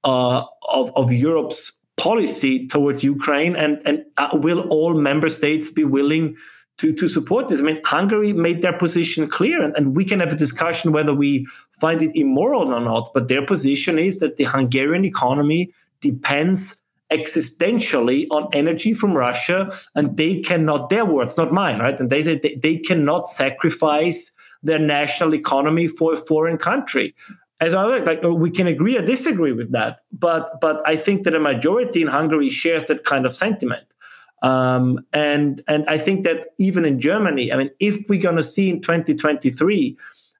uh, 0.04 0.44
of, 0.68 0.92
of 0.94 1.12
Europe's 1.12 1.72
policy 1.96 2.66
towards 2.66 3.02
Ukraine? 3.02 3.56
And 3.56 3.80
and 3.86 4.04
uh, 4.18 4.28
will 4.34 4.68
all 4.68 4.92
member 4.94 5.30
states 5.30 5.70
be 5.70 5.84
willing 5.84 6.36
to, 6.78 6.92
to 7.00 7.08
support 7.08 7.48
this? 7.48 7.60
I 7.62 7.64
mean, 7.64 7.80
Hungary 7.84 8.32
made 8.34 8.60
their 8.60 8.76
position 8.76 9.28
clear, 9.28 9.62
and, 9.62 9.74
and 9.76 9.96
we 9.96 10.04
can 10.04 10.20
have 10.20 10.32
a 10.32 10.36
discussion 10.36 10.92
whether 10.92 11.14
we 11.14 11.46
find 11.80 12.02
it 12.02 12.12
immoral 12.14 12.74
or 12.74 12.80
not. 12.80 13.14
But 13.14 13.28
their 13.28 13.46
position 13.46 13.98
is 13.98 14.18
that 14.18 14.36
the 14.36 14.44
Hungarian 14.44 15.04
economy 15.06 15.72
depends 16.00 16.81
existentially 17.12 18.26
on 18.30 18.48
energy 18.52 18.94
from 18.94 19.14
Russia, 19.14 19.72
and 19.94 20.16
they 20.16 20.40
cannot, 20.40 20.88
their 20.88 21.04
words, 21.04 21.36
not 21.36 21.52
mine, 21.52 21.78
right? 21.78 21.98
And 21.98 22.10
they 22.10 22.22
say 22.22 22.38
they, 22.38 22.54
they 22.56 22.76
cannot 22.76 23.26
sacrifice 23.26 24.32
their 24.62 24.78
national 24.78 25.34
economy 25.34 25.86
for 25.86 26.14
a 26.14 26.16
foreign 26.16 26.56
country. 26.56 27.14
As 27.60 27.74
I 27.74 27.84
like, 27.84 28.22
we 28.22 28.50
can 28.50 28.66
agree 28.66 28.96
or 28.98 29.02
disagree 29.02 29.52
with 29.52 29.70
that, 29.72 30.00
but 30.12 30.60
but 30.60 30.82
I 30.84 30.96
think 30.96 31.22
that 31.24 31.34
a 31.34 31.38
majority 31.38 32.02
in 32.02 32.08
Hungary 32.08 32.48
shares 32.48 32.84
that 32.86 33.04
kind 33.04 33.24
of 33.24 33.36
sentiment. 33.36 33.86
Um, 34.42 35.06
and 35.12 35.62
and 35.68 35.84
I 35.88 35.98
think 35.98 36.24
that 36.24 36.48
even 36.58 36.84
in 36.84 36.98
Germany, 36.98 37.52
I 37.52 37.56
mean, 37.56 37.70
if 37.78 38.08
we're 38.08 38.20
going 38.20 38.36
to 38.36 38.42
see 38.42 38.68
in 38.68 38.80
2023 38.80 39.96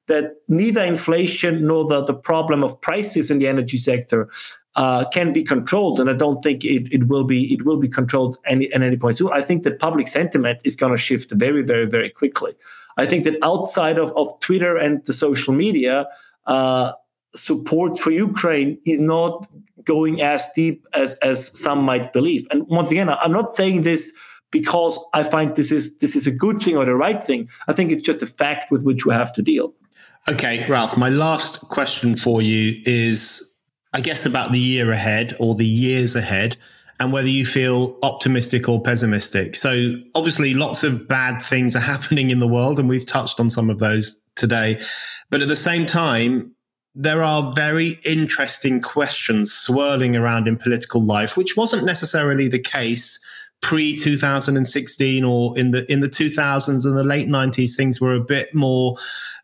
that 0.09 0.35
neither 0.49 0.83
inflation 0.83 1.67
nor 1.67 1.87
the, 1.87 2.05
the 2.05 2.15
problem 2.15 2.65
of 2.65 2.81
prices 2.81 3.31
in 3.31 3.39
the 3.39 3.47
energy 3.47 3.79
sector 3.79 4.29
uh, 4.75 5.05
can 5.11 5.33
be 5.33 5.43
controlled, 5.43 6.01
and 6.01 6.09
I 6.09 6.15
don't 6.15 6.43
think 6.43 6.65
it, 6.65 6.93
it 6.93 7.09
will 7.09 7.25
be 7.25 7.53
it 7.53 7.65
will 7.65 7.77
be 7.77 7.89
controlled 7.89 8.39
any, 8.47 8.73
at 8.73 8.83
any 8.83 8.97
point 8.97 9.19
soon. 9.19 9.31
I 9.33 9.43
think 9.43 9.65
that 9.65 9.79
public 9.79 10.09
sentiment 10.09 10.61
is 10.65 10.77
going 10.77 10.93
to 10.93 10.99
shift 10.99 11.33
very, 11.33 11.63
very, 11.63 11.87
very 11.87 12.11
quickly. 12.11 12.55
I 12.97 13.07
think 13.07 13.25
that 13.25 13.37
outside 13.43 13.99
of, 13.99 14.13
of 14.17 14.29
Twitter 14.41 14.77
and 14.77 15.05
the 15.05 15.13
social 15.13 15.55
media, 15.55 16.07
uh, 16.47 16.93
support 17.35 17.99
for 17.99 18.11
Ukraine 18.11 18.79
is 18.85 19.01
not 19.01 19.47
going 19.85 20.21
as 20.21 20.51
deep 20.55 20.87
as 20.95 21.15
as 21.17 21.59
some 21.59 21.83
might 21.83 22.13
believe. 22.13 22.47
And 22.51 22.67
once 22.69 22.91
again, 22.91 23.09
I'm 23.09 23.33
not 23.33 23.55
saying 23.55 23.83
this 23.83 24.13
because 24.51 24.99
I 25.15 25.23
find 25.23 25.55
this 25.57 25.73
is 25.73 25.99
this 25.99 26.15
is 26.15 26.27
a 26.27 26.31
good 26.31 26.61
thing 26.61 26.77
or 26.77 26.85
the 26.85 26.95
right 26.95 27.23
thing. 27.23 27.49
I 27.69 27.73
think 27.73 27.91
it's 27.91 28.03
just 28.03 28.23
a 28.23 28.27
fact 28.27 28.71
with 28.71 28.85
which 28.85 29.05
we 29.07 29.15
have 29.15 29.33
to 29.35 29.43
deal. 29.43 29.75
Okay, 30.29 30.65
Ralph, 30.69 30.97
my 30.97 31.09
last 31.09 31.61
question 31.63 32.15
for 32.15 32.43
you 32.43 32.81
is 32.85 33.57
I 33.93 34.01
guess 34.01 34.25
about 34.25 34.53
the 34.53 34.59
year 34.59 34.93
ahead 34.93 35.37
or 35.41 35.55
the 35.55 35.67
years 35.67 36.15
ahead 36.15 36.57
and 37.01 37.13
whether 37.13 37.29
you 37.29 37.45
feel 37.45 37.99
optimistic 38.05 38.69
or 38.69 38.81
pessimistic. 38.81 39.57
So 39.57 39.95
obviously 40.15 40.55
lots 40.55 40.85
of 40.85 41.09
bad 41.09 41.45
things 41.45 41.75
are 41.75 41.81
happening 41.95 42.31
in 42.31 42.39
the 42.39 42.47
world 42.47 42.79
and 42.79 42.89
we've 42.89 43.05
touched 43.05 43.41
on 43.41 43.51
some 43.51 43.69
of 43.69 43.81
those 43.81 44.21
today. 44.37 44.81
But 45.29 45.43
at 45.43 45.49
the 45.49 45.57
same 45.57 45.87
time, 45.87 46.55
there 46.95 47.23
are 47.23 47.53
very 47.55 47.99
interesting 48.05 48.81
questions 48.81 49.53
swirling 49.53 50.15
around 50.15 50.47
in 50.47 50.57
political 50.57 51.01
life, 51.01 51.37
which 51.37 51.57
wasn't 51.57 51.85
necessarily 51.85 52.49
the 52.49 52.59
case 52.59 53.19
pre 53.63 53.97
2016 53.97 55.25
or 55.25 55.59
in 55.59 55.71
the 55.71 55.91
in 55.91 56.01
the 56.01 56.09
2000s 56.09 56.85
and 56.85 56.97
the 56.97 57.05
late 57.05 57.29
90s. 57.29 57.75
Things 57.77 58.01
were 58.01 58.15
a 58.15 58.21
bit 58.21 58.55
more 58.55 58.97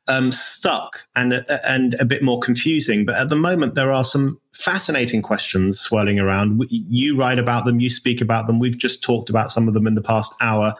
um, 0.08 0.32
stuck 0.32 1.06
and 1.14 1.34
uh, 1.34 1.42
and 1.66 1.94
a 2.00 2.04
bit 2.04 2.22
more 2.22 2.40
confusing. 2.40 3.04
But 3.04 3.16
at 3.16 3.28
the 3.28 3.36
moment, 3.36 3.74
there 3.74 3.92
are 3.92 4.04
some 4.04 4.40
fascinating 4.52 5.22
questions 5.22 5.78
swirling 5.78 6.18
around. 6.18 6.64
You 6.68 7.16
write 7.16 7.38
about 7.38 7.64
them, 7.64 7.78
you 7.78 7.88
speak 7.88 8.20
about 8.20 8.48
them. 8.48 8.58
We've 8.58 8.76
just 8.76 9.02
talked 9.02 9.30
about 9.30 9.52
some 9.52 9.68
of 9.68 9.74
them 9.74 9.86
in 9.86 9.94
the 9.94 10.02
past 10.02 10.34
hour. 10.40 10.74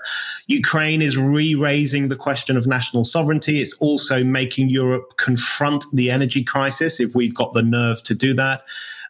Ukraine 0.49 1.01
is 1.01 1.17
re-raising 1.17 2.09
the 2.09 2.17
question 2.17 2.57
of 2.57 2.67
national 2.67 3.05
sovereignty. 3.05 3.61
It's 3.61 3.75
also 3.75 4.25
making 4.25 4.71
Europe 4.71 5.17
confront 5.17 5.85
the 5.93 6.11
energy 6.11 6.43
crisis 6.43 6.99
if 6.99 7.15
we've 7.15 7.35
got 7.35 7.53
the 7.53 7.63
nerve 7.63 8.03
to 8.05 8.15
do 8.15 8.35
that. 8.35 8.63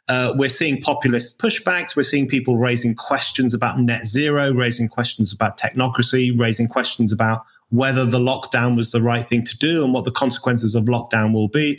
Uh, 0.09 0.33
we're 0.37 0.49
seeing 0.49 0.81
populist 0.81 1.39
pushbacks. 1.39 1.95
We're 1.95 2.03
seeing 2.03 2.27
people 2.27 2.57
raising 2.57 2.95
questions 2.95 3.53
about 3.53 3.79
net 3.79 4.07
zero, 4.07 4.53
raising 4.53 4.89
questions 4.89 5.33
about 5.33 5.59
technocracy, 5.59 6.39
raising 6.39 6.67
questions 6.67 7.13
about 7.13 7.45
whether 7.71 8.05
the 8.07 8.19
lockdown 8.19 8.77
was 8.77 8.93
the 8.93 9.03
right 9.03 9.25
thing 9.25 9.45
to 9.45 9.59
do 9.59 9.85
and 9.85 9.93
what 9.93 10.05
the 10.05 10.11
consequences 10.11 10.75
of 10.75 10.85
lockdown 10.85 11.35
will 11.35 11.49
be. 11.49 11.79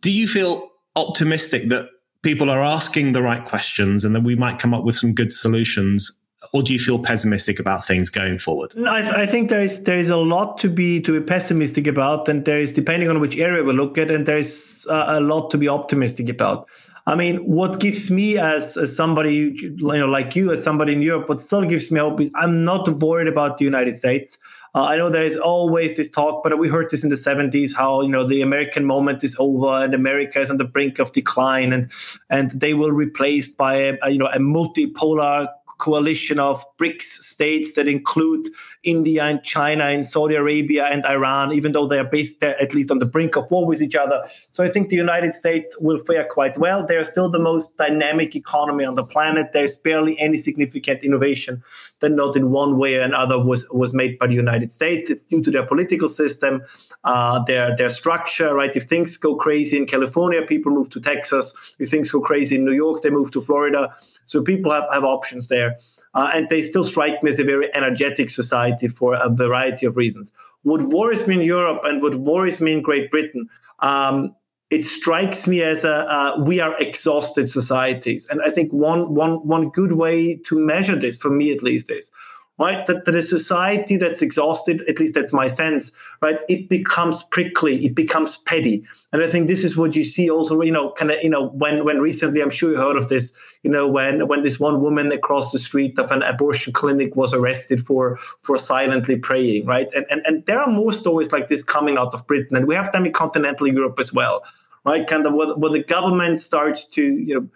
Do 0.00 0.12
you 0.12 0.28
feel 0.28 0.70
optimistic 0.94 1.68
that 1.70 1.88
people 2.22 2.50
are 2.50 2.60
asking 2.60 3.12
the 3.12 3.22
right 3.22 3.44
questions 3.44 4.04
and 4.04 4.14
that 4.14 4.22
we 4.22 4.36
might 4.36 4.58
come 4.58 4.74
up 4.74 4.84
with 4.84 4.96
some 4.96 5.12
good 5.12 5.32
solutions? 5.32 6.12
Or 6.52 6.62
do 6.62 6.72
you 6.72 6.78
feel 6.78 7.00
pessimistic 7.00 7.58
about 7.58 7.84
things 7.84 8.08
going 8.08 8.38
forward? 8.38 8.72
I, 8.86 9.22
I 9.22 9.26
think 9.26 9.48
there 9.48 9.62
is 9.62 9.82
there 9.82 9.98
is 9.98 10.10
a 10.10 10.16
lot 10.16 10.58
to 10.58 10.68
be 10.68 11.00
to 11.00 11.18
be 11.18 11.24
pessimistic 11.24 11.88
about, 11.88 12.28
and 12.28 12.44
there 12.44 12.60
is 12.60 12.72
depending 12.72 13.08
on 13.08 13.18
which 13.18 13.36
area 13.36 13.64
we 13.64 13.72
look 13.72 13.98
at, 13.98 14.12
and 14.12 14.26
there 14.26 14.38
is 14.38 14.86
a, 14.88 15.18
a 15.18 15.20
lot 15.20 15.50
to 15.50 15.58
be 15.58 15.68
optimistic 15.68 16.28
about. 16.28 16.68
I 17.08 17.14
mean, 17.14 17.36
what 17.36 17.78
gives 17.78 18.10
me 18.10 18.36
as, 18.36 18.76
as 18.76 18.94
somebody, 18.94 19.54
you 19.54 19.76
know, 19.76 20.06
like 20.06 20.34
you, 20.34 20.50
as 20.50 20.64
somebody 20.64 20.92
in 20.92 21.02
Europe, 21.02 21.28
what 21.28 21.38
still 21.38 21.64
gives 21.64 21.88
me 21.92 22.00
hope 22.00 22.20
is 22.20 22.30
I'm 22.34 22.64
not 22.64 22.88
worried 22.88 23.28
about 23.28 23.58
the 23.58 23.64
United 23.64 23.94
States. 23.94 24.38
Uh, 24.74 24.82
I 24.82 24.96
know 24.96 25.08
there 25.08 25.22
is 25.22 25.36
always 25.36 25.96
this 25.96 26.10
talk, 26.10 26.42
but 26.42 26.58
we 26.58 26.68
heard 26.68 26.90
this 26.90 27.04
in 27.04 27.10
the 27.10 27.16
70s 27.16 27.74
how 27.74 28.02
you 28.02 28.08
know 28.08 28.26
the 28.26 28.42
American 28.42 28.84
moment 28.84 29.22
is 29.22 29.36
over 29.38 29.84
and 29.84 29.94
America 29.94 30.40
is 30.40 30.50
on 30.50 30.58
the 30.58 30.64
brink 30.64 30.98
of 30.98 31.12
decline, 31.12 31.72
and 31.72 31.90
and 32.28 32.50
they 32.50 32.74
will 32.74 32.90
replaced 32.90 33.56
by 33.56 33.74
a, 33.74 33.96
a 34.02 34.10
you 34.10 34.18
know 34.18 34.26
a 34.26 34.38
multipolar 34.38 35.46
coalition 35.78 36.40
of 36.40 36.64
BRICS 36.76 37.02
states 37.02 37.74
that 37.74 37.86
include 37.86 38.48
India 38.86 39.24
and 39.24 39.42
China 39.42 39.84
and 39.84 40.06
Saudi 40.06 40.36
Arabia 40.36 40.86
and 40.86 41.04
Iran, 41.04 41.52
even 41.52 41.72
though 41.72 41.86
they 41.86 41.98
are 41.98 42.04
based 42.04 42.42
at 42.42 42.72
least 42.72 42.90
on 42.90 42.98
the 43.00 43.06
brink 43.06 43.36
of 43.36 43.50
war 43.50 43.66
with 43.66 43.82
each 43.82 43.96
other. 43.96 44.22
So 44.52 44.64
I 44.64 44.68
think 44.68 44.88
the 44.88 44.96
United 44.96 45.34
States 45.34 45.76
will 45.80 45.98
fare 45.98 46.24
quite 46.24 46.56
well. 46.56 46.86
They're 46.86 47.04
still 47.04 47.28
the 47.28 47.38
most 47.38 47.76
dynamic 47.76 48.34
economy 48.36 48.84
on 48.84 48.94
the 48.94 49.04
planet. 49.04 49.52
There's 49.52 49.76
barely 49.76 50.18
any 50.18 50.36
significant 50.36 51.02
innovation 51.02 51.62
that 52.00 52.10
not 52.10 52.36
in 52.36 52.50
one 52.50 52.78
way 52.78 52.94
or 52.94 53.02
another 53.02 53.38
was, 53.38 53.68
was 53.70 53.92
made 53.92 54.18
by 54.18 54.28
the 54.28 54.34
United 54.34 54.70
States. 54.70 55.10
It's 55.10 55.24
due 55.24 55.42
to 55.42 55.50
their 55.50 55.66
political 55.66 56.08
system, 56.08 56.62
uh, 57.04 57.42
their 57.44 57.76
their 57.76 57.90
structure, 57.90 58.54
right? 58.54 58.74
If 58.74 58.84
things 58.84 59.16
go 59.16 59.34
crazy 59.34 59.76
in 59.76 59.86
California, 59.86 60.42
people 60.42 60.72
move 60.72 60.90
to 60.90 61.00
Texas. 61.00 61.74
If 61.78 61.90
things 61.90 62.10
go 62.10 62.20
crazy 62.20 62.56
in 62.56 62.64
New 62.64 62.72
York, 62.72 63.02
they 63.02 63.10
move 63.10 63.30
to 63.32 63.40
Florida. 63.40 63.94
So 64.24 64.42
people 64.42 64.72
have, 64.72 64.84
have 64.92 65.04
options 65.04 65.48
there. 65.48 65.76
Uh, 66.16 66.30
and 66.34 66.48
they 66.48 66.62
still 66.62 66.82
strike 66.82 67.22
me 67.22 67.28
as 67.28 67.38
a 67.38 67.44
very 67.44 67.68
energetic 67.74 68.30
society 68.30 68.88
for 68.88 69.14
a 69.14 69.28
variety 69.28 69.84
of 69.84 69.96
reasons. 69.96 70.32
What 70.62 70.80
worries 70.82 71.26
me 71.26 71.34
in 71.34 71.42
Europe 71.42 71.80
and 71.84 72.02
what 72.02 72.14
worries 72.14 72.58
me 72.58 72.72
in 72.72 72.80
Great 72.80 73.10
Britain, 73.10 73.48
um, 73.80 74.34
it 74.70 74.82
strikes 74.84 75.46
me 75.46 75.62
as 75.62 75.84
a 75.84 76.10
uh, 76.10 76.42
we 76.42 76.58
are 76.58 76.74
exhausted 76.80 77.48
societies, 77.48 78.26
and 78.30 78.40
I 78.42 78.50
think 78.50 78.72
one 78.72 79.14
one 79.14 79.46
one 79.46 79.68
good 79.68 79.92
way 79.92 80.36
to 80.46 80.58
measure 80.58 80.98
this, 80.98 81.18
for 81.18 81.30
me 81.30 81.52
at 81.52 81.62
least, 81.62 81.90
is 81.90 82.10
right? 82.58 82.86
That, 82.86 83.04
that 83.04 83.14
a 83.14 83.22
society 83.22 83.96
that's 83.96 84.22
exhausted, 84.22 84.82
at 84.88 84.98
least 84.98 85.14
that's 85.14 85.32
my 85.32 85.46
sense, 85.46 85.92
right? 86.22 86.40
It 86.48 86.68
becomes 86.68 87.22
prickly, 87.24 87.84
it 87.84 87.94
becomes 87.94 88.38
petty. 88.38 88.84
And 89.12 89.22
I 89.22 89.28
think 89.28 89.46
this 89.46 89.62
is 89.62 89.76
what 89.76 89.94
you 89.94 90.04
see 90.04 90.30
also, 90.30 90.60
you 90.62 90.72
know, 90.72 90.92
kind 90.92 91.10
of, 91.10 91.22
you 91.22 91.28
know, 91.28 91.48
when 91.48 91.84
when 91.84 91.98
recently, 92.00 92.40
I'm 92.40 92.50
sure 92.50 92.72
you 92.72 92.78
heard 92.78 92.96
of 92.96 93.08
this, 93.08 93.32
you 93.62 93.70
know, 93.70 93.86
when 93.86 94.26
when 94.26 94.42
this 94.42 94.58
one 94.58 94.80
woman 94.80 95.12
across 95.12 95.52
the 95.52 95.58
street 95.58 95.98
of 95.98 96.10
an 96.10 96.22
abortion 96.22 96.72
clinic 96.72 97.14
was 97.14 97.34
arrested 97.34 97.84
for 97.84 98.16
for 98.16 98.56
silently 98.56 99.16
praying, 99.16 99.66
right? 99.66 99.88
And 99.94 100.06
and, 100.10 100.22
and 100.24 100.46
there 100.46 100.60
are 100.60 100.70
more 100.70 100.92
stories 100.92 101.32
like 101.32 101.48
this 101.48 101.62
coming 101.62 101.98
out 101.98 102.14
of 102.14 102.26
Britain, 102.26 102.56
and 102.56 102.66
we 102.66 102.74
have 102.74 102.90
them 102.92 103.04
in 103.04 103.12
continental 103.12 103.68
Europe 103.68 104.00
as 104.00 104.12
well, 104.12 104.42
right? 104.84 105.06
Kind 105.06 105.26
of 105.26 105.34
where, 105.34 105.54
where 105.56 105.70
the 105.70 105.82
government 105.82 106.40
starts 106.40 106.86
to, 106.86 107.02
you 107.02 107.34
know, 107.34 107.48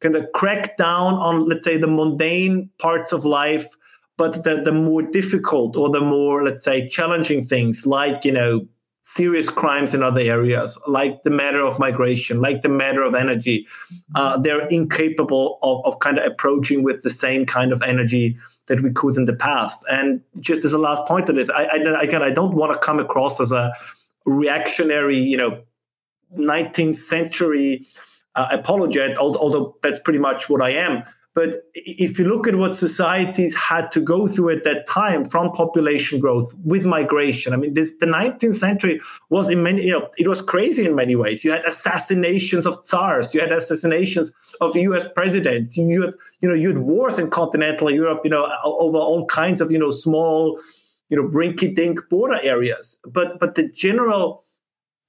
kind 0.00 0.14
of 0.14 0.30
crack 0.32 0.76
down 0.76 1.14
on, 1.14 1.48
let's 1.48 1.64
say, 1.64 1.76
the 1.76 1.86
mundane 1.86 2.70
parts 2.78 3.10
of 3.10 3.24
life 3.24 3.74
but 4.16 4.44
the, 4.44 4.60
the 4.62 4.72
more 4.72 5.02
difficult 5.02 5.76
or 5.76 5.90
the 5.90 6.00
more 6.00 6.44
let's 6.44 6.64
say 6.64 6.88
challenging 6.88 7.42
things 7.42 7.86
like 7.86 8.24
you 8.24 8.32
know 8.32 8.66
serious 9.06 9.50
crimes 9.50 9.92
in 9.92 10.02
other 10.02 10.20
areas 10.20 10.78
like 10.86 11.22
the 11.24 11.30
matter 11.30 11.60
of 11.60 11.78
migration 11.78 12.40
like 12.40 12.62
the 12.62 12.68
matter 12.70 13.02
of 13.02 13.14
energy 13.14 13.66
uh, 14.14 14.38
they're 14.38 14.66
incapable 14.68 15.58
of, 15.62 15.84
of 15.84 15.98
kind 15.98 16.18
of 16.18 16.24
approaching 16.24 16.82
with 16.82 17.02
the 17.02 17.10
same 17.10 17.44
kind 17.44 17.70
of 17.70 17.82
energy 17.82 18.34
that 18.66 18.80
we 18.80 18.90
could 18.90 19.18
in 19.18 19.26
the 19.26 19.34
past. 19.34 19.84
And 19.90 20.22
just 20.40 20.64
as 20.64 20.72
a 20.72 20.78
last 20.78 21.06
point 21.06 21.26
to 21.26 21.34
this 21.34 21.50
i, 21.50 21.64
I 21.64 22.02
again 22.02 22.22
i 22.22 22.30
don't 22.30 22.54
want 22.54 22.72
to 22.72 22.78
come 22.78 22.98
across 22.98 23.40
as 23.40 23.52
a 23.52 23.72
reactionary 24.24 25.18
you 25.18 25.36
know 25.36 25.62
19th 26.38 26.94
century 26.94 27.84
uh, 28.36 28.46
apologist 28.50 29.18
although 29.18 29.76
that's 29.82 29.98
pretty 29.98 30.18
much 30.18 30.48
what 30.48 30.62
i 30.62 30.70
am 30.70 31.04
but 31.34 31.64
if 31.74 32.16
you 32.16 32.24
look 32.26 32.46
at 32.46 32.54
what 32.54 32.76
societies 32.76 33.56
had 33.56 33.90
to 33.90 34.00
go 34.00 34.28
through 34.28 34.50
at 34.50 34.62
that 34.62 34.86
time 34.86 35.24
from 35.24 35.50
population 35.50 36.20
growth 36.20 36.54
with 36.64 36.84
migration, 36.86 37.52
I 37.52 37.56
mean, 37.56 37.74
this 37.74 37.92
the 37.98 38.06
19th 38.06 38.54
century 38.54 39.00
was 39.30 39.48
in 39.48 39.62
many, 39.62 39.84
you 39.86 39.90
know, 39.90 40.08
it 40.16 40.28
was 40.28 40.40
crazy 40.40 40.86
in 40.86 40.94
many 40.94 41.16
ways. 41.16 41.44
You 41.44 41.50
had 41.50 41.64
assassinations 41.64 42.66
of 42.66 42.80
tsars, 42.84 43.34
you 43.34 43.40
had 43.40 43.50
assassinations 43.50 44.32
of 44.60 44.76
U.S. 44.76 45.06
presidents, 45.12 45.76
you 45.76 46.02
had, 46.02 46.14
you 46.40 46.48
know, 46.48 46.54
you 46.54 46.68
had 46.68 46.78
wars 46.78 47.18
in 47.18 47.30
continental 47.30 47.90
Europe, 47.90 48.20
you 48.22 48.30
know, 48.30 48.48
over 48.64 48.98
all 48.98 49.26
kinds 49.26 49.60
of, 49.60 49.72
you 49.72 49.78
know, 49.78 49.90
small, 49.90 50.60
you 51.08 51.16
know, 51.16 51.24
rinky-dink 51.24 51.98
border 52.10 52.38
areas. 52.42 52.96
But 53.04 53.40
but 53.40 53.56
the 53.56 53.68
general 53.68 54.44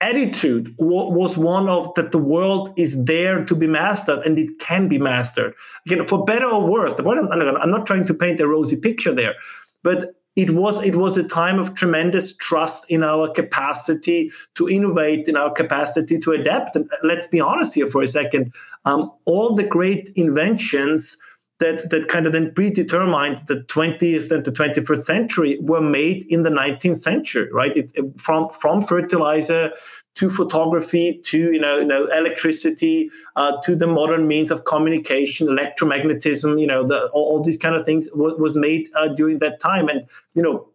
attitude 0.01 0.75
was 0.77 1.37
one 1.37 1.69
of 1.69 1.93
that 1.95 2.11
the 2.11 2.17
world 2.17 2.73
is 2.77 3.05
there 3.05 3.45
to 3.45 3.55
be 3.55 3.65
mastered 3.65 4.19
and 4.25 4.37
it 4.37 4.59
can 4.59 4.87
be 4.87 4.97
mastered. 4.97 5.53
Again 5.85 6.05
for 6.05 6.25
better 6.25 6.45
or 6.45 6.67
worse 6.67 6.99
i'm 6.99 7.71
not 7.71 7.85
trying 7.85 8.05
to 8.05 8.13
paint 8.13 8.39
a 8.39 8.47
rosy 8.47 8.75
picture 8.75 9.13
there 9.13 9.35
but 9.83 10.15
it 10.35 10.51
was 10.51 10.83
it 10.83 10.95
was 10.95 11.17
a 11.17 11.23
time 11.23 11.59
of 11.59 11.75
tremendous 11.75 12.35
trust 12.35 12.85
in 12.89 13.03
our 13.03 13.29
capacity 13.29 14.31
to 14.55 14.67
innovate 14.67 15.27
in 15.27 15.37
our 15.37 15.51
capacity 15.51 16.19
to 16.19 16.31
adapt. 16.31 16.75
And 16.75 16.89
let's 17.03 17.27
be 17.27 17.39
honest 17.39 17.73
here 17.73 17.87
for 17.87 18.01
a 18.01 18.07
second. 18.07 18.53
Um, 18.83 19.11
all 19.23 19.55
the 19.55 19.63
great 19.63 20.11
inventions 20.15 21.17
that 21.59 21.89
that 21.89 22.07
kind 22.07 22.25
of 22.25 22.33
then 22.33 22.53
predetermined 22.53 23.37
the 23.47 23.55
20th 23.55 24.31
and 24.31 24.43
the 24.43 24.51
21st 24.51 25.01
century 25.01 25.57
were 25.61 25.81
made 25.81 26.25
in 26.27 26.43
the 26.43 26.49
19th 26.49 26.97
century, 26.97 27.49
right? 27.51 27.75
It, 27.75 27.91
from 28.19 28.49
from 28.49 28.81
fertilizer 28.81 29.71
to 30.15 30.29
photography 30.29 31.19
to 31.25 31.37
you 31.37 31.59
know, 31.59 31.79
you 31.79 31.85
know 31.85 32.07
electricity 32.07 33.09
uh, 33.35 33.53
to 33.63 33.75
the 33.75 33.87
modern 33.87 34.27
means 34.27 34.51
of 34.51 34.65
communication, 34.65 35.47
electromagnetism, 35.47 36.59
you 36.59 36.67
know, 36.67 36.83
the, 36.83 37.07
all, 37.07 37.23
all 37.37 37.41
these 37.41 37.57
kind 37.57 37.75
of 37.75 37.85
things 37.85 38.09
w- 38.09 38.37
was 38.37 38.55
made 38.55 38.89
uh, 38.95 39.07
during 39.09 39.39
that 39.39 39.59
time, 39.59 39.87
and 39.87 40.07
you 40.33 40.41
know. 40.41 40.67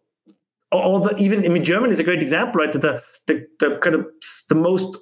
All 0.72 1.00
the 1.00 1.16
even 1.16 1.44
I 1.44 1.48
mean 1.48 1.64
Germany 1.64 1.92
is 1.92 1.98
a 1.98 2.04
great 2.04 2.22
example, 2.22 2.60
right? 2.60 2.70
The, 2.70 3.02
the 3.26 3.44
the 3.58 3.76
kind 3.78 3.96
of 3.96 4.06
the 4.48 4.54
most 4.54 4.96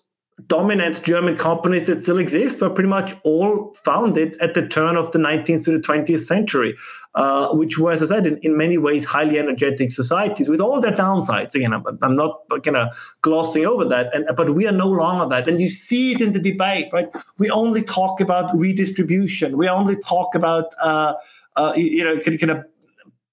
dominant 0.46 1.02
German 1.02 1.36
companies 1.36 1.86
that 1.88 2.02
still 2.02 2.18
exist 2.18 2.60
were 2.60 2.70
pretty 2.70 2.88
much 2.88 3.16
all 3.24 3.74
founded 3.82 4.36
at 4.40 4.54
the 4.54 4.66
turn 4.66 4.96
of 4.96 5.10
the 5.10 5.18
19th 5.18 5.64
to 5.64 5.72
the 5.72 5.78
20th 5.78 6.20
century, 6.20 6.76
uh, 7.16 7.48
which 7.54 7.78
were, 7.78 7.90
as 7.90 8.02
I 8.02 8.06
said, 8.06 8.26
in, 8.26 8.36
in, 8.38 8.56
many 8.56 8.78
ways 8.78 9.04
highly 9.04 9.38
energetic 9.38 9.90
societies 9.90 10.48
with 10.48 10.60
all 10.60 10.80
their 10.80 10.92
downsides. 10.92 11.54
Again, 11.54 11.72
I'm, 11.72 11.84
I'm 12.02 12.14
not 12.14 12.40
kind 12.62 12.76
of 12.76 12.96
glossing 13.22 13.66
over 13.66 13.84
that, 13.86 14.14
and, 14.14 14.28
but 14.36 14.54
we 14.54 14.68
are 14.68 14.72
no 14.72 14.88
longer 14.88 15.28
that. 15.28 15.48
And 15.48 15.60
you 15.60 15.68
see 15.68 16.12
it 16.12 16.20
in 16.20 16.32
the 16.32 16.40
debate, 16.40 16.86
right? 16.92 17.08
We 17.38 17.50
only 17.50 17.82
talk 17.82 18.20
about 18.20 18.56
redistribution. 18.56 19.56
We 19.56 19.68
only 19.68 19.96
talk 19.96 20.36
about, 20.36 20.66
uh, 20.80 21.14
uh, 21.56 21.72
you 21.76 22.04
know, 22.04 22.20
kind 22.20 22.50
of 22.50 22.64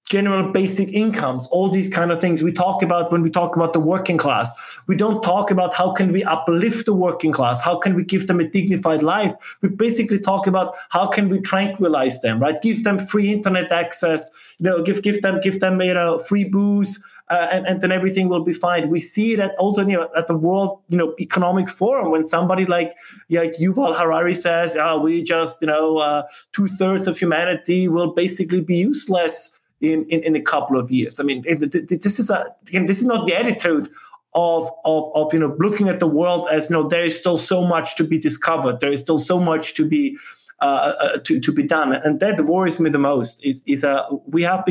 general 0.10 0.52
basic 0.52 0.90
incomes, 0.94 1.48
all 1.48 1.68
these 1.68 1.90
kind 1.90 2.11
of 2.11 2.22
things 2.22 2.44
we 2.44 2.52
talk 2.52 2.84
about 2.84 3.11
when 3.11 3.22
we 3.23 3.30
talk 3.30 3.56
about 3.56 3.73
the 3.73 3.80
working 3.80 4.18
class. 4.18 4.53
We 4.88 4.95
don't 4.95 5.23
talk 5.23 5.49
about 5.49 5.73
how 5.73 5.91
can 5.91 6.11
we 6.11 6.23
uplift 6.23 6.86
the 6.86 6.94
working 6.94 7.32
class, 7.32 7.61
how 7.61 7.77
can 7.77 7.95
we 7.95 8.03
give 8.03 8.27
them 8.27 8.40
a 8.40 8.48
dignified 8.48 9.02
life. 9.02 9.34
We 9.61 9.69
basically 9.69 10.19
talk 10.19 10.45
about 10.45 10.76
how 10.90 11.07
can 11.07 11.27
we 11.27 11.41
tranquilize 11.41 12.22
them, 12.22 12.40
right? 12.40 12.61
Give 12.61 12.84
them 12.84 12.99
free 12.99 13.32
internet 13.32 13.72
access, 13.72 14.30
you 14.60 14.65
know, 14.65 14.84
give 14.84 15.02
give 15.02 15.22
them 15.22 15.41
give 15.41 15.60
them 15.60 15.82
you 15.82 15.94
know 15.94 16.19
free 16.19 16.44
booze. 16.44 17.03
Uh, 17.27 17.48
and, 17.52 17.65
and 17.65 17.82
then 17.82 17.91
everything 17.91 18.30
will 18.30 18.44
be 18.44 18.53
fine. 18.53 18.88
We 18.88 18.99
see 18.99 19.36
that 19.36 19.56
also 19.57 19.82
you 19.82 19.94
know 19.94 20.10
at 20.15 20.27
the 20.27 20.38
World 20.38 20.80
you 20.90 20.98
know 20.99 21.15
Economic 21.19 21.68
Forum 21.68 22.11
when 22.11 22.23
somebody 22.23 22.68
like 22.68 22.95
like 23.32 23.56
Yuval 23.56 23.98
Harari 23.98 24.36
says, 24.36 24.76
"Ah, 24.80 24.91
oh, 24.91 24.99
we 24.99 25.23
just 25.23 25.60
you 25.60 25.68
know 25.68 25.98
uh, 25.98 26.22
two 26.53 26.68
thirds 26.68 27.07
of 27.07 27.18
humanity 27.18 27.88
will 27.88 28.14
basically 28.14 28.61
be 28.61 28.76
useless 28.76 29.55
in, 29.82 30.06
in, 30.06 30.24
in 30.24 30.36
a 30.36 30.42
couple 30.42 30.80
of 30.80 30.92
years. 30.92 31.20
I 31.20 31.24
mean, 31.24 31.44
this 31.44 32.20
is 32.20 32.30
a 32.30 32.48
again, 32.68 32.86
this 32.86 33.00
is 33.00 33.06
not 33.06 33.26
the 33.28 33.36
attitude 33.36 33.90
of, 34.34 34.70
of, 34.84 35.12
of 35.16 35.34
you 35.34 35.40
know 35.40 35.56
looking 35.60 35.90
at 35.90 36.00
the 36.00 36.08
world 36.08 36.48
as 36.52 36.70
you 36.70 36.76
know 36.76 36.88
there 36.88 37.04
is 37.04 37.18
still 37.18 37.38
so 37.38 37.66
much 37.66 37.96
to 37.96 38.04
be 38.04 38.18
discovered. 38.18 38.80
There 38.80 38.92
is 38.92 39.00
still 39.00 39.18
so 39.18 39.40
much 39.40 39.74
to 39.76 39.88
be 39.88 40.18
uh, 40.62 40.94
uh, 41.00 41.18
to, 41.20 41.40
to 41.40 41.52
be 41.52 41.64
done, 41.64 41.94
and 41.94 42.20
that 42.20 42.40
worries 42.42 42.80
me 42.80 42.90
the 42.90 43.00
most. 43.00 43.44
Is 43.44 43.64
is 43.66 43.84
uh, 43.84 44.04
we 44.28 44.44
have 44.44 44.64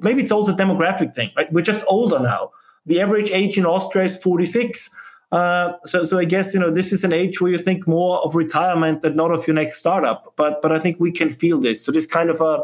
maybe 0.00 0.22
it's 0.22 0.32
also 0.32 0.52
a 0.52 0.56
demographic 0.56 1.14
thing, 1.14 1.30
right? 1.36 1.52
We're 1.52 1.62
just 1.62 1.84
older 1.88 2.18
now. 2.18 2.50
The 2.86 3.00
average 3.00 3.30
age 3.30 3.58
in 3.58 3.66
Austria 3.66 4.04
is 4.04 4.16
forty 4.16 4.46
six. 4.46 4.90
Uh, 5.32 5.72
so, 5.86 6.04
so 6.04 6.18
I 6.18 6.26
guess 6.26 6.52
you 6.52 6.60
know 6.60 6.70
this 6.70 6.92
is 6.92 7.04
an 7.04 7.12
age 7.12 7.40
where 7.40 7.50
you 7.50 7.58
think 7.58 7.86
more 7.86 8.20
of 8.20 8.34
retirement 8.34 9.02
than 9.02 9.16
not 9.16 9.30
of 9.32 9.46
your 9.46 9.54
next 9.54 9.76
startup. 9.76 10.32
But, 10.36 10.60
but 10.60 10.72
I 10.72 10.78
think 10.78 11.00
we 11.00 11.10
can 11.10 11.30
feel 11.30 11.58
this. 11.58 11.82
So 11.84 11.90
this 11.90 12.06
kind 12.06 12.28
of 12.28 12.40
a 12.40 12.62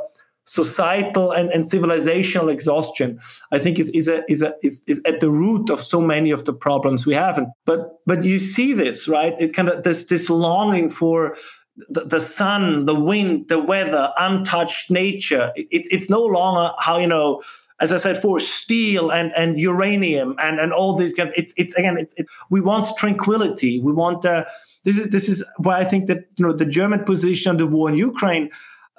societal 0.48 1.30
and, 1.30 1.50
and 1.50 1.64
civilizational 1.64 2.50
exhaustion 2.50 3.20
i 3.52 3.58
think 3.58 3.78
is 3.78 3.90
is 3.90 4.08
a, 4.08 4.22
is, 4.28 4.42
a, 4.42 4.54
is 4.62 4.82
is 4.86 5.00
at 5.04 5.20
the 5.20 5.30
root 5.30 5.70
of 5.70 5.80
so 5.80 6.00
many 6.00 6.30
of 6.30 6.44
the 6.44 6.52
problems 6.52 7.06
we 7.06 7.14
have. 7.14 7.38
And, 7.38 7.48
but 7.64 8.00
but 8.06 8.24
you 8.24 8.38
see 8.38 8.72
this 8.72 9.08
right? 9.08 9.34
It 9.38 9.54
kind 9.54 9.68
of 9.68 9.82
this 9.82 10.06
this 10.06 10.30
longing 10.30 10.90
for 10.90 11.36
the, 11.88 12.04
the 12.04 12.20
sun 12.20 12.86
the 12.86 12.94
wind 12.94 13.48
the 13.48 13.62
weather 13.62 14.12
untouched 14.18 14.90
nature. 14.90 15.52
It, 15.56 15.86
it's 15.90 16.10
no 16.10 16.22
longer 16.22 16.74
how 16.78 16.98
you 16.98 17.06
know 17.06 17.42
as 17.80 17.92
I 17.92 17.96
said, 17.98 18.20
for 18.20 18.40
steel 18.40 19.12
and, 19.12 19.30
and 19.36 19.56
uranium 19.56 20.34
and, 20.40 20.58
and 20.58 20.72
all 20.72 20.96
these 20.96 21.12
kind 21.12 21.28
of, 21.28 21.34
it's 21.36 21.54
it's 21.56 21.74
again 21.76 21.96
it's 21.96 22.14
it, 22.16 22.26
we 22.50 22.60
want 22.60 22.88
tranquility. 22.96 23.80
We 23.80 23.92
want 23.92 24.24
uh, 24.24 24.44
this 24.84 24.98
is 24.98 25.10
this 25.10 25.28
is 25.28 25.44
why 25.58 25.78
I 25.78 25.84
think 25.84 26.06
that 26.06 26.26
you 26.36 26.44
know 26.44 26.52
the 26.52 26.64
German 26.64 27.04
position 27.04 27.50
on 27.50 27.56
the 27.56 27.66
war 27.66 27.88
in 27.88 27.96
Ukraine 27.96 28.50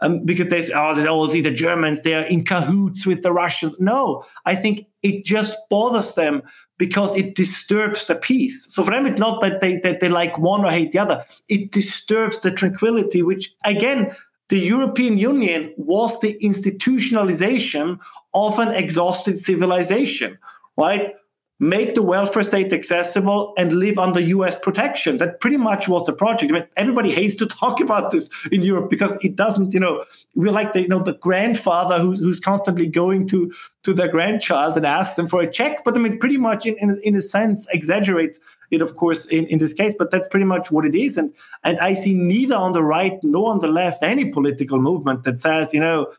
um, 0.01 0.25
because 0.25 0.47
they 0.47 0.61
say, 0.61 0.73
oh, 0.75 0.93
they 0.95 1.07
always 1.07 1.31
see 1.31 1.41
the 1.41 1.51
Germans, 1.51 2.01
they 2.01 2.13
are 2.13 2.23
in 2.23 2.45
cahoots 2.45 3.05
with 3.05 3.21
the 3.21 3.31
Russians. 3.31 3.75
No, 3.79 4.25
I 4.45 4.55
think 4.55 4.87
it 5.03 5.25
just 5.25 5.57
bothers 5.69 6.15
them 6.15 6.41
because 6.77 7.15
it 7.15 7.35
disturbs 7.35 8.07
the 8.07 8.15
peace. 8.15 8.73
So 8.73 8.83
for 8.83 8.91
them, 8.91 9.05
it's 9.05 9.19
not 9.19 9.41
that 9.41 9.61
they, 9.61 9.77
that 9.77 9.99
they 9.99 10.09
like 10.09 10.37
one 10.37 10.65
or 10.65 10.71
hate 10.71 10.91
the 10.91 10.99
other. 10.99 11.25
It 11.49 11.71
disturbs 11.71 12.39
the 12.39 12.51
tranquility, 12.51 13.21
which 13.21 13.53
again, 13.65 14.15
the 14.49 14.59
European 14.59 15.17
Union 15.17 15.73
was 15.77 16.19
the 16.21 16.37
institutionalization 16.41 17.99
of 18.33 18.59
an 18.59 18.69
exhausted 18.69 19.37
civilization, 19.37 20.37
right? 20.75 21.13
Make 21.59 21.93
the 21.93 22.01
welfare 22.01 22.43
state 22.43 22.71
accessible 22.71 23.53
and 23.57 23.73
live 23.73 23.99
under 23.99 24.19
US 24.21 24.57
protection. 24.57 25.17
That 25.17 25.41
pretty 25.41 25.57
much 25.57 25.89
was 25.89 26.05
the 26.05 26.13
project. 26.13 26.51
I 26.51 26.55
mean, 26.55 26.67
everybody 26.77 27.13
hates 27.13 27.35
to 27.35 27.45
talk 27.61 27.81
about 27.81 28.11
this 28.11 28.29
in 28.51 28.63
Europe 28.63 28.89
because 28.89 29.17
it 29.23 29.35
doesn't, 29.35 29.73
you 29.73 29.79
know, 29.79 30.05
we're 30.35 30.53
like 30.53 30.71
the, 30.71 30.81
you 30.81 30.87
know, 30.87 31.03
the 31.03 31.13
grandfather 31.13 31.99
who's, 31.99 32.19
who's 32.19 32.39
constantly 32.39 32.87
going 32.87 33.27
to, 33.27 33.51
to 33.83 33.93
their 33.93 34.07
grandchild 34.07 34.77
and 34.77 34.85
ask 34.85 35.15
them 35.15 35.27
for 35.27 35.41
a 35.41 35.51
check. 35.51 35.83
But 35.83 35.97
I 35.97 35.99
mean, 35.99 36.17
pretty 36.17 36.37
much 36.37 36.65
in, 36.65 36.77
in, 36.79 36.99
in 37.03 37.15
a 37.15 37.21
sense, 37.21 37.67
exaggerate 37.73 38.39
it, 38.71 38.81
of 38.81 38.95
course, 38.95 39.25
in, 39.25 39.45
in 39.47 39.59
this 39.59 39.73
case, 39.73 39.95
but 39.97 40.11
that's 40.11 40.27
pretty 40.29 40.45
much 40.45 40.71
what 40.71 40.85
it 40.85 40.95
is. 40.95 41.17
And, 41.17 41.33
and 41.63 41.77
I 41.79 41.93
see 41.93 42.13
neither 42.13 42.55
on 42.55 42.71
the 42.71 42.83
right 42.83 43.19
nor 43.21 43.51
on 43.51 43.59
the 43.59 43.67
left 43.67 44.01
any 44.01 44.31
political 44.31 44.79
movement 44.79 45.23
that 45.23 45.41
says, 45.41 45.73
you 45.73 45.81
know, 45.81 46.13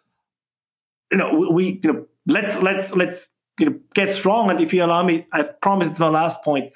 you 1.11 1.19
know, 1.19 1.51
we, 1.51 1.81
you 1.83 1.93
know, 1.93 2.07
let's, 2.27 2.61
let's, 2.61 2.95
let's, 2.95 3.29
get 3.95 4.11
strong. 4.11 4.51
And 4.51 4.61
if 4.61 4.73
you 4.73 4.85
allow 4.85 5.03
me, 5.03 5.27
I 5.33 5.43
promise 5.43 5.89
it's 5.89 6.01
my 6.01 6.09
last 6.09 6.43
point. 6.43 6.73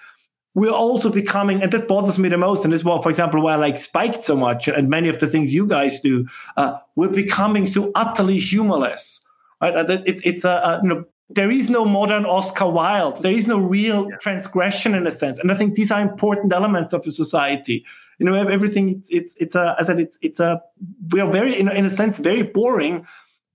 We're 0.54 0.70
also 0.70 1.10
becoming, 1.10 1.62
and 1.62 1.72
this 1.72 1.82
bothers 1.82 2.16
me 2.16 2.28
the 2.28 2.38
most, 2.38 2.62
and 2.62 2.72
this 2.72 2.82
is 2.82 2.84
what, 2.84 3.02
for 3.02 3.10
example, 3.10 3.42
why 3.42 3.54
I 3.54 3.56
like 3.56 3.76
Spiked 3.76 4.22
so 4.22 4.36
much, 4.36 4.68
and 4.68 4.88
many 4.88 5.08
of 5.08 5.18
the 5.18 5.26
things 5.26 5.52
you 5.52 5.66
guys 5.66 6.00
do. 6.00 6.28
Uh, 6.56 6.78
we're 6.94 7.08
becoming 7.08 7.66
so 7.66 7.90
utterly 7.96 8.38
humorless. 8.38 9.26
Right? 9.60 9.74
It's 10.06 10.22
it's 10.22 10.44
a, 10.44 10.50
a 10.50 10.80
you 10.82 10.88
know 10.88 11.04
there 11.28 11.50
is 11.50 11.70
no 11.70 11.84
modern 11.84 12.24
Oscar 12.24 12.68
Wilde. 12.68 13.22
There 13.22 13.34
is 13.34 13.46
no 13.46 13.58
real 13.58 14.08
yeah. 14.08 14.16
transgression 14.18 14.94
in 14.94 15.06
a 15.06 15.12
sense, 15.12 15.38
and 15.38 15.50
I 15.50 15.54
think 15.56 15.74
these 15.74 15.90
are 15.90 16.00
important 16.00 16.52
elements 16.52 16.92
of 16.92 17.06
a 17.06 17.10
society. 17.10 17.84
You 18.18 18.26
know, 18.26 18.34
everything 18.34 18.90
it's 18.90 19.10
it's, 19.10 19.36
it's 19.36 19.54
a 19.56 19.74
as 19.78 19.88
I 19.88 19.92
said 19.94 20.00
it's 20.00 20.18
it's 20.22 20.40
a 20.40 20.62
we 21.10 21.20
are 21.20 21.30
very 21.30 21.58
in, 21.58 21.68
in 21.68 21.84
a 21.84 21.90
sense 21.90 22.18
very 22.18 22.42
boring, 22.42 23.06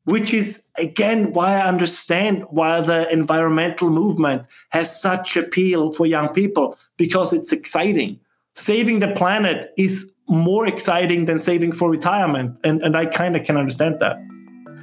which 0.05 0.33
is 0.33 0.63
again 0.77 1.33
why 1.33 1.55
I 1.55 1.67
understand 1.67 2.45
why 2.49 2.81
the 2.81 3.11
environmental 3.11 3.89
movement 3.89 4.43
has 4.69 5.01
such 5.01 5.37
appeal 5.37 5.91
for 5.91 6.05
young 6.05 6.29
people 6.29 6.77
because 6.97 7.33
it's 7.33 7.51
exciting. 7.51 8.19
Saving 8.55 8.99
the 8.99 9.09
planet 9.09 9.71
is 9.77 10.13
more 10.27 10.67
exciting 10.67 11.25
than 11.25 11.39
saving 11.39 11.71
for 11.71 11.89
retirement. 11.89 12.57
And, 12.63 12.81
and 12.83 12.95
I 12.95 13.05
kind 13.07 13.35
of 13.35 13.43
can 13.43 13.57
understand 13.57 13.99
that. 13.99 14.15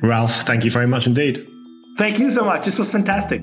Ralph, 0.03 0.43
thank 0.43 0.65
you 0.65 0.71
very 0.71 0.87
much 0.87 1.07
indeed. 1.07 1.47
Thank 1.97 2.19
you 2.19 2.31
so 2.31 2.45
much. 2.45 2.65
This 2.65 2.79
was 2.79 2.91
fantastic. 2.91 3.43